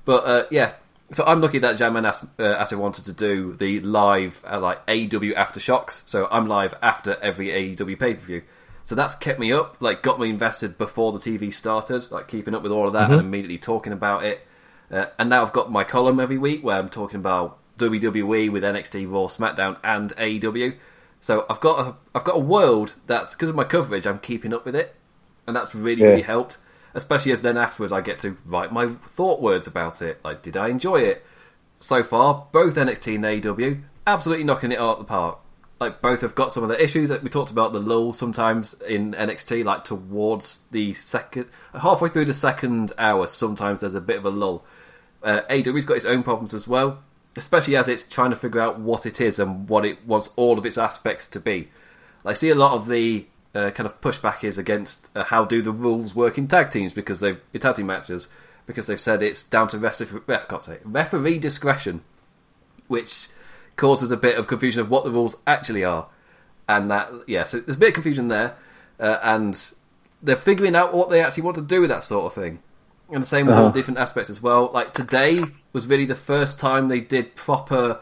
But 0.04 0.24
uh, 0.24 0.44
yeah, 0.50 0.72
so 1.12 1.22
I'm 1.26 1.40
lucky 1.42 1.58
that 1.60 1.76
Jamman 1.76 2.06
asked, 2.08 2.24
uh, 2.40 2.44
asked 2.44 2.72
wanted 2.74 3.04
to 3.04 3.12
do 3.12 3.52
the 3.52 3.78
live 3.80 4.42
uh, 4.50 4.58
like 4.58 4.84
AEW 4.86 5.36
aftershocks. 5.36 6.02
So 6.08 6.26
I'm 6.30 6.48
live 6.48 6.74
after 6.82 7.16
every 7.22 7.48
AEW 7.48 7.98
pay 8.00 8.14
per 8.14 8.20
view. 8.20 8.42
So 8.88 8.94
that's 8.94 9.14
kept 9.14 9.38
me 9.38 9.52
up, 9.52 9.76
like 9.80 10.02
got 10.02 10.18
me 10.18 10.30
invested 10.30 10.78
before 10.78 11.12
the 11.12 11.18
TV 11.18 11.52
started, 11.52 12.10
like 12.10 12.26
keeping 12.26 12.54
up 12.54 12.62
with 12.62 12.72
all 12.72 12.86
of 12.86 12.94
that 12.94 13.10
and 13.10 13.20
immediately 13.20 13.58
talking 13.58 13.92
about 13.92 14.24
it. 14.24 14.46
Uh, 14.90 15.04
and 15.18 15.28
now 15.28 15.42
I've 15.42 15.52
got 15.52 15.70
my 15.70 15.84
column 15.84 16.18
every 16.18 16.38
week 16.38 16.64
where 16.64 16.78
I'm 16.78 16.88
talking 16.88 17.20
about 17.20 17.58
WWE 17.76 18.50
with 18.50 18.62
NXT, 18.62 19.04
Raw, 19.12 19.26
SmackDown, 19.26 19.76
and 19.84 20.16
AEW. 20.16 20.74
So 21.20 21.44
I've 21.50 21.60
got 21.60 21.86
a 21.86 21.94
I've 22.14 22.24
got 22.24 22.36
a 22.36 22.40
world 22.40 22.94
that's 23.06 23.34
because 23.34 23.50
of 23.50 23.54
my 23.56 23.64
coverage. 23.64 24.06
I'm 24.06 24.20
keeping 24.20 24.54
up 24.54 24.64
with 24.64 24.74
it, 24.74 24.96
and 25.46 25.54
that's 25.54 25.74
really 25.74 26.00
Yeah. 26.00 26.08
really 26.08 26.22
helped. 26.22 26.56
Especially 26.94 27.32
as 27.32 27.42
then 27.42 27.58
afterwards 27.58 27.92
I 27.92 28.00
get 28.00 28.18
to 28.20 28.38
write 28.46 28.72
my 28.72 28.86
thought 28.88 29.42
words 29.42 29.66
about 29.66 30.00
it. 30.00 30.18
Like, 30.24 30.40
did 30.40 30.56
I 30.56 30.68
enjoy 30.68 31.00
it? 31.02 31.26
So 31.78 32.02
far, 32.02 32.46
both 32.52 32.76
NXT 32.78 33.16
and 33.16 33.24
AEW 33.26 33.82
absolutely 34.06 34.44
knocking 34.44 34.72
it 34.72 34.78
out 34.78 34.92
of 34.92 34.98
the 35.00 35.04
park. 35.04 35.40
Like 35.80 36.02
both 36.02 36.22
have 36.22 36.34
got 36.34 36.52
some 36.52 36.64
of 36.64 36.68
the 36.68 36.82
issues 36.82 37.08
that 37.08 37.22
we 37.22 37.28
talked 37.28 37.52
about 37.52 37.72
the 37.72 37.78
lull 37.78 38.12
sometimes 38.12 38.74
in 38.82 39.12
NXT, 39.12 39.64
like 39.64 39.84
towards 39.84 40.60
the 40.72 40.92
second 40.94 41.46
halfway 41.72 42.08
through 42.08 42.24
the 42.24 42.34
second 42.34 42.92
hour. 42.98 43.28
Sometimes 43.28 43.80
there's 43.80 43.94
a 43.94 44.00
bit 44.00 44.16
of 44.16 44.24
a 44.24 44.30
lull. 44.30 44.64
Uh, 45.22 45.42
AEW's 45.48 45.84
got 45.84 45.96
its 45.96 46.04
own 46.04 46.22
problems 46.22 46.52
as 46.52 46.66
well, 46.66 46.98
especially 47.36 47.76
as 47.76 47.86
it's 47.86 48.04
trying 48.04 48.30
to 48.30 48.36
figure 48.36 48.60
out 48.60 48.80
what 48.80 49.06
it 49.06 49.20
is 49.20 49.38
and 49.38 49.68
what 49.68 49.84
it 49.84 50.04
wants 50.06 50.30
all 50.36 50.58
of 50.58 50.66
its 50.66 50.78
aspects 50.78 51.28
to 51.28 51.40
be. 51.40 51.68
I 52.24 52.34
see 52.34 52.50
a 52.50 52.54
lot 52.54 52.72
of 52.72 52.88
the 52.88 53.26
uh, 53.54 53.70
kind 53.70 53.86
of 53.86 54.00
pushback 54.00 54.44
is 54.44 54.58
against 54.58 55.10
uh, 55.14 55.24
how 55.24 55.44
do 55.44 55.62
the 55.62 55.72
rules 55.72 56.14
work 56.14 56.38
in 56.38 56.46
tag 56.46 56.70
teams 56.70 56.92
because 56.92 57.20
they've 57.20 57.40
in 57.52 57.60
tag 57.60 57.76
team 57.76 57.86
matches 57.86 58.28
because 58.66 58.86
they've 58.86 59.00
said 59.00 59.22
it's 59.22 59.42
down 59.42 59.68
to 59.68 59.78
ref- 59.78 59.98
can't 60.26 60.62
say 60.62 60.78
referee 60.84 61.38
discretion, 61.38 62.02
which 62.86 63.28
causes 63.78 64.10
a 64.10 64.16
bit 64.16 64.36
of 64.36 64.46
confusion 64.46 64.82
of 64.82 64.90
what 64.90 65.04
the 65.04 65.10
rules 65.10 65.36
actually 65.46 65.84
are, 65.84 66.06
and 66.68 66.90
that 66.90 67.10
yeah, 67.26 67.44
so 67.44 67.60
there's 67.60 67.76
a 67.76 67.80
bit 67.80 67.88
of 67.88 67.94
confusion 67.94 68.28
there, 68.28 68.54
uh, 69.00 69.18
and 69.22 69.72
they're 70.22 70.36
figuring 70.36 70.76
out 70.76 70.92
what 70.92 71.08
they 71.08 71.22
actually 71.22 71.44
want 71.44 71.56
to 71.56 71.62
do 71.62 71.80
with 71.80 71.88
that 71.88 72.04
sort 72.04 72.26
of 72.26 72.34
thing. 72.34 72.58
And 73.10 73.22
the 73.22 73.26
same 73.26 73.46
with 73.46 73.56
all 73.56 73.62
Uh-huh. 73.64 73.72
different 73.72 73.98
aspects 73.98 74.28
as 74.28 74.42
well. 74.42 74.70
Like 74.74 74.92
today 74.92 75.42
was 75.72 75.86
really 75.86 76.04
the 76.04 76.14
first 76.14 76.60
time 76.60 76.88
they 76.88 77.00
did 77.00 77.34
proper, 77.36 78.00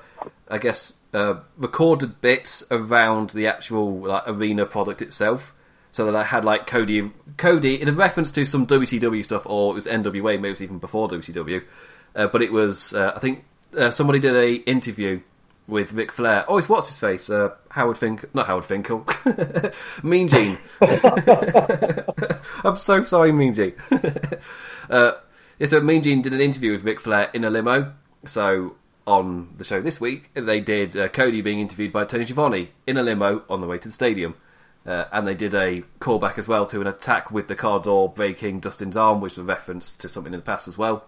I 0.48 0.58
guess, 0.58 0.94
uh, 1.14 1.34
recorded 1.56 2.20
bits 2.20 2.64
around 2.72 3.30
the 3.30 3.46
actual 3.46 4.00
like 4.00 4.24
arena 4.26 4.66
product 4.66 5.00
itself. 5.02 5.54
So 5.92 6.04
that 6.06 6.16
I 6.16 6.24
had 6.24 6.44
like 6.44 6.66
Cody, 6.66 7.10
Cody 7.38 7.80
in 7.80 7.88
a 7.88 7.92
reference 7.92 8.30
to 8.32 8.44
some 8.44 8.66
WCW 8.66 9.24
stuff, 9.24 9.46
or 9.46 9.70
it 9.72 9.74
was 9.76 9.86
NWA, 9.86 10.34
maybe 10.36 10.48
it 10.48 10.50
was 10.50 10.60
even 10.62 10.78
before 10.78 11.08
WCW. 11.08 11.62
Uh, 12.14 12.26
but 12.26 12.42
it 12.42 12.52
was, 12.52 12.92
uh, 12.92 13.12
I 13.14 13.18
think, 13.18 13.44
uh, 13.78 13.90
somebody 13.90 14.18
did 14.18 14.34
a 14.34 14.54
interview 14.68 15.20
with 15.68 15.92
Ric 15.92 16.12
Flair. 16.12 16.44
Oh, 16.48 16.58
it's 16.58 16.68
what's 16.68 16.88
his 16.88 16.98
face? 16.98 17.28
Uh, 17.28 17.50
Howard 17.70 17.98
Finkel, 17.98 18.28
not 18.34 18.46
Howard 18.46 18.64
Finkel, 18.64 19.06
Mean 20.02 20.28
Gene. 20.28 20.58
I'm 22.64 22.76
so 22.76 23.02
sorry, 23.04 23.32
Mean 23.32 23.54
Gene. 23.54 23.74
uh, 24.90 25.12
yeah, 25.58 25.66
so 25.66 25.80
Mean 25.80 26.02
Gene 26.02 26.22
did 26.22 26.32
an 26.32 26.40
interview 26.40 26.72
with 26.72 26.84
Ric 26.84 27.00
Flair 27.00 27.30
in 27.34 27.44
a 27.44 27.50
limo. 27.50 27.92
So 28.24 28.76
on 29.06 29.54
the 29.56 29.64
show 29.64 29.80
this 29.80 30.00
week, 30.00 30.30
they 30.34 30.60
did 30.60 30.96
uh, 30.96 31.08
Cody 31.08 31.40
being 31.40 31.60
interviewed 31.60 31.92
by 31.92 32.04
Tony 32.04 32.24
Schiavone 32.24 32.70
in 32.86 32.96
a 32.96 33.02
limo 33.02 33.42
on 33.48 33.60
the 33.60 33.66
way 33.66 33.78
to 33.78 33.88
the 33.88 33.92
stadium. 33.92 34.34
Uh, 34.86 35.06
and 35.10 35.26
they 35.26 35.34
did 35.34 35.52
a 35.52 35.82
callback 36.00 36.38
as 36.38 36.46
well 36.46 36.64
to 36.64 36.80
an 36.80 36.86
attack 36.86 37.32
with 37.32 37.48
the 37.48 37.56
car 37.56 37.80
door 37.80 38.08
breaking 38.08 38.60
Dustin's 38.60 38.96
arm, 38.96 39.20
which 39.20 39.32
was 39.32 39.38
a 39.38 39.42
reference 39.42 39.96
to 39.96 40.08
something 40.08 40.32
in 40.32 40.38
the 40.38 40.44
past 40.44 40.68
as 40.68 40.78
well. 40.78 41.04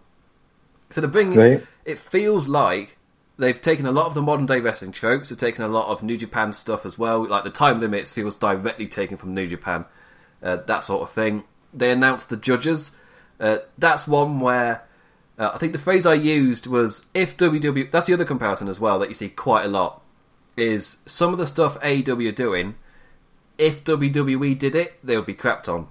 So 0.90 1.00
to 1.00 1.06
bring 1.06 1.34
Right. 1.34 1.64
it 1.84 1.98
feels 1.98 2.48
like 2.48 2.97
they've 3.38 3.60
taken 3.60 3.86
a 3.86 3.92
lot 3.92 4.06
of 4.06 4.14
the 4.14 4.22
modern 4.22 4.46
day 4.46 4.60
wrestling 4.60 4.92
tropes, 4.92 5.28
they've 5.28 5.38
taken 5.38 5.64
a 5.64 5.68
lot 5.68 5.88
of 5.88 6.02
New 6.02 6.16
Japan 6.16 6.52
stuff 6.52 6.84
as 6.84 6.98
well. 6.98 7.26
Like 7.26 7.44
the 7.44 7.50
time 7.50 7.80
limits 7.80 8.12
feels 8.12 8.34
directly 8.36 8.86
taken 8.86 9.16
from 9.16 9.34
New 9.34 9.46
Japan, 9.46 9.84
uh, 10.42 10.56
that 10.66 10.84
sort 10.84 11.02
of 11.02 11.10
thing. 11.10 11.44
They 11.72 11.90
announced 11.90 12.30
the 12.30 12.36
judges. 12.36 12.96
Uh, 13.40 13.58
that's 13.78 14.08
one 14.08 14.40
where 14.40 14.82
uh, 15.38 15.52
I 15.54 15.58
think 15.58 15.72
the 15.72 15.78
phrase 15.78 16.04
I 16.06 16.14
used 16.14 16.66
was 16.66 17.06
if 17.14 17.36
WWE. 17.36 17.90
That's 17.90 18.06
the 18.06 18.14
other 18.14 18.24
comparison 18.24 18.68
as 18.68 18.80
well 18.80 18.98
that 18.98 19.08
you 19.08 19.14
see 19.14 19.28
quite 19.28 19.64
a 19.64 19.68
lot. 19.68 20.02
Is 20.56 20.98
some 21.06 21.32
of 21.32 21.38
the 21.38 21.46
stuff 21.46 21.78
AEW 21.80 22.28
are 22.30 22.32
doing. 22.32 22.74
If 23.58 23.84
WWE 23.84 24.58
did 24.58 24.74
it, 24.74 24.98
they 25.04 25.16
would 25.16 25.26
be 25.26 25.34
crapped 25.34 25.68
on. 25.72 25.86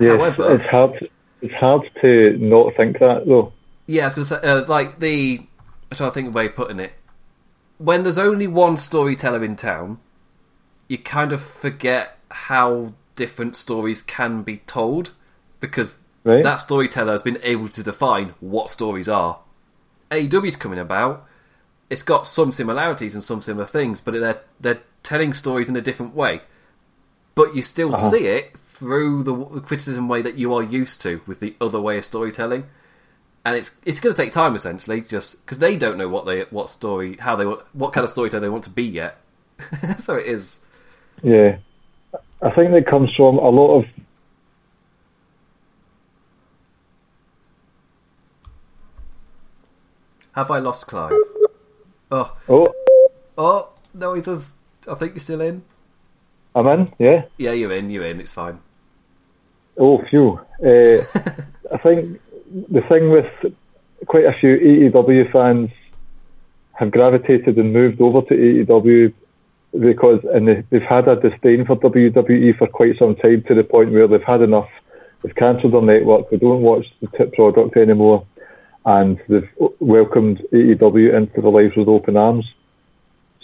Yeah, 0.00 0.16
However- 0.16 0.54
it's 0.54 0.70
hard. 0.70 1.10
It's 1.42 1.54
hard 1.54 1.90
to 2.00 2.36
not 2.38 2.74
think 2.76 2.98
that 2.98 3.26
though. 3.26 3.52
Yeah, 3.86 4.02
I 4.02 4.06
was 4.06 4.14
going 4.14 4.24
to 4.24 4.28
say, 4.28 4.40
uh, 4.48 4.64
like 4.66 4.98
the. 5.00 5.46
I'm 5.90 5.96
trying 5.96 6.10
to 6.10 6.14
think 6.14 6.28
of 6.28 6.34
a 6.34 6.38
way 6.38 6.46
of 6.46 6.54
putting 6.56 6.80
it. 6.80 6.92
When 7.78 8.02
there's 8.02 8.18
only 8.18 8.46
one 8.46 8.76
storyteller 8.76 9.44
in 9.44 9.56
town, 9.56 9.98
you 10.88 10.98
kind 10.98 11.32
of 11.32 11.42
forget 11.42 12.18
how 12.30 12.94
different 13.14 13.56
stories 13.56 14.02
can 14.02 14.42
be 14.42 14.58
told 14.66 15.12
because 15.60 15.98
Right. 16.24 16.42
that 16.42 16.56
storyteller 16.56 17.12
has 17.12 17.22
been 17.22 17.38
able 17.42 17.68
to 17.68 17.82
define 17.82 18.34
what 18.40 18.68
stories 18.70 19.08
are. 19.08 19.38
AEW's 20.10 20.56
coming 20.56 20.78
about. 20.78 21.24
It's 21.88 22.02
got 22.02 22.26
some 22.26 22.50
similarities 22.50 23.14
and 23.14 23.22
some 23.22 23.40
similar 23.40 23.66
things, 23.66 24.00
but 24.00 24.14
they're 24.14 24.40
they're 24.60 24.80
telling 25.04 25.32
stories 25.32 25.68
in 25.68 25.76
a 25.76 25.80
different 25.80 26.14
way. 26.16 26.40
But 27.36 27.54
you 27.54 27.62
still 27.62 27.94
Uh-huh. 27.94 28.08
see 28.08 28.26
it 28.26 28.58
through 28.74 29.22
the 29.22 29.34
criticism 29.60 30.08
way 30.08 30.20
that 30.22 30.34
you 30.34 30.52
are 30.52 30.62
used 30.64 31.00
to 31.02 31.20
with 31.26 31.38
the 31.40 31.54
other 31.60 31.80
way 31.80 31.96
of 31.98 32.04
storytelling 32.04 32.64
and 33.46 33.54
it's 33.54 33.70
it's 33.84 34.00
going 34.00 34.12
to 34.12 34.20
take 34.20 34.32
time 34.32 34.56
essentially, 34.56 35.00
just 35.00 35.44
because 35.44 35.60
they 35.60 35.76
don't 35.76 35.96
know 35.96 36.08
what 36.08 36.26
they 36.26 36.42
what 36.50 36.68
story 36.68 37.16
how 37.20 37.36
they 37.36 37.46
want 37.46 37.62
what 37.74 37.92
kind 37.92 38.02
of 38.02 38.10
storyteller 38.10 38.40
they 38.40 38.48
want 38.48 38.64
to 38.64 38.70
be 38.70 38.82
yet. 38.82 39.18
so 39.98 40.16
it 40.16 40.26
is. 40.26 40.58
Yeah, 41.22 41.58
I 42.42 42.50
think 42.50 42.72
that 42.72 42.88
comes 42.88 43.14
from 43.14 43.38
a 43.38 43.48
lot 43.48 43.78
of 43.78 43.84
Have 50.34 50.50
I 50.50 50.58
lost 50.58 50.86
Clive? 50.86 51.12
Oh, 52.10 52.36
oh, 52.48 52.74
oh 53.38 53.68
no, 53.94 54.12
he 54.12 54.20
does. 54.20 54.54
I 54.86 54.94
think 54.94 55.12
you're 55.12 55.20
still 55.20 55.40
in. 55.40 55.62
I'm 56.54 56.66
in. 56.66 56.92
Yeah. 56.98 57.24
Yeah, 57.38 57.52
you're 57.52 57.72
in. 57.72 57.90
You're 57.90 58.04
in. 58.04 58.20
It's 58.20 58.32
fine. 58.32 58.58
Oh, 59.78 60.02
phew. 60.10 60.40
Uh, 60.62 61.02
I 61.72 61.78
think 61.78 62.20
the 62.50 62.82
thing 62.82 63.10
with 63.10 63.26
quite 64.06 64.26
a 64.26 64.32
few 64.32 64.56
AEW 64.56 65.32
fans 65.32 65.70
have 66.72 66.90
gravitated 66.90 67.56
and 67.56 67.72
moved 67.72 68.00
over 68.00 68.22
to 68.22 68.34
AEW 68.34 69.12
because 69.78 70.20
and 70.32 70.48
they, 70.48 70.64
they've 70.70 70.82
had 70.82 71.08
a 71.08 71.16
disdain 71.16 71.64
for 71.64 71.76
WWE 71.76 72.56
for 72.56 72.66
quite 72.66 72.98
some 72.98 73.16
time 73.16 73.42
to 73.44 73.54
the 73.54 73.64
point 73.64 73.92
where 73.92 74.06
they've 74.06 74.22
had 74.22 74.42
enough. 74.42 74.68
They've 75.22 75.34
cancelled 75.34 75.72
their 75.72 75.82
network. 75.82 76.30
They 76.30 76.36
don't 76.36 76.62
watch 76.62 76.86
the 77.00 77.08
tip 77.16 77.34
product 77.34 77.76
anymore, 77.76 78.26
and 78.84 79.20
they've 79.28 79.48
welcomed 79.80 80.42
AEW 80.52 81.14
into 81.14 81.40
their 81.40 81.50
lives 81.50 81.76
with 81.76 81.88
open 81.88 82.16
arms. 82.16 82.46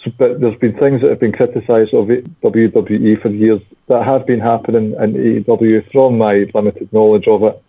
So, 0.03 0.11
but 0.17 0.39
there's 0.39 0.57
been 0.59 0.77
things 0.77 1.01
that 1.01 1.09
have 1.09 1.19
been 1.19 1.31
criticised 1.31 1.93
of 1.93 2.07
WWE 2.07 3.21
for 3.21 3.29
years 3.29 3.61
that 3.87 4.03
have 4.03 4.25
been 4.25 4.39
happening 4.39 4.93
in 4.93 5.43
AEW 5.43 5.91
from 5.91 6.17
my 6.17 6.45
limited 6.53 6.91
knowledge 6.93 7.27
of 7.27 7.43
it, 7.43 7.61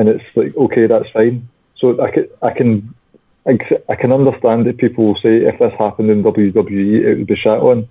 and 0.00 0.08
it's 0.08 0.24
like 0.34 0.56
okay, 0.56 0.86
that's 0.86 1.10
fine. 1.10 1.46
So 1.76 2.02
I 2.02 2.10
can 2.10 2.28
I 2.42 2.52
can 2.52 2.94
I 3.88 3.94
can 3.96 4.12
understand 4.12 4.66
that 4.66 4.78
people 4.78 5.04
will 5.04 5.16
say 5.16 5.36
if 5.44 5.58
this 5.58 5.74
happened 5.78 6.10
in 6.10 6.22
WWE, 6.22 7.04
it 7.04 7.18
would 7.18 7.26
be 7.26 7.36
shat 7.36 7.58
on. 7.58 7.86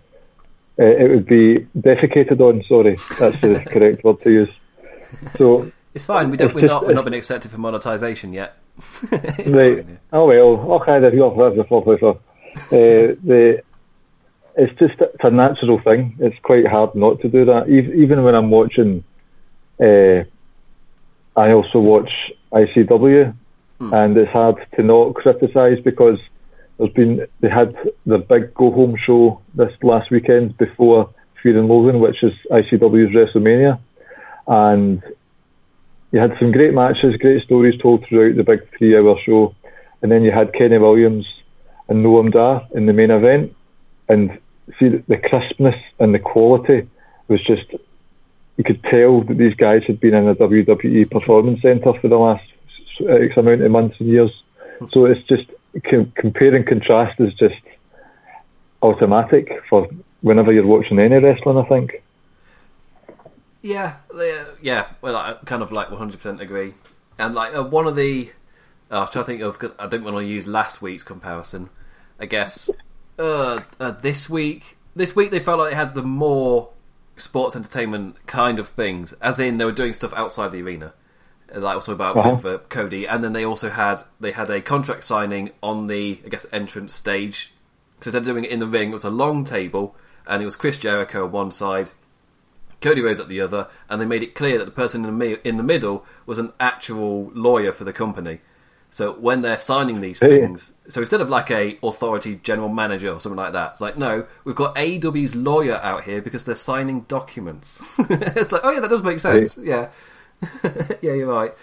Uh, 0.80 0.86
it 0.86 1.10
would 1.12 1.28
be 1.28 1.68
defecated 1.78 2.40
on. 2.40 2.64
Sorry, 2.64 2.96
that's 3.20 3.40
the 3.42 3.60
correct 3.74 4.04
word 4.04 4.22
to 4.24 4.32
use. 4.32 4.50
So 5.38 5.72
It's 5.94 6.06
fine. 6.06 6.32
We 6.32 6.38
don't. 6.38 6.54
We're 6.56 6.66
not. 6.66 6.88
We're 6.88 6.94
not 6.94 7.06
been 7.06 7.14
accepted 7.14 7.52
for 7.52 7.60
monetization 7.60 8.34
yet. 8.34 8.58
Right. 9.12 9.86
fine, 9.86 10.00
Oh 10.12 10.26
well. 10.28 10.72
Okay, 10.82 11.00
there 11.00 11.14
you 11.14 11.20
go. 11.20 11.36
That's 11.38 11.70
the 11.70 12.10
uh, 12.10 13.16
the 13.24 13.62
it's 14.56 14.80
just 14.80 15.00
it's 15.00 15.24
a 15.24 15.30
natural 15.30 15.80
thing. 15.80 16.16
It's 16.20 16.40
quite 16.42 16.66
hard 16.66 16.96
not 16.96 17.22
to 17.22 17.30
do 17.30 17.46
that. 17.46 17.64
Ev- 17.64 17.94
Even 18.04 18.24
when 18.24 18.36
I'm 18.36 18.50
watching, 18.50 19.04
uh, 19.80 20.24
I 21.40 21.52
also 21.52 21.80
watch 21.80 22.12
ICW, 22.52 23.34
hmm. 23.80 23.94
and 23.94 24.18
it's 24.18 24.32
hard 24.32 24.58
to 24.76 24.84
not 24.84 25.16
criticise 25.16 25.80
because 25.80 26.20
there's 26.78 26.94
been 26.94 27.28
they 27.42 27.50
had 27.50 27.76
the 28.06 28.18
big 28.18 28.54
go 28.54 28.72
home 28.72 28.96
show 28.96 29.42
this 29.54 29.74
last 29.82 30.12
weekend 30.12 30.58
before 30.58 31.10
Fear 31.42 31.60
and 31.60 31.68
Loathing, 31.70 32.00
which 32.00 32.24
is 32.24 32.34
ICW's 32.52 33.14
WrestleMania, 33.16 33.80
and 34.48 35.02
you 36.12 36.20
had 36.20 36.36
some 36.40 36.52
great 36.52 36.74
matches, 36.74 37.16
great 37.18 37.44
stories 37.44 37.80
told 37.80 38.06
throughout 38.06 38.36
the 38.36 38.44
big 38.44 38.68
three 38.78 38.98
hour 38.98 39.18
show. 39.24 39.56
And 40.02 40.12
then 40.12 40.24
you 40.24 40.32
had 40.32 40.54
Kenny 40.54 40.78
Williams 40.78 41.28
and 41.88 42.04
Noam 42.04 42.32
Dar 42.32 42.68
in 42.74 42.86
the 42.86 42.94
main 42.94 43.12
event. 43.12 43.56
And 44.08 44.40
see, 44.80 44.90
the 45.08 45.18
crispness 45.18 45.76
and 46.00 46.14
the 46.14 46.20
quality 46.20 46.88
was 47.28 47.42
just, 47.44 47.66
you 48.60 48.66
could 48.66 48.84
tell 48.84 49.22
that 49.22 49.38
these 49.38 49.56
guys 49.56 49.84
had 49.88 50.02
been 50.02 50.14
in 50.14 50.28
a 50.28 50.36
WWE 50.36 51.10
performance 51.10 51.62
centre 51.62 51.94
for 51.94 52.10
the 52.10 52.18
last 52.18 52.44
X 53.08 53.38
amount 53.38 53.62
of 53.62 53.72
months 53.72 53.96
and 54.02 54.10
years. 54.10 54.44
So 54.90 55.06
it's 55.06 55.26
just, 55.30 55.46
com- 55.90 56.12
compare 56.16 56.54
and 56.54 56.68
contrast 56.68 57.22
is 57.22 57.34
just 57.36 57.56
automatic 58.82 59.64
for 59.70 59.88
whenever 60.20 60.52
you're 60.52 60.68
watching 60.68 61.00
any 61.00 61.16
wrestling, 61.20 61.58
I 61.58 61.64
think. 61.70 62.04
Yeah, 63.62 63.96
yeah. 64.62 64.88
Well, 65.00 65.16
I 65.16 65.36
kind 65.46 65.64
of 65.64 65.72
like 65.72 65.88
100% 65.88 66.42
agree. 66.42 66.74
And 67.18 67.34
like 67.34 67.56
uh, 67.56 67.64
one 67.64 67.88
of 67.88 67.96
the 67.96 68.30
I 68.92 69.00
was 69.00 69.10
trying 69.10 69.24
to 69.24 69.32
think 69.32 69.42
of 69.42 69.54
because 69.54 69.74
I 69.80 69.88
didn't 69.88 70.04
want 70.04 70.18
to 70.18 70.26
use 70.26 70.48
last 70.48 70.82
week's 70.82 71.04
comparison. 71.04 71.70
I 72.20 72.26
guess 72.26 72.70
uh, 73.18 73.62
uh, 73.80 73.92
this 73.92 74.30
week, 74.30 74.78
this 74.98 75.16
week 75.16 75.32
they 75.32 75.40
felt 75.40 75.60
like 75.60 75.70
they 75.70 75.78
had 75.78 75.96
the 75.96 76.04
more 76.04 76.72
sports 77.20 77.56
entertainment 77.56 78.26
kind 78.28 78.60
of 78.60 78.68
things, 78.68 79.14
as 79.22 79.40
in 79.40 79.58
they 79.58 79.66
were 79.66 79.72
doing 79.72 79.94
stuff 79.94 80.14
outside 80.14 80.52
the 80.52 80.62
arena, 80.62 80.94
like 81.54 81.76
also 81.76 81.94
about 81.94 82.18
Uh-huh. 82.18 82.32
with 82.36 82.46
uh, 82.46 82.58
Cody, 82.70 83.08
and 83.08 83.24
then 83.24 83.34
they 83.34 83.46
also 83.46 83.70
had 83.70 84.04
they 84.20 84.32
had 84.32 84.50
a 84.50 84.62
contract 84.62 85.04
signing 85.04 85.52
on 85.62 85.88
the 85.88 86.22
I 86.26 86.30
guess 86.30 86.46
entrance 86.52 86.94
stage. 86.94 87.54
So 88.02 88.08
instead 88.10 88.20
of 88.22 88.26
doing 88.26 88.46
it 88.46 88.52
in 88.52 88.60
the 88.60 88.68
ring, 88.68 88.92
it 88.92 88.94
was 88.94 89.04
a 89.04 89.10
long 89.10 89.44
table, 89.44 89.96
and 90.26 90.42
it 90.42 90.46
was 90.46 90.56
Chris 90.56 90.78
Jericho 90.80 91.26
on 91.26 91.32
one 91.32 91.52
side, 91.52 91.92
Cody 92.82 93.02
Rhodes 93.02 93.20
at 93.20 93.28
the 93.28 93.42
other, 93.42 93.68
and 93.90 94.00
they 94.02 94.06
made 94.06 94.24
it 94.24 94.36
clear 94.36 94.58
that 94.58 94.66
the 94.66 94.72
person 94.72 95.04
in 95.04 95.12
the 95.12 95.26
mi- 95.26 95.42
in 95.44 95.58
the 95.58 95.64
middle 95.64 96.06
was 96.26 96.40
an 96.40 96.54
actual 96.60 97.30
lawyer 97.34 97.72
for 97.74 97.84
the 97.84 97.92
company. 97.94 98.40
So 98.92 99.14
when 99.14 99.44
they're 99.44 99.58
signing 99.58 100.00
these 100.00 100.20
things, 100.20 100.74
so 100.88 101.02
instead 101.02 101.22
of 101.22 101.30
like 101.30 101.52
a 101.52 101.78
authority 101.84 102.40
general 102.42 102.70
manager 102.70 103.12
or 103.12 103.20
something 103.20 103.38
like 103.38 103.54
that, 103.54 103.74
it's 103.74 103.82
like 103.82 103.98
no, 103.98 104.26
we've 104.44 104.56
got 104.56 104.76
AEW's 104.76 105.36
lawyer 105.36 105.76
out 105.76 106.06
here 106.06 106.22
because 106.22 106.44
they're 106.44 106.56
signing 106.56 107.02
documents. 107.02 107.82
it's 108.00 108.52
like 108.52 108.62
oh 108.64 108.72
yeah, 108.72 108.80
that 108.80 108.90
does 108.90 109.04
make 109.04 109.20
sense. 109.20 109.58
Yeah, 109.58 109.90
yeah, 111.02 111.14
you're 111.14 111.32
right. 111.32 111.54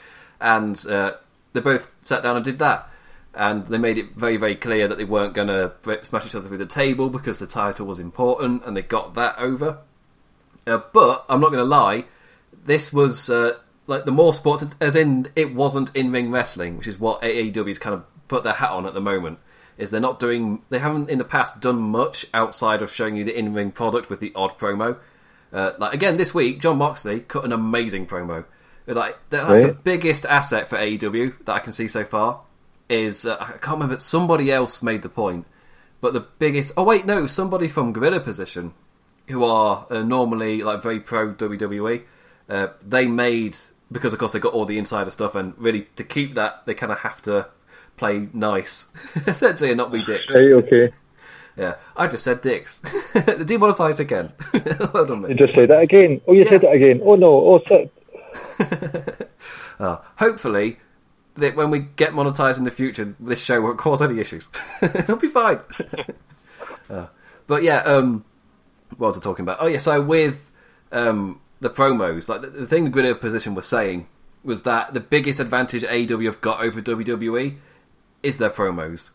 And 0.40 0.82
uh, 0.88 1.14
they 1.52 1.60
both 1.60 1.94
sat 2.04 2.22
down 2.22 2.36
and 2.36 2.44
did 2.44 2.60
that, 2.60 2.88
and 3.34 3.66
they 3.66 3.78
made 3.78 3.98
it 3.98 4.14
very 4.14 4.36
very 4.36 4.54
clear 4.54 4.86
that 4.86 4.96
they 4.96 5.04
weren't 5.04 5.34
going 5.34 5.48
to 5.48 5.72
smash 6.02 6.26
each 6.26 6.34
other 6.36 6.46
through 6.46 6.58
the 6.58 6.66
table 6.66 7.10
because 7.10 7.40
the 7.40 7.46
title 7.48 7.86
was 7.86 7.98
important, 7.98 8.64
and 8.64 8.76
they 8.76 8.82
got 8.82 9.14
that 9.14 9.36
over. 9.38 9.78
Uh, 10.66 10.80
but 10.92 11.24
I'm 11.28 11.40
not 11.40 11.48
going 11.50 11.58
to 11.58 11.64
lie, 11.64 12.04
this 12.64 12.92
was 12.92 13.30
uh, 13.30 13.56
like 13.86 14.04
the 14.04 14.12
more 14.12 14.32
sports, 14.34 14.64
as 14.80 14.96
in 14.96 15.28
it 15.36 15.54
wasn't 15.54 15.94
in 15.94 16.10
ring 16.10 16.30
wrestling, 16.30 16.76
which 16.76 16.86
is 16.86 16.98
what 16.98 17.22
AEW's 17.22 17.78
kind 17.78 17.94
of 17.94 18.04
put 18.28 18.42
their 18.42 18.54
hat 18.54 18.70
on 18.70 18.86
at 18.86 18.94
the 18.94 19.00
moment. 19.00 19.38
Is 19.78 19.90
they're 19.90 20.00
not 20.00 20.18
doing, 20.18 20.62
they 20.70 20.78
haven't 20.78 21.10
in 21.10 21.18
the 21.18 21.24
past 21.24 21.60
done 21.60 21.78
much 21.78 22.26
outside 22.32 22.80
of 22.80 22.90
showing 22.90 23.16
you 23.16 23.24
the 23.24 23.38
in 23.38 23.52
ring 23.52 23.70
product 23.70 24.08
with 24.08 24.20
the 24.20 24.32
odd 24.34 24.58
promo. 24.58 24.98
Uh, 25.52 25.72
like 25.78 25.94
again 25.94 26.16
this 26.16 26.34
week, 26.34 26.60
Jon 26.60 26.78
Moxley 26.78 27.20
cut 27.20 27.44
an 27.44 27.52
amazing 27.52 28.06
promo. 28.06 28.44
Like 28.86 29.18
that's 29.30 29.64
the 29.64 29.72
biggest 29.72 30.24
asset 30.26 30.68
for 30.68 30.76
AEW 30.76 31.44
that 31.44 31.52
I 31.52 31.58
can 31.58 31.72
see 31.72 31.88
so 31.88 32.04
far. 32.04 32.42
Is 32.88 33.26
uh, 33.26 33.36
I 33.40 33.52
can't 33.58 33.78
remember 33.78 33.98
somebody 33.98 34.50
else 34.50 34.82
made 34.82 35.02
the 35.02 35.08
point, 35.08 35.46
but 36.00 36.12
the 36.12 36.20
biggest. 36.20 36.72
Oh 36.76 36.84
wait, 36.84 37.04
no, 37.04 37.26
somebody 37.26 37.66
from 37.66 37.92
Gorilla 37.92 38.20
Position 38.20 38.74
who 39.28 39.44
are 39.44 39.86
uh, 39.90 40.02
normally 40.02 40.62
like 40.62 40.82
very 40.82 41.00
pro 41.00 41.32
WWE, 41.32 42.02
uh, 42.48 42.68
they 42.80 43.06
made 43.06 43.56
because 43.90 44.12
of 44.12 44.18
course 44.18 44.32
they 44.32 44.38
got 44.38 44.52
all 44.52 44.64
the 44.64 44.78
insider 44.78 45.10
stuff, 45.10 45.34
and 45.34 45.54
really 45.58 45.82
to 45.96 46.04
keep 46.04 46.34
that 46.34 46.64
they 46.66 46.74
kind 46.74 46.92
of 46.92 46.98
have 46.98 47.20
to 47.22 47.48
play 47.96 48.28
nice, 48.32 48.86
essentially, 49.26 49.70
and 49.70 49.78
not 49.78 49.90
be 49.92 50.02
dicks. 50.02 50.34
Right, 50.34 50.52
okay. 50.52 50.92
Yeah, 51.56 51.76
I 51.96 52.06
just 52.06 52.22
said 52.24 52.42
dicks. 52.42 52.80
Demonetized 53.14 53.98
again. 54.00 54.32
well 54.92 55.06
done, 55.06 55.24
You 55.28 55.34
just 55.34 55.54
said 55.54 55.70
that 55.70 55.80
again. 55.80 56.20
Oh, 56.26 56.32
you 56.34 56.42
Yeah. 56.44 56.50
said 56.50 56.64
it 56.64 56.74
again. 56.74 57.00
Oh 57.02 57.14
no. 57.16 57.28
Oh, 57.28 57.62
shit. 57.66 57.90
Uh, 59.78 59.98
hopefully, 60.18 60.78
that 61.34 61.54
when 61.54 61.70
we 61.70 61.80
get 61.80 62.12
monetized 62.12 62.58
in 62.58 62.64
the 62.64 62.70
future, 62.70 63.14
this 63.20 63.42
show 63.42 63.60
won't 63.60 63.78
cause 63.78 64.00
any 64.00 64.18
issues. 64.20 64.48
It'll 64.82 65.16
be 65.16 65.28
fine. 65.28 65.60
Uh, 66.88 67.06
but 67.46 67.62
yeah, 67.62 67.78
um, 67.78 68.24
what 68.96 69.08
was 69.08 69.18
I 69.18 69.20
talking 69.20 69.42
about? 69.42 69.58
Oh 69.60 69.66
yeah, 69.66 69.78
so 69.78 70.00
with 70.00 70.50
um, 70.92 71.40
the 71.60 71.70
promos, 71.70 72.28
like 72.28 72.42
the, 72.42 72.48
the 72.48 72.66
thing 72.66 72.84
the 72.84 72.90
Gorilla 72.90 73.14
Position 73.14 73.54
was 73.54 73.66
saying 73.66 74.08
was 74.44 74.62
that 74.62 74.94
the 74.94 75.00
biggest 75.00 75.40
advantage 75.40 75.82
AEW 75.82 76.26
have 76.26 76.40
got 76.40 76.60
over 76.60 76.80
WWE 76.80 77.56
is 78.22 78.38
their 78.38 78.50
promos. 78.50 79.10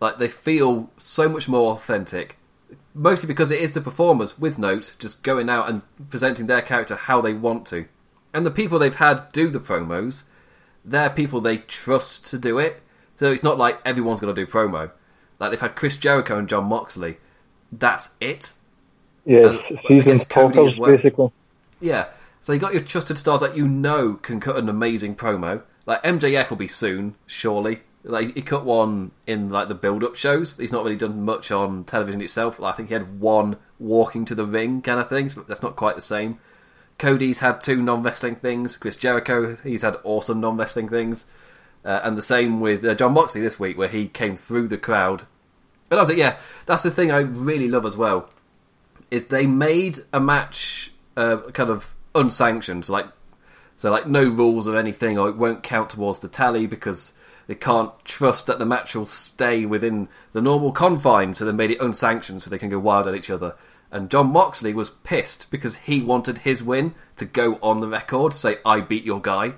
Like 0.00 0.18
they 0.18 0.28
feel 0.28 0.90
so 0.96 1.28
much 1.28 1.48
more 1.48 1.72
authentic, 1.72 2.38
mostly 2.92 3.26
because 3.26 3.50
it 3.50 3.60
is 3.60 3.72
the 3.72 3.80
performers 3.80 4.38
with 4.38 4.58
notes 4.58 4.94
just 4.98 5.22
going 5.22 5.48
out 5.48 5.68
and 5.68 5.82
presenting 6.10 6.46
their 6.46 6.62
character 6.62 6.96
how 6.96 7.20
they 7.20 7.32
want 7.32 7.66
to, 7.68 7.86
and 8.32 8.44
the 8.44 8.50
people 8.50 8.78
they've 8.78 8.94
had 8.94 9.28
do 9.32 9.48
the 9.48 9.60
promos, 9.60 10.24
they're 10.84 11.10
people 11.10 11.40
they 11.40 11.58
trust 11.58 12.26
to 12.26 12.38
do 12.38 12.58
it. 12.58 12.82
So 13.16 13.30
it's 13.30 13.44
not 13.44 13.58
like 13.58 13.80
everyone's 13.84 14.20
going 14.20 14.34
to 14.34 14.44
do 14.44 14.50
promo. 14.50 14.90
Like 15.38 15.52
they've 15.52 15.60
had 15.60 15.76
Chris 15.76 15.96
Jericho 15.96 16.36
and 16.36 16.48
Jon 16.48 16.64
Moxley. 16.64 17.18
That's 17.70 18.14
it. 18.20 18.54
Yes, 19.24 19.46
And 19.46 19.58
I 19.60 19.82
seasoned 19.88 20.04
guess 20.04 20.24
Cody 20.26 20.66
as 20.66 20.76
well. 20.76 20.96
basically. 20.96 21.30
Yeah. 21.84 22.06
So 22.40 22.54
you 22.54 22.58
got 22.58 22.72
your 22.72 22.82
trusted 22.82 23.18
stars 23.18 23.42
that 23.42 23.56
you 23.56 23.68
know 23.68 24.14
can 24.14 24.40
cut 24.40 24.56
an 24.56 24.70
amazing 24.70 25.16
promo. 25.16 25.62
Like 25.84 26.02
MJF 26.02 26.48
will 26.48 26.56
be 26.56 26.68
soon, 26.68 27.14
surely. 27.26 27.80
Like 28.02 28.34
he 28.34 28.40
cut 28.40 28.64
one 28.64 29.10
in 29.26 29.50
like 29.50 29.68
the 29.68 29.74
build-up 29.74 30.16
shows. 30.16 30.56
He's 30.56 30.72
not 30.72 30.82
really 30.82 30.96
done 30.96 31.24
much 31.24 31.50
on 31.50 31.84
television 31.84 32.22
itself. 32.22 32.58
Like, 32.58 32.72
I 32.72 32.76
think 32.76 32.88
he 32.88 32.94
had 32.94 33.20
one 33.20 33.56
walking 33.78 34.24
to 34.24 34.34
the 34.34 34.46
ring 34.46 34.80
kind 34.80 34.98
of 34.98 35.10
things, 35.10 35.34
but 35.34 35.46
that's 35.46 35.62
not 35.62 35.76
quite 35.76 35.94
the 35.94 36.00
same. 36.00 36.38
Cody's 36.98 37.40
had 37.40 37.60
two 37.60 37.82
non-wrestling 37.82 38.36
things. 38.36 38.78
Chris 38.78 38.96
Jericho, 38.96 39.56
he's 39.56 39.82
had 39.82 39.96
awesome 40.04 40.40
non-wrestling 40.40 40.88
things. 40.88 41.26
Uh, 41.84 42.00
and 42.02 42.16
the 42.16 42.22
same 42.22 42.60
with 42.60 42.82
uh, 42.82 42.94
Jon 42.94 43.12
Moxley 43.12 43.42
this 43.42 43.60
week, 43.60 43.76
where 43.76 43.88
he 43.88 44.08
came 44.08 44.36
through 44.36 44.68
the 44.68 44.78
crowd. 44.78 45.24
And 45.90 45.98
I 45.98 46.02
was 46.02 46.08
like, 46.08 46.18
yeah, 46.18 46.38
that's 46.64 46.82
the 46.82 46.90
thing 46.90 47.10
I 47.10 47.18
really 47.18 47.68
love 47.68 47.84
as 47.84 47.96
well 47.96 48.30
is 49.10 49.26
they 49.26 49.46
made 49.46 49.98
a 50.12 50.18
match 50.18 50.90
uh, 51.16 51.38
kind 51.52 51.70
of 51.70 51.94
unsanctioned, 52.14 52.86
so 52.86 52.92
like 52.92 53.06
so 53.76 53.90
like 53.90 54.06
no 54.06 54.24
rules 54.24 54.68
or 54.68 54.76
anything, 54.76 55.18
or 55.18 55.28
it 55.28 55.36
won't 55.36 55.62
count 55.62 55.90
towards 55.90 56.20
the 56.20 56.28
tally 56.28 56.66
because 56.66 57.14
they 57.46 57.54
can't 57.54 57.92
trust 58.04 58.46
that 58.46 58.58
the 58.58 58.66
match 58.66 58.94
will 58.94 59.06
stay 59.06 59.66
within 59.66 60.08
the 60.32 60.40
normal 60.40 60.72
confines. 60.72 61.38
So 61.38 61.44
they 61.44 61.52
made 61.52 61.70
it 61.70 61.80
unsanctioned, 61.80 62.42
so 62.42 62.50
they 62.50 62.58
can 62.58 62.70
go 62.70 62.78
wild 62.78 63.06
at 63.06 63.14
each 63.14 63.30
other. 63.30 63.56
And 63.90 64.10
Jon 64.10 64.32
Moxley 64.32 64.74
was 64.74 64.90
pissed 64.90 65.50
because 65.50 65.76
he 65.76 66.00
wanted 66.00 66.38
his 66.38 66.62
win 66.62 66.94
to 67.16 67.24
go 67.24 67.58
on 67.62 67.80
the 67.80 67.88
record, 67.88 68.34
say 68.34 68.58
I 68.64 68.80
beat 68.80 69.04
your 69.04 69.20
guy. 69.20 69.54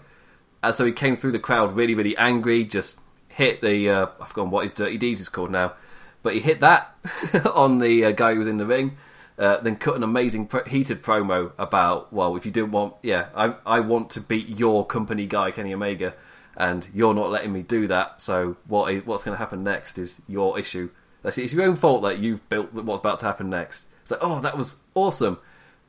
And 0.63 0.75
so 0.75 0.85
he 0.85 0.93
came 0.93 1.17
through 1.17 1.33
the 1.33 1.39
crowd 1.39 1.75
really, 1.75 1.95
really 1.95 2.17
angry, 2.19 2.65
just 2.65 2.99
hit 3.29 3.61
the 3.61 3.89
uh, 3.89 4.07
I've 4.21 4.29
forgotten 4.29 4.51
what 4.51 4.65
his 4.65 4.73
dirty 4.73 4.99
deeds 4.99 5.21
is 5.21 5.29
called 5.29 5.51
now, 5.51 5.75
but 6.23 6.35
he 6.35 6.41
hit 6.41 6.61
that 6.61 6.97
on 7.55 7.79
the 7.79 8.07
uh, 8.07 8.11
guy 8.13 8.33
who 8.33 8.39
was 8.39 8.49
in 8.49 8.57
the 8.57 8.67
ring. 8.67 8.97
Uh, 9.39 9.59
then 9.59 9.77
cut 9.77 9.95
an 9.97 10.03
amazing 10.03 10.47
pro- 10.47 10.65
heated 10.65 11.03
promo 11.03 11.53
about 11.59 12.11
well, 12.11 12.37
if 12.37 12.47
you 12.47 12.51
didn't 12.51 12.73
want, 12.73 12.95
yeah, 13.03 13.29
I 13.35 13.55
I 13.67 13.81
want 13.81 14.11
to 14.11 14.21
beat 14.21 14.49
your 14.49 14.87
company 14.87 15.27
guy 15.27 15.51
Kenny 15.51 15.75
Omega, 15.75 16.15
and 16.57 16.89
you're 16.95 17.13
not 17.13 17.31
letting 17.31 17.53
me 17.53 17.63
do 17.63 17.87
that. 17.89 18.21
So 18.21 18.57
what 18.67 18.95
what's 19.05 19.25
going 19.25 19.35
to 19.35 19.39
happen 19.39 19.63
next 19.63 19.99
is 19.99 20.23
your 20.27 20.59
issue. 20.59 20.91
That's 21.23 21.37
it. 21.39 21.45
It's 21.45 21.53
your 21.53 21.65
own 21.65 21.77
fault 21.77 22.03
that 22.03 22.19
you've 22.19 22.49
built 22.49 22.73
what's 22.73 23.01
about 23.01 23.19
to 23.21 23.27
happen 23.27 23.51
next. 23.51 23.87
So, 24.05 24.17
oh, 24.21 24.41
that 24.41 24.57
was 24.57 24.77
awesome. 24.95 25.39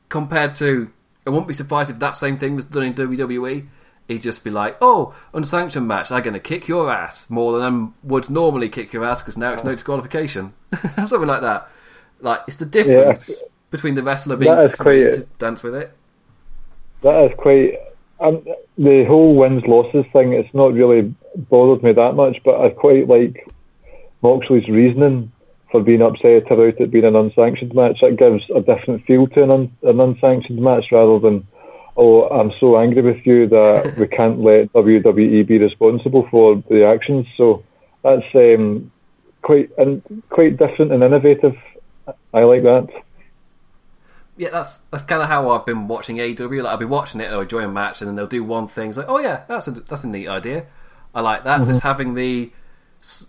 Compared 0.08 0.54
to, 0.56 0.90
I 1.24 1.30
wouldn't 1.30 1.46
be 1.46 1.54
surprised 1.54 1.90
if 1.90 2.00
that 2.00 2.16
same 2.16 2.36
thing 2.36 2.56
was 2.56 2.64
done 2.64 2.82
in 2.82 2.94
WWE. 2.94 3.68
He'd 4.08 4.22
just 4.22 4.42
be 4.42 4.50
like, 4.50 4.76
"Oh, 4.80 5.14
unsanctioned 5.32 5.86
match. 5.86 6.10
I'm 6.10 6.22
going 6.22 6.34
to 6.34 6.40
kick 6.40 6.66
your 6.66 6.90
ass 6.90 7.30
more 7.30 7.52
than 7.52 7.62
I 7.62 8.06
would 8.06 8.28
normally 8.28 8.68
kick 8.68 8.92
your 8.92 9.04
ass 9.04 9.22
because 9.22 9.36
now 9.36 9.52
it's 9.52 9.64
no 9.64 9.70
disqualification, 9.70 10.54
something 10.96 11.26
like 11.26 11.42
that." 11.42 11.68
Like 12.20 12.40
it's 12.46 12.56
the 12.56 12.66
difference 12.66 13.42
between 13.70 13.94
the 13.94 14.02
wrestler 14.02 14.36
being 14.36 14.54
That 14.54 14.64
is 14.64 14.74
free 14.74 15.02
quite- 15.02 15.14
to 15.14 15.20
dance 15.38 15.62
with 15.62 15.74
it. 15.74 15.92
That 17.02 17.30
is 17.30 17.36
quite. 17.36 17.78
Um, 18.20 18.44
the 18.76 19.04
whole 19.04 19.36
wins 19.36 19.64
losses 19.66 20.04
thing. 20.12 20.32
It's 20.32 20.52
not 20.52 20.72
really 20.72 21.14
bothered 21.36 21.84
me 21.84 21.92
that 21.92 22.14
much, 22.14 22.38
but 22.44 22.60
I 22.60 22.70
quite 22.70 23.06
like 23.06 23.48
Moxley's 24.22 24.68
reasoning 24.68 25.30
for 25.70 25.82
being 25.82 26.02
upset 26.02 26.50
about 26.50 26.80
it 26.80 26.90
being 26.90 27.04
an 27.04 27.14
unsanctioned 27.14 27.74
match. 27.74 28.00
That 28.00 28.16
gives 28.16 28.42
a 28.54 28.60
different 28.60 29.04
feel 29.04 29.26
to 29.28 29.42
an, 29.44 29.50
un, 29.50 29.76
an 29.82 30.00
unsanctioned 30.00 30.60
match 30.60 30.86
rather 30.90 31.20
than, 31.20 31.46
oh, 31.96 32.28
I'm 32.28 32.52
so 32.58 32.78
angry 32.78 33.02
with 33.02 33.24
you 33.24 33.46
that 33.48 33.96
we 33.98 34.08
can't 34.08 34.40
let 34.40 34.72
WWE 34.72 35.46
be 35.46 35.58
responsible 35.58 36.26
for 36.30 36.56
the 36.68 36.84
actions. 36.84 37.26
So 37.36 37.62
that's 38.02 38.24
um, 38.34 38.90
quite 39.42 39.70
and 39.78 40.02
quite 40.30 40.56
different 40.56 40.92
and 40.92 41.02
innovative. 41.04 41.56
I 42.32 42.40
like 42.44 42.62
that. 42.62 42.88
Yeah, 44.36 44.50
that's 44.50 44.78
that's 44.90 45.02
kind 45.04 45.20
of 45.20 45.28
how 45.28 45.50
I've 45.50 45.66
been 45.66 45.88
watching 45.88 46.16
AEW. 46.18 46.62
Like 46.62 46.72
I'll 46.72 46.78
be 46.78 46.84
watching 46.84 47.20
it 47.20 47.24
and 47.24 47.34
I'll 47.34 47.40
enjoy 47.40 47.64
a 47.64 47.68
match, 47.68 48.00
and 48.00 48.08
then 48.08 48.14
they'll 48.14 48.26
do 48.26 48.44
one 48.44 48.68
thing. 48.68 48.90
It's 48.90 48.98
like, 48.98 49.08
oh 49.08 49.18
yeah, 49.18 49.42
that's 49.48 49.66
a 49.66 49.72
that's 49.72 50.04
a 50.04 50.08
neat 50.08 50.28
idea. 50.28 50.66
I 51.14 51.20
like 51.20 51.44
that. 51.44 51.66
Just 51.66 51.80
mm-hmm. 51.80 51.88
having 51.88 52.14
the 52.14 52.52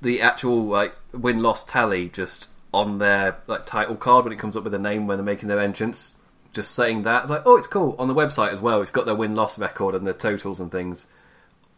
the 0.01 0.21
actual 0.21 0.65
like 0.65 0.95
win 1.11 1.41
loss 1.41 1.63
tally 1.63 2.09
just 2.09 2.49
on 2.73 2.99
their 2.99 3.37
like 3.47 3.65
title 3.65 3.95
card 3.95 4.25
when 4.25 4.33
it 4.33 4.39
comes 4.39 4.55
up 4.55 4.63
with 4.63 4.73
a 4.73 4.79
name 4.79 5.07
when 5.07 5.17
they're 5.17 5.25
making 5.25 5.49
their 5.49 5.59
entrance. 5.59 6.15
Just 6.51 6.73
saying 6.73 7.03
that, 7.03 7.21
it's 7.23 7.29
like, 7.29 7.43
oh, 7.45 7.57
it's 7.57 7.67
cool 7.67 7.95
on 7.99 8.07
the 8.07 8.15
website 8.15 8.51
as 8.51 8.59
well. 8.59 8.81
It's 8.81 8.89
got 8.91 9.05
their 9.05 9.15
win 9.15 9.35
loss 9.35 9.59
record 9.59 9.93
and 9.93 10.05
their 10.05 10.15
totals 10.15 10.59
and 10.59 10.71
things, 10.71 11.05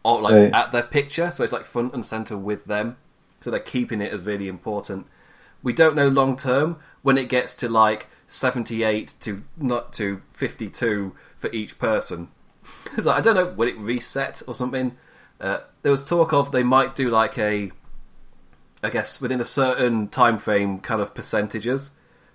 all 0.02 0.22
like 0.22 0.34
Right. 0.34 0.54
at 0.54 0.72
their 0.72 0.82
picture, 0.82 1.30
so 1.30 1.44
it's 1.44 1.52
like 1.52 1.64
front 1.64 1.92
and 1.92 2.04
center 2.04 2.38
with 2.38 2.64
them. 2.64 2.96
So 3.40 3.50
they're 3.50 3.60
keeping 3.60 4.00
it 4.00 4.12
as 4.12 4.22
really 4.22 4.48
important. 4.48 5.06
We 5.62 5.72
don't 5.72 5.94
know 5.94 6.08
long 6.08 6.36
term 6.36 6.76
when 7.02 7.18
it 7.18 7.28
gets 7.28 7.54
to 7.56 7.68
like 7.68 8.08
78 8.26 9.14
to 9.20 9.44
not 9.56 9.92
to 9.94 10.22
52 10.32 11.14
for 11.36 11.50
each 11.52 11.78
person. 11.78 12.28
so 12.98 13.10
I 13.10 13.20
don't 13.20 13.34
know, 13.34 13.52
will 13.52 13.68
it 13.68 13.78
reset 13.78 14.42
or 14.46 14.54
something? 14.54 14.96
Uh, 15.40 15.58
there 15.82 15.90
was 15.90 16.04
talk 16.04 16.32
of 16.32 16.52
they 16.52 16.62
might 16.62 16.94
do 16.94 17.10
like 17.10 17.36
a, 17.36 17.72
I 18.82 18.90
guess 18.90 19.20
within 19.20 19.40
a 19.40 19.44
certain 19.44 20.08
time 20.08 20.38
frame, 20.38 20.80
kind 20.80 21.00
of 21.00 21.14
percentages. 21.14 21.92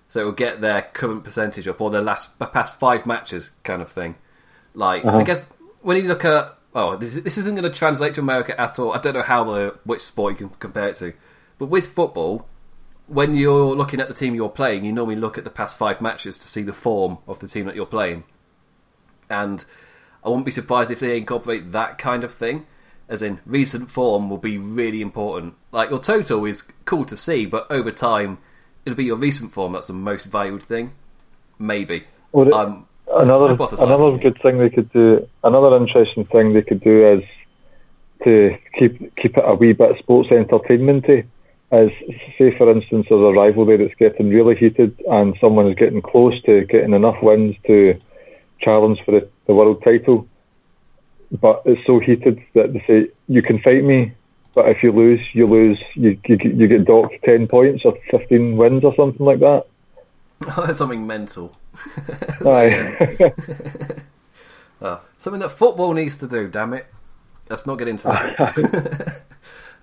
So 0.10 0.22
it 0.22 0.24
will 0.26 0.32
get 0.32 0.62
their 0.62 0.84
current 0.94 1.24
percentage 1.24 1.68
up 1.68 1.82
or 1.82 1.90
their 1.90 2.02
last 2.02 2.38
past 2.40 2.80
five 2.80 3.06
matches, 3.06 3.52
kind 3.64 3.82
of 3.82 3.92
thing. 3.92 4.16
Like 4.74 5.04
I 5.04 5.24
guess 5.24 5.48
when 5.82 5.98
you 5.98 6.04
look 6.04 6.24
at 6.24 6.58
oh 6.74 6.96
this, 6.96 7.16
this 7.16 7.38
isn't 7.38 7.56
going 7.56 7.70
to 7.70 7.78
translate 7.78 8.14
to 8.14 8.22
America 8.22 8.60
at 8.60 8.80
all. 8.80 8.94
I 8.94 9.00
don't 9.00 9.16
know 9.16 9.22
how 9.22 9.44
the 9.44 9.78
which 9.84 10.02
sport 10.02 10.34
you 10.34 10.48
can 10.48 10.58
compare 10.60 10.88
it 10.88 10.96
to, 10.98 11.14
but 11.58 11.66
with 11.66 11.90
football, 11.90 12.48
when 13.08 13.36
you're 13.36 13.76
looking 13.76 14.00
at 14.00 14.08
the 14.08 14.14
team 14.14 14.36
you're 14.36 14.50
playing, 14.50 14.86
you 14.86 14.92
normally 14.92 15.16
look 15.16 15.38
at 15.38 15.44
the 15.44 15.50
past 15.50 15.78
five 15.78 16.02
matches 16.02 16.38
to 16.38 16.48
see 16.48 16.62
the 16.62 16.74
form 16.74 17.18
of 17.28 17.40
the 17.40 17.48
team 17.48 17.66
that 17.66 17.76
you're 17.76 17.86
playing. 17.86 18.24
And 19.30 19.64
I 20.24 20.30
wouldn't 20.30 20.46
be 20.46 20.52
surprised 20.52 20.92
if 20.92 21.00
they 21.00 21.18
incorporate 21.18 21.72
that 21.72 21.98
kind 21.98 22.24
of 22.24 22.34
thing, 22.34 22.66
as 23.08 23.22
in 23.22 23.40
recent 23.46 23.90
form 23.90 24.30
will 24.30 24.38
be 24.38 24.58
really 24.58 25.02
important. 25.02 25.56
Like 25.72 25.90
your 25.90 26.00
total 26.00 26.46
is 26.46 26.64
cool 26.86 27.06
to 27.06 27.18
see, 27.18 27.46
but 27.46 27.70
over 27.72 27.92
time, 27.92 28.40
it'll 28.86 28.98
be 28.98 29.06
your 29.06 29.18
recent 29.18 29.52
form 29.52 29.74
that's 29.74 29.88
the 29.88 29.94
most 29.94 30.26
valued 30.26 30.64
thing. 30.64 30.94
Maybe. 31.60 32.06
Well, 32.32 32.54
I'm 32.54 32.88
Another 33.10 33.54
another 33.54 34.18
good 34.18 34.38
thing 34.42 34.58
they 34.58 34.70
could 34.70 34.92
do, 34.92 35.28
another 35.44 35.78
interesting 35.78 36.26
thing 36.26 36.54
they 36.54 36.62
could 36.62 36.82
do 36.82 37.08
is 37.08 37.24
to 38.26 38.58
keep 38.78 39.16
keep 39.16 39.38
it 39.38 39.44
a 39.46 39.56
wee 39.56 39.72
bit 39.72 39.98
sports 40.00 40.30
entertainmenty. 40.30 41.24
As 41.70 41.90
say, 42.38 42.58
for 42.58 42.72
instance, 42.72 43.08
there's 43.10 43.22
a 43.22 43.38
rivalry 43.38 43.76
that's 43.78 43.94
getting 43.96 44.30
really 44.30 44.56
heated, 44.56 44.98
and 45.10 45.36
someone 45.42 45.68
is 45.68 45.76
getting 45.76 46.02
close 46.02 46.42
to 46.44 46.64
getting 46.66 46.94
enough 46.94 47.22
wins 47.22 47.56
to 47.68 47.94
challenge 48.62 49.00
for 49.04 49.12
the, 49.12 49.30
the 49.48 49.54
world 49.54 49.84
title. 49.84 50.28
But 51.42 51.64
it's 51.66 51.86
so 51.86 52.00
heated 52.00 52.42
that 52.54 52.72
they 52.72 52.84
say 52.88 53.10
you 53.28 53.42
can 53.42 53.60
fight 53.60 53.84
me, 53.84 54.14
but 54.56 54.70
if 54.70 54.82
you 54.82 54.94
lose, 54.94 55.20
you 55.34 55.46
lose. 55.46 55.78
You 55.96 56.18
you, 56.26 56.38
get- 56.38 56.56
you 56.56 56.68
get 56.70 56.86
docked 56.86 57.16
ten 57.26 57.48
points 57.48 57.84
or 57.84 57.98
fifteen 58.10 58.56
wins 58.56 58.86
or 58.86 58.96
something 58.96 59.26
like 59.26 59.40
that. 59.40 59.66
something 60.76 61.06
mental. 61.06 61.52
Aye. 62.46 63.34
Uh, 64.82 65.00
something 65.18 65.42
that 65.42 65.50
football 65.50 65.92
needs 65.94 66.16
to 66.18 66.28
do. 66.28 66.48
Damn 66.48 66.74
it! 66.76 66.86
Let's 67.50 67.66
not 67.66 67.76
get 67.76 67.90
into 67.90 68.08
that. 68.08 69.22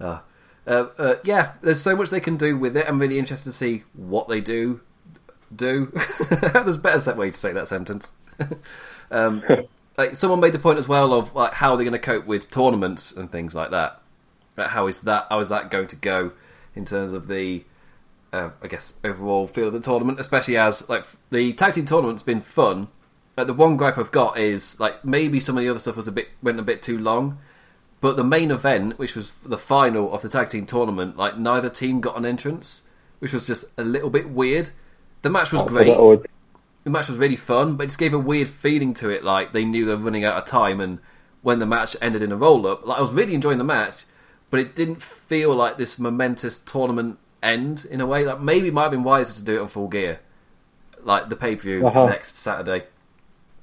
uh, 0.00 0.18
uh, 0.66 0.86
uh, 0.98 1.14
yeah, 1.24 1.52
there's 1.62 1.80
so 1.80 1.94
much 1.96 2.10
they 2.10 2.20
can 2.20 2.36
do 2.36 2.56
with 2.56 2.76
it. 2.76 2.88
I'm 2.88 2.98
really 2.98 3.18
interested 3.18 3.50
to 3.50 3.56
see 3.56 3.82
what 3.92 4.28
they 4.28 4.40
do. 4.40 4.80
Do 5.54 5.92
there's 6.30 6.76
a 6.76 6.80
better 6.80 7.14
way 7.14 7.30
to 7.30 7.36
say 7.36 7.52
that 7.52 7.68
sentence. 7.68 8.12
um, 9.10 9.44
like 9.96 10.16
someone 10.16 10.40
made 10.40 10.52
the 10.52 10.58
point 10.58 10.78
as 10.78 10.88
well 10.88 11.12
of 11.12 11.34
like 11.34 11.54
how 11.54 11.76
they're 11.76 11.84
going 11.84 11.92
to 11.92 11.98
cope 11.98 12.26
with 12.26 12.50
tournaments 12.50 13.12
and 13.12 13.30
things 13.30 13.54
like 13.54 13.70
that. 13.70 14.00
Like, 14.56 14.68
how 14.68 14.86
is 14.86 15.00
that? 15.00 15.26
How 15.30 15.40
is 15.40 15.50
that 15.50 15.70
going 15.70 15.86
to 15.88 15.96
go 15.96 16.32
in 16.74 16.84
terms 16.84 17.12
of 17.12 17.28
the 17.28 17.64
uh, 18.32 18.50
I 18.62 18.66
guess 18.66 18.94
overall 19.04 19.46
feel 19.46 19.68
of 19.68 19.72
the 19.72 19.80
tournament, 19.80 20.18
especially 20.18 20.56
as 20.56 20.88
like 20.88 21.04
the 21.30 21.52
tag 21.52 21.74
team 21.74 21.84
tournament's 21.84 22.22
been 22.22 22.40
fun. 22.40 22.88
Like, 23.36 23.48
the 23.48 23.54
one 23.54 23.76
gripe 23.76 23.98
I've 23.98 24.12
got 24.12 24.38
is 24.38 24.78
like 24.80 25.04
maybe 25.04 25.40
some 25.40 25.56
of 25.56 25.62
the 25.62 25.68
other 25.68 25.78
stuff 25.78 25.96
was 25.96 26.08
a 26.08 26.12
bit 26.12 26.28
went 26.42 26.58
a 26.58 26.62
bit 26.62 26.82
too 26.82 26.98
long, 26.98 27.38
but 28.04 28.16
the 28.16 28.22
main 28.22 28.50
event, 28.50 28.98
which 28.98 29.16
was 29.16 29.30
the 29.46 29.56
final 29.56 30.12
of 30.12 30.20
the 30.20 30.28
tag 30.28 30.50
team 30.50 30.66
tournament, 30.66 31.16
like 31.16 31.38
neither 31.38 31.70
team 31.70 32.02
got 32.02 32.18
an 32.18 32.26
entrance, 32.26 32.82
which 33.18 33.32
was 33.32 33.46
just 33.46 33.64
a 33.78 33.82
little 33.82 34.10
bit 34.10 34.28
weird. 34.28 34.68
The 35.22 35.30
match 35.30 35.52
was 35.52 35.62
great. 35.62 35.86
The 35.86 36.90
match 36.90 37.08
was 37.08 37.16
really 37.16 37.34
fun, 37.36 37.76
but 37.76 37.84
it 37.84 37.86
just 37.86 37.98
gave 37.98 38.12
a 38.12 38.18
weird 38.18 38.48
feeling 38.48 38.92
to 38.92 39.08
it. 39.08 39.24
Like 39.24 39.54
they 39.54 39.64
knew 39.64 39.86
they 39.86 39.94
were 39.94 40.02
running 40.02 40.22
out 40.22 40.36
of 40.36 40.44
time, 40.44 40.82
and 40.82 40.98
when 41.40 41.60
the 41.60 41.64
match 41.64 41.96
ended 42.02 42.20
in 42.20 42.30
a 42.30 42.36
roll 42.36 42.66
up, 42.66 42.84
like 42.86 42.98
I 42.98 43.00
was 43.00 43.10
really 43.10 43.32
enjoying 43.32 43.56
the 43.56 43.64
match, 43.64 44.04
but 44.50 44.60
it 44.60 44.76
didn't 44.76 45.00
feel 45.00 45.54
like 45.54 45.78
this 45.78 45.98
momentous 45.98 46.58
tournament 46.58 47.18
end 47.42 47.86
in 47.90 48.02
a 48.02 48.06
way. 48.06 48.26
Like 48.26 48.38
maybe 48.42 48.68
it 48.68 48.74
might 48.74 48.82
have 48.82 48.90
been 48.90 49.02
wiser 49.02 49.32
to 49.32 49.42
do 49.42 49.56
it 49.56 49.60
on 49.62 49.68
full 49.68 49.88
gear, 49.88 50.20
like 51.02 51.30
the 51.30 51.36
pay 51.36 51.56
per 51.56 51.62
view 51.62 51.86
Uh-huh. 51.86 52.04
next 52.04 52.36
Saturday, 52.36 52.84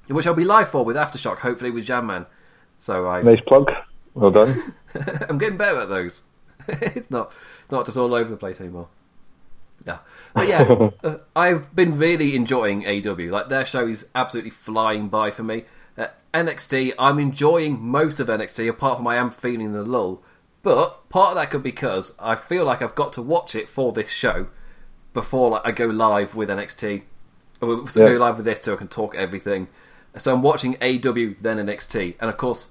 which 0.08 0.26
I'll 0.26 0.34
be 0.34 0.46
live 0.46 0.70
for 0.70 0.84
with 0.84 0.96
Aftershock, 0.96 1.38
hopefully 1.42 1.70
with 1.70 1.86
Jam 1.86 2.08
Man. 2.08 2.26
So 2.80 3.06
I, 3.08 3.22
Nice 3.22 3.42
plug. 3.42 3.72
Well 4.14 4.32
done. 4.32 4.74
I'm 5.30 5.38
getting 5.38 5.58
better 5.58 5.82
at 5.82 5.90
those. 5.90 6.24
it's 6.68 7.10
not 7.10 7.32
not 7.72 7.86
just 7.86 7.98
all 7.98 8.14
over 8.14 8.30
the 8.30 8.38
place 8.38 8.60
anymore. 8.60 8.88
Yeah, 9.86 10.00
but 10.36 10.48
yeah, 10.48 10.90
uh, 11.04 11.18
I've 11.36 11.76
been 11.76 11.98
really 11.98 12.36
enjoying 12.36 12.86
AW. 12.86 13.32
Like 13.32 13.50
their 13.50 13.66
show 13.66 13.88
is 13.88 14.08
absolutely 14.14 14.52
flying 14.52 15.08
by 15.10 15.32
for 15.32 15.44
me. 15.44 15.64
Uh, 15.98 16.08
NXT, 16.34 16.94
I'm 17.00 17.18
enjoying 17.20 17.82
most 17.82 18.20
of 18.20 18.28
NXT, 18.28 18.70
apart 18.70 18.98
from 18.98 19.08
I 19.08 19.16
am 19.16 19.32
feeling 19.32 19.74
the 19.74 19.84
lull. 19.84 20.22
But 20.62 21.10
part 21.10 21.30
of 21.30 21.36
that 21.36 21.50
could 21.50 21.64
be 21.64 21.72
because 21.72 22.14
I 22.20 22.36
feel 22.36 22.66
like 22.66 22.84
I've 22.84 22.94
got 22.94 23.14
to 23.14 23.22
watch 23.24 23.56
it 23.56 23.68
for 23.68 23.92
this 23.92 24.10
show 24.12 24.48
before 25.14 25.50
like 25.50 25.62
I 25.66 25.72
go 25.72 25.88
live 25.88 26.36
with 26.36 26.50
NXT. 26.50 27.02
Or 27.62 27.88
so 27.88 28.02
Yeah. 28.06 28.14
go 28.14 28.20
live 28.20 28.36
with 28.38 28.46
this 28.46 28.62
so 28.62 28.74
I 28.74 28.78
can 28.78 28.88
talk 28.88 29.16
everything. 29.16 29.68
So 30.18 30.32
I'm 30.34 30.42
watching 30.44 30.76
AW 30.76 31.34
then 31.42 31.58
NXT, 31.58 32.16
and 32.20 32.30
of 32.30 32.38
course 32.38 32.70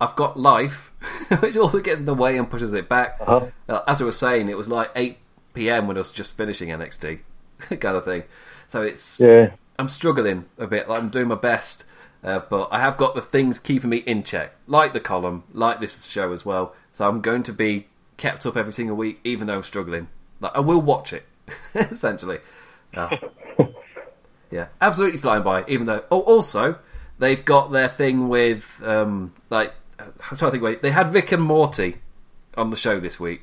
I've 0.00 0.16
got 0.16 0.38
life, 0.38 0.92
which 1.40 1.56
also 1.56 1.80
gets 1.80 2.00
in 2.00 2.06
the 2.06 2.14
way 2.14 2.36
and 2.36 2.50
pushes 2.50 2.72
it 2.72 2.88
back. 2.88 3.16
Uh-huh. 3.20 3.46
Uh, 3.68 3.80
as 3.86 4.02
I 4.02 4.04
was 4.04 4.18
saying, 4.18 4.48
it 4.48 4.56
was 4.56 4.68
like 4.68 4.90
8 4.94 5.18
p.m. 5.54 5.86
when 5.86 5.96
I 5.96 6.00
was 6.00 6.12
just 6.12 6.36
finishing 6.36 6.68
NXT, 6.68 7.20
kind 7.80 7.96
of 7.96 8.04
thing. 8.04 8.24
So 8.68 8.82
it's 8.82 9.20
Yeah. 9.20 9.52
I'm 9.78 9.88
struggling 9.88 10.46
a 10.58 10.66
bit. 10.66 10.88
Like 10.88 10.98
I'm 10.98 11.08
doing 11.08 11.28
my 11.28 11.34
best, 11.34 11.84
uh, 12.24 12.40
but 12.50 12.68
I 12.70 12.80
have 12.80 12.96
got 12.96 13.14
the 13.14 13.20
things 13.20 13.58
keeping 13.58 13.90
me 13.90 13.98
in 13.98 14.22
check, 14.22 14.54
like 14.66 14.92
the 14.92 15.00
column, 15.00 15.44
like 15.52 15.80
this 15.80 16.02
show 16.06 16.32
as 16.32 16.44
well. 16.44 16.74
So 16.92 17.08
I'm 17.08 17.20
going 17.20 17.42
to 17.44 17.52
be 17.52 17.86
kept 18.16 18.46
up 18.46 18.56
every 18.56 18.72
single 18.72 18.96
week, 18.96 19.20
even 19.24 19.46
though 19.46 19.56
I'm 19.56 19.62
struggling. 19.62 20.08
Like 20.40 20.52
I 20.54 20.60
will 20.60 20.80
watch 20.80 21.12
it, 21.12 21.24
essentially. 21.74 22.38
Uh, 22.94 23.16
yeah, 24.50 24.68
absolutely 24.80 25.18
flying 25.18 25.42
by. 25.42 25.64
Even 25.68 25.86
though, 25.86 26.04
oh, 26.10 26.20
also 26.20 26.78
they've 27.18 27.44
got 27.44 27.72
their 27.72 27.88
thing 27.88 28.28
with 28.28 28.82
um, 28.84 29.32
like 29.50 29.72
I'm 29.98 30.36
trying 30.36 30.36
to 30.38 30.50
think. 30.50 30.62
Wait, 30.62 30.82
they 30.82 30.90
had 30.90 31.12
Rick 31.12 31.32
and 31.32 31.42
Morty 31.42 31.96
on 32.56 32.70
the 32.70 32.76
show 32.76 33.00
this 33.00 33.18
week, 33.20 33.42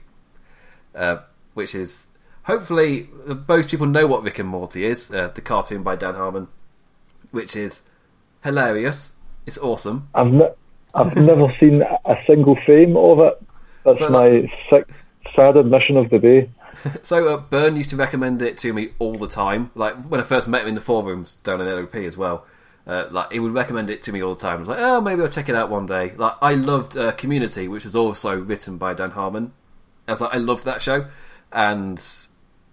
uh, 0.96 1.18
which 1.54 1.74
is 1.76 2.08
hopefully 2.44 3.10
most 3.48 3.70
people 3.70 3.86
know 3.88 4.08
what 4.08 4.24
Rick 4.24 4.40
and 4.40 4.50
Morty 4.50 4.86
is. 4.86 5.12
Uh, 5.12 5.30
the 5.34 5.42
cartoon 5.42 5.84
by 5.84 5.96
Dan 5.96 6.16
Harmon, 6.16 6.48
which 7.32 7.56
is 7.56 7.82
hilarious. 8.44 9.14
It's 9.46 9.58
awesome. 9.58 10.10
I've 10.14 10.32
ne- 10.32 10.54
I've 10.96 11.16
never 11.32 11.54
seen 11.60 11.82
a 12.06 12.16
single 12.28 12.58
frame 12.66 12.96
of 12.96 13.20
it. 13.20 13.42
That's 13.84 14.00
So, 14.00 14.10
my 14.10 14.52
sixth 14.70 14.96
sad 15.36 15.58
admission 15.58 15.98
of 15.98 16.10
the 16.10 16.20
day. 16.20 16.50
So 17.04 17.28
uh, 17.28 17.38
Byrne 17.38 17.76
used 17.76 17.92
to 17.92 17.96
recommend 17.96 18.42
it 18.42 18.58
to 18.60 18.74
me 18.74 18.94
all 18.98 19.16
the 19.16 19.28
time. 19.28 19.70
Like 19.76 19.96
when 20.06 20.20
I 20.20 20.24
first 20.24 20.48
met 20.48 20.64
him 20.64 20.70
in 20.70 20.76
the 20.76 20.82
forums 20.82 21.36
down 21.44 21.62
in 21.62 21.68
LOP 21.68 21.94
as 21.98 22.18
well. 22.18 22.46
Uh, 22.86 23.08
like 23.12 23.32
he 23.32 23.40
would 23.40 23.54
recommend 23.54 23.90
it 23.90 24.04
to 24.04 24.12
me 24.12 24.22
all 24.22 24.34
the 24.34 24.42
time. 24.42 24.58
I 24.58 24.60
was 24.60 24.70
like, 24.70 24.80
oh, 24.80 25.00
maybe 25.00 25.22
I'll 25.22 25.30
check 25.30 25.48
it 25.48 25.56
out 25.56 25.70
one 25.70 25.86
day. 25.86 26.14
Like 26.18 26.36
I 26.42 26.56
loved 26.56 26.98
uh, 26.98 27.14
Community, 27.14 27.68
which 27.68 27.86
was 27.86 27.96
also 27.96 28.38
written 28.38 28.78
by 28.78 28.94
Dan 28.94 29.12
Harmon. 29.12 29.54
I 30.08 30.12
was 30.12 30.22
like, 30.22 30.34
I 30.34 30.38
loved 30.38 30.66
that 30.66 30.82
show, 30.82 31.06
and 31.52 32.04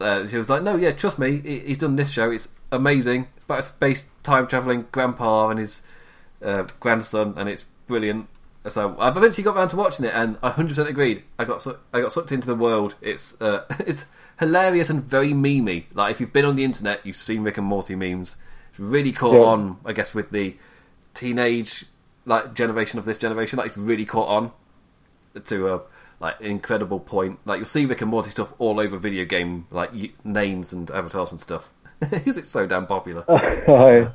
uh, 0.00 0.26
he 0.26 0.36
was 0.36 0.50
like, 0.50 0.62
no, 0.62 0.76
yeah, 0.76 0.90
trust 0.90 1.18
me, 1.18 1.38
he's 1.40 1.78
done 1.78 1.94
this 1.94 2.10
show. 2.10 2.30
It's 2.30 2.48
amazing. 2.72 3.28
It's 3.36 3.44
about 3.44 3.60
a 3.60 3.62
space 3.62 4.06
time 4.22 4.46
traveling 4.48 4.86
grandpa 4.90 5.50
and 5.50 5.60
his 5.60 5.82
uh, 6.42 6.64
grandson, 6.80 7.34
and 7.36 7.48
it's 7.48 7.66
brilliant. 7.86 8.26
So 8.68 8.96
I've 8.98 9.16
eventually 9.16 9.44
got 9.44 9.56
around 9.56 9.68
to 9.68 9.76
watching 9.76 10.04
it, 10.04 10.12
and 10.14 10.38
I 10.42 10.50
100% 10.50 10.86
agreed. 10.86 11.22
I 11.38 11.44
got 11.44 11.62
su- 11.62 11.78
I 11.92 12.00
got 12.00 12.12
sucked 12.12 12.32
into 12.32 12.46
the 12.46 12.54
world. 12.54 12.96
It's 13.00 13.40
uh, 13.40 13.64
it's 13.86 14.06
hilarious 14.38 14.90
and 14.90 15.02
very 15.02 15.32
memey. 15.32 15.84
Like 15.94 16.10
if 16.12 16.20
you've 16.20 16.32
been 16.32 16.44
on 16.44 16.56
the 16.56 16.64
internet, 16.64 17.06
you've 17.06 17.16
seen 17.16 17.42
Rick 17.42 17.58
and 17.58 17.66
Morty 17.66 17.94
memes. 17.94 18.36
Really 18.80 19.12
caught 19.12 19.34
Yeah. 19.34 19.40
on, 19.44 19.76
I 19.84 19.92
guess, 19.92 20.14
with 20.14 20.30
the 20.30 20.56
teenage 21.14 21.84
like 22.26 22.54
generation 22.54 22.98
of 22.98 23.04
this 23.04 23.18
generation. 23.18 23.56
Like 23.58 23.66
it's 23.66 23.76
really 23.76 24.04
caught 24.06 24.28
on 24.28 24.52
to 25.44 25.74
a 25.74 25.80
like 26.18 26.40
incredible 26.40 26.98
point. 27.00 27.38
Like 27.44 27.58
you'll 27.58 27.66
see 27.66 27.84
Rick 27.86 28.00
and 28.00 28.10
Morty 28.10 28.30
stuff 28.30 28.54
all 28.58 28.80
over 28.80 28.96
video 28.98 29.24
game 29.24 29.66
like 29.70 29.92
y- 29.92 30.12
names 30.24 30.72
and 30.72 30.90
avatars 30.90 31.30
and 31.30 31.40
stuff 31.40 31.70
because 32.00 32.36
it's 32.38 32.48
so 32.48 32.66
damn 32.66 32.86
popular. 32.86 33.24
Aye. 33.30 34.10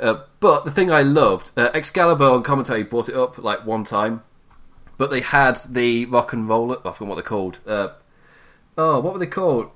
Uh, 0.00 0.22
but 0.40 0.64
the 0.64 0.70
thing 0.70 0.90
I 0.90 1.02
loved, 1.02 1.52
uh, 1.56 1.70
Excalibur 1.72 2.24
on 2.24 2.42
commentary 2.42 2.82
brought 2.82 3.08
it 3.08 3.14
up 3.16 3.38
like 3.38 3.64
one 3.64 3.84
time, 3.84 4.22
but 4.98 5.10
they 5.10 5.20
had 5.20 5.56
the 5.70 6.06
rock 6.06 6.32
and 6.32 6.48
roll. 6.48 6.72
I 6.72 6.76
forgot 6.92 7.00
what 7.06 7.14
they're 7.16 7.22
called. 7.22 7.58
Uh, 7.66 7.88
oh, 8.76 8.98
what 9.00 9.12
were 9.12 9.18
they 9.18 9.26
called? 9.26 9.70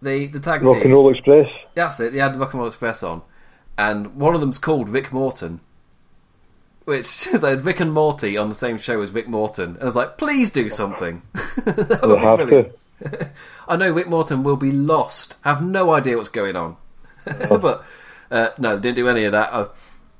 The 0.00 0.26
the 0.26 0.38
tag 0.40 0.62
Rock 0.62 0.74
team. 0.74 0.82
and 0.84 0.92
Roll 0.92 1.10
Express. 1.10 1.48
That's 1.74 1.98
it. 2.00 2.12
They 2.12 2.18
had 2.20 2.34
the 2.34 2.38
Rock 2.38 2.52
and 2.52 2.60
Roll 2.60 2.68
Express 2.68 3.02
on, 3.02 3.22
and 3.76 4.16
one 4.16 4.34
of 4.34 4.40
them's 4.40 4.58
called 4.58 4.88
Rick 4.88 5.12
Morton, 5.12 5.60
which 6.84 7.26
is 7.32 7.42
like 7.42 7.64
Rick 7.64 7.80
and 7.80 7.92
Morty 7.92 8.36
on 8.36 8.48
the 8.48 8.54
same 8.54 8.78
show 8.78 9.00
as 9.02 9.10
Rick 9.10 9.28
Morton. 9.28 9.70
And 9.70 9.82
I 9.82 9.84
was 9.84 9.96
like, 9.96 10.18
please 10.18 10.50
do 10.50 10.70
something. 10.70 11.22
We'll 12.02 12.18
have 12.18 12.36
brilliant. 12.36 12.72
to. 13.00 13.30
I 13.68 13.76
know 13.76 13.90
Rick 13.90 14.08
Morton 14.08 14.42
will 14.42 14.56
be 14.56 14.70
lost, 14.70 15.36
have 15.42 15.62
no 15.62 15.92
idea 15.92 16.16
what's 16.16 16.28
going 16.28 16.56
on. 16.56 16.76
but 17.24 17.84
uh, 18.30 18.48
no, 18.58 18.76
they 18.76 18.82
didn't 18.82 18.96
do 18.96 19.08
any 19.08 19.24
of 19.24 19.32
that. 19.32 19.52
Uh, 19.52 19.68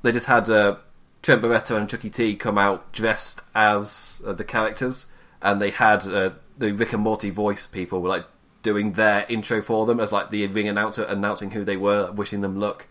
they 0.01 0.11
just 0.11 0.25
had 0.25 0.49
uh, 0.49 0.77
Trent 1.21 1.41
Beretta 1.41 1.77
and 1.77 1.89
Chuckie 1.89 2.09
T 2.09 2.35
come 2.35 2.57
out 2.57 2.91
dressed 2.91 3.41
as 3.53 4.21
uh, 4.25 4.33
the 4.33 4.43
characters, 4.43 5.07
and 5.41 5.61
they 5.61 5.69
had 5.69 6.07
uh, 6.07 6.31
the 6.57 6.71
Rick 6.71 6.93
and 6.93 7.03
Morty 7.03 7.29
voice 7.29 7.65
people 7.67 8.01
were 8.01 8.09
like 8.09 8.25
doing 8.63 8.93
their 8.93 9.25
intro 9.29 9.61
for 9.61 9.85
them 9.85 9.99
as 9.99 10.11
like 10.11 10.31
the 10.31 10.47
ring 10.47 10.67
announcer 10.67 11.03
announcing 11.03 11.51
who 11.51 11.63
they 11.63 11.77
were, 11.77 12.11
wishing 12.11 12.41
them 12.41 12.59
luck. 12.59 12.87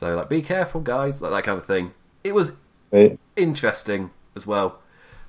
So 0.00 0.16
like, 0.16 0.30
be 0.30 0.40
careful, 0.40 0.80
guys, 0.80 1.20
like 1.20 1.30
that 1.30 1.44
kind 1.44 1.58
of 1.58 1.66
thing. 1.66 1.92
It 2.24 2.34
was 2.34 2.56
Right. 2.90 3.18
interesting 3.36 4.08
as 4.34 4.46
well. 4.46 4.78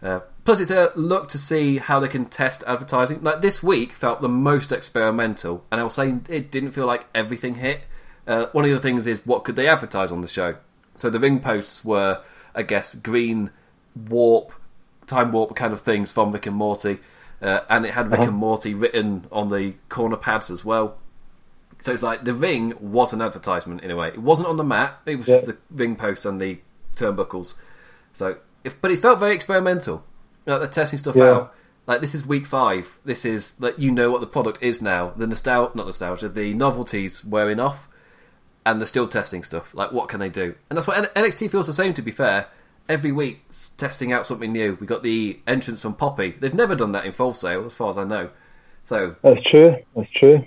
Uh, 0.02 0.22
plus, 0.46 0.62
it's 0.62 0.72
a 0.72 0.94
look 0.96 1.28
to 1.30 1.38
see 1.38 1.78
how 1.78 2.00
they 2.00 2.08
can 2.08 2.24
test 2.24 2.64
advertising. 2.66 3.22
Like 3.22 3.42
this 3.42 3.62
week 3.62 3.92
felt 3.92 4.22
the 4.22 4.30
most 4.30 4.72
experimental, 4.72 5.66
and 5.70 5.82
I 5.82 5.84
was 5.84 5.94
saying 5.96 6.26
it 6.30 6.50
didn't 6.52 6.72
feel 6.72 6.86
like 6.86 7.06
everything 7.14 7.56
hit. 7.56 7.82
Uh, 8.26 8.46
one 8.54 8.64
of 8.64 8.72
the 8.72 8.80
things 8.80 9.06
is 9.08 9.20
what 9.26 9.44
could 9.44 9.58
they 9.58 9.68
advertise 9.68 10.10
on 10.10 10.22
the 10.22 10.28
show? 10.30 10.56
So 10.96 11.10
the 11.10 11.20
ring 11.20 11.42
posts 11.42 11.84
were, 11.84 12.22
I 12.56 12.62
guess, 12.64 12.96
green 12.96 13.50
warp, 14.10 14.54
time 15.06 15.34
warp 15.34 15.54
kind 15.54 15.74
of 15.74 15.82
things 15.82 16.14
from 16.14 16.32
Rick 16.32 16.46
and 16.46 16.56
Morty, 16.56 17.00
uh, 17.42 17.60
and 17.70 17.86
it 17.86 17.92
had 17.92 18.10
Rick 18.10 18.22
Uh-huh. 18.22 18.30
and 18.30 18.38
Morty 18.38 18.74
written 18.74 19.26
on 19.34 19.50
the 19.50 19.74
corner 19.90 20.16
pads 20.16 20.50
as 20.50 20.64
well. 20.64 20.96
So 21.82 21.92
it's 21.92 22.04
like 22.04 22.24
the 22.24 22.34
ring 22.34 22.74
was 22.80 23.12
an 23.12 23.22
advertisement 23.22 23.82
in 23.82 23.92
a 23.92 23.96
way. 23.96 24.08
It 24.10 24.20
wasn't 24.22 24.48
on 24.48 24.56
the 24.58 24.64
mat; 24.64 25.00
it 25.06 25.18
was 25.18 25.26
just 25.26 25.46
the 25.48 25.58
ring 25.70 25.96
post 25.96 26.26
and 26.26 26.40
the 26.40 26.60
turnbuckles. 26.96 27.56
So, 28.14 28.38
if, 28.64 28.80
but 28.82 28.92
it 28.92 29.00
felt 29.00 29.20
very 29.20 29.34
experimental. 29.34 30.04
Like 30.46 30.60
they're 30.60 30.68
testing 30.70 31.00
stuff 31.00 31.16
Yeah. 31.16 31.32
out. 31.32 31.56
Like 31.88 32.00
this 32.02 32.14
is 32.14 32.26
week 32.26 32.46
five. 32.46 33.00
This 33.04 33.26
is 33.26 33.60
like 33.60 33.78
you 33.80 33.92
know 33.92 34.12
what 34.12 34.22
the 34.22 34.28
product 34.28 34.62
is 34.62 34.82
now. 34.82 35.10
The 35.18 35.26
nostalgia, 35.28 35.72
not 35.76 35.88
nostalgia, 35.88 36.30
the 36.30 36.54
novelties 36.54 37.26
wearing 37.26 37.60
off, 37.60 37.88
and 38.66 38.80
they're 38.80 38.86
still 38.86 39.08
testing 39.08 39.44
stuff. 39.44 39.74
Like 39.74 39.92
what 39.92 40.08
can 40.08 40.20
they 40.20 40.30
do? 40.30 40.56
And 40.70 40.78
that's 40.78 40.86
what 40.88 41.14
NXT 41.16 41.50
feels 41.50 41.68
the 41.68 41.74
same. 41.74 41.94
To 41.96 42.02
be 42.04 42.12
fair, 42.12 42.48
every 42.88 43.12
week 43.12 43.42
testing 43.78 44.14
out 44.14 44.28
something 44.28 44.52
new. 44.52 44.78
We 44.80 44.86
got 44.86 45.02
the 45.02 45.40
entrance 45.48 45.82
from 45.82 45.96
Poppy. 45.96 46.36
They've 46.40 46.54
never 46.54 46.76
done 46.76 46.92
that 46.92 47.06
in 47.06 47.12
Full 47.12 47.34
Sail, 47.34 47.66
as 47.66 47.74
far 47.74 47.90
as 47.90 47.98
I 47.98 48.04
know. 48.04 48.30
So 48.86 49.16
That's 49.24 49.44
true. 49.50 49.76
That's 49.96 50.12
true. 50.12 50.46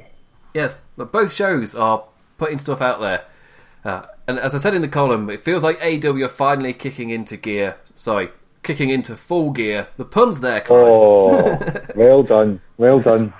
Yes, 0.55 0.77
but 0.97 1.12
both 1.12 1.33
shows 1.33 1.75
are 1.75 2.05
putting 2.39 2.59
stuff 2.59 2.81
out 2.81 3.01
there. 3.01 3.25
Uh, 3.85 4.07
and 4.27 4.39
as 4.39 4.55
I 4.55 4.59
said 4.59 4.75
in 4.75 4.83
the 4.83 4.89
column, 4.89 5.29
it 5.29 5.45
feels 5.45 5.62
like 5.62 5.81
AW 5.83 6.23
are 6.25 6.29
finally 6.29 6.73
kicking 6.73 7.11
into 7.11 7.37
gear. 7.37 7.77
Sorry, 7.95 8.31
kicking 8.62 8.91
into 8.91 9.16
full 9.16 9.51
gear. 9.51 9.89
The 9.97 10.05
pun's 10.05 10.41
there, 10.41 10.61
Clive. 10.62 10.79
Oh, 10.81 11.81
well 11.95 12.23
done. 12.23 12.61
Well 12.79 13.01
done. 13.01 13.35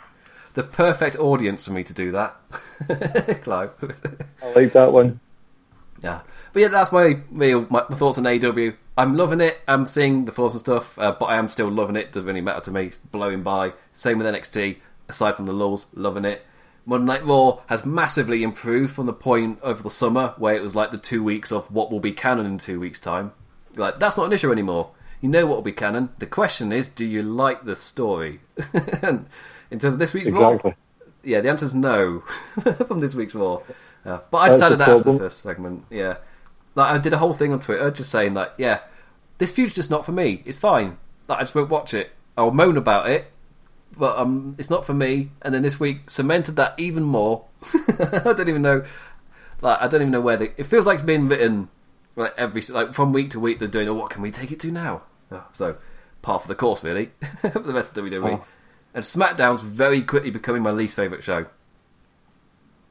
The 0.53 0.63
perfect 0.63 1.17
audience 1.17 1.65
for 1.67 1.73
me 1.73 1.83
to 1.85 1.95
do 1.95 2.13
that. 2.13 2.37
Clive. 3.43 3.73
I 4.43 4.51
like 4.53 4.73
that 4.75 4.93
one. 4.93 5.21
yeah. 6.03 6.21
But 6.53 6.63
yeah, 6.63 6.69
that's 6.69 6.93
my 6.93 7.19
real 7.33 7.67
my, 7.71 7.85
my 7.89 7.97
thoughts 7.97 8.19
on 8.19 8.27
AW. 8.27 8.71
I'm 8.97 9.17
loving 9.17 9.41
it. 9.41 9.59
I'm 9.67 9.87
seeing 9.87 10.23
the 10.25 10.31
flaws 10.31 10.55
and 10.55 10.61
stuff, 10.61 10.97
uh, 10.99 11.11
but 11.19 11.27
I 11.27 11.37
am 11.37 11.49
still 11.49 11.69
loving 11.69 11.97
it. 11.97 12.13
Doesn't 12.13 12.27
really 12.27 12.41
matter 12.41 12.61
to 12.61 12.71
me. 12.71 12.87
It's 12.87 12.97
blowing 12.97 13.43
by. 13.43 13.73
Same 13.93 14.19
with 14.19 14.27
NXT. 14.29 14.77
Aside 15.09 15.35
from 15.35 15.47
the 15.47 15.53
lulls, 15.53 15.87
loving 15.95 16.25
it. 16.25 16.47
Monday 16.87 17.07
Night 17.07 17.25
Raw 17.25 17.61
has 17.67 17.87
massively 17.87 18.43
improved 18.43 18.95
from 18.95 19.07
the 19.07 19.13
point 19.13 19.59
over 19.63 19.83
the 19.83 19.91
summer 19.91 20.35
where 20.37 20.55
it 20.55 20.63
was 20.63 20.77
like 20.77 20.91
the 20.91 20.99
two 20.99 21.23
weeks 21.23 21.51
of 21.51 21.71
what 21.71 21.91
will 21.91 22.01
be 22.01 22.13
canon 22.13 22.47
in 22.47 22.59
two 22.59 22.79
weeks' 22.79 23.01
time. 23.01 23.33
Like 23.75 23.99
that's 23.99 24.17
not 24.17 24.27
an 24.27 24.33
issue 24.33 24.53
anymore. 24.53 24.91
You 25.21 25.31
know 25.31 25.47
what 25.47 25.57
will 25.57 25.63
be 25.63 25.73
canon. 25.73 26.11
The 26.19 26.27
question 26.27 26.73
is, 26.73 26.89
do 26.89 27.07
you 27.07 27.23
like 27.23 27.65
the 27.65 27.75
story? 27.75 28.41
and 29.03 29.27
in 29.71 29.79
terms 29.79 29.95
of 29.95 29.99
this 29.99 30.13
week's 30.13 30.29
Raw, 30.31 30.59
yeah, 31.23 31.41
the 31.41 31.49
answer 31.49 31.65
is 31.65 31.75
no 31.75 32.21
from 32.87 33.01
this 33.01 33.15
week's 33.15 33.35
Raw. 33.35 33.63
Uh, 34.05 34.21
but 34.31 34.39
I 34.39 34.49
decided 34.51 34.79
that 34.79 34.89
after 34.91 35.13
the 35.13 35.19
first 35.19 35.41
segment. 35.41 35.87
Yeah, 35.89 36.19
like 36.75 36.93
I 36.93 36.99
did 36.99 37.15
a 37.15 37.19
whole 37.19 37.33
thing 37.33 37.53
on 37.53 37.61
Twitter 37.61 37.91
just 37.91 38.11
saying 38.11 38.35
like, 38.35 38.53
yeah, 38.59 38.81
this 39.39 39.51
feud's 39.51 39.75
just 39.75 39.91
not 39.91 40.05
for 40.05 40.13
me. 40.13 40.43
It's 40.45 40.59
fine. 40.59 40.99
Like, 41.27 41.39
I 41.39 41.43
just 41.43 41.55
won't 41.55 41.71
watch 41.71 41.95
it. 41.95 42.11
I'll 42.37 42.51
moan 42.51 42.77
about 42.77 43.09
it, 43.09 43.33
but 43.97 44.19
um, 44.19 44.55
it's 44.59 44.71
not 44.71 44.85
for 44.85 44.95
me. 44.95 45.31
And 45.43 45.55
then 45.55 45.63
this 45.63 45.79
week 45.79 46.11
cemented 46.11 46.57
that 46.57 46.75
even 46.79 47.03
more. 47.03 47.45
I 47.89 48.33
don't 48.37 48.49
even 48.49 48.63
know. 48.63 48.85
Like 49.61 49.81
I 49.81 49.89
don't 49.89 50.03
even 50.03 50.11
know 50.11 50.21
where 50.21 50.37
they. 50.37 50.53
It 50.57 50.67
feels 50.67 50.87
like 50.87 50.97
it's 50.97 51.05
being 51.05 51.29
written 51.29 51.69
like 52.17 52.35
every 52.37 52.63
like 52.71 52.95
from 52.95 53.13
week 53.13 53.31
to 53.31 53.41
week. 53.41 53.59
They're 53.59 53.69
doing. 53.69 53.89
Oh, 53.89 53.95
what 53.95 54.11
can 54.11 54.23
we 54.23 54.31
take 54.31 54.53
it 54.53 54.61
to 54.61 54.71
now? 54.71 55.03
Oh, 55.31 55.45
so 55.53 55.77
part 56.23 56.43
of 56.43 56.49
the 56.49 56.55
course 56.55 56.83
really 56.83 57.11
for 57.41 57.51
the 57.51 57.73
rest 57.73 57.97
of 57.97 58.05
WWE. 58.05 58.39
Oh. 58.39 58.45
And 58.95 59.05
SmackDown's 59.05 59.63
very 59.63 60.03
quickly 60.03 60.31
becoming 60.31 60.63
my 60.63 60.71
least 60.71 60.97
favorite 60.97 61.25
show. 61.25 61.47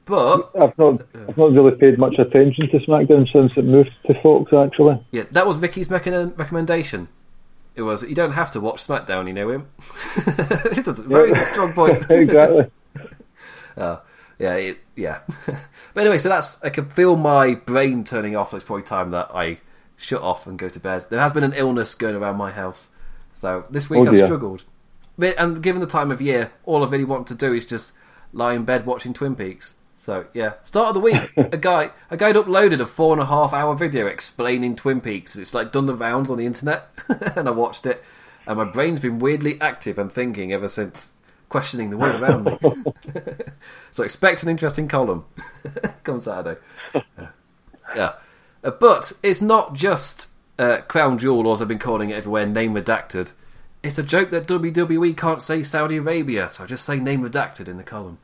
But 0.06 0.52
I've 0.60 0.78
not, 0.78 1.02
I've 1.30 1.38
not 1.38 1.54
really 1.54 1.78
paid 1.78 1.98
much 1.98 2.16
attention 2.20 2.70
to 2.70 2.80
SmackDown 2.80 3.32
since 3.32 3.56
it 3.56 3.64
moved 3.64 3.92
to 4.08 4.22
Fox. 4.22 4.52
Actually, 4.52 5.02
yeah, 5.12 5.24
that 5.32 5.48
was 5.48 5.58
Vicky's 5.58 5.90
recommendation. 5.90 7.08
It 7.76 7.82
was 7.82 8.04
you 8.04 8.16
don't 8.16 8.34
have 8.34 8.52
to 8.52 8.62
watch 8.62 8.86
SmackDown. 8.86 9.28
You 9.28 9.34
know 9.34 9.50
him. 9.50 9.68
it's 10.18 10.88
a 10.88 10.94
very 10.94 11.44
strong 11.46 11.74
point. 11.74 12.06
exactly. 12.10 12.70
Oh, 13.78 14.02
yeah, 14.40 14.56
it, 14.56 14.78
yeah. 14.96 15.20
but 15.94 16.02
anyway, 16.02 16.20
so 16.20 16.30
that's 16.30 16.64
I 16.64 16.70
can 16.70 16.90
feel 16.90 17.16
my 17.16 17.56
brain 17.56 18.04
turning 18.04 18.36
off. 18.36 18.52
So 18.52 18.58
it's 18.58 18.66
probably 18.66 18.84
time 18.84 19.12
that 19.12 19.32
I 19.34 19.60
shut 19.98 20.22
off 20.22 20.46
and 20.46 20.60
go 20.60 20.70
to 20.70 20.80
bed. 20.80 21.08
There 21.10 21.20
has 21.20 21.34
been 21.34 21.44
an 21.44 21.54
illness 21.54 21.96
going 21.96 22.16
around 22.16 22.38
my 22.38 22.52
house, 22.52 22.90
so 23.34 23.64
this 23.70 23.90
week 23.90 24.08
Oh, 24.08 24.12
I've 24.12 24.26
struggled. 24.26 24.66
And 25.20 25.62
given 25.62 25.80
the 25.80 25.88
time 25.88 26.12
of 26.12 26.22
year, 26.22 26.52
all 26.66 26.84
I 26.84 26.90
really 26.90 27.04
want 27.04 27.28
to 27.28 27.36
do 27.36 27.54
is 27.54 27.66
just 27.66 27.94
lie 28.32 28.54
in 28.54 28.66
bed 28.66 28.86
watching 28.86 29.14
Twin 29.14 29.36
Peaks. 29.36 29.76
So 30.04 30.26
yeah, 30.34 30.56
start 30.64 30.90
of 30.90 30.96
the 30.96 31.00
week, 31.00 31.32
a 31.38 31.44
guy 31.58 31.92
a 32.10 32.18
guy 32.18 32.28
had 32.28 32.36
uploaded 32.36 32.82
a 32.82 32.86
four 32.86 33.14
and 33.14 33.22
a 33.22 33.26
half 33.26 33.54
hour 33.54 33.74
video 33.74 34.06
explaining 34.06 34.76
Twin 34.76 35.00
Peaks. 35.00 35.38
It's 35.38 35.54
like 35.54 35.72
done 35.72 35.86
the 35.86 35.96
rounds 35.96 36.30
on 36.30 36.38
the 36.38 36.46
internet, 36.46 36.90
and 37.38 37.48
I 37.48 37.52
watched 37.52 37.86
it, 37.86 38.04
and 38.46 38.58
my 38.58 38.66
brain's 38.66 39.00
been 39.00 39.20
weirdly 39.20 39.62
active 39.62 39.98
and 39.98 40.12
thinking 40.12 40.52
ever 40.52 40.68
since, 40.68 41.14
questioning 41.48 41.90
the 41.90 41.96
world 41.96 42.20
around 42.20 42.44
me. 42.44 42.60
so 43.92 44.04
expect 44.04 44.44
an 44.44 44.50
interesting 44.50 44.90
column 44.90 45.24
come 46.04 46.20
Saturday. 46.20 46.60
Yeah, 47.96 48.16
Uh, 48.62 48.72
but 48.72 49.14
it's 49.24 49.40
not 49.40 49.74
just 49.74 50.28
uh, 50.60 50.80
Crown 50.90 51.18
Jewel, 51.18 51.48
or 51.48 51.54
as 51.54 51.62
I've 51.62 51.70
been 51.70 51.80
calling 51.80 52.10
it 52.10 52.16
everywhere, 52.16 52.46
name 52.46 52.74
redacted. 52.74 53.32
It's 53.82 53.98
a 53.98 54.04
joke 54.04 54.32
that 54.32 54.48
WWE 54.48 55.16
can't 55.16 55.42
say 55.42 55.64
Saudi 55.64 55.96
Arabia, 55.96 56.52
so 56.52 56.66
I 56.66 56.68
just 56.68 56.84
say 56.84 57.00
name 57.00 57.22
redacted 57.22 57.70
in 57.70 57.78
the 57.78 57.84
column. 57.84 58.18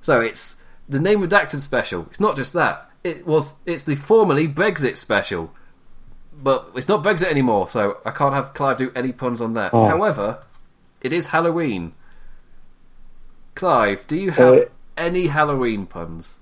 So 0.00 0.22
it's 0.22 0.56
the 0.88 1.00
name 1.00 1.20
redacted 1.20 1.60
special. 1.60 2.06
It's 2.10 2.20
not 2.20 2.36
just 2.36 2.52
that. 2.52 2.90
It 3.04 3.26
was. 3.26 3.54
It's 3.66 3.82
the 3.84 3.94
formerly 3.94 4.48
Brexit 4.48 4.96
special, 4.96 5.52
but 6.42 6.70
it's 6.74 6.88
not 6.88 7.02
Brexit 7.04 7.28
anymore. 7.28 7.68
So 7.68 7.98
I 8.04 8.10
can't 8.10 8.34
have 8.34 8.54
Clive 8.54 8.78
do 8.78 8.90
any 8.94 9.12
puns 9.12 9.40
on 9.40 9.54
that. 9.54 9.72
Oh. 9.74 9.86
However, 9.86 10.40
it 11.00 11.12
is 11.12 11.28
Halloween. 11.28 11.92
Clive, 13.54 14.06
do 14.06 14.16
you 14.16 14.32
have 14.32 14.54
Uh, 14.54 14.60
any 14.96 15.28
Halloween 15.28 15.86
puns? 15.86 16.38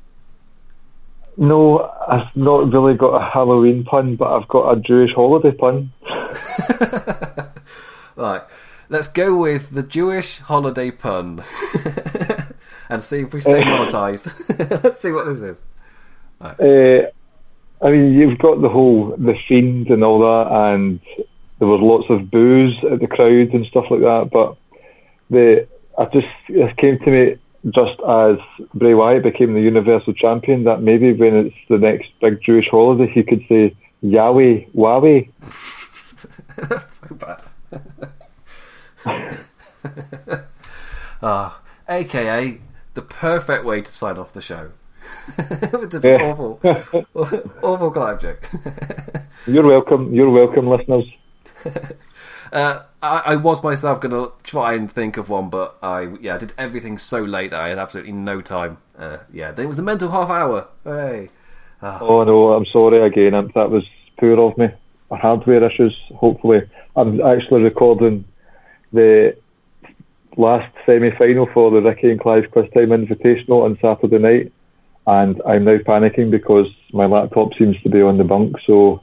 No, 1.37 1.91
I've 2.09 2.35
not 2.37 2.73
really 2.73 2.95
got 2.95 3.15
a 3.21 3.25
Halloween 3.31 3.85
pun, 3.85 4.17
but 4.17 4.33
I've 4.33 4.49
got 4.49 4.71
a 4.77 4.81
Jewish 4.81 5.13
holiday 5.15 5.53
pun. 5.53 5.93
Right, 8.17 8.43
let's 8.89 9.09
go 9.09 9.35
with 9.37 9.71
the 9.71 9.83
Jewish 9.83 10.39
holiday 10.39 10.93
pun 10.93 11.39
and 12.95 13.03
see 13.03 13.21
if 13.21 13.35
we 13.35 13.41
stay 13.41 13.63
monetized. 13.63 14.83
let's 14.85 15.01
see 15.01 15.13
what 15.13 15.27
this 15.27 15.41
is. 15.41 15.63
Uh, 16.41 17.11
I 17.85 17.91
mean, 17.91 18.15
you've 18.15 18.39
got 18.39 18.63
the 18.63 18.69
whole 18.69 19.15
the 19.17 19.37
fiend 19.47 19.91
and 19.91 20.03
all 20.03 20.21
that, 20.21 20.53
and 20.53 21.01
there 21.59 21.69
was 21.69 21.81
lots 21.81 22.07
of 22.11 22.31
boos 22.31 22.75
at 22.91 23.01
the 23.01 23.07
crowd 23.07 23.53
and 23.53 23.67
stuff 23.67 23.87
like 23.91 24.01
that. 24.01 24.31
But 24.33 24.57
the 25.31 25.69
I 25.99 26.05
just 26.07 26.27
it 26.49 26.77
came 26.77 26.99
to 27.01 27.11
me 27.11 27.37
just 27.71 28.01
as 28.01 28.39
Bray 28.75 28.95
Wyatt 28.95 29.23
became 29.23 29.55
the 29.55 29.61
Universal 29.61 30.15
Champion 30.15 30.65
that 30.65 30.83
maybe 30.83 31.13
when 31.13 31.35
it's 31.47 31.57
the 31.69 31.79
next 31.79 32.11
big 32.21 32.43
Jewish 32.43 32.69
holiday, 32.69 33.11
he 33.11 33.23
could 33.23 33.45
say 33.49 33.75
Yahweh, 34.03 34.67
Wahweh. 34.75 35.31
That's 36.57 37.01
so 37.09 37.15
bad. 37.15 37.43
Ah, 41.27 41.59
AKA 41.89 42.61
the 42.95 43.03
perfect 43.03 43.65
way 43.65 43.81
to 43.83 43.91
sign 43.91 44.19
off 44.19 44.33
the 44.33 44.41
show. 44.41 44.71
Just 45.91 46.07
an 46.07 46.13
Yeah. 46.13 46.19
awful, 46.19 46.61
awful 47.63 47.91
Clive 47.91 48.21
joke. 48.21 48.49
You're 49.47 49.67
welcome. 49.67 50.13
You're 50.15 50.31
welcome, 50.31 50.69
listeners. 50.69 51.05
Uh, 52.53 52.85
I, 53.03 53.23
I 53.27 53.37
was 53.37 53.65
myself 53.65 54.01
going 54.01 54.13
to 54.13 54.33
try 54.45 54.75
and 54.75 54.91
think 54.93 55.17
of 55.17 55.29
one, 55.29 55.51
but 55.51 55.77
I 55.83 56.03
yeah 56.21 56.37
I 56.37 56.39
did 56.39 56.53
everything 56.57 56.99
so 56.99 57.21
late 57.25 57.51
that 57.51 57.61
I 57.61 57.69
had 57.71 57.79
absolutely 57.79 58.13
no 58.13 58.41
time. 58.41 58.79
Uh, 58.97 59.19
yeah, 59.33 59.53
it 59.59 59.67
was 59.67 59.81
a 59.81 59.83
mental 59.83 60.11
half 60.11 60.31
hour. 60.31 60.69
Hey, 60.85 61.31
Oh 61.83 62.23
no, 62.25 62.53
I'm 62.55 62.67
sorry 62.67 63.03
again. 63.03 63.35
I'm, 63.35 63.51
that 63.55 63.71
was 63.71 63.85
poor 64.19 64.39
of 64.41 64.57
me. 64.57 64.69
Hardware 65.11 65.65
issues. 65.65 65.97
Hopefully, 66.15 66.63
I'm 66.97 67.21
actually 67.21 67.63
recording 67.63 68.25
the 68.93 69.37
last 70.37 70.73
semi-final 70.87 71.49
for 71.53 71.71
the 71.71 71.81
Ricky 71.81 72.11
and 72.11 72.21
Clive 72.21 72.51
Quiz 72.51 72.71
Time 72.75 72.89
Invitational 72.89 73.65
on 73.65 73.79
Saturday 73.81 74.19
night, 74.19 74.53
and 75.07 75.41
I'm 75.47 75.65
now 75.65 75.79
panicking 75.79 76.31
because 76.31 76.67
my 76.93 77.07
laptop 77.07 77.55
seems 77.55 77.81
to 77.83 77.89
be 77.89 78.03
on 78.03 78.19
the 78.19 78.25
bunk. 78.25 78.57
So 78.67 79.03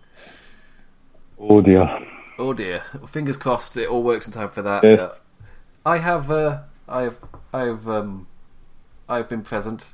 Oh 1.42 1.62
dear. 1.62 2.00
Oh 2.38 2.54
dear. 2.54 2.84
Well, 2.94 3.08
fingers 3.08 3.38
crossed 3.38 3.76
it 3.76 3.90
all 3.90 4.04
works 4.04 4.28
in 4.28 4.34
time 4.34 4.50
for 4.50 4.62
that. 4.62 4.84
Yeah. 4.84 4.92
Uh, 4.92 5.16
I 5.86 5.98
have, 5.98 6.30
uh, 6.30 6.60
I 6.88 7.02
have, 7.02 7.18
I 7.52 7.62
have, 7.62 7.90
um, 7.90 8.28
I've 9.10 9.28
been 9.28 9.42
present. 9.42 9.94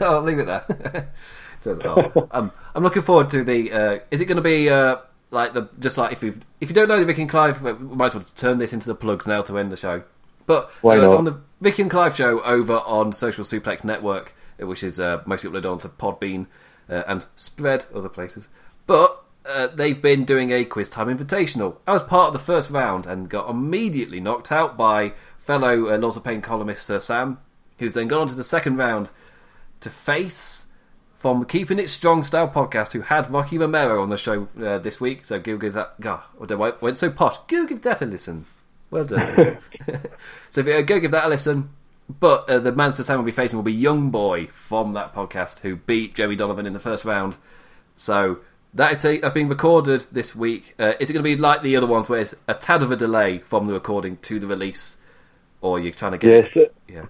I'll 0.00 0.22
leave 0.22 0.38
it 0.38 0.46
there. 0.46 1.10
Says, 1.60 1.80
oh, 1.84 2.28
um, 2.30 2.52
I'm 2.74 2.84
looking 2.84 3.02
forward 3.02 3.30
to 3.30 3.42
the. 3.42 3.72
Uh, 3.72 3.98
is 4.12 4.20
it 4.20 4.26
going 4.26 4.36
to 4.36 4.42
be 4.42 4.70
uh, 4.70 4.98
like 5.32 5.54
the 5.54 5.68
just 5.80 5.98
like 5.98 6.12
if 6.12 6.22
you 6.22 6.38
if 6.60 6.68
you 6.68 6.74
don't 6.74 6.88
know 6.88 7.00
the 7.00 7.04
Vicky 7.04 7.22
and 7.22 7.30
Clive, 7.30 7.60
we 7.60 7.72
might 7.72 8.06
as 8.06 8.14
well 8.14 8.24
turn 8.36 8.58
this 8.58 8.72
into 8.72 8.86
the 8.86 8.94
plugs 8.94 9.26
now 9.26 9.42
to 9.42 9.58
end 9.58 9.72
the 9.72 9.76
show. 9.76 10.04
But 10.48 10.70
uh, 10.82 11.14
on 11.14 11.24
the 11.24 11.38
Vicky 11.60 11.82
and 11.82 11.90
Clive 11.90 12.16
show 12.16 12.40
over 12.40 12.78
on 12.78 13.12
Social 13.12 13.44
Suplex 13.44 13.84
Network, 13.84 14.34
which 14.58 14.82
is 14.82 14.98
uh, 14.98 15.22
mostly 15.26 15.50
uploaded 15.50 15.70
onto 15.70 15.88
Podbean 15.88 16.46
uh, 16.88 17.02
and 17.06 17.26
spread 17.36 17.84
other 17.94 18.08
places. 18.08 18.48
But 18.86 19.22
uh, 19.44 19.66
they've 19.66 20.00
been 20.00 20.24
doing 20.24 20.50
a 20.50 20.64
quiz 20.64 20.88
time 20.88 21.14
invitational. 21.14 21.76
I 21.86 21.92
was 21.92 22.02
part 22.02 22.28
of 22.28 22.32
the 22.32 22.38
first 22.38 22.70
round 22.70 23.06
and 23.06 23.28
got 23.28 23.50
immediately 23.50 24.20
knocked 24.20 24.50
out 24.50 24.74
by 24.78 25.12
fellow 25.38 25.92
uh, 25.92 25.98
Lords 25.98 26.16
of 26.16 26.24
Pain 26.24 26.40
columnist 26.40 26.86
Sir 26.86 26.98
Sam, 26.98 27.38
who's 27.78 27.92
then 27.92 28.08
gone 28.08 28.22
on 28.22 28.28
to 28.28 28.34
the 28.34 28.42
second 28.42 28.78
round 28.78 29.10
to 29.80 29.90
face 29.90 30.64
from 31.14 31.44
Keeping 31.44 31.78
It 31.78 31.90
Strong 31.90 32.24
Style 32.24 32.48
podcast, 32.48 32.94
who 32.94 33.02
had 33.02 33.30
Rocky 33.30 33.58
Romero 33.58 34.00
on 34.00 34.08
the 34.08 34.16
show 34.16 34.48
uh, 34.58 34.78
this 34.78 34.98
week. 34.98 35.26
So 35.26 35.38
go 35.38 35.58
give 35.58 35.74
that. 35.74 36.00
God, 36.00 36.22
I 36.50 36.54
went 36.54 36.96
so 36.96 37.10
posh. 37.10 37.36
Go 37.48 37.66
give 37.66 37.82
that 37.82 38.00
a 38.00 38.06
listen. 38.06 38.46
Well 38.90 39.04
done. 39.04 39.58
so 40.50 40.62
uh, 40.62 40.82
go 40.82 40.98
give 41.00 41.10
that 41.10 41.26
a 41.26 41.28
listen. 41.28 41.70
But 42.20 42.48
uh, 42.48 42.58
the 42.58 42.72
man 42.72 42.92
Sir 42.94 43.02
Sam 43.02 43.18
will 43.18 43.24
be 43.24 43.30
facing 43.32 43.58
will 43.58 43.62
be 43.64 43.72
Young 43.72 44.10
Boy 44.10 44.46
from 44.46 44.94
that 44.94 45.14
podcast, 45.14 45.60
who 45.60 45.76
beat 45.76 46.14
Joey 46.14 46.36
Donovan 46.36 46.64
in 46.64 46.72
the 46.72 46.80
first 46.80 47.04
round. 47.04 47.36
So 47.96 48.38
that 48.72 48.96
is 48.96 49.04
a, 49.04 49.18
that's 49.18 49.34
being 49.34 49.48
recorded 49.48 50.06
this 50.12 50.34
week. 50.34 50.74
Uh, 50.78 50.94
is 51.00 51.10
it 51.10 51.12
going 51.12 51.22
to 51.22 51.28
be 51.28 51.36
like 51.36 51.62
the 51.62 51.76
other 51.76 51.86
ones, 51.86 52.08
where 52.08 52.20
it's 52.20 52.34
a 52.46 52.54
tad 52.54 52.82
of 52.82 52.90
a 52.90 52.96
delay 52.96 53.38
from 53.40 53.66
the 53.66 53.74
recording 53.74 54.16
to 54.22 54.38
the 54.40 54.46
release, 54.46 54.96
or 55.60 55.78
you're 55.78 55.92
trying 55.92 56.12
to 56.12 56.18
get? 56.18 56.30
Yes, 56.30 56.50
it- 56.54 56.74
Yeah. 56.88 57.04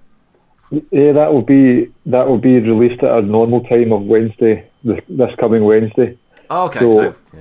yeah, 0.91 1.13
that 1.13 1.33
will 1.33 1.43
be 1.43 1.93
that 2.07 2.27
will 2.27 2.39
be 2.39 2.59
released 2.59 3.01
at 3.05 3.11
our 3.11 3.23
normal 3.23 3.61
time 3.65 3.93
of 3.93 4.03
Wednesday, 4.03 4.69
this, 4.83 4.99
this 5.09 5.31
coming 5.39 5.65
Wednesday. 5.65 6.19
Oh, 6.51 6.65
okay. 6.67 6.81
So- 6.81 6.91
So, 6.91 7.15
yeah. 7.35 7.41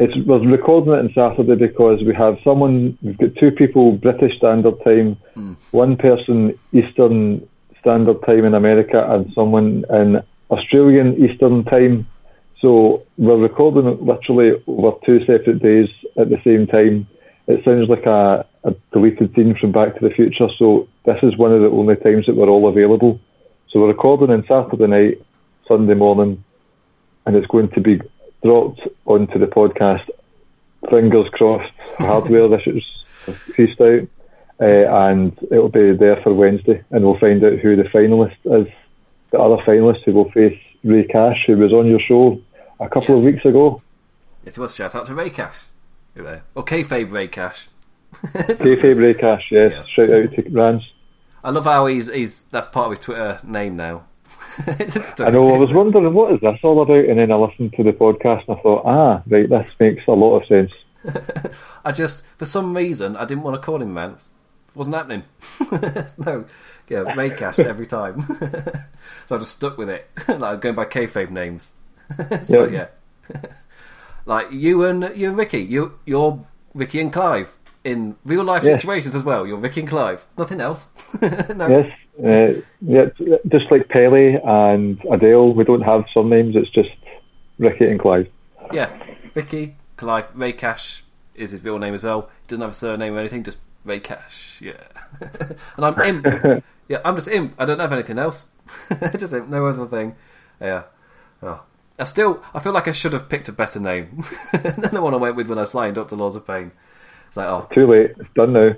It's 0.00 0.16
we're 0.26 0.38
recording 0.38 0.94
it 0.94 0.98
on 0.98 1.12
Saturday 1.12 1.56
because 1.56 2.02
we 2.02 2.14
have 2.14 2.38
someone. 2.42 2.96
We've 3.02 3.18
got 3.18 3.36
two 3.38 3.50
people 3.50 3.92
British 3.92 4.34
Standard 4.38 4.82
Time, 4.82 5.16
hmm. 5.34 5.52
one 5.72 5.98
person 5.98 6.58
Eastern 6.72 7.46
Standard 7.80 8.22
Time 8.22 8.46
in 8.46 8.54
America, 8.54 9.04
and 9.12 9.30
someone 9.34 9.84
in 9.90 10.22
Australian 10.50 11.22
Eastern 11.22 11.64
Time. 11.64 12.06
So 12.62 13.02
we're 13.18 13.36
recording 13.36 13.92
it 13.92 14.00
literally 14.00 14.52
over 14.66 14.96
two 15.04 15.20
separate 15.26 15.58
days 15.58 15.90
at 16.16 16.30
the 16.30 16.40
same 16.44 16.66
time. 16.66 17.06
It 17.46 17.62
sounds 17.62 17.90
like 17.90 18.06
a, 18.06 18.46
a 18.64 18.74
deleted 18.94 19.34
scene 19.34 19.54
from 19.54 19.72
Back 19.72 19.98
to 19.98 20.08
the 20.08 20.14
Future. 20.14 20.48
So 20.58 20.88
this 21.04 21.22
is 21.22 21.36
one 21.36 21.52
of 21.52 21.60
the 21.60 21.68
only 21.68 21.96
times 21.96 22.24
that 22.24 22.36
we're 22.36 22.48
all 22.48 22.68
available. 22.68 23.20
So 23.68 23.80
we're 23.80 23.88
recording 23.88 24.30
on 24.30 24.46
Saturday 24.48 24.86
night, 24.86 25.26
Sunday 25.68 25.92
morning, 25.92 26.42
and 27.26 27.36
it's 27.36 27.48
going 27.48 27.68
to 27.72 27.82
be 27.82 28.00
dropped 28.42 28.80
onto 29.06 29.38
the 29.38 29.46
podcast. 29.46 30.08
Fingers 30.88 31.28
crossed, 31.32 31.72
hardware 31.98 32.52
issues 32.54 32.86
pieced 33.54 33.80
out, 33.80 34.08
uh, 34.60 34.64
and 34.64 35.38
it'll 35.50 35.68
be 35.68 35.92
there 35.92 36.20
for 36.22 36.32
Wednesday, 36.32 36.82
and 36.90 37.04
we'll 37.04 37.18
find 37.18 37.44
out 37.44 37.58
who 37.58 37.76
the 37.76 37.84
finalist 37.84 38.36
is. 38.44 38.72
The 39.30 39.38
other 39.38 39.62
finalist 39.62 40.02
who 40.04 40.12
will 40.12 40.30
face 40.30 40.58
Ray 40.82 41.04
Cash, 41.04 41.44
who 41.46 41.56
was 41.56 41.72
on 41.72 41.86
your 41.86 42.00
show 42.00 42.40
a 42.80 42.88
couple 42.88 43.16
of 43.16 43.24
weeks 43.24 43.44
ago. 43.44 43.82
It 44.44 44.56
was 44.56 44.74
shout 44.74 44.94
out 44.94 45.06
to 45.06 45.14
Ray 45.14 45.30
Cash. 45.30 45.64
There. 46.14 46.42
Or 46.54 46.64
kayfabe 46.64 47.12
Ray 47.12 47.28
Cash. 47.28 47.68
Kayfabe 48.14 48.98
Ray 48.98 49.14
Cash, 49.14 49.48
yes. 49.50 49.72
Yes. 49.72 49.86
Shout 49.86 50.10
out 50.10 50.32
to 50.32 50.48
Rans. 50.50 50.92
I 51.42 51.50
love 51.50 51.64
how 51.64 51.86
he's 51.86 52.08
he's 52.08 52.42
that's 52.50 52.66
part 52.66 52.86
of 52.86 52.90
his 52.92 53.00
Twitter 53.00 53.38
name 53.44 53.76
now. 53.76 54.04
I 55.20 55.30
know. 55.30 55.54
I 55.54 55.58
was 55.58 55.72
wondering 55.72 56.12
what 56.12 56.32
is 56.34 56.40
this 56.40 56.58
all 56.62 56.82
about, 56.82 57.04
and 57.04 57.18
then 57.18 57.30
I 57.32 57.36
listened 57.36 57.72
to 57.74 57.82
the 57.82 57.92
podcast 57.92 58.46
and 58.48 58.58
I 58.58 58.62
thought, 58.62 58.82
ah, 58.84 59.22
right, 59.28 59.48
this 59.48 59.70
makes 59.78 60.06
a 60.06 60.12
lot 60.12 60.40
of 60.40 60.46
sense. 60.46 60.72
I 61.84 61.92
just 61.92 62.26
for 62.36 62.44
some 62.44 62.76
reason 62.76 63.16
I 63.16 63.24
didn't 63.24 63.42
want 63.44 63.60
to 63.60 63.64
call 63.64 63.80
him 63.80 63.94
Mance. 63.94 64.28
It 64.68 64.76
wasn't 64.76 64.96
happening. 64.96 65.22
no, 66.18 66.44
yeah, 66.88 67.14
made 67.14 67.36
Cash 67.36 67.58
every 67.58 67.86
time. 67.86 68.22
so 69.26 69.36
I 69.36 69.38
just 69.38 69.56
stuck 69.56 69.78
with 69.78 69.88
it. 69.90 70.08
like 70.28 70.60
going 70.60 70.74
by 70.74 70.84
kayfabe 70.84 71.30
names. 71.30 71.72
so 72.44 72.68
yeah, 72.68 72.88
like 74.26 74.50
you 74.52 74.84
and 74.84 75.10
you 75.16 75.28
and 75.28 75.38
Ricky, 75.38 75.60
you 75.60 75.98
you're 76.04 76.40
Ricky 76.74 77.00
and 77.00 77.12
Clive 77.12 77.56
in 77.82 78.16
real 78.24 78.44
life 78.44 78.62
Yes. 78.62 78.80
situations 78.82 79.14
as 79.14 79.24
well. 79.24 79.46
You're 79.46 79.56
Ricky 79.56 79.80
and 79.80 79.88
Clive. 79.88 80.24
Nothing 80.36 80.60
else. 80.60 80.88
no. 81.22 81.66
Yes, 81.68 81.92
uh, 82.18 82.60
yeah, 82.80 83.06
just 83.48 83.70
like 83.70 83.88
Pele 83.88 84.40
and 84.44 85.00
Adele, 85.10 85.54
we 85.54 85.64
don't 85.64 85.82
have 85.82 86.04
surnames. 86.12 86.56
It's 86.56 86.70
just 86.70 86.90
Ricky 87.58 87.86
and 87.86 88.00
Clive. 88.00 88.28
Yeah, 88.72 88.90
Ricky, 89.34 89.76
Clive, 89.96 90.28
Ray 90.34 90.52
Cash 90.52 91.04
is 91.34 91.50
his 91.50 91.64
real 91.64 91.78
name 91.78 91.94
as 91.94 92.02
well. 92.02 92.22
He 92.42 92.48
doesn't 92.48 92.62
have 92.62 92.72
a 92.72 92.74
surname 92.74 93.14
or 93.14 93.20
anything, 93.20 93.42
just 93.42 93.60
Ray 93.84 94.00
Cash. 94.00 94.60
Yeah, 94.60 94.82
and 95.76 95.84
I'm 95.84 96.00
Imp. 96.00 96.64
yeah, 96.88 96.98
I'm 97.04 97.16
just 97.16 97.28
Imp. 97.28 97.54
I 97.58 97.64
don't 97.64 97.80
have 97.80 97.92
anything 97.92 98.18
else. 98.18 98.46
just 99.18 99.32
Imp, 99.32 99.48
no 99.48 99.66
other 99.66 99.86
thing. 99.86 100.16
Yeah. 100.60 100.84
Oh. 101.42 101.62
I 101.98 102.04
still, 102.04 102.42
I 102.54 102.60
feel 102.60 102.72
like 102.72 102.88
I 102.88 102.92
should 102.92 103.12
have 103.12 103.28
picked 103.28 103.48
a 103.50 103.52
better 103.52 103.78
name 103.78 104.24
than 104.52 104.94
the 104.94 105.02
one 105.02 105.12
I 105.12 105.18
went 105.18 105.36
with 105.36 105.48
when 105.48 105.58
I 105.58 105.64
signed 105.64 105.98
up 105.98 106.08
to 106.08 106.16
Lords 106.16 106.34
of 106.34 106.46
Pain. 106.46 106.72
It's 107.28 107.36
like, 107.36 107.46
oh, 107.46 107.68
Too 107.72 107.86
late. 107.86 108.12
It's 108.18 108.28
done 108.34 108.54
now. 108.54 108.74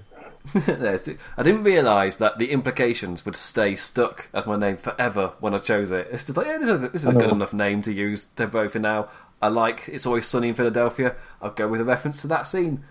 I 0.54 1.42
didn't 1.42 1.64
realise 1.64 2.16
that 2.16 2.38
the 2.38 2.50
implications 2.50 3.24
would 3.24 3.36
stay 3.36 3.76
stuck 3.76 4.28
as 4.32 4.46
my 4.46 4.56
name 4.56 4.76
forever 4.76 5.34
when 5.40 5.54
I 5.54 5.58
chose 5.58 5.90
it. 5.90 6.08
It's 6.10 6.24
just 6.24 6.36
like, 6.36 6.46
yeah, 6.46 6.58
this 6.58 6.68
is, 6.68 6.82
this 6.82 7.02
is 7.02 7.08
a 7.08 7.12
good 7.12 7.30
enough 7.30 7.52
name 7.52 7.82
to 7.82 7.92
use 7.92 8.24
temporarily 8.24 8.70
for 8.70 8.80
now. 8.80 9.08
I 9.40 9.48
like 9.48 9.88
It's 9.88 10.06
Always 10.06 10.26
Sunny 10.26 10.48
in 10.48 10.54
Philadelphia. 10.54 11.16
I'll 11.40 11.50
go 11.50 11.68
with 11.68 11.80
a 11.80 11.84
reference 11.84 12.20
to 12.22 12.28
that 12.28 12.46
scene. 12.46 12.84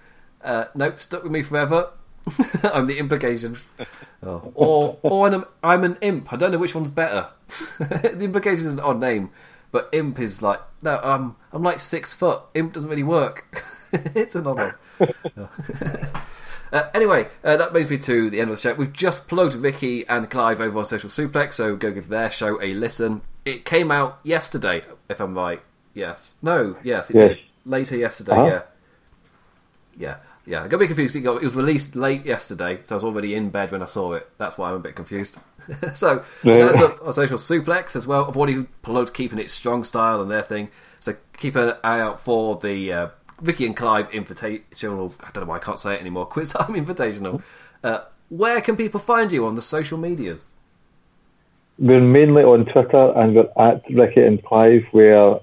Uh, 0.43 0.65
nope, 0.75 0.99
stuck 0.99 1.23
with 1.23 1.31
me 1.31 1.43
forever. 1.43 1.91
I'm 2.63 2.87
the 2.87 2.97
implications. 2.97 3.69
Oh. 4.23 4.51
Or, 4.53 4.99
or 5.01 5.27
an, 5.27 5.45
I'm 5.63 5.83
an 5.83 5.97
imp. 6.01 6.31
I 6.31 6.35
don't 6.35 6.51
know 6.51 6.59
which 6.59 6.75
one's 6.75 6.91
better. 6.91 7.29
the 7.79 8.19
implications 8.21 8.67
is 8.67 8.73
an 8.73 8.79
odd 8.79 8.99
name, 8.99 9.31
but 9.71 9.89
imp 9.93 10.19
is 10.19 10.43
like, 10.43 10.59
no, 10.83 10.99
I'm, 10.99 11.35
I'm 11.51 11.63
like 11.63 11.79
six 11.79 12.13
foot. 12.13 12.43
Imp 12.53 12.71
doesn't 12.71 12.87
really 12.87 13.01
work. 13.01 13.65
it's 13.91 14.35
an 14.35 14.45
odd 14.45 14.75
one. 14.99 16.19
Uh, 16.71 16.89
anyway, 16.93 17.27
uh, 17.43 17.57
that 17.57 17.71
brings 17.71 17.89
me 17.89 17.97
to 17.97 18.29
the 18.29 18.39
end 18.39 18.49
of 18.49 18.55
the 18.55 18.61
show. 18.61 18.73
We've 18.73 18.93
just 18.93 19.27
plugged 19.27 19.55
Ricky 19.55 20.07
and 20.07 20.29
Clive 20.29 20.61
over 20.61 20.79
on 20.79 20.85
Social 20.85 21.09
Suplex, 21.09 21.53
so 21.53 21.75
go 21.75 21.91
give 21.91 22.07
their 22.07 22.31
show 22.31 22.61
a 22.61 22.73
listen. 22.73 23.21
It 23.45 23.65
came 23.65 23.91
out 23.91 24.19
yesterday, 24.23 24.83
if 25.09 25.19
I'm 25.19 25.35
right. 25.35 25.61
Yes. 25.93 26.35
No, 26.41 26.77
yes, 26.83 27.09
it 27.09 27.15
Yes. 27.17 27.29
did. 27.29 27.41
Later 27.65 27.97
yesterday, 27.97 28.31
Uh-huh. 28.31 28.45
yeah. 28.45 28.61
Yeah, 29.97 30.15
yeah. 30.45 30.63
I 30.63 30.67
got 30.67 30.77
a 30.77 30.79
bit 30.79 30.87
confused. 30.87 31.15
It 31.15 31.21
got- 31.21 31.37
it 31.41 31.43
was 31.43 31.55
released 31.55 31.95
late 31.95 32.25
yesterday, 32.25 32.79
so 32.85 32.95
I 32.95 32.97
was 32.97 33.03
already 33.03 33.35
in 33.35 33.49
bed 33.49 33.71
when 33.71 33.81
I 33.81 33.85
saw 33.85 34.13
it. 34.13 34.29
That's 34.37 34.57
why 34.57 34.69
I'm 34.69 34.75
a 34.75 34.79
bit 34.79 34.95
confused. 34.95 35.37
so, 35.93 36.23
that's 36.43 36.79
up 36.79 37.05
on 37.05 37.11
Social 37.11 37.37
Suplex 37.37 37.95
as 37.95 38.07
well. 38.07 38.25
I've 38.27 38.37
already 38.37 38.65
plugged 38.81 39.13
Keeping 39.13 39.39
It 39.39 39.49
Strong 39.49 39.83
Style 39.83 40.21
and 40.21 40.31
their 40.31 40.41
thing, 40.41 40.69
so 40.99 41.15
keep 41.37 41.55
an 41.55 41.73
eye 41.83 41.99
out 41.99 42.21
for 42.21 42.55
the 42.57 42.93
uh, 42.93 43.07
Vicky 43.41 43.65
and 43.65 43.75
Clive 43.75 44.09
Invitational. 44.11 45.13
I 45.19 45.31
don't 45.31 45.43
know 45.43 45.49
why 45.49 45.57
I 45.57 45.59
can't 45.59 45.79
say 45.79 45.95
it 45.95 46.01
anymore. 46.01 46.25
Quiz 46.27 46.53
Time 46.53 46.73
Invitational. 46.73 47.41
Uh, 47.83 48.01
where 48.29 48.61
can 48.61 48.77
people 48.77 48.99
find 48.99 49.31
you 49.31 49.45
on 49.45 49.55
the 49.55 49.61
social 49.61 49.97
medias? 49.97 50.49
We're 51.77 51.99
mainly 51.99 52.43
on 52.43 52.65
Twitter 52.65 53.11
and 53.17 53.35
we're 53.35 53.49
at 53.57 53.83
Ricky 53.89 54.23
and 54.23 54.43
Clive, 54.43 54.85
where 54.91 55.39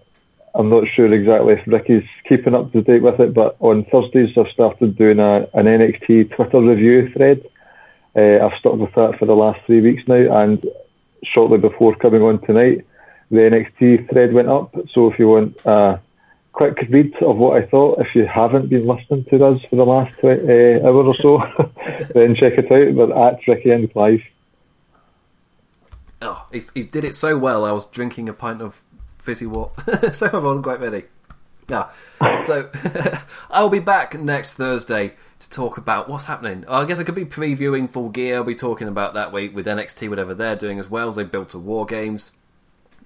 I'm 0.54 0.70
not 0.70 0.84
sure 0.94 1.12
exactly 1.12 1.54
if 1.54 1.66
Ricky's 1.66 2.08
keeping 2.28 2.54
up 2.54 2.72
to 2.72 2.82
date 2.82 3.02
with 3.02 3.20
it, 3.20 3.34
but 3.34 3.56
on 3.60 3.84
Thursdays 3.86 4.36
I've 4.38 4.48
started 4.52 4.96
doing 4.96 5.18
a, 5.18 5.48
an 5.54 5.66
NXT 5.66 6.34
Twitter 6.34 6.60
review 6.60 7.12
thread. 7.12 7.44
Uh, 8.16 8.44
I've 8.44 8.58
stuck 8.58 8.74
with 8.74 8.94
that 8.94 9.18
for 9.18 9.26
the 9.26 9.34
last 9.34 9.60
three 9.66 9.80
weeks 9.80 10.02
now, 10.08 10.42
and 10.42 10.64
shortly 11.24 11.58
before 11.58 11.94
coming 11.96 12.22
on 12.22 12.40
tonight, 12.40 12.86
the 13.30 13.38
NXT 13.38 14.10
thread 14.10 14.32
went 14.32 14.48
up. 14.48 14.74
So 14.92 15.10
if 15.10 15.18
you 15.18 15.28
want 15.28 15.56
a 15.64 16.00
quick 16.59 16.89
read 16.90 17.14
of 17.22 17.36
what 17.36 17.62
I 17.62 17.66
thought, 17.66 18.01
if 18.01 18.16
you 18.16 18.26
haven't 18.26 18.68
been 18.68 18.85
listening 18.85 19.24
to 19.26 19.44
us 19.47 19.62
for 19.62 19.76
the 19.76 19.86
last 19.86 20.12
uh, 20.24 20.85
hour 20.85 21.05
or 21.05 21.14
so, 21.14 21.39
then 22.14 22.35
check 22.35 22.55
it 22.59 22.70
out. 22.72 22.94
We're 22.94 23.28
at 23.28 23.47
Ricky 23.47 23.70
and 23.70 23.90
Clive. 23.93 24.22
Oh, 26.20 26.48
he, 26.51 26.64
he 26.74 26.82
did 26.82 27.05
it 27.05 27.14
so 27.14 27.39
well. 27.39 27.64
I 27.64 27.70
was 27.70 27.85
drinking 27.85 28.28
a 28.28 28.32
pint 28.32 28.60
of 28.60 28.82
fizzy 29.18 29.47
water, 29.47 30.12
so 30.12 30.26
I 30.32 30.39
wasn't 30.39 30.64
quite 30.64 30.80
ready. 30.80 31.05
Yeah. 31.68 31.90
So 32.40 32.70
I'll 33.51 33.68
be 33.68 33.78
back 33.78 34.18
next 34.18 34.55
Thursday 34.55 35.12
to 35.39 35.51
talk 35.51 35.78
about 35.78 36.09
what's 36.09 36.24
happening. 36.24 36.64
I 36.66 36.85
guess 36.86 36.98
I 36.98 37.05
could 37.05 37.14
be 37.14 37.24
previewing 37.24 37.89
Full 37.89 38.09
Gear. 38.09 38.36
I'll 38.36 38.44
be 38.44 38.56
talking 38.56 38.89
about 38.89 39.14
that 39.14 39.32
week 39.32 39.55
with 39.55 39.66
NXT, 39.66 40.09
whatever 40.09 40.35
they're 40.35 40.56
doing 40.56 40.80
as 40.80 40.90
well 40.90 41.06
as 41.06 41.14
they 41.14 41.24
built 41.24 41.51
to 41.51 41.59
War 41.59 41.86
Games. 41.86 42.32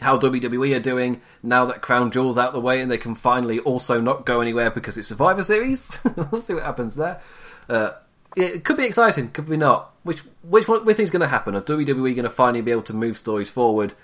How 0.02 0.18
WWE 0.18 0.76
are 0.76 0.80
doing 0.80 1.20
now 1.42 1.64
that 1.64 1.80
Crown 1.80 2.10
Jewel's 2.10 2.38
out 2.38 2.52
the 2.52 2.60
way 2.60 2.80
and 2.80 2.90
they 2.90 2.98
can 2.98 3.14
finally 3.14 3.58
also 3.60 4.00
not 4.00 4.26
go 4.26 4.40
anywhere 4.40 4.70
because 4.70 4.96
it's 4.98 5.08
Survivor 5.08 5.42
Series. 5.42 5.98
we'll 6.30 6.40
see 6.40 6.54
what 6.54 6.64
happens 6.64 6.96
there. 6.96 7.20
Uh, 7.68 7.92
it 8.36 8.64
could 8.64 8.76
be 8.76 8.84
exciting, 8.84 9.30
could 9.30 9.48
be 9.48 9.56
not. 9.56 9.92
Which 10.02 10.20
which 10.42 10.66
one 10.66 10.84
which 10.84 10.96
thing's 10.96 11.10
going 11.10 11.20
to 11.20 11.28
happen? 11.28 11.54
Are 11.54 11.62
WWE 11.62 12.14
going 12.14 12.24
to 12.24 12.30
finally 12.30 12.62
be 12.62 12.70
able 12.70 12.82
to 12.82 12.94
move 12.94 13.16
stories 13.16 13.50
forward, 13.50 13.94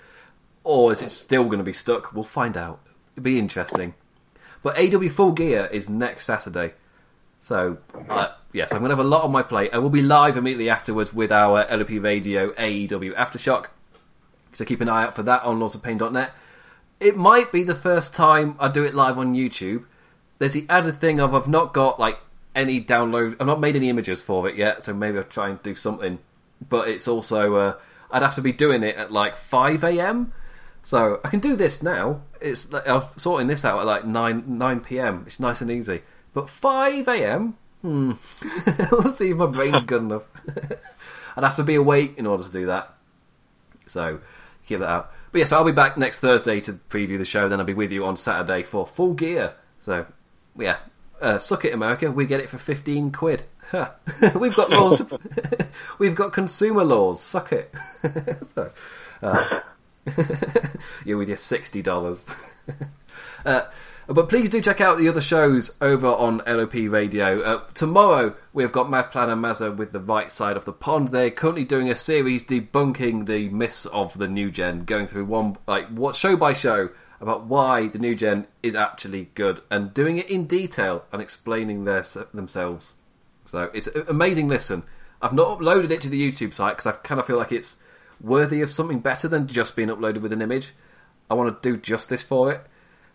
or 0.63 0.91
is 0.91 1.01
it 1.01 1.11
still 1.11 1.45
going 1.45 1.57
to 1.57 1.63
be 1.63 1.73
stuck? 1.73 2.13
We'll 2.13 2.23
find 2.23 2.55
out. 2.55 2.79
It'll 3.15 3.23
be 3.23 3.39
interesting. 3.39 3.95
But 4.61 4.77
AW 4.77 5.09
Full 5.09 5.31
Gear 5.31 5.67
is 5.71 5.89
next 5.89 6.25
Saturday, 6.25 6.73
so 7.39 7.77
uh, 8.07 8.29
yes, 8.53 8.71
I'm 8.71 8.79
going 8.79 8.89
to 8.89 8.95
have 8.95 9.05
a 9.05 9.09
lot 9.09 9.23
on 9.23 9.31
my 9.31 9.41
plate. 9.41 9.71
I 9.73 9.79
will 9.79 9.89
be 9.89 10.01
live 10.01 10.37
immediately 10.37 10.69
afterwards 10.69 11.13
with 11.13 11.31
our 11.31 11.65
LOP 11.69 11.89
Radio 11.89 12.51
AEW 12.51 13.15
Aftershock. 13.15 13.67
So 14.51 14.65
keep 14.65 14.81
an 14.81 14.89
eye 14.89 15.03
out 15.03 15.15
for 15.15 15.23
that 15.23 15.43
on 15.43 15.59
lordsofpain.net. 15.59 16.31
It 16.99 17.15
might 17.15 17.51
be 17.51 17.63
the 17.63 17.75
first 17.75 18.13
time 18.13 18.55
I 18.59 18.67
do 18.67 18.83
it 18.83 18.93
live 18.93 19.17
on 19.17 19.33
YouTube. 19.33 19.85
There's 20.39 20.53
the 20.53 20.65
added 20.69 20.99
thing 20.99 21.19
of 21.19 21.33
I've 21.33 21.47
not 21.47 21.73
got 21.73 21.99
like 21.99 22.19
any 22.55 22.81
download. 22.81 23.37
I've 23.39 23.47
not 23.47 23.59
made 23.59 23.75
any 23.75 23.89
images 23.89 24.21
for 24.21 24.49
it 24.49 24.55
yet, 24.55 24.83
so 24.83 24.93
maybe 24.93 25.17
I'll 25.17 25.23
try 25.23 25.49
and 25.49 25.61
do 25.63 25.75
something. 25.75 26.19
But 26.67 26.89
it's 26.89 27.07
also 27.07 27.55
uh, 27.55 27.79
I'd 28.11 28.21
have 28.21 28.35
to 28.35 28.41
be 28.41 28.51
doing 28.51 28.83
it 28.83 28.95
at 28.95 29.11
like 29.11 29.35
5 29.35 29.83
a.m. 29.83 30.33
So 30.83 31.19
I 31.23 31.29
can 31.29 31.39
do 31.39 31.55
this 31.55 31.83
now. 31.83 32.21
It's 32.41 32.73
I 32.73 32.93
was 32.93 33.05
sorting 33.17 33.47
this 33.47 33.63
out 33.63 33.79
at 33.79 33.85
like 33.85 34.05
9 34.05 34.43
9 34.47 34.79
p.m. 34.81 35.23
It's 35.27 35.39
nice 35.39 35.61
and 35.61 35.71
easy. 35.71 36.01
But 36.33 36.49
5 36.49 37.07
a.m. 37.07 37.57
Hmm. 37.81 38.13
we'll 38.91 39.11
see 39.11 39.31
if 39.31 39.37
my 39.37 39.45
brain's 39.45 39.81
good 39.83 40.01
enough. 40.01 40.23
I'd 41.37 41.43
have 41.43 41.55
to 41.57 41.63
be 41.63 41.75
awake 41.75 42.17
in 42.17 42.25
order 42.25 42.43
to 42.43 42.51
do 42.51 42.65
that. 42.65 42.93
So 43.87 44.19
give 44.69 44.79
that 44.79 44.89
out. 44.89 45.11
But 45.31 45.39
yes, 45.39 45.47
yeah, 45.47 45.49
so 45.49 45.57
I'll 45.57 45.65
be 45.65 45.71
back 45.71 45.97
next 45.97 46.19
Thursday 46.19 46.59
to 46.61 46.73
preview 46.73 47.17
the 47.17 47.25
show. 47.25 47.49
Then 47.49 47.59
I'll 47.59 47.65
be 47.65 47.73
with 47.73 47.91
you 47.91 48.05
on 48.05 48.15
Saturday 48.15 48.63
for 48.63 48.87
Full 48.87 49.13
Gear. 49.13 49.53
So 49.79 50.05
yeah, 50.57 50.77
uh, 51.21 51.37
suck 51.37 51.65
it, 51.65 51.73
America. 51.73 52.11
We 52.11 52.25
get 52.25 52.39
it 52.39 52.49
for 52.49 52.57
fifteen 52.57 53.11
quid. 53.11 53.43
we've 54.35 54.55
got 54.55 54.69
laws. 54.69 54.99
To, 54.99 55.19
we've 55.99 56.15
got 56.15 56.31
consumer 56.31 56.83
laws. 56.83 57.21
Suck 57.21 57.51
it. 57.51 57.73
so, 58.55 58.71
uh, 59.21 59.59
you 61.05 61.17
with 61.17 61.27
your 61.27 61.37
sixty 61.37 61.81
dollars. 61.81 62.27
Uh, 63.45 63.63
but 64.13 64.27
please 64.27 64.49
do 64.49 64.59
check 64.59 64.81
out 64.81 64.97
the 64.97 65.07
other 65.07 65.21
shows 65.21 65.77
over 65.79 66.07
on 66.07 66.41
LOP 66.47 66.73
Radio. 66.73 67.41
Uh, 67.41 67.63
tomorrow 67.75 68.35
we've 68.53 68.71
got 68.71 68.89
Mav 68.89 69.11
Plan 69.11 69.29
and 69.29 69.43
Mazza 69.43 69.75
with 69.75 69.91
the 69.91 69.99
right 69.99 70.31
side 70.31 70.57
of 70.57 70.65
the 70.65 70.73
pond. 70.73 71.09
They're 71.09 71.29
currently 71.29 71.63
doing 71.63 71.91
a 71.91 71.95
series 71.95 72.43
debunking 72.43 73.27
the 73.27 73.49
myths 73.49 73.85
of 73.85 74.17
the 74.17 74.27
new 74.27 74.49
gen, 74.49 74.85
going 74.85 75.05
through 75.05 75.25
one 75.25 75.57
like 75.67 75.89
what 75.89 76.15
show 76.15 76.35
by 76.35 76.53
show 76.53 76.89
about 77.21 77.45
why 77.45 77.87
the 77.87 77.99
new 77.99 78.15
gen 78.15 78.47
is 78.63 78.73
actually 78.73 79.29
good 79.35 79.61
and 79.69 79.93
doing 79.93 80.17
it 80.17 80.27
in 80.27 80.45
detail 80.45 81.05
and 81.11 81.21
explaining 81.21 81.83
their 81.83 82.03
themselves. 82.33 82.93
So 83.45 83.69
it's 83.75 83.87
an 83.87 84.05
amazing 84.07 84.47
listen. 84.47 84.83
I've 85.21 85.33
not 85.33 85.59
uploaded 85.59 85.91
it 85.91 86.01
to 86.01 86.09
the 86.09 86.19
YouTube 86.19 86.55
site 86.55 86.77
because 86.77 86.87
I 86.87 86.93
kind 86.93 87.19
of 87.19 87.27
feel 87.27 87.37
like 87.37 87.51
it's 87.51 87.77
worthy 88.19 88.61
of 88.61 88.71
something 88.71 89.01
better 89.01 89.27
than 89.27 89.45
just 89.45 89.75
being 89.75 89.89
uploaded 89.89 90.21
with 90.21 90.33
an 90.33 90.41
image. 90.41 90.71
I 91.29 91.35
want 91.35 91.61
to 91.61 91.69
do 91.69 91.77
justice 91.77 92.23
for 92.23 92.51
it. 92.51 92.61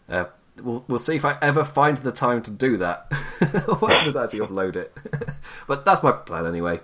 Uh, 0.09 0.27
we'll, 0.61 0.85
we'll 0.89 0.99
see 0.99 1.17
if 1.17 1.25
I 1.25 1.39
ever 1.41 1.65
find 1.65 1.97
the 1.99 2.13
time 2.13 2.43
to 2.43 2.51
do 2.51 2.77
that. 2.79 3.07
or 3.81 3.89
just 4.05 4.17
actually 4.17 4.41
upload 4.41 4.77
it. 4.77 4.97
but 5.67 5.85
that's 5.85 6.03
my 6.03 6.13
plan 6.13 6.47
anyway. 6.47 6.81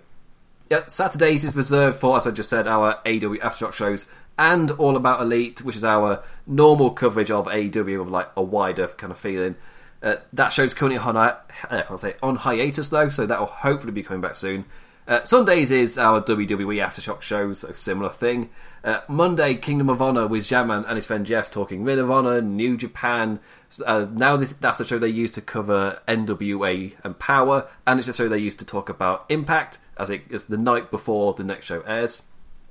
Yeah, 0.70 0.86
Saturdays 0.86 1.44
is 1.44 1.56
reserved 1.56 1.98
for, 1.98 2.16
as 2.16 2.26
I 2.26 2.30
just 2.30 2.48
said, 2.48 2.68
our 2.68 2.94
AW 2.94 3.36
Aftershock 3.38 3.72
shows 3.72 4.06
and 4.38 4.70
All 4.72 4.96
About 4.96 5.20
Elite, 5.20 5.62
which 5.62 5.76
is 5.76 5.84
our 5.84 6.22
normal 6.46 6.90
coverage 6.90 7.30
of 7.30 7.48
AW 7.48 7.62
with 7.74 8.08
like 8.08 8.30
a 8.36 8.42
wider 8.42 8.88
kind 8.88 9.10
of 9.10 9.18
feeling. 9.18 9.56
Uh, 10.02 10.16
that 10.32 10.50
show's 10.50 10.72
currently 10.72 10.98
on, 10.98 11.16
I 11.16 11.36
can't 11.60 12.00
say 12.00 12.14
on 12.22 12.36
hiatus 12.36 12.88
though, 12.88 13.10
so 13.10 13.26
that 13.26 13.38
will 13.38 13.46
hopefully 13.46 13.92
be 13.92 14.02
coming 14.02 14.22
back 14.22 14.36
soon. 14.36 14.64
Uh, 15.06 15.24
Sundays 15.24 15.70
is 15.70 15.98
our 15.98 16.22
WWE 16.22 16.82
Aftershock 16.82 17.20
shows, 17.20 17.64
a 17.64 17.74
similar 17.76 18.08
thing. 18.08 18.48
Uh, 18.82 19.00
Monday, 19.08 19.54
Kingdom 19.54 19.90
of 19.90 20.00
Honor 20.00 20.26
with 20.26 20.46
Jaman 20.46 20.84
and 20.86 20.96
his 20.96 21.04
friend 21.04 21.26
Jeff 21.26 21.50
talking 21.50 21.84
Ring 21.84 21.98
of 21.98 22.10
Honor, 22.10 22.40
New 22.40 22.76
Japan. 22.76 23.40
Uh, 23.84 24.06
now 24.10 24.36
this, 24.36 24.52
that's 24.54 24.78
the 24.78 24.84
show 24.84 24.98
they 24.98 25.08
use 25.08 25.30
to 25.32 25.42
cover 25.42 26.00
NWA 26.08 26.94
and 27.04 27.18
Power, 27.18 27.68
and 27.86 27.98
it's 27.98 28.06
the 28.06 28.14
show 28.14 28.28
they 28.28 28.38
use 28.38 28.54
to 28.54 28.64
talk 28.64 28.88
about 28.88 29.26
Impact, 29.28 29.78
as 29.98 30.08
it 30.08 30.22
is 30.30 30.46
the 30.46 30.56
night 30.56 30.90
before 30.90 31.34
the 31.34 31.44
next 31.44 31.66
show 31.66 31.82
airs. 31.82 32.22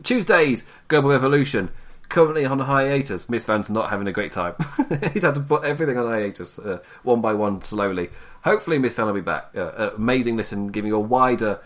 Tuesdays, 0.03 0.65
Global 0.87 1.11
Revolution, 1.11 1.69
currently 2.09 2.43
on 2.43 2.59
hiatus. 2.59 3.29
Miss 3.29 3.45
Van's 3.45 3.69
not 3.69 3.91
having 3.91 4.07
a 4.07 4.11
great 4.11 4.31
time. 4.31 4.55
He's 5.13 5.21
had 5.21 5.35
to 5.35 5.41
put 5.41 5.63
everything 5.63 5.97
on 5.97 6.07
hiatus, 6.07 6.57
uh, 6.57 6.79
one 7.03 7.21
by 7.21 7.33
one, 7.33 7.61
slowly. 7.61 8.09
Hopefully, 8.43 8.79
Miss 8.79 8.95
Van 8.95 9.05
will 9.05 9.13
be 9.13 9.21
back. 9.21 9.49
Uh, 9.55 9.59
uh, 9.59 9.91
amazing 9.95 10.37
listen, 10.37 10.69
giving 10.69 10.89
you 10.89 10.95
a 10.95 10.99
wider 10.99 11.59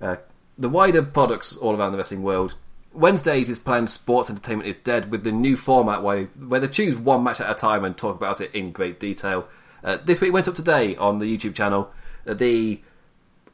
uh, 0.00 0.16
the 0.58 0.68
wider 0.68 1.02
products 1.02 1.56
all 1.56 1.76
around 1.76 1.92
the 1.92 1.98
wrestling 1.98 2.22
world. 2.22 2.54
Wednesdays 2.94 3.48
is 3.48 3.58
planned 3.58 3.90
Sports 3.90 4.30
Entertainment 4.30 4.68
is 4.68 4.76
Dead 4.76 5.10
with 5.10 5.24
the 5.24 5.32
new 5.32 5.56
format 5.56 6.02
where, 6.02 6.24
where 6.24 6.60
they 6.60 6.68
choose 6.68 6.96
one 6.96 7.24
match 7.24 7.40
at 7.40 7.50
a 7.50 7.54
time 7.54 7.84
and 7.84 7.96
talk 7.96 8.14
about 8.14 8.40
it 8.40 8.54
in 8.54 8.72
great 8.72 9.00
detail. 9.00 9.48
Uh, 9.82 9.98
this 10.02 10.20
week 10.20 10.32
went 10.32 10.48
up 10.48 10.54
today 10.54 10.96
on 10.96 11.18
the 11.18 11.26
YouTube 11.26 11.54
channel. 11.54 11.90
Uh, 12.26 12.34
the 12.34 12.80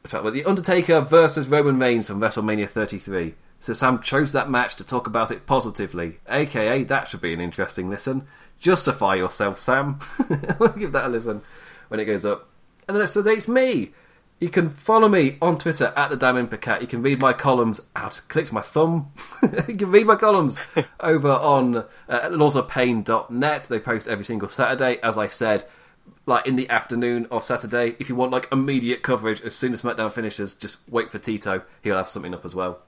the 0.03 0.43
Undertaker 0.45 1.01
versus 1.01 1.47
Roman 1.47 1.77
Reigns 1.77 2.07
from 2.07 2.19
WrestleMania 2.19 2.67
33. 2.67 3.35
So 3.59 3.73
Sam 3.73 3.99
chose 3.99 4.31
that 4.31 4.49
match 4.49 4.75
to 4.77 4.83
talk 4.83 5.05
about 5.05 5.29
it 5.29 5.45
positively, 5.45 6.17
aka 6.27 6.83
that 6.85 7.07
should 7.07 7.21
be 7.21 7.33
an 7.33 7.39
interesting 7.39 7.89
listen. 7.89 8.27
Justify 8.59 9.15
yourself, 9.15 9.59
Sam. 9.59 9.99
we'll 10.59 10.69
give 10.69 10.91
that 10.93 11.05
a 11.05 11.09
listen 11.09 11.41
when 11.89 11.99
it 11.99 12.05
goes 12.05 12.25
up. 12.25 12.49
And 12.87 12.95
the 12.95 13.01
next 13.01 13.13
day 13.13 13.33
it's 13.33 13.47
me. 13.47 13.91
You 14.41 14.49
can 14.49 14.71
follow 14.71 15.07
me 15.07 15.37
on 15.39 15.59
Twitter 15.59 15.93
at 15.95 16.09
the 16.09 16.17
Diamond 16.17 16.49
Cat. 16.61 16.81
You 16.81 16.87
can 16.87 17.03
read 17.03 17.21
my 17.21 17.31
columns. 17.31 17.79
Out, 17.95 18.21
clicked 18.27 18.51
my 18.51 18.61
thumb. 18.61 19.13
you 19.67 19.75
can 19.75 19.91
read 19.91 20.07
my 20.07 20.15
columns 20.15 20.57
over 20.99 21.29
on 21.29 21.77
uh, 21.77 21.85
lordsofpain.net. 22.09 23.63
They 23.65 23.79
post 23.79 24.07
every 24.07 24.25
single 24.25 24.49
Saturday, 24.49 24.99
as 25.03 25.15
I 25.15 25.27
said, 25.27 25.65
like 26.25 26.47
in 26.47 26.55
the 26.55 26.67
afternoon 26.71 27.27
of 27.29 27.43
Saturday. 27.43 27.95
If 27.99 28.09
you 28.09 28.15
want 28.15 28.31
like 28.31 28.51
immediate 28.51 29.03
coverage 29.03 29.41
as 29.41 29.55
soon 29.55 29.73
as 29.73 29.83
SmackDown 29.83 30.11
finishes, 30.11 30.55
just 30.55 30.77
wait 30.89 31.11
for 31.11 31.19
Tito. 31.19 31.61
He'll 31.83 31.97
have 31.97 32.09
something 32.09 32.33
up 32.33 32.43
as 32.43 32.55
well. 32.55 32.79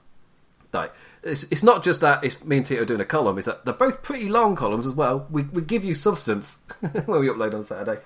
Like 0.72 0.92
it's, 1.22 1.44
it's 1.52 1.62
not 1.62 1.84
just 1.84 2.00
that 2.00 2.24
it's 2.24 2.44
me 2.44 2.56
and 2.56 2.66
Tito 2.66 2.84
doing 2.84 3.00
a 3.00 3.04
column. 3.04 3.38
It's 3.38 3.46
that 3.46 3.64
they're 3.64 3.74
both 3.74 4.02
pretty 4.02 4.28
long 4.28 4.56
columns 4.56 4.88
as 4.88 4.94
well. 4.94 5.28
We 5.30 5.44
we 5.44 5.62
give 5.62 5.84
you 5.84 5.94
substance 5.94 6.58
when 6.80 7.20
we 7.20 7.28
upload 7.28 7.54
on 7.54 7.62
Saturday. 7.62 8.00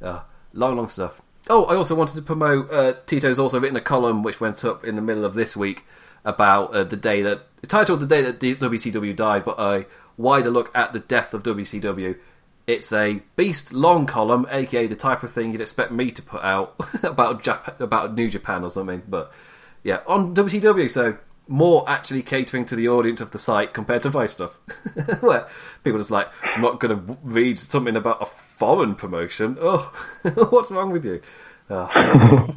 Uh, 0.00 0.22
long 0.54 0.76
long 0.76 0.88
stuff. 0.88 1.20
Oh, 1.48 1.64
I 1.64 1.76
also 1.76 1.94
wanted 1.94 2.16
to 2.16 2.22
promote. 2.22 2.72
Uh, 2.72 2.94
Tito's 3.06 3.38
also 3.38 3.60
written 3.60 3.76
a 3.76 3.80
column 3.80 4.22
which 4.22 4.40
went 4.40 4.64
up 4.64 4.84
in 4.84 4.96
the 4.96 5.02
middle 5.02 5.24
of 5.24 5.34
this 5.34 5.56
week 5.56 5.84
about 6.24 6.74
uh, 6.74 6.84
the 6.84 6.96
day 6.96 7.22
that 7.22 7.42
titled 7.68 8.00
"The 8.00 8.06
Day 8.06 8.22
That 8.22 8.40
WCW 8.40 9.14
Died," 9.14 9.44
but 9.44 9.58
a 9.58 9.86
wider 10.16 10.50
look 10.50 10.70
at 10.74 10.92
the 10.92 10.98
death 10.98 11.34
of 11.34 11.42
WCW. 11.44 12.16
It's 12.66 12.92
a 12.92 13.22
beast 13.36 13.72
long 13.72 14.06
column, 14.06 14.46
aka 14.50 14.88
the 14.88 14.96
type 14.96 15.22
of 15.22 15.32
thing 15.32 15.52
you'd 15.52 15.60
expect 15.60 15.92
me 15.92 16.10
to 16.10 16.22
put 16.22 16.42
out 16.42 16.74
about 17.04 17.46
about 17.80 18.14
New 18.14 18.28
Japan 18.28 18.64
or 18.64 18.70
something. 18.70 19.02
But 19.08 19.32
yeah, 19.84 20.00
on 20.06 20.34
WCW, 20.34 20.90
so 20.90 21.16
more 21.48 21.88
actually 21.88 22.22
catering 22.22 22.64
to 22.66 22.76
the 22.76 22.88
audience 22.88 23.20
of 23.20 23.30
the 23.30 23.38
site 23.38 23.72
compared 23.72 24.02
to 24.02 24.10
Vice 24.10 24.32
stuff, 24.32 24.54
where 25.20 25.46
people 25.84 25.98
just 25.98 26.10
like, 26.10 26.28
I'm 26.42 26.60
not 26.60 26.80
going 26.80 26.96
to 26.96 27.18
read 27.22 27.58
something 27.58 27.96
about 27.96 28.22
a 28.22 28.26
foreign 28.26 28.94
promotion. 28.94 29.56
Oh, 29.60 29.92
what's 30.50 30.70
wrong 30.70 30.90
with 30.90 31.04
you? 31.04 31.20
Oh. 31.68 32.48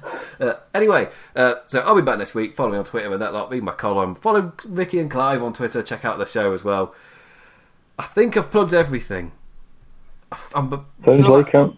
uh, 0.40 0.54
anyway, 0.74 1.08
uh, 1.34 1.54
so 1.68 1.80
I'll 1.80 1.96
be 1.96 2.02
back 2.02 2.18
next 2.18 2.34
week. 2.34 2.56
Follow 2.56 2.72
me 2.72 2.78
on 2.78 2.84
Twitter 2.84 3.12
and 3.12 3.20
that 3.20 3.32
lot. 3.32 3.50
Read 3.50 3.62
my 3.62 3.72
column. 3.72 4.14
Follow 4.14 4.52
Vicky 4.64 4.98
and 4.98 5.10
Clive 5.10 5.42
on 5.42 5.52
Twitter. 5.52 5.82
Check 5.82 6.04
out 6.04 6.18
the 6.18 6.26
show 6.26 6.52
as 6.52 6.64
well. 6.64 6.94
I 7.98 8.04
think 8.04 8.36
I've 8.36 8.50
plugged 8.50 8.74
everything. 8.74 9.32
I'm, 10.54 10.84
Sounds 11.04 11.22
like 11.22 11.54
it. 11.54 11.72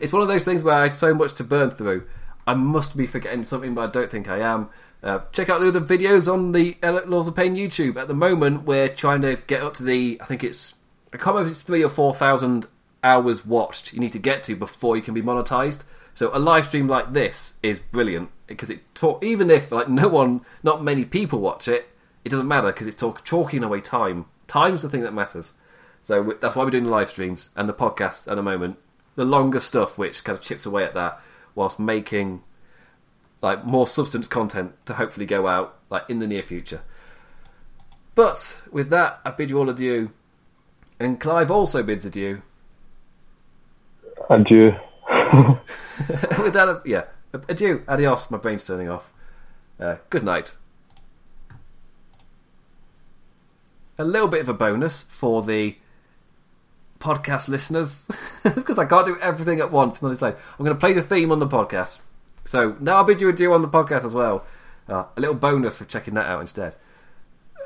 it's 0.00 0.12
one 0.12 0.22
of 0.22 0.28
those 0.28 0.44
things 0.44 0.62
where 0.62 0.74
I 0.74 0.82
have 0.84 0.92
so 0.92 1.14
much 1.14 1.34
to 1.34 1.44
burn 1.44 1.70
through. 1.70 2.06
I 2.46 2.54
must 2.54 2.96
be 2.96 3.06
forgetting 3.06 3.44
something, 3.44 3.74
but 3.74 3.88
I 3.88 3.92
don't 3.92 4.10
think 4.10 4.28
I 4.28 4.40
am. 4.40 4.68
Uh, 5.02 5.20
check 5.32 5.48
out 5.48 5.60
the 5.60 5.68
other 5.68 5.80
videos 5.80 6.30
on 6.30 6.52
the 6.52 6.76
Lords 6.82 7.28
of 7.28 7.34
Pain 7.34 7.56
YouTube. 7.56 7.96
At 7.96 8.08
the 8.08 8.14
moment, 8.14 8.64
we're 8.64 8.88
trying 8.88 9.22
to 9.22 9.36
get 9.46 9.62
up 9.62 9.74
to 9.74 9.82
the. 9.82 10.18
I 10.20 10.26
think 10.26 10.44
it's. 10.44 10.74
I 11.12 11.16
can't 11.16 11.28
remember 11.28 11.46
if 11.46 11.52
it's 11.52 11.62
three 11.62 11.82
or 11.82 11.88
four 11.88 12.14
thousand 12.14 12.66
hours 13.02 13.46
watched 13.46 13.92
you 13.92 14.00
need 14.00 14.12
to 14.12 14.18
get 14.18 14.42
to 14.44 14.54
before 14.54 14.96
you 14.96 15.02
can 15.02 15.14
be 15.14 15.22
monetized. 15.22 15.84
So 16.12 16.30
a 16.34 16.38
live 16.38 16.66
stream 16.66 16.88
like 16.88 17.12
this 17.12 17.54
is 17.62 17.78
brilliant 17.78 18.30
because 18.46 18.68
it 18.68 18.94
talk 18.94 19.24
even 19.24 19.50
if 19.50 19.72
like 19.72 19.88
no 19.88 20.08
one, 20.08 20.42
not 20.62 20.82
many 20.82 21.04
people 21.04 21.38
watch 21.38 21.68
it, 21.68 21.88
it 22.24 22.28
doesn't 22.28 22.48
matter 22.48 22.68
because 22.68 22.86
it's 22.86 22.96
talk 22.96 23.24
chalking 23.24 23.64
away 23.64 23.80
time. 23.80 24.26
Time's 24.46 24.82
the 24.82 24.88
thing 24.88 25.02
that 25.02 25.14
matters. 25.14 25.54
So 26.02 26.34
that's 26.40 26.56
why 26.56 26.64
we're 26.64 26.70
doing 26.70 26.84
the 26.84 26.90
live 26.90 27.10
streams 27.10 27.50
and 27.56 27.68
the 27.68 27.74
podcast 27.74 28.30
at 28.30 28.34
the 28.34 28.42
moment. 28.42 28.78
The 29.16 29.24
longer 29.24 29.60
stuff, 29.60 29.98
which 29.98 30.24
kind 30.24 30.38
of 30.38 30.44
chips 30.44 30.66
away 30.66 30.84
at 30.84 30.94
that, 30.94 31.20
whilst 31.54 31.78
making 31.78 32.42
like 33.42 33.64
more 33.64 33.86
substance 33.86 34.26
content 34.26 34.74
to 34.86 34.94
hopefully 34.94 35.26
go 35.26 35.46
out 35.46 35.78
like 35.88 36.08
in 36.08 36.18
the 36.18 36.26
near 36.26 36.42
future. 36.42 36.82
But 38.14 38.62
with 38.70 38.90
that, 38.90 39.20
I 39.24 39.30
bid 39.30 39.50
you 39.50 39.58
all 39.58 39.70
adieu. 39.70 40.10
And 40.98 41.18
Clive 41.18 41.50
also 41.50 41.82
bids 41.82 42.04
adieu. 42.04 42.42
Adieu. 44.28 44.72
with 45.08 46.52
that, 46.52 46.82
yeah. 46.84 47.04
Adieu. 47.48 47.82
Adios. 47.88 48.30
My 48.30 48.38
brain's 48.38 48.66
turning 48.66 48.88
off. 48.88 49.10
Uh, 49.78 49.96
good 50.10 50.24
night. 50.24 50.56
A 53.98 54.04
little 54.04 54.28
bit 54.28 54.42
of 54.42 54.48
a 54.48 54.54
bonus 54.54 55.02
for 55.02 55.42
the 55.42 55.76
podcast 56.98 57.48
listeners 57.48 58.06
because 58.42 58.78
I 58.78 58.84
can't 58.84 59.06
do 59.06 59.16
everything 59.20 59.60
at 59.60 59.72
once. 59.72 60.02
Not 60.02 60.10
decide. 60.10 60.36
I'm 60.58 60.64
going 60.64 60.76
to 60.76 60.80
play 60.80 60.92
the 60.92 61.02
theme 61.02 61.32
on 61.32 61.38
the 61.38 61.46
podcast. 61.46 62.00
So 62.44 62.76
now 62.80 62.96
I'll 62.96 63.04
bid 63.04 63.20
you 63.20 63.28
adieu 63.28 63.52
on 63.52 63.62
the 63.62 63.68
podcast 63.68 64.04
as 64.04 64.14
well. 64.14 64.44
Uh, 64.88 65.04
a 65.16 65.20
little 65.20 65.36
bonus 65.36 65.78
for 65.78 65.84
checking 65.84 66.14
that 66.14 66.26
out 66.26 66.40
instead. 66.40 66.74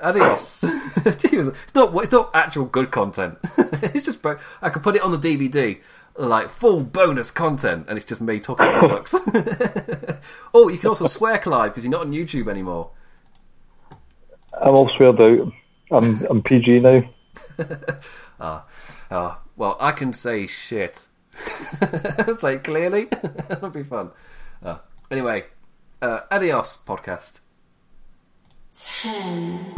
Adios. 0.02 0.62
it's 0.96 1.74
not. 1.74 1.94
It's 2.02 2.12
not 2.12 2.30
actual 2.34 2.66
good 2.66 2.90
content. 2.90 3.38
it's 3.58 4.04
just. 4.04 4.24
I 4.60 4.68
could 4.68 4.82
put 4.82 4.96
it 4.96 5.02
on 5.02 5.12
the 5.12 5.18
DVD, 5.18 5.80
like 6.16 6.50
full 6.50 6.82
bonus 6.82 7.30
content, 7.30 7.86
and 7.88 7.96
it's 7.96 8.06
just 8.06 8.20
me 8.20 8.40
talking 8.40 8.66
bollocks. 8.66 9.14
oh, 10.54 10.68
you 10.68 10.78
can 10.78 10.88
also 10.88 11.06
swear, 11.06 11.38
Clive, 11.38 11.72
because 11.72 11.84
you're 11.84 11.92
not 11.92 12.02
on 12.02 12.12
YouTube 12.12 12.48
anymore. 12.48 12.90
I'm 14.60 14.74
all 14.74 14.90
sweared 14.90 15.20
out. 15.20 15.52
I'm 15.90 16.26
I'm 16.28 16.42
PG 16.42 16.80
now. 16.80 17.02
ah, 18.40 18.64
ah. 19.10 19.40
Well, 19.56 19.76
I 19.80 19.92
can 19.92 20.12
say 20.12 20.46
shit. 20.46 21.06
say 22.36 22.58
clearly. 22.58 23.06
That'll 23.48 23.70
be 23.70 23.84
fun. 23.84 24.10
Uh, 24.64 24.78
anyway, 25.10 25.44
uh, 26.00 26.20
adios, 26.30 26.82
podcast. 26.84 27.40
Ten. 28.72 29.74